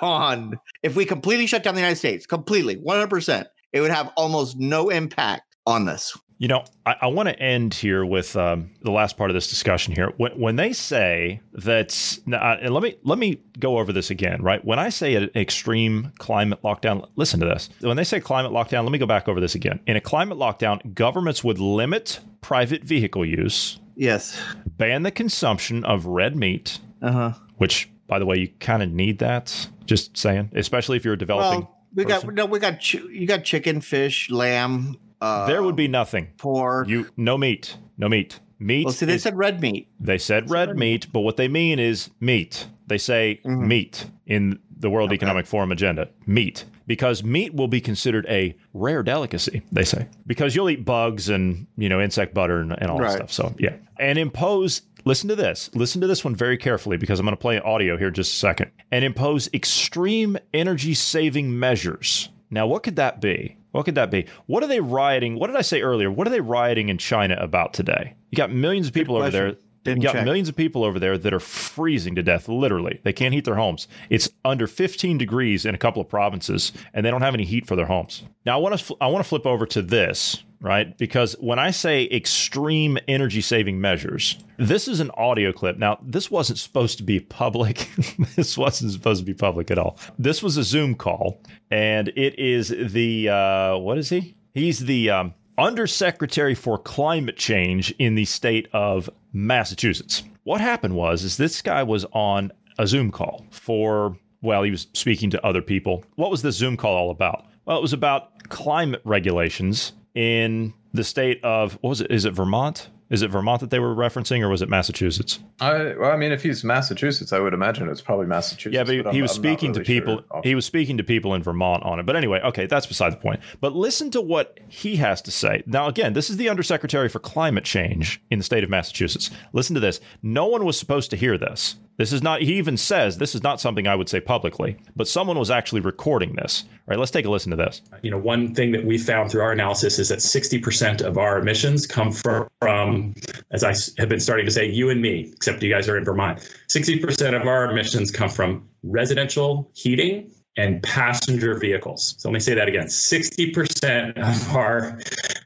on 0.00 0.58
if 0.82 0.96
we 0.96 1.04
completely 1.04 1.46
shut 1.46 1.62
down 1.62 1.74
the 1.74 1.80
United 1.80 1.96
States, 1.96 2.26
completely, 2.26 2.76
100%, 2.76 3.46
it 3.72 3.80
would 3.80 3.90
have 3.90 4.10
almost 4.16 4.58
no 4.58 4.88
impact 4.88 5.42
on 5.66 5.84
this. 5.84 6.16
You 6.40 6.46
know, 6.46 6.62
I, 6.86 6.94
I 7.02 7.06
want 7.08 7.28
to 7.28 7.36
end 7.40 7.74
here 7.74 8.06
with 8.06 8.36
um, 8.36 8.70
the 8.82 8.92
last 8.92 9.16
part 9.16 9.28
of 9.28 9.34
this 9.34 9.48
discussion 9.48 9.92
here. 9.92 10.12
When, 10.18 10.38
when 10.38 10.54
they 10.54 10.72
say 10.72 11.40
that, 11.54 12.18
uh, 12.32 12.56
and 12.62 12.72
let 12.72 12.84
me 12.84 12.94
let 13.02 13.18
me 13.18 13.42
go 13.58 13.78
over 13.78 13.92
this 13.92 14.10
again, 14.10 14.40
right? 14.40 14.64
When 14.64 14.78
I 14.78 14.88
say 14.90 15.16
an 15.16 15.30
extreme 15.34 16.12
climate 16.18 16.62
lockdown, 16.62 17.08
listen 17.16 17.40
to 17.40 17.46
this. 17.46 17.68
When 17.80 17.96
they 17.96 18.04
say 18.04 18.20
climate 18.20 18.52
lockdown, 18.52 18.84
let 18.84 18.92
me 18.92 18.98
go 18.98 19.06
back 19.06 19.26
over 19.26 19.40
this 19.40 19.56
again. 19.56 19.80
In 19.88 19.96
a 19.96 20.00
climate 20.00 20.38
lockdown, 20.38 20.94
governments 20.94 21.42
would 21.42 21.58
limit 21.58 22.20
private 22.40 22.84
vehicle 22.84 23.26
use, 23.26 23.80
Yes. 23.96 24.40
ban 24.64 25.02
the 25.02 25.10
consumption 25.10 25.84
of 25.84 26.06
red 26.06 26.36
meat, 26.36 26.78
Uh 27.02 27.10
huh. 27.12 27.32
Which 27.58 27.90
By 28.06 28.18
the 28.18 28.26
way, 28.26 28.38
you 28.38 28.48
kind 28.60 28.82
of 28.82 28.90
need 28.90 29.18
that. 29.18 29.68
Just 29.84 30.16
saying, 30.16 30.50
especially 30.54 30.96
if 30.96 31.04
you're 31.04 31.16
developing. 31.16 31.60
Well, 31.60 31.74
we 31.94 32.04
got 32.04 32.22
person. 32.22 32.34
no, 32.34 32.46
we 32.46 32.58
got 32.58 32.74
chi- 32.74 33.06
you 33.10 33.26
got 33.26 33.44
chicken, 33.44 33.80
fish, 33.80 34.30
lamb. 34.30 34.96
Uh, 35.20 35.46
there 35.46 35.62
would 35.62 35.76
be 35.76 35.88
nothing. 35.88 36.28
pork. 36.38 36.88
You 36.88 37.08
no 37.16 37.36
meat, 37.36 37.76
no 37.96 38.08
meat. 38.08 38.40
Meat. 38.60 38.84
well, 38.86 38.92
see, 38.92 39.06
they 39.06 39.14
is- 39.14 39.22
said 39.22 39.36
red 39.36 39.60
meat. 39.60 39.88
they 40.00 40.18
said 40.18 40.50
red 40.50 40.76
meat, 40.76 41.06
but 41.12 41.20
what 41.20 41.36
they 41.36 41.48
mean 41.48 41.78
is 41.78 42.10
meat. 42.20 42.66
They 42.86 42.98
say 42.98 43.40
meat 43.44 44.06
in 44.26 44.58
the 44.78 44.90
World 44.90 45.12
Economic 45.12 45.46
Forum 45.46 45.70
agenda. 45.72 46.08
Meat. 46.26 46.64
Because 46.86 47.22
meat 47.22 47.52
will 47.54 47.68
be 47.68 47.80
considered 47.82 48.24
a 48.30 48.56
rare 48.72 49.02
delicacy, 49.02 49.62
they 49.70 49.84
say. 49.84 50.08
Because 50.26 50.56
you'll 50.56 50.70
eat 50.70 50.84
bugs 50.86 51.28
and, 51.28 51.66
you 51.76 51.88
know, 51.88 52.00
insect 52.00 52.32
butter 52.32 52.60
and, 52.60 52.72
and 52.80 52.90
all 52.90 52.98
that 52.98 53.12
stuff. 53.12 53.32
So, 53.32 53.54
yeah. 53.58 53.74
And 53.98 54.18
impose, 54.18 54.82
listen 55.04 55.28
to 55.28 55.36
this. 55.36 55.70
Listen 55.74 56.00
to 56.00 56.06
this 56.06 56.24
one 56.24 56.34
very 56.34 56.56
carefully 56.56 56.96
because 56.96 57.20
I'm 57.20 57.26
going 57.26 57.36
to 57.36 57.40
play 57.40 57.60
audio 57.60 57.96
here 57.96 58.08
in 58.08 58.14
just 58.14 58.32
a 58.32 58.36
second. 58.36 58.70
And 58.90 59.04
impose 59.04 59.48
extreme 59.52 60.38
energy 60.52 60.94
saving 60.94 61.58
measures. 61.58 62.28
Now, 62.50 62.66
what 62.66 62.82
could 62.82 62.96
that 62.96 63.20
be? 63.20 63.56
What 63.72 63.84
could 63.84 63.96
that 63.96 64.10
be? 64.10 64.26
What 64.46 64.62
are 64.62 64.66
they 64.66 64.80
rioting? 64.80 65.38
What 65.38 65.48
did 65.48 65.56
I 65.56 65.62
say 65.62 65.82
earlier? 65.82 66.10
What 66.10 66.26
are 66.26 66.30
they 66.30 66.40
rioting 66.40 66.88
in 66.88 66.98
China 66.98 67.36
about 67.38 67.74
today? 67.74 68.14
You 68.30 68.36
got 68.36 68.50
millions 68.50 68.88
of 68.88 68.94
people 68.94 69.16
over 69.16 69.30
there. 69.30 69.56
Didn't 69.84 70.02
you 70.02 70.08
got 70.08 70.14
check. 70.14 70.24
millions 70.24 70.48
of 70.48 70.56
people 70.56 70.84
over 70.84 70.98
there 70.98 71.16
that 71.16 71.32
are 71.32 71.40
freezing 71.40 72.14
to 72.16 72.22
death, 72.22 72.48
literally. 72.48 73.00
They 73.04 73.12
can't 73.12 73.32
heat 73.32 73.44
their 73.44 73.54
homes. 73.54 73.88
It's 74.10 74.28
under 74.44 74.66
15 74.66 75.16
degrees 75.16 75.64
in 75.64 75.74
a 75.74 75.78
couple 75.78 76.02
of 76.02 76.08
provinces, 76.08 76.72
and 76.92 77.06
they 77.06 77.10
don't 77.10 77.22
have 77.22 77.34
any 77.34 77.44
heat 77.44 77.66
for 77.66 77.76
their 77.76 77.86
homes. 77.86 78.24
Now, 78.44 78.58
I 78.58 78.60
want 78.60 78.78
to 78.78 78.96
I 79.00 79.06
want 79.06 79.24
to 79.24 79.28
flip 79.28 79.46
over 79.46 79.66
to 79.66 79.82
this, 79.82 80.42
right? 80.60 80.96
Because 80.98 81.34
when 81.40 81.58
I 81.58 81.70
say 81.70 82.08
extreme 82.10 82.98
energy 83.06 83.40
saving 83.40 83.80
measures, 83.80 84.38
this 84.56 84.88
is 84.88 85.00
an 85.00 85.10
audio 85.12 85.52
clip. 85.52 85.78
Now, 85.78 85.98
this 86.02 86.30
wasn't 86.30 86.58
supposed 86.58 86.98
to 86.98 87.04
be 87.04 87.20
public. 87.20 87.88
this 88.36 88.58
wasn't 88.58 88.92
supposed 88.92 89.20
to 89.20 89.26
be 89.26 89.34
public 89.34 89.70
at 89.70 89.78
all. 89.78 89.98
This 90.18 90.42
was 90.42 90.56
a 90.56 90.64
Zoom 90.64 90.94
call, 90.94 91.40
and 91.70 92.08
it 92.08 92.38
is 92.38 92.68
the 92.68 93.28
uh, 93.28 93.76
what 93.76 93.98
is 93.98 94.08
he? 94.08 94.36
He's 94.54 94.80
the 94.80 95.10
um, 95.10 95.34
Undersecretary 95.56 96.54
for 96.54 96.78
Climate 96.78 97.36
Change 97.36 97.92
in 97.98 98.14
the 98.14 98.24
state 98.24 98.68
of 98.72 99.08
Massachusetts. 99.32 100.22
What 100.44 100.60
happened 100.60 100.94
was 100.94 101.24
is 101.24 101.36
this 101.36 101.62
guy 101.62 101.82
was 101.82 102.04
on 102.12 102.52
a 102.78 102.86
Zoom 102.86 103.10
call 103.10 103.46
for 103.50 104.16
well, 104.40 104.62
he 104.62 104.70
was 104.70 104.86
speaking 104.92 105.30
to 105.30 105.44
other 105.44 105.60
people. 105.60 106.04
What 106.14 106.30
was 106.30 106.42
this 106.42 106.56
Zoom 106.56 106.76
call 106.76 106.96
all 106.96 107.10
about? 107.10 107.46
Well, 107.64 107.76
it 107.76 107.82
was 107.82 107.92
about 107.92 108.48
climate 108.48 109.02
regulations 109.04 109.92
in 110.18 110.74
the 110.92 111.04
state 111.04 111.42
of 111.44 111.74
what 111.80 111.90
was 111.90 112.00
it? 112.00 112.10
Is 112.10 112.24
it 112.24 112.32
Vermont? 112.32 112.90
Is 113.08 113.22
it 113.22 113.28
Vermont 113.30 113.60
that 113.60 113.70
they 113.70 113.78
were 113.78 113.94
referencing, 113.94 114.42
or 114.42 114.48
was 114.50 114.60
it 114.60 114.68
Massachusetts? 114.68 115.38
I, 115.60 115.94
well, 115.98 116.10
I 116.10 116.16
mean, 116.16 116.30
if 116.32 116.42
he's 116.42 116.62
Massachusetts, 116.62 117.32
I 117.32 117.38
would 117.38 117.54
imagine 117.54 117.88
it's 117.88 118.02
probably 118.02 118.26
Massachusetts. 118.26 118.74
Yeah, 118.74 118.82
but 118.84 118.92
he, 118.94 119.00
I'm- 119.02 119.14
he 119.14 119.22
was 119.22 119.30
I'm 119.30 119.36
speaking 119.42 119.72
to 119.74 119.80
people. 119.80 120.22
sure 120.30 120.40
He 120.42 120.54
was 120.54 120.66
speaking 120.66 120.98
to 120.98 121.04
people 121.04 121.32
in 121.34 121.42
Vermont 121.42 121.84
on 121.84 122.00
it. 122.00 122.04
But 122.04 122.16
anyway, 122.16 122.40
okay, 122.44 122.66
that's 122.66 122.84
beside 122.86 123.12
the 123.12 123.16
point. 123.16 123.40
But 123.60 123.74
listen 123.74 124.10
to 124.10 124.20
what 124.20 124.58
he 124.68 124.96
has 124.96 125.22
to 125.22 125.30
say. 125.30 125.62
Now, 125.66 125.86
again, 125.86 126.12
this 126.14 126.28
is 126.28 126.36
the 126.36 126.48
Undersecretary 126.50 127.08
for 127.08 127.18
Climate 127.20 127.64
Change 127.64 128.20
in 128.30 128.38
the 128.40 128.44
state 128.44 128.62
of 128.64 128.68
Massachusetts. 128.68 129.30
Listen 129.54 129.72
to 129.74 129.80
this. 129.80 130.00
No 130.22 130.46
one 130.46 130.64
was 130.66 130.78
supposed 130.78 131.08
to 131.10 131.16
hear 131.16 131.38
this. 131.38 131.76
This 131.98 132.12
is 132.12 132.22
not. 132.22 132.40
He 132.42 132.54
even 132.54 132.76
says 132.76 133.18
this 133.18 133.34
is 133.34 133.42
not 133.42 133.60
something 133.60 133.88
I 133.88 133.96
would 133.96 134.08
say 134.08 134.20
publicly. 134.20 134.78
But 134.94 135.08
someone 135.08 135.38
was 135.38 135.50
actually 135.50 135.80
recording 135.80 136.36
this. 136.36 136.64
All 136.64 136.78
right, 136.86 136.98
let's 136.98 137.10
take 137.10 137.26
a 137.26 137.30
listen 137.30 137.50
to 137.50 137.56
this. 137.56 137.82
you 138.02 138.10
know, 138.10 138.16
one 138.16 138.54
thing 138.54 138.70
that 138.72 138.84
we 138.84 138.96
found 138.96 139.30
through 139.30 139.42
our 139.42 139.52
analysis 139.52 139.98
is 139.98 140.08
that 140.08 140.20
60% 140.20 141.02
of 141.02 141.18
our 141.18 141.38
emissions 141.38 141.86
come 141.86 142.12
from, 142.12 142.48
from, 142.60 143.14
as 143.50 143.64
I 143.64 143.74
have 144.00 144.08
been 144.08 144.20
starting 144.20 144.46
to 144.46 144.52
say, 144.52 144.66
you 144.66 144.90
and 144.90 145.02
me, 145.02 145.30
except 145.32 145.62
you 145.62 145.70
guys 145.70 145.88
are 145.88 145.98
in 145.98 146.04
Vermont. 146.04 146.38
60% 146.68 147.38
of 147.38 147.46
our 147.46 147.70
emissions 147.70 148.12
come 148.12 148.30
from 148.30 148.68
residential 148.84 149.70
heating 149.74 150.30
and 150.56 150.82
passenger 150.82 151.58
vehicles. 151.58 152.14
So 152.18 152.28
let 152.28 152.34
me 152.34 152.40
say 152.40 152.54
that 152.54 152.68
again 152.68 152.86
60% 152.86 154.18
of 154.18 154.56
our 154.56 154.98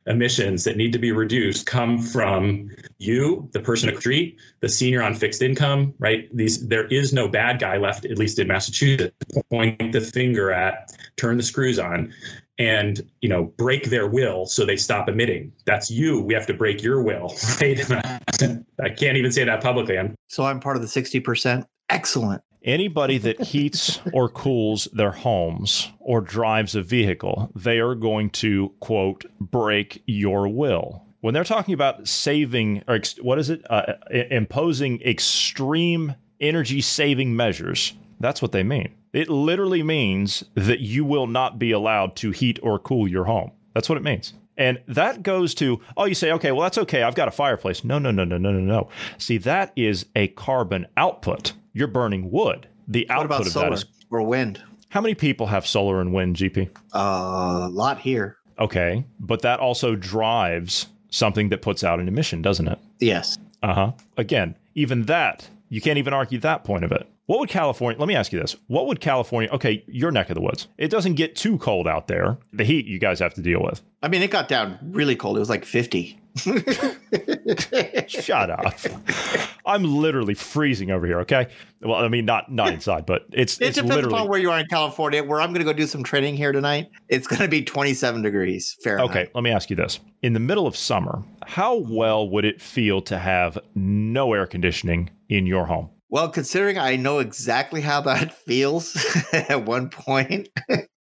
emissions 0.06 0.64
that 0.64 0.76
need 0.76 0.92
to 0.92 0.98
be 0.98 1.12
reduced 1.12 1.66
come 1.66 1.98
from 1.98 2.70
you, 2.98 3.48
the 3.52 3.60
person 3.60 3.88
across 3.88 3.98
the 3.98 4.00
street, 4.00 4.40
the 4.60 4.68
senior 4.68 5.02
on 5.02 5.14
fixed 5.14 5.42
income, 5.42 5.94
right? 5.98 6.28
These 6.34 6.66
there 6.66 6.86
is 6.88 7.12
no 7.12 7.28
bad 7.28 7.60
guy 7.60 7.76
left, 7.76 8.04
at 8.04 8.18
least 8.18 8.38
in 8.38 8.48
Massachusetts, 8.48 9.14
point 9.50 9.92
the 9.92 10.00
finger 10.00 10.50
at, 10.50 10.92
turn 11.16 11.36
the 11.36 11.42
screws 11.42 11.78
on, 11.78 12.12
and 12.58 13.00
you 13.20 13.28
know, 13.28 13.44
break 13.44 13.90
their 13.90 14.08
will 14.08 14.46
so 14.46 14.64
they 14.64 14.76
stop 14.76 15.08
emitting. 15.08 15.52
That's 15.66 15.90
you. 15.90 16.20
We 16.20 16.34
have 16.34 16.46
to 16.46 16.54
break 16.54 16.82
your 16.82 17.02
will, 17.02 17.34
right? 17.60 17.80
I 18.82 18.88
can't 18.90 19.16
even 19.16 19.32
say 19.32 19.44
that 19.44 19.62
publicly. 19.62 19.98
I'm 19.98 20.14
So 20.28 20.44
I'm 20.44 20.60
part 20.60 20.76
of 20.76 20.82
the 20.82 20.88
sixty 20.88 21.20
percent. 21.20 21.66
Excellent. 21.88 22.42
Anybody 22.64 23.18
that 23.18 23.40
heats 23.48 24.00
or 24.12 24.28
cools 24.28 24.88
their 24.92 25.10
homes 25.12 25.90
or 26.00 26.20
drives 26.20 26.74
a 26.74 26.82
vehicle, 26.82 27.50
they 27.54 27.78
are 27.78 27.94
going 27.94 28.30
to, 28.30 28.72
quote, 28.80 29.24
break 29.40 30.02
your 30.06 30.48
will. 30.48 31.02
When 31.20 31.34
they're 31.34 31.44
talking 31.44 31.74
about 31.74 32.08
saving, 32.08 32.82
or 32.88 32.94
ex- 32.96 33.16
what 33.22 33.38
is 33.38 33.50
it? 33.50 33.62
Uh, 33.70 33.94
i- 34.12 34.26
imposing 34.30 35.00
extreme 35.02 36.14
energy 36.40 36.80
saving 36.80 37.34
measures, 37.36 37.94
that's 38.20 38.42
what 38.42 38.52
they 38.52 38.62
mean. 38.62 38.94
It 39.12 39.28
literally 39.28 39.82
means 39.82 40.42
that 40.54 40.80
you 40.80 41.04
will 41.04 41.26
not 41.26 41.58
be 41.58 41.70
allowed 41.70 42.16
to 42.16 42.30
heat 42.30 42.58
or 42.62 42.78
cool 42.78 43.06
your 43.06 43.24
home. 43.24 43.52
That's 43.74 43.88
what 43.88 43.98
it 43.98 44.04
means. 44.04 44.34
And 44.56 44.80
that 44.88 45.22
goes 45.22 45.54
to, 45.56 45.80
oh, 45.96 46.04
you 46.04 46.14
say, 46.14 46.30
okay, 46.32 46.52
well, 46.52 46.62
that's 46.62 46.78
okay. 46.78 47.02
I've 47.02 47.14
got 47.14 47.28
a 47.28 47.32
fireplace. 47.32 47.84
No, 47.84 47.98
no, 47.98 48.10
no, 48.10 48.24
no, 48.24 48.36
no, 48.38 48.52
no, 48.52 48.60
no. 48.60 48.88
See, 49.18 49.38
that 49.38 49.72
is 49.76 50.06
a 50.14 50.28
carbon 50.28 50.86
output. 50.96 51.52
You're 51.72 51.88
burning 51.88 52.30
wood. 52.30 52.68
The 52.88 53.06
What 53.08 53.14
output 53.18 53.26
about 53.26 53.40
of 53.42 53.52
solar 53.52 53.70
that 53.70 53.74
is 53.74 53.84
or 54.10 54.22
wind? 54.22 54.62
how 54.88 55.00
many 55.00 55.14
people 55.14 55.46
have 55.46 55.66
solar 55.66 56.00
and 56.00 56.12
wind, 56.12 56.36
GP? 56.36 56.68
Uh, 56.94 56.98
a 57.66 57.68
lot 57.70 57.98
here. 58.00 58.36
Okay. 58.58 59.04
But 59.18 59.40
that 59.42 59.58
also 59.60 59.96
drives 59.96 60.86
something 61.10 61.48
that 61.48 61.62
puts 61.62 61.82
out 61.82 61.98
an 62.00 62.08
emission, 62.08 62.42
doesn't 62.42 62.68
it? 62.68 62.78
Yes. 63.00 63.38
Uh 63.62 63.74
huh. 63.74 63.92
Again, 64.16 64.56
even 64.74 65.04
that, 65.04 65.48
you 65.68 65.80
can't 65.80 65.98
even 65.98 66.12
argue 66.12 66.38
that 66.40 66.64
point 66.64 66.84
of 66.84 66.92
it. 66.92 67.08
What 67.26 67.38
would 67.38 67.48
California, 67.48 67.98
let 67.98 68.08
me 68.08 68.14
ask 68.16 68.32
you 68.32 68.40
this. 68.40 68.56
What 68.66 68.86
would 68.88 69.00
California, 69.00 69.48
okay, 69.52 69.84
your 69.86 70.10
neck 70.10 70.28
of 70.28 70.34
the 70.34 70.40
woods, 70.42 70.66
it 70.76 70.88
doesn't 70.90 71.14
get 71.14 71.36
too 71.36 71.56
cold 71.56 71.86
out 71.88 72.08
there. 72.08 72.36
The 72.52 72.64
heat 72.64 72.84
you 72.86 72.98
guys 72.98 73.20
have 73.20 73.32
to 73.34 73.40
deal 73.40 73.62
with. 73.62 73.80
I 74.02 74.08
mean, 74.08 74.22
it 74.22 74.30
got 74.30 74.48
down 74.48 74.78
really 74.82 75.16
cold. 75.16 75.36
It 75.36 75.40
was 75.40 75.48
like 75.48 75.64
fifty. 75.64 76.18
Shut 78.08 78.50
up. 78.50 78.74
I'm 79.66 79.84
literally 79.84 80.34
freezing 80.34 80.90
over 80.90 81.06
here, 81.06 81.20
okay? 81.20 81.48
Well, 81.80 82.02
I 82.02 82.08
mean, 82.08 82.24
not 82.24 82.50
not 82.50 82.72
inside, 82.72 83.06
but 83.06 83.26
it's, 83.32 83.60
It 83.60 83.66
it's 83.68 83.74
depends 83.76 83.96
literally. 83.96 84.14
upon 84.16 84.28
where 84.28 84.38
you 84.40 84.50
are 84.50 84.58
in 84.58 84.66
California. 84.66 85.22
Where 85.22 85.40
I'm 85.40 85.50
going 85.50 85.60
to 85.60 85.64
go 85.64 85.72
do 85.72 85.86
some 85.86 86.02
training 86.02 86.36
here 86.36 86.52
tonight, 86.52 86.88
it's 87.08 87.26
going 87.26 87.42
to 87.42 87.48
be 87.48 87.62
27 87.62 88.22
degrees 88.22 88.76
Fahrenheit. 88.82 89.10
Okay, 89.10 89.30
let 89.34 89.42
me 89.44 89.50
ask 89.50 89.70
you 89.70 89.76
this. 89.76 90.00
In 90.22 90.32
the 90.32 90.40
middle 90.40 90.66
of 90.66 90.76
summer, 90.76 91.22
how 91.46 91.76
well 91.76 92.28
would 92.30 92.44
it 92.44 92.60
feel 92.60 93.00
to 93.02 93.18
have 93.18 93.58
no 93.74 94.32
air 94.32 94.46
conditioning 94.46 95.10
in 95.28 95.46
your 95.46 95.66
home? 95.66 95.90
Well, 96.08 96.28
considering 96.28 96.78
I 96.78 96.96
know 96.96 97.18
exactly 97.20 97.80
how 97.80 98.00
that 98.02 98.32
feels 98.46 98.96
at 99.32 99.64
one 99.64 99.90
point, 99.90 100.48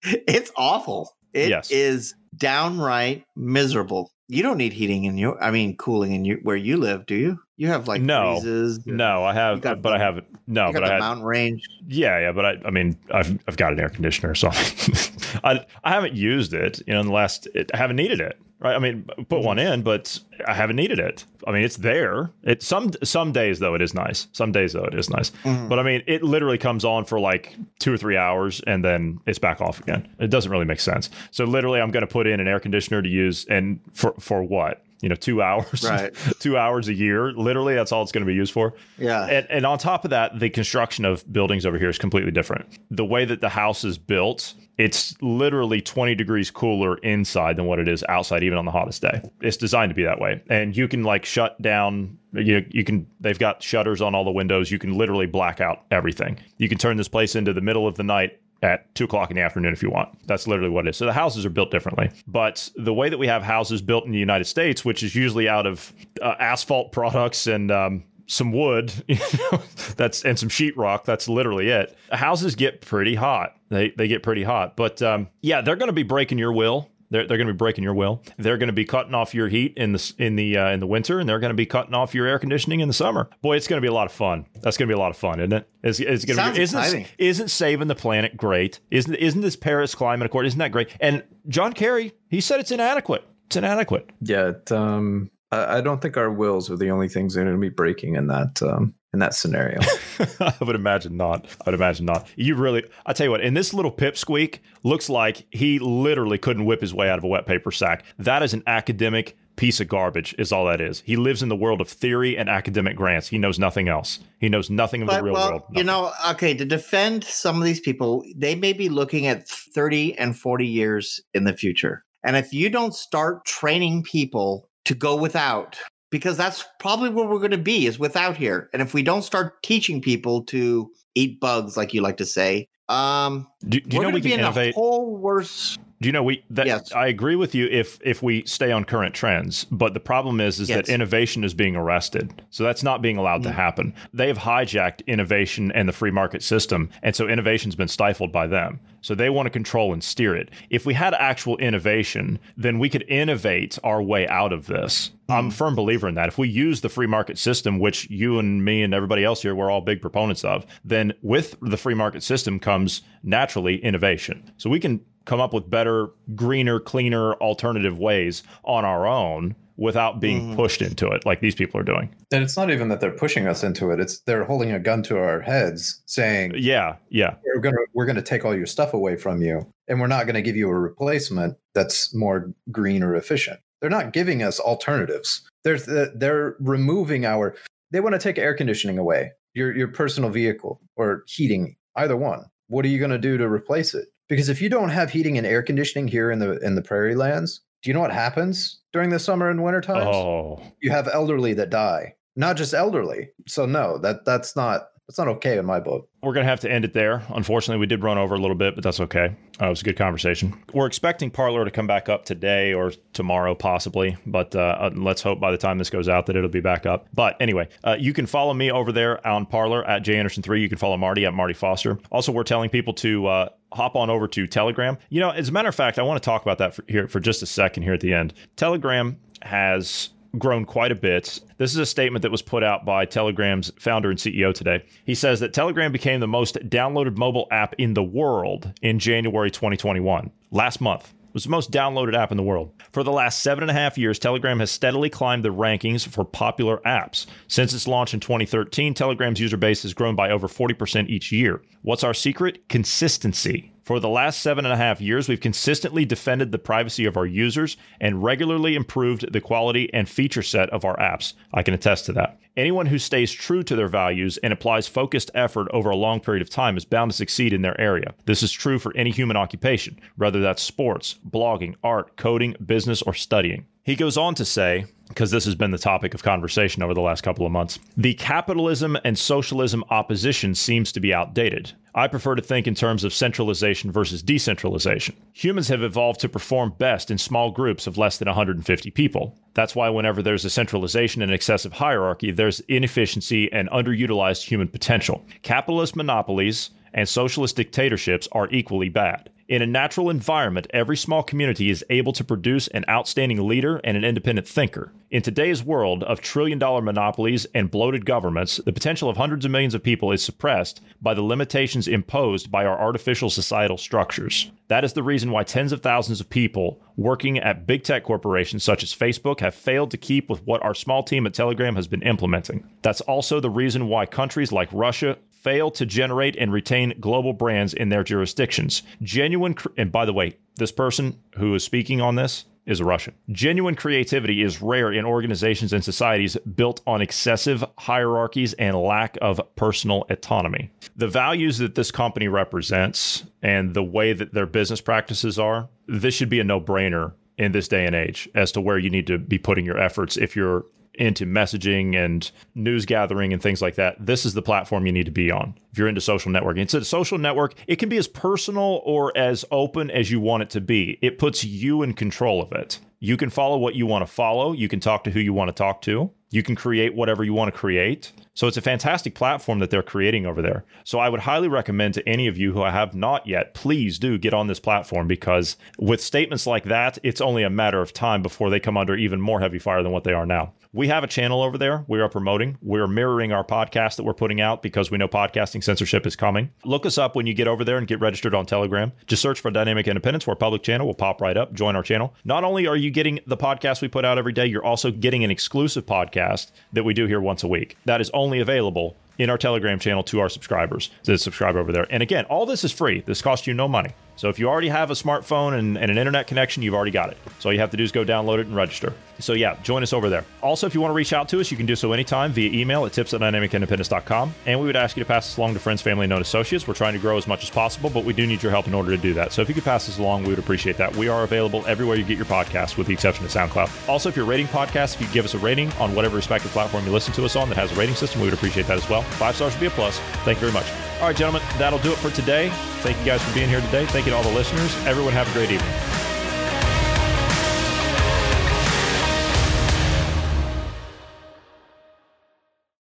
it's 0.02 0.50
awful. 0.56 1.10
It 1.34 1.50
is 1.70 1.70
Yes. 1.70 2.14
downright 2.36 3.24
miserable. 3.36 4.10
You 4.28 4.42
don't 4.42 4.58
need 4.58 4.74
heating 4.74 5.04
in 5.04 5.18
your, 5.18 5.42
I 5.42 5.50
mean, 5.50 5.76
cooling 5.76 6.12
in 6.12 6.24
your 6.24 6.38
where 6.40 6.56
you 6.56 6.76
live, 6.76 7.04
do 7.06 7.14
you? 7.14 7.40
You 7.58 7.66
have 7.68 7.86
like 7.88 8.00
No. 8.00 8.40
breezes. 8.40 8.86
No, 8.86 9.22
I 9.24 9.34
have, 9.34 9.60
got 9.60 9.82
but 9.82 9.92
I 9.92 9.98
haven't. 9.98 10.26
No, 10.46 10.72
but 10.72 10.82
I 10.84 10.92
had. 10.92 11.00
mountain 11.00 11.24
range. 11.26 11.68
Yeah, 11.86 12.18
yeah, 12.20 12.32
but 12.32 12.46
I, 12.46 12.56
I 12.64 12.70
mean, 12.70 12.96
I've, 13.12 13.38
I've 13.46 13.56
got 13.58 13.72
an 13.74 13.80
air 13.80 13.88
conditioner, 13.90 14.34
so 14.34 14.48
I, 15.44 15.64
I 15.84 15.90
haven't 15.90 16.14
used 16.14 16.54
it. 16.54 16.80
You 16.86 16.94
know, 16.94 17.00
in 17.00 17.06
the 17.06 17.12
last, 17.12 17.46
it, 17.54 17.70
I 17.74 17.76
haven't 17.76 17.96
needed 17.96 18.20
it. 18.20 18.38
Right? 18.60 18.74
I 18.74 18.78
mean, 18.80 19.04
put 19.28 19.42
one 19.44 19.58
in, 19.60 19.82
but 19.82 20.18
I 20.46 20.52
haven't 20.54 20.74
needed 20.76 20.98
it. 20.98 21.24
I 21.46 21.52
mean, 21.52 21.62
it's 21.62 21.76
there. 21.76 22.30
It 22.42 22.60
some 22.62 22.90
some 23.04 23.30
days 23.30 23.60
though 23.60 23.74
it 23.74 23.82
is 23.82 23.94
nice. 23.94 24.26
Some 24.32 24.50
days 24.50 24.72
though 24.72 24.82
it 24.84 24.94
is 24.94 25.08
nice. 25.10 25.30
Mhm. 25.44 25.68
But 25.68 25.78
I 25.78 25.84
mean, 25.84 26.02
it 26.08 26.24
literally 26.24 26.58
comes 26.58 26.84
on 26.84 27.04
for 27.04 27.20
like 27.20 27.54
two 27.78 27.92
or 27.92 27.96
three 27.96 28.16
hours 28.16 28.60
and 28.66 28.84
then 28.84 29.20
it's 29.26 29.38
back 29.38 29.60
off 29.60 29.78
again. 29.78 30.08
It 30.18 30.30
doesn't 30.30 30.50
really 30.50 30.64
make 30.64 30.80
sense. 30.80 31.08
So 31.30 31.44
literally, 31.44 31.80
I'm 31.80 31.92
going 31.92 32.00
to 32.00 32.08
put 32.12 32.26
in 32.26 32.40
an 32.40 32.48
air 32.48 32.58
conditioner 32.58 33.00
to 33.00 33.08
use, 33.08 33.46
and 33.48 33.78
for 33.92 34.12
for 34.18 34.42
what? 34.42 34.82
You 35.00 35.08
know, 35.08 35.14
two 35.14 35.40
hours, 35.42 35.84
Right. 35.88 36.12
two 36.40 36.56
hours 36.58 36.88
a 36.88 36.94
year. 36.94 37.32
Literally, 37.32 37.74
that's 37.74 37.92
all 37.92 38.02
it's 38.02 38.12
going 38.12 38.24
to 38.24 38.26
be 38.26 38.34
used 38.34 38.52
for. 38.52 38.74
Yeah. 38.98 39.24
And, 39.26 39.46
and 39.50 39.66
on 39.66 39.78
top 39.78 40.04
of 40.04 40.10
that, 40.10 40.38
the 40.40 40.50
construction 40.50 41.04
of 41.04 41.30
buildings 41.32 41.64
over 41.64 41.78
here 41.78 41.88
is 41.88 41.98
completely 41.98 42.32
different. 42.32 42.66
The 42.90 43.04
way 43.04 43.24
that 43.24 43.40
the 43.40 43.48
house 43.48 43.84
is 43.84 43.96
built, 43.96 44.54
it's 44.76 45.14
literally 45.22 45.80
20 45.80 46.14
degrees 46.14 46.50
cooler 46.50 46.96
inside 46.98 47.56
than 47.56 47.66
what 47.66 47.78
it 47.78 47.86
is 47.88 48.04
outside, 48.08 48.42
even 48.42 48.58
on 48.58 48.64
the 48.64 48.70
hottest 48.72 49.02
day. 49.02 49.22
It's 49.40 49.56
designed 49.56 49.90
to 49.90 49.94
be 49.94 50.04
that 50.04 50.20
way. 50.20 50.42
And 50.50 50.76
you 50.76 50.88
can 50.88 51.04
like 51.04 51.24
shut 51.24 51.60
down, 51.62 52.18
you, 52.32 52.64
you 52.70 52.84
can, 52.84 53.06
they've 53.20 53.38
got 53.38 53.62
shutters 53.62 54.00
on 54.02 54.14
all 54.14 54.24
the 54.24 54.30
windows. 54.32 54.70
You 54.70 54.78
can 54.78 54.96
literally 54.98 55.26
black 55.26 55.60
out 55.60 55.82
everything. 55.90 56.38
You 56.56 56.68
can 56.68 56.78
turn 56.78 56.96
this 56.96 57.08
place 57.08 57.36
into 57.36 57.52
the 57.52 57.60
middle 57.60 57.86
of 57.86 57.96
the 57.96 58.04
night 58.04 58.40
at 58.62 58.92
two 58.94 59.04
o'clock 59.04 59.30
in 59.30 59.36
the 59.36 59.42
afternoon 59.42 59.72
if 59.72 59.82
you 59.82 59.90
want. 59.90 60.08
That's 60.26 60.46
literally 60.46 60.70
what 60.70 60.86
it 60.86 60.90
is. 60.90 60.96
So 60.96 61.06
the 61.06 61.12
houses 61.12 61.46
are 61.46 61.50
built 61.50 61.70
differently. 61.70 62.10
But 62.26 62.70
the 62.76 62.94
way 62.94 63.08
that 63.08 63.18
we 63.18 63.26
have 63.26 63.42
houses 63.42 63.82
built 63.82 64.04
in 64.04 64.12
the 64.12 64.18
United 64.18 64.46
States, 64.46 64.84
which 64.84 65.02
is 65.02 65.14
usually 65.14 65.48
out 65.48 65.66
of 65.66 65.92
uh, 66.20 66.34
asphalt 66.38 66.92
products 66.92 67.46
and 67.46 67.70
um, 67.70 68.04
some 68.26 68.52
wood, 68.52 68.92
you 69.08 69.16
know, 69.52 69.62
that's 69.96 70.24
and 70.24 70.38
some 70.38 70.48
sheetrock. 70.48 71.04
That's 71.04 71.28
literally 71.28 71.68
it. 71.68 71.96
Houses 72.10 72.54
get 72.54 72.80
pretty 72.80 73.14
hot. 73.14 73.56
They 73.68 73.90
they 73.90 74.08
get 74.08 74.22
pretty 74.22 74.42
hot. 74.42 74.76
But 74.76 75.02
um, 75.02 75.28
yeah, 75.40 75.60
they're 75.60 75.76
going 75.76 75.88
to 75.88 75.92
be 75.94 76.02
breaking 76.02 76.38
your 76.38 76.52
will. 76.52 76.90
They're, 77.10 77.26
they're 77.26 77.38
going 77.38 77.46
to 77.46 77.52
be 77.54 77.56
breaking 77.56 77.84
your 77.84 77.94
will. 77.94 78.22
They're 78.36 78.58
going 78.58 78.68
to 78.68 78.72
be 78.74 78.84
cutting 78.84 79.14
off 79.14 79.34
your 79.34 79.48
heat 79.48 79.74
in 79.76 79.92
the 79.92 80.14
in 80.18 80.36
the 80.36 80.56
uh, 80.56 80.70
in 80.70 80.80
the 80.80 80.86
winter, 80.86 81.20
and 81.20 81.28
they're 81.28 81.38
going 81.38 81.50
to 81.50 81.54
be 81.54 81.66
cutting 81.66 81.94
off 81.94 82.14
your 82.14 82.26
air 82.26 82.38
conditioning 82.38 82.80
in 82.80 82.88
the 82.88 82.94
summer. 82.94 83.30
Boy, 83.40 83.56
it's 83.56 83.66
going 83.66 83.78
to 83.78 83.84
be 83.84 83.88
a 83.88 83.92
lot 83.92 84.06
of 84.06 84.12
fun. 84.12 84.46
That's 84.60 84.76
going 84.76 84.88
to 84.88 84.92
be 84.92 84.96
a 84.96 85.00
lot 85.00 85.10
of 85.10 85.16
fun, 85.16 85.40
isn't 85.40 85.52
it? 85.52 85.68
It's, 85.82 86.00
it's 86.00 86.24
going 86.24 86.36
to 86.36 86.52
be, 86.52 86.62
isn't, 86.62 86.78
exciting. 86.78 87.06
isn't 87.18 87.48
saving 87.48 87.88
the 87.88 87.94
planet 87.94 88.36
great? 88.36 88.80
Isn't 88.90 89.14
isn't 89.14 89.40
this 89.40 89.56
Paris 89.56 89.94
Climate 89.94 90.26
Accord? 90.26 90.46
Isn't 90.46 90.58
that 90.58 90.72
great? 90.72 90.90
And 91.00 91.22
John 91.48 91.72
Kerry, 91.72 92.12
he 92.28 92.40
said 92.40 92.60
it's 92.60 92.70
inadequate. 92.70 93.24
It's 93.46 93.56
inadequate. 93.56 94.10
Yeah, 94.20 94.48
it, 94.48 94.70
um, 94.70 95.30
I, 95.50 95.78
I 95.78 95.80
don't 95.80 96.02
think 96.02 96.16
our 96.16 96.30
wills 96.30 96.70
are 96.70 96.76
the 96.76 96.90
only 96.90 97.08
things 97.08 97.34
that 97.34 97.40
are 97.40 97.44
going 97.44 97.56
to 97.56 97.60
be 97.60 97.70
breaking 97.70 98.16
in 98.16 98.26
that 98.26 98.60
um, 98.62 98.94
in 99.12 99.20
that 99.20 99.34
scenario. 99.34 99.80
I 100.40 100.54
would 100.60 100.76
imagine 100.76 101.16
not. 101.16 101.46
I 101.60 101.70
would 101.70 101.74
imagine 101.74 102.06
not. 102.06 102.28
You 102.36 102.54
really, 102.54 102.84
I 103.06 103.12
tell 103.12 103.26
you 103.26 103.30
what, 103.30 103.40
in 103.40 103.54
this 103.54 103.72
little 103.72 103.92
pipsqueak, 103.92 104.58
looks 104.82 105.08
like 105.08 105.46
he 105.50 105.78
literally 105.78 106.38
couldn't 106.38 106.64
whip 106.64 106.80
his 106.80 106.92
way 106.92 107.08
out 107.08 107.18
of 107.18 107.24
a 107.24 107.28
wet 107.28 107.46
paper 107.46 107.70
sack. 107.70 108.04
That 108.18 108.42
is 108.42 108.52
an 108.54 108.62
academic 108.66 109.36
piece 109.56 109.80
of 109.80 109.88
garbage, 109.88 110.34
is 110.38 110.52
all 110.52 110.66
that 110.66 110.80
is. 110.80 111.02
He 111.04 111.16
lives 111.16 111.42
in 111.42 111.48
the 111.48 111.56
world 111.56 111.80
of 111.80 111.88
theory 111.88 112.36
and 112.38 112.48
academic 112.48 112.96
grants. 112.96 113.28
He 113.28 113.38
knows 113.38 113.58
nothing 113.58 113.88
else. 113.88 114.20
He 114.38 114.48
knows 114.48 114.70
nothing 114.70 115.02
of 115.02 115.08
the 115.08 115.14
But 115.14 115.24
real 115.24 115.34
well, 115.34 115.50
world. 115.50 115.62
you 115.72 115.82
know, 115.82 116.12
okay, 116.30 116.54
to 116.54 116.64
defend 116.64 117.24
some 117.24 117.56
of 117.56 117.64
these 117.64 117.80
people, 117.80 118.24
they 118.36 118.54
may 118.54 118.72
be 118.72 118.88
looking 118.88 119.26
at 119.26 119.48
30 119.48 120.16
and 120.18 120.38
40 120.38 120.66
years 120.66 121.20
in 121.34 121.44
the 121.44 121.56
future. 121.56 122.04
And 122.22 122.36
if 122.36 122.52
you 122.52 122.70
don't 122.70 122.94
start 122.94 123.44
training 123.46 124.04
people 124.04 124.68
to 124.84 124.94
go 124.94 125.16
without, 125.16 125.76
because 126.10 126.36
that's 126.36 126.64
probably 126.78 127.10
where 127.10 127.26
we're 127.26 127.38
going 127.38 127.50
to 127.50 127.58
be 127.58 127.86
is 127.86 127.98
without 127.98 128.36
here. 128.36 128.70
And 128.72 128.80
if 128.82 128.94
we 128.94 129.02
don't 129.02 129.22
start 129.22 129.62
teaching 129.62 130.00
people 130.00 130.42
to 130.44 130.90
eat 131.14 131.40
bugs, 131.40 131.76
like 131.76 131.92
you 131.94 132.00
like 132.00 132.16
to 132.18 132.26
say, 132.26 132.68
um, 132.88 133.46
do, 133.66 133.80
do 133.80 133.96
you 133.96 134.02
we're 134.02 134.08
know 134.08 134.14
we 134.14 134.20
can 134.20 134.32
in 134.32 134.40
innovate? 134.40 134.74
a 134.74 134.78
whole 134.78 135.16
worse. 135.16 135.78
Do 136.00 136.08
you 136.08 136.12
know 136.12 136.22
we 136.22 136.44
that 136.50 136.66
Yes. 136.66 136.92
I 136.92 137.08
agree 137.08 137.34
with 137.34 137.54
you 137.54 137.66
if 137.66 137.98
if 138.02 138.22
we 138.22 138.44
stay 138.44 138.70
on 138.70 138.84
current 138.84 139.14
trends, 139.14 139.64
but 139.64 139.94
the 139.94 140.00
problem 140.00 140.40
is 140.40 140.60
is 140.60 140.68
that 140.68 140.88
innovation 140.88 141.42
is 141.42 141.54
being 141.54 141.74
arrested. 141.74 142.42
So 142.50 142.62
that's 142.62 142.84
not 142.84 143.02
being 143.02 143.16
allowed 143.16 143.42
to 143.44 143.48
mm. 143.48 143.54
happen. 143.54 143.94
They 144.14 144.28
have 144.28 144.38
hijacked 144.38 145.04
innovation 145.06 145.72
and 145.72 145.88
the 145.88 145.92
free 145.92 146.12
market 146.12 146.42
system, 146.42 146.90
and 147.02 147.16
so 147.16 147.26
innovation's 147.26 147.74
been 147.74 147.88
stifled 147.88 148.30
by 148.30 148.46
them. 148.46 148.78
So 149.00 149.14
they 149.14 149.30
want 149.30 149.46
to 149.46 149.50
control 149.50 149.92
and 149.92 150.02
steer 150.02 150.36
it. 150.36 150.50
If 150.70 150.86
we 150.86 150.94
had 150.94 151.14
actual 151.14 151.56
innovation, 151.58 152.38
then 152.56 152.78
we 152.78 152.88
could 152.88 153.04
innovate 153.08 153.78
our 153.82 154.02
way 154.02 154.26
out 154.28 154.52
of 154.52 154.66
this. 154.66 155.10
I'm 155.28 155.46
a 155.46 155.48
mm. 155.50 155.52
firm 155.52 155.74
believer 155.74 156.08
in 156.08 156.14
that. 156.14 156.28
If 156.28 156.38
we 156.38 156.48
use 156.48 156.80
the 156.80 156.88
free 156.88 157.06
market 157.06 157.38
system, 157.38 157.80
which 157.80 158.08
you 158.08 158.38
and 158.38 158.64
me 158.64 158.82
and 158.82 158.94
everybody 158.94 159.24
else 159.24 159.42
here, 159.42 159.54
we're 159.54 159.70
all 159.70 159.80
big 159.80 160.00
proponents 160.00 160.44
of, 160.44 160.64
then 160.84 161.12
with 161.22 161.56
the 161.60 161.76
free 161.76 161.94
market 161.94 162.22
system 162.22 162.58
comes 162.60 163.02
naturally 163.22 163.82
innovation. 163.84 164.50
So 164.56 164.70
we 164.70 164.80
can 164.80 165.00
come 165.28 165.40
up 165.40 165.52
with 165.52 165.68
better, 165.68 166.08
greener, 166.34 166.80
cleaner 166.80 167.34
alternative 167.34 167.98
ways 167.98 168.42
on 168.64 168.84
our 168.84 169.06
own 169.06 169.54
without 169.76 170.20
being 170.20 170.40
mm-hmm. 170.40 170.56
pushed 170.56 170.82
into 170.82 171.08
it 171.08 171.24
like 171.24 171.40
these 171.40 171.54
people 171.54 171.78
are 171.78 171.84
doing. 171.84 172.12
and 172.32 172.42
it's 172.42 172.56
not 172.56 172.70
even 172.70 172.88
that 172.88 173.00
they're 173.00 173.12
pushing 173.12 173.46
us 173.46 173.62
into 173.62 173.90
it; 173.90 174.00
it's 174.00 174.20
they're 174.20 174.44
holding 174.44 174.72
a 174.72 174.80
gun 174.80 175.02
to 175.04 175.18
our 175.18 175.40
heads, 175.40 176.02
saying 176.06 176.54
Yeah, 176.56 176.96
yeah. 177.10 177.36
we're 177.54 177.60
gonna 177.60 177.76
we're 177.94 178.06
gonna 178.06 178.22
take 178.22 178.44
all 178.44 178.56
your 178.56 178.66
stuff 178.66 178.92
away 178.92 179.16
from 179.16 179.42
you, 179.42 179.70
and 179.86 180.00
we're 180.00 180.08
not 180.08 180.26
gonna 180.26 180.42
give 180.42 180.56
you 180.56 180.68
a 180.68 180.78
replacement 180.78 181.56
that's 181.74 182.12
more 182.14 182.52
green 182.72 183.02
or 183.02 183.14
efficient. 183.14 183.60
They're 183.80 183.90
not 183.90 184.12
giving 184.12 184.42
us 184.42 184.58
alternatives. 184.58 185.42
They're 185.62 185.78
they're 185.78 186.56
removing 186.58 187.24
our. 187.24 187.54
They 187.90 188.00
want 188.00 188.14
to 188.14 188.18
take 188.18 188.38
air 188.38 188.54
conditioning 188.54 188.98
away, 188.98 189.32
your 189.54 189.74
your 189.76 189.88
personal 189.88 190.30
vehicle 190.30 190.80
or 190.96 191.24
heating, 191.26 191.76
either 191.96 192.16
one. 192.16 192.46
What 192.68 192.84
are 192.84 192.88
you 192.88 192.98
going 192.98 193.12
to 193.12 193.18
do 193.18 193.38
to 193.38 193.48
replace 193.48 193.94
it? 193.94 194.08
Because 194.28 194.48
if 194.48 194.60
you 194.60 194.68
don't 194.68 194.90
have 194.90 195.10
heating 195.10 195.38
and 195.38 195.46
air 195.46 195.62
conditioning 195.62 196.08
here 196.08 196.30
in 196.30 196.38
the 196.38 196.58
in 196.58 196.74
the 196.74 196.82
prairie 196.82 197.14
lands, 197.14 197.60
do 197.82 197.90
you 197.90 197.94
know 197.94 198.00
what 198.00 198.12
happens 198.12 198.80
during 198.92 199.10
the 199.10 199.18
summer 199.18 199.50
and 199.50 199.62
winter 199.62 199.80
times? 199.80 200.06
Oh, 200.14 200.62
You 200.80 200.90
have 200.90 201.08
elderly 201.12 201.54
that 201.54 201.70
die, 201.70 202.14
not 202.36 202.56
just 202.56 202.74
elderly. 202.74 203.30
So 203.46 203.66
no, 203.66 203.98
that 203.98 204.24
that's 204.24 204.54
not 204.56 204.88
that's 205.08 205.16
not 205.16 205.26
okay 205.28 205.56
in 205.56 205.64
my 205.64 205.80
book. 205.80 206.06
we're 206.22 206.34
going 206.34 206.44
to 206.44 206.50
have 206.50 206.60
to 206.60 206.70
end 206.70 206.84
it 206.84 206.92
there. 206.92 207.22
Unfortunately, 207.30 207.80
we 207.80 207.86
did 207.86 208.02
run 208.02 208.18
over 208.18 208.34
a 208.34 208.38
little 208.38 208.54
bit, 208.54 208.74
but 208.74 208.84
that's 208.84 209.00
okay. 209.00 209.34
Uh, 209.58 209.66
it 209.66 209.70
was 209.70 209.80
a 209.80 209.84
good 209.84 209.96
conversation. 209.96 210.54
We're 210.74 210.86
expecting 210.86 211.30
Parler 211.30 211.64
to 211.64 211.70
come 211.70 211.86
back 211.86 212.10
up 212.10 212.26
today 212.26 212.74
or 212.74 212.92
tomorrow, 213.14 213.54
possibly, 213.54 214.18
but 214.26 214.54
uh, 214.54 214.76
uh, 214.78 214.90
let's 214.94 215.22
hope 215.22 215.40
by 215.40 215.50
the 215.50 215.56
time 215.56 215.78
this 215.78 215.88
goes 215.88 216.10
out 216.10 216.26
that 216.26 216.36
it'll 216.36 216.50
be 216.50 216.60
back 216.60 216.84
up. 216.84 217.08
But 217.14 217.36
anyway, 217.40 217.68
uh, 217.84 217.96
you 217.98 218.12
can 218.12 218.26
follow 218.26 218.52
me 218.52 218.70
over 218.70 218.92
there 218.92 219.26
on 219.26 219.46
Parler 219.46 219.82
at 219.86 220.02
Jay 220.02 220.16
Anderson3. 220.16 220.60
You 220.60 220.68
can 220.68 220.76
follow 220.76 220.98
Marty 220.98 221.24
at 221.24 221.32
Marty 221.32 221.54
Foster. 221.54 221.98
Also, 222.12 222.30
we're 222.30 222.44
telling 222.44 222.68
people 222.68 222.92
to 222.94 223.26
uh, 223.28 223.48
hop 223.72 223.96
on 223.96 224.10
over 224.10 224.28
to 224.28 224.46
Telegram. 224.46 224.98
You 225.08 225.20
know, 225.20 225.30
as 225.30 225.48
a 225.48 225.52
matter 225.52 225.70
of 225.70 225.74
fact, 225.74 225.98
I 225.98 226.02
want 226.02 226.22
to 226.22 226.24
talk 226.26 226.42
about 226.42 226.58
that 226.58 226.74
for, 226.74 226.84
here 226.86 227.08
for 227.08 227.18
just 227.18 227.42
a 227.42 227.46
second 227.46 227.84
here 227.84 227.94
at 227.94 228.00
the 228.00 228.12
end. 228.12 228.34
Telegram 228.56 229.18
has 229.40 230.10
grown 230.36 230.64
quite 230.64 230.92
a 230.92 230.96
bit. 230.96 231.40
This 231.56 231.72
is 231.72 231.78
a 231.78 231.86
statement 231.86 232.22
that 232.22 232.30
was 232.30 232.42
put 232.42 232.62
out 232.62 232.84
by 232.84 233.04
Telegram's 233.04 233.72
founder 233.78 234.10
and 234.10 234.18
CEO 234.18 234.52
today. 234.52 234.84
He 235.04 235.14
says 235.14 235.40
that 235.40 235.54
Telegram 235.54 235.92
became 235.92 236.20
the 236.20 236.28
most 236.28 236.56
downloaded 236.68 237.16
mobile 237.16 237.48
app 237.50 237.74
in 237.78 237.94
the 237.94 238.02
world 238.02 238.72
in 238.82 238.98
January 238.98 239.50
2021, 239.50 240.30
last 240.50 240.80
month. 240.80 241.14
It 241.28 241.34
was 241.34 241.44
the 241.44 241.50
most 241.50 241.70
downloaded 241.70 242.16
app 242.16 242.30
in 242.30 242.36
the 242.38 242.42
world. 242.42 242.72
For 242.90 243.02
the 243.02 243.12
last 243.12 243.42
seven 243.42 243.62
and 243.62 243.70
a 243.70 243.74
half 243.74 243.98
years, 243.98 244.18
Telegram 244.18 244.60
has 244.60 244.70
steadily 244.70 245.10
climbed 245.10 245.44
the 245.44 245.52
rankings 245.52 246.08
for 246.08 246.24
popular 246.24 246.78
apps. 246.86 247.26
Since 247.48 247.74
its 247.74 247.86
launch 247.86 248.14
in 248.14 248.20
2013, 248.20 248.94
Telegram's 248.94 249.38
user 249.38 249.58
base 249.58 249.82
has 249.82 249.92
grown 249.92 250.16
by 250.16 250.30
over 250.30 250.48
40% 250.48 251.08
each 251.08 251.30
year. 251.30 251.60
What's 251.82 252.02
our 252.02 252.14
secret? 252.14 252.68
Consistency. 252.68 253.72
For 253.88 254.00
the 254.00 254.08
last 254.10 254.40
seven 254.40 254.66
and 254.66 254.74
a 254.74 254.76
half 254.76 255.00
years, 255.00 255.30
we've 255.30 255.40
consistently 255.40 256.04
defended 256.04 256.52
the 256.52 256.58
privacy 256.58 257.06
of 257.06 257.16
our 257.16 257.24
users 257.24 257.78
and 257.98 258.22
regularly 258.22 258.74
improved 258.74 259.32
the 259.32 259.40
quality 259.40 259.88
and 259.94 260.06
feature 260.06 260.42
set 260.42 260.68
of 260.68 260.84
our 260.84 260.94
apps. 260.98 261.32
I 261.54 261.62
can 261.62 261.72
attest 261.72 262.04
to 262.04 262.12
that. 262.12 262.38
Anyone 262.54 262.84
who 262.84 262.98
stays 262.98 263.32
true 263.32 263.62
to 263.62 263.74
their 263.74 263.88
values 263.88 264.36
and 264.42 264.52
applies 264.52 264.88
focused 264.88 265.30
effort 265.34 265.68
over 265.72 265.88
a 265.88 265.96
long 265.96 266.20
period 266.20 266.42
of 266.42 266.50
time 266.50 266.76
is 266.76 266.84
bound 266.84 267.12
to 267.12 267.16
succeed 267.16 267.54
in 267.54 267.62
their 267.62 267.80
area. 267.80 268.12
This 268.26 268.42
is 268.42 268.52
true 268.52 268.78
for 268.78 268.94
any 268.94 269.10
human 269.10 269.38
occupation, 269.38 269.98
whether 270.16 270.42
that's 270.42 270.60
sports, 270.60 271.18
blogging, 271.26 271.74
art, 271.82 272.14
coding, 272.18 272.56
business, 272.66 273.00
or 273.00 273.14
studying. 273.14 273.68
He 273.84 273.96
goes 273.96 274.18
on 274.18 274.34
to 274.34 274.44
say, 274.44 274.84
because 275.08 275.30
this 275.30 275.44
has 275.44 275.54
been 275.54 275.70
the 275.70 275.78
topic 275.78 276.14
of 276.14 276.22
conversation 276.22 276.82
over 276.82 276.94
the 276.94 277.00
last 277.00 277.22
couple 277.22 277.44
of 277.44 277.52
months, 277.52 277.78
the 277.96 278.14
capitalism 278.14 278.96
and 279.04 279.18
socialism 279.18 279.84
opposition 279.90 280.54
seems 280.54 280.92
to 280.92 281.00
be 281.00 281.12
outdated. 281.12 281.72
I 281.94 282.06
prefer 282.06 282.34
to 282.36 282.42
think 282.42 282.66
in 282.66 282.74
terms 282.74 283.02
of 283.02 283.12
centralization 283.12 283.90
versus 283.90 284.22
decentralization. 284.22 285.16
Humans 285.32 285.68
have 285.68 285.82
evolved 285.82 286.20
to 286.20 286.28
perform 286.28 286.74
best 286.78 287.10
in 287.10 287.18
small 287.18 287.50
groups 287.50 287.86
of 287.86 287.98
less 287.98 288.18
than 288.18 288.26
150 288.26 288.90
people. 288.92 289.36
That's 289.54 289.74
why, 289.74 289.88
whenever 289.88 290.22
there's 290.22 290.44
a 290.44 290.50
centralization 290.50 291.22
and 291.22 291.32
excessive 291.32 291.72
hierarchy, 291.72 292.30
there's 292.30 292.60
inefficiency 292.60 293.52
and 293.52 293.68
underutilized 293.70 294.44
human 294.44 294.68
potential. 294.68 295.24
Capitalist 295.42 295.96
monopolies 295.96 296.70
and 296.94 297.08
socialist 297.08 297.56
dictatorships 297.56 298.28
are 298.32 298.48
equally 298.50 298.88
bad. 298.88 299.30
In 299.48 299.62
a 299.62 299.66
natural 299.66 300.10
environment, 300.10 300.66
every 300.74 300.98
small 300.98 301.22
community 301.22 301.70
is 301.70 301.82
able 301.88 302.12
to 302.12 302.22
produce 302.22 302.68
an 302.68 302.84
outstanding 302.86 303.48
leader 303.48 303.80
and 303.82 303.96
an 303.96 304.04
independent 304.04 304.46
thinker. 304.46 304.92
In 305.10 305.22
today's 305.22 305.64
world 305.64 306.02
of 306.04 306.20
trillion 306.20 306.58
dollar 306.58 306.82
monopolies 306.82 307.46
and 307.54 307.70
bloated 307.70 308.04
governments, 308.04 308.58
the 308.58 308.74
potential 308.74 309.08
of 309.08 309.16
hundreds 309.16 309.46
of 309.46 309.50
millions 309.50 309.72
of 309.72 309.82
people 309.82 310.12
is 310.12 310.22
suppressed 310.22 310.82
by 311.00 311.14
the 311.14 311.22
limitations 311.22 311.88
imposed 311.88 312.50
by 312.50 312.66
our 312.66 312.78
artificial 312.78 313.30
societal 313.30 313.78
structures. 313.78 314.50
That 314.68 314.84
is 314.84 314.92
the 314.92 315.02
reason 315.02 315.30
why 315.30 315.44
tens 315.44 315.72
of 315.72 315.80
thousands 315.80 316.20
of 316.20 316.28
people 316.28 316.82
working 316.98 317.38
at 317.38 317.66
big 317.66 317.84
tech 317.84 318.04
corporations 318.04 318.62
such 318.62 318.82
as 318.82 318.94
Facebook 318.94 319.40
have 319.40 319.54
failed 319.54 319.90
to 319.92 319.96
keep 319.96 320.28
with 320.28 320.46
what 320.46 320.62
our 320.62 320.74
small 320.74 321.02
team 321.02 321.26
at 321.26 321.32
Telegram 321.32 321.74
has 321.76 321.88
been 321.88 322.02
implementing. 322.02 322.68
That's 322.82 323.00
also 323.00 323.40
the 323.40 323.48
reason 323.48 323.88
why 323.88 324.04
countries 324.04 324.52
like 324.52 324.68
Russia, 324.72 325.16
fail 325.42 325.70
to 325.70 325.86
generate 325.86 326.36
and 326.36 326.52
retain 326.52 326.94
global 327.00 327.32
brands 327.32 327.74
in 327.74 327.88
their 327.88 328.04
jurisdictions. 328.04 328.82
Genuine, 329.02 329.54
and 329.76 329.92
by 329.92 330.04
the 330.04 330.12
way, 330.12 330.36
this 330.56 330.72
person 330.72 331.18
who 331.36 331.54
is 331.54 331.64
speaking 331.64 332.00
on 332.00 332.16
this 332.16 332.44
is 332.66 332.80
a 332.80 332.84
Russian. 332.84 333.14
Genuine 333.30 333.74
creativity 333.74 334.42
is 334.42 334.60
rare 334.60 334.92
in 334.92 335.06
organizations 335.06 335.72
and 335.72 335.82
societies 335.82 336.36
built 336.54 336.82
on 336.86 337.00
excessive 337.00 337.64
hierarchies 337.78 338.52
and 338.54 338.76
lack 338.76 339.16
of 339.22 339.40
personal 339.56 340.04
autonomy. 340.10 340.70
The 340.94 341.08
values 341.08 341.58
that 341.58 341.76
this 341.76 341.90
company 341.90 342.28
represents 342.28 343.24
and 343.42 343.72
the 343.72 343.82
way 343.82 344.12
that 344.12 344.34
their 344.34 344.46
business 344.46 344.82
practices 344.82 345.38
are, 345.38 345.68
this 345.86 346.14
should 346.14 346.28
be 346.28 346.40
a 346.40 346.44
no 346.44 346.60
brainer 346.60 347.12
in 347.38 347.52
this 347.52 347.68
day 347.68 347.86
and 347.86 347.94
age 347.94 348.28
as 348.34 348.52
to 348.52 348.60
where 348.60 348.78
you 348.78 348.90
need 348.90 349.06
to 349.06 349.16
be 349.16 349.38
putting 349.38 349.64
your 349.64 349.78
efforts 349.78 350.16
if 350.18 350.36
you're 350.36 350.66
into 350.98 351.24
messaging 351.24 351.96
and 351.96 352.30
news 352.54 352.84
gathering 352.84 353.32
and 353.32 353.40
things 353.40 353.62
like 353.62 353.76
that, 353.76 353.94
this 354.04 354.26
is 354.26 354.34
the 354.34 354.42
platform 354.42 354.86
you 354.86 354.92
need 354.92 355.06
to 355.06 355.12
be 355.12 355.30
on. 355.30 355.54
If 355.72 355.78
you're 355.78 355.88
into 355.88 356.00
social 356.00 356.30
networking, 356.30 356.62
it's 356.62 356.74
a 356.74 356.84
social 356.84 357.18
network. 357.18 357.54
It 357.66 357.76
can 357.76 357.88
be 357.88 357.96
as 357.96 358.08
personal 358.08 358.82
or 358.84 359.16
as 359.16 359.44
open 359.50 359.90
as 359.90 360.10
you 360.10 360.20
want 360.20 360.42
it 360.42 360.50
to 360.50 360.60
be. 360.60 360.98
It 361.00 361.18
puts 361.18 361.44
you 361.44 361.82
in 361.82 361.94
control 361.94 362.42
of 362.42 362.52
it. 362.52 362.80
You 363.00 363.16
can 363.16 363.30
follow 363.30 363.58
what 363.58 363.76
you 363.76 363.86
want 363.86 364.06
to 364.06 364.12
follow. 364.12 364.52
You 364.52 364.68
can 364.68 364.80
talk 364.80 365.04
to 365.04 365.10
who 365.10 365.20
you 365.20 365.32
want 365.32 365.48
to 365.48 365.52
talk 365.52 365.82
to. 365.82 366.10
You 366.30 366.42
can 366.42 366.56
create 366.56 366.94
whatever 366.94 367.22
you 367.24 367.32
want 367.32 367.52
to 367.52 367.58
create. 367.58 368.12
So 368.38 368.46
it's 368.46 368.56
a 368.56 368.62
fantastic 368.62 369.16
platform 369.16 369.58
that 369.58 369.70
they're 369.70 369.82
creating 369.82 370.24
over 370.24 370.40
there. 370.40 370.64
So 370.84 371.00
I 371.00 371.08
would 371.08 371.18
highly 371.18 371.48
recommend 371.48 371.94
to 371.94 372.08
any 372.08 372.28
of 372.28 372.38
you 372.38 372.52
who 372.52 372.62
I 372.62 372.70
have 372.70 372.94
not 372.94 373.26
yet, 373.26 373.52
please 373.52 373.98
do 373.98 374.16
get 374.16 374.32
on 374.32 374.46
this 374.46 374.60
platform 374.60 375.08
because 375.08 375.56
with 375.76 376.00
statements 376.00 376.46
like 376.46 376.62
that, 376.66 376.98
it's 377.02 377.20
only 377.20 377.42
a 377.42 377.50
matter 377.50 377.80
of 377.80 377.92
time 377.92 378.22
before 378.22 378.48
they 378.48 378.60
come 378.60 378.76
under 378.76 378.94
even 378.94 379.20
more 379.20 379.40
heavy 379.40 379.58
fire 379.58 379.82
than 379.82 379.90
what 379.90 380.04
they 380.04 380.12
are 380.12 380.24
now. 380.24 380.52
We 380.72 380.88
have 380.88 381.02
a 381.02 381.06
channel 381.06 381.42
over 381.42 381.56
there 381.56 381.84
we 381.88 381.98
are 381.98 382.10
promoting. 382.10 382.58
We're 382.60 382.86
mirroring 382.86 383.32
our 383.32 383.42
podcast 383.42 383.96
that 383.96 384.02
we're 384.02 384.12
putting 384.12 384.40
out 384.40 384.62
because 384.62 384.90
we 384.90 384.98
know 384.98 385.08
podcasting 385.08 385.64
censorship 385.64 386.06
is 386.06 386.14
coming. 386.14 386.50
Look 386.62 386.84
us 386.84 386.98
up 386.98 387.16
when 387.16 387.26
you 387.26 387.32
get 387.32 387.48
over 387.48 387.64
there 387.64 387.78
and 387.78 387.86
get 387.86 388.00
registered 388.00 388.34
on 388.34 388.44
Telegram. 388.44 388.92
Just 389.06 389.22
search 389.22 389.40
for 389.40 389.50
Dynamic 389.50 389.88
Independence. 389.88 390.26
We're 390.26 390.34
a 390.34 390.36
public 390.36 390.62
channel. 390.62 390.86
We'll 390.86 390.94
pop 390.94 391.22
right 391.22 391.38
up. 391.38 391.54
Join 391.54 391.74
our 391.74 391.82
channel. 391.82 392.14
Not 392.22 392.44
only 392.44 392.66
are 392.66 392.76
you 392.76 392.90
getting 392.90 393.20
the 393.26 393.36
podcast 393.36 393.80
we 393.80 393.88
put 393.88 394.04
out 394.04 394.18
every 394.18 394.34
day, 394.34 394.44
you're 394.44 394.64
also 394.64 394.90
getting 394.90 395.24
an 395.24 395.30
exclusive 395.30 395.86
podcast 395.86 396.50
that 396.74 396.84
we 396.84 396.92
do 396.92 397.06
here 397.06 397.20
once 397.20 397.42
a 397.42 397.48
week. 397.48 397.78
That 397.86 398.02
is 398.02 398.10
only 398.12 398.27
available 398.40 398.96
in 399.18 399.30
our 399.30 399.38
Telegram 399.38 399.78
channel 399.78 400.02
to 400.04 400.20
our 400.20 400.28
subscribers 400.28 400.90
to 401.02 401.18
subscribe 401.18 401.56
over 401.56 401.72
there. 401.72 401.86
And 401.90 402.02
again, 402.02 402.24
all 402.26 402.46
this 402.46 402.64
is 402.64 402.72
free. 402.72 403.00
This 403.00 403.22
costs 403.22 403.46
you 403.46 403.54
no 403.54 403.66
money. 403.66 403.90
So 404.18 404.28
if 404.28 404.40
you 404.40 404.48
already 404.48 404.68
have 404.68 404.90
a 404.90 404.94
smartphone 404.94 405.56
and, 405.56 405.78
and, 405.78 405.92
an 405.92 405.96
internet 405.96 406.26
connection, 406.26 406.60
you've 406.64 406.74
already 406.74 406.90
got 406.90 407.10
it. 407.10 407.16
So 407.38 407.48
all 407.48 407.52
you 407.52 407.60
have 407.60 407.70
to 407.70 407.76
do 407.76 407.84
is 407.84 407.92
go 407.92 408.04
download 408.04 408.40
it 408.40 408.48
and 408.48 408.56
register. 408.56 408.92
So 409.20 409.32
yeah, 409.32 409.56
join 409.62 409.84
us 409.84 409.92
over 409.92 410.08
there. 410.08 410.24
Also, 410.42 410.66
if 410.66 410.74
you 410.74 410.80
want 410.80 410.90
to 410.90 410.96
reach 410.96 411.12
out 411.12 411.28
to 411.28 411.38
us, 411.38 411.52
you 411.52 411.56
can 411.56 411.66
do 411.66 411.76
so 411.76 411.92
anytime 411.92 412.32
via 412.32 412.50
email 412.50 412.84
at 412.84 412.92
tips 412.92 413.14
at 413.14 413.20
dynamicindependence.com. 413.20 414.34
And 414.46 414.58
we 414.58 414.66
would 414.66 414.74
ask 414.74 414.96
you 414.96 415.04
to 415.04 415.06
pass 415.06 415.28
this 415.28 415.36
along 415.36 415.54
to 415.54 415.60
friends, 415.60 415.82
family, 415.82 416.04
and 416.04 416.10
known 416.10 416.20
associates. 416.20 416.66
We're 416.66 416.74
trying 416.74 416.94
to 416.94 416.98
grow 416.98 417.16
as 417.16 417.28
much 417.28 417.44
as 417.44 417.50
possible, 417.50 417.90
but 417.90 418.04
we 418.04 418.12
do 418.12 418.26
need 418.26 418.42
your 418.42 418.50
help 418.50 418.66
in 418.66 418.74
order 418.74 418.90
to 418.90 419.00
do 419.00 419.14
that. 419.14 419.32
So 419.32 419.40
if 419.40 419.48
you 419.48 419.54
could 419.54 419.62
pass 419.62 419.86
this 419.86 420.00
along, 420.00 420.24
we 420.24 420.30
would 420.30 420.40
appreciate 420.40 420.78
that. 420.78 420.96
We 420.96 421.06
are 421.06 421.22
available 421.22 421.64
everywhere 421.68 421.96
you 421.96 422.02
get 422.02 422.16
your 422.16 422.26
podcasts, 422.26 422.76
with 422.76 422.88
the 422.88 422.94
exception 422.94 423.24
of 423.24 423.30
SoundCloud. 423.30 423.88
Also, 423.88 424.08
if 424.08 424.16
you're 424.16 424.26
rating 424.26 424.48
podcasts, 424.48 424.96
if 424.96 425.00
you 425.00 425.06
give 425.14 425.26
us 425.26 425.34
a 425.34 425.38
rating 425.38 425.70
on 425.74 425.94
whatever 425.94 426.16
respective 426.16 426.50
platform 426.50 426.84
you 426.84 426.90
listen 426.90 427.14
to 427.14 427.24
us 427.24 427.36
on 427.36 427.48
that 427.50 427.54
has 427.54 427.70
a 427.70 427.74
rating 427.76 427.94
system, 427.94 428.20
we 428.20 428.26
would 428.26 428.34
appreciate 428.34 428.66
that 428.66 428.78
as 428.78 428.88
well. 428.88 429.02
Five 429.02 429.36
stars 429.36 429.54
would 429.54 429.60
be 429.60 429.66
a 429.66 429.70
plus. 429.70 430.00
Thank 430.24 430.40
you 430.40 430.50
very 430.50 430.52
much. 430.52 430.66
All 431.00 431.06
right, 431.06 431.16
gentlemen, 431.16 431.42
that'll 431.58 431.78
do 431.78 431.92
it 431.92 431.98
for 431.98 432.10
today. 432.10 432.48
Thank 432.80 432.98
you 432.98 433.04
guys 433.04 433.22
for 433.22 433.32
being 433.32 433.48
here 433.48 433.60
today. 433.60 433.86
Thank 433.86 434.07
you 434.08 434.12
to 434.12 434.16
all 434.16 434.22
the 434.22 434.36
listeners. 434.36 434.74
Everyone 434.86 435.12
have 435.12 435.28
a 435.28 435.32
great 435.32 435.50
evening. 435.50 436.17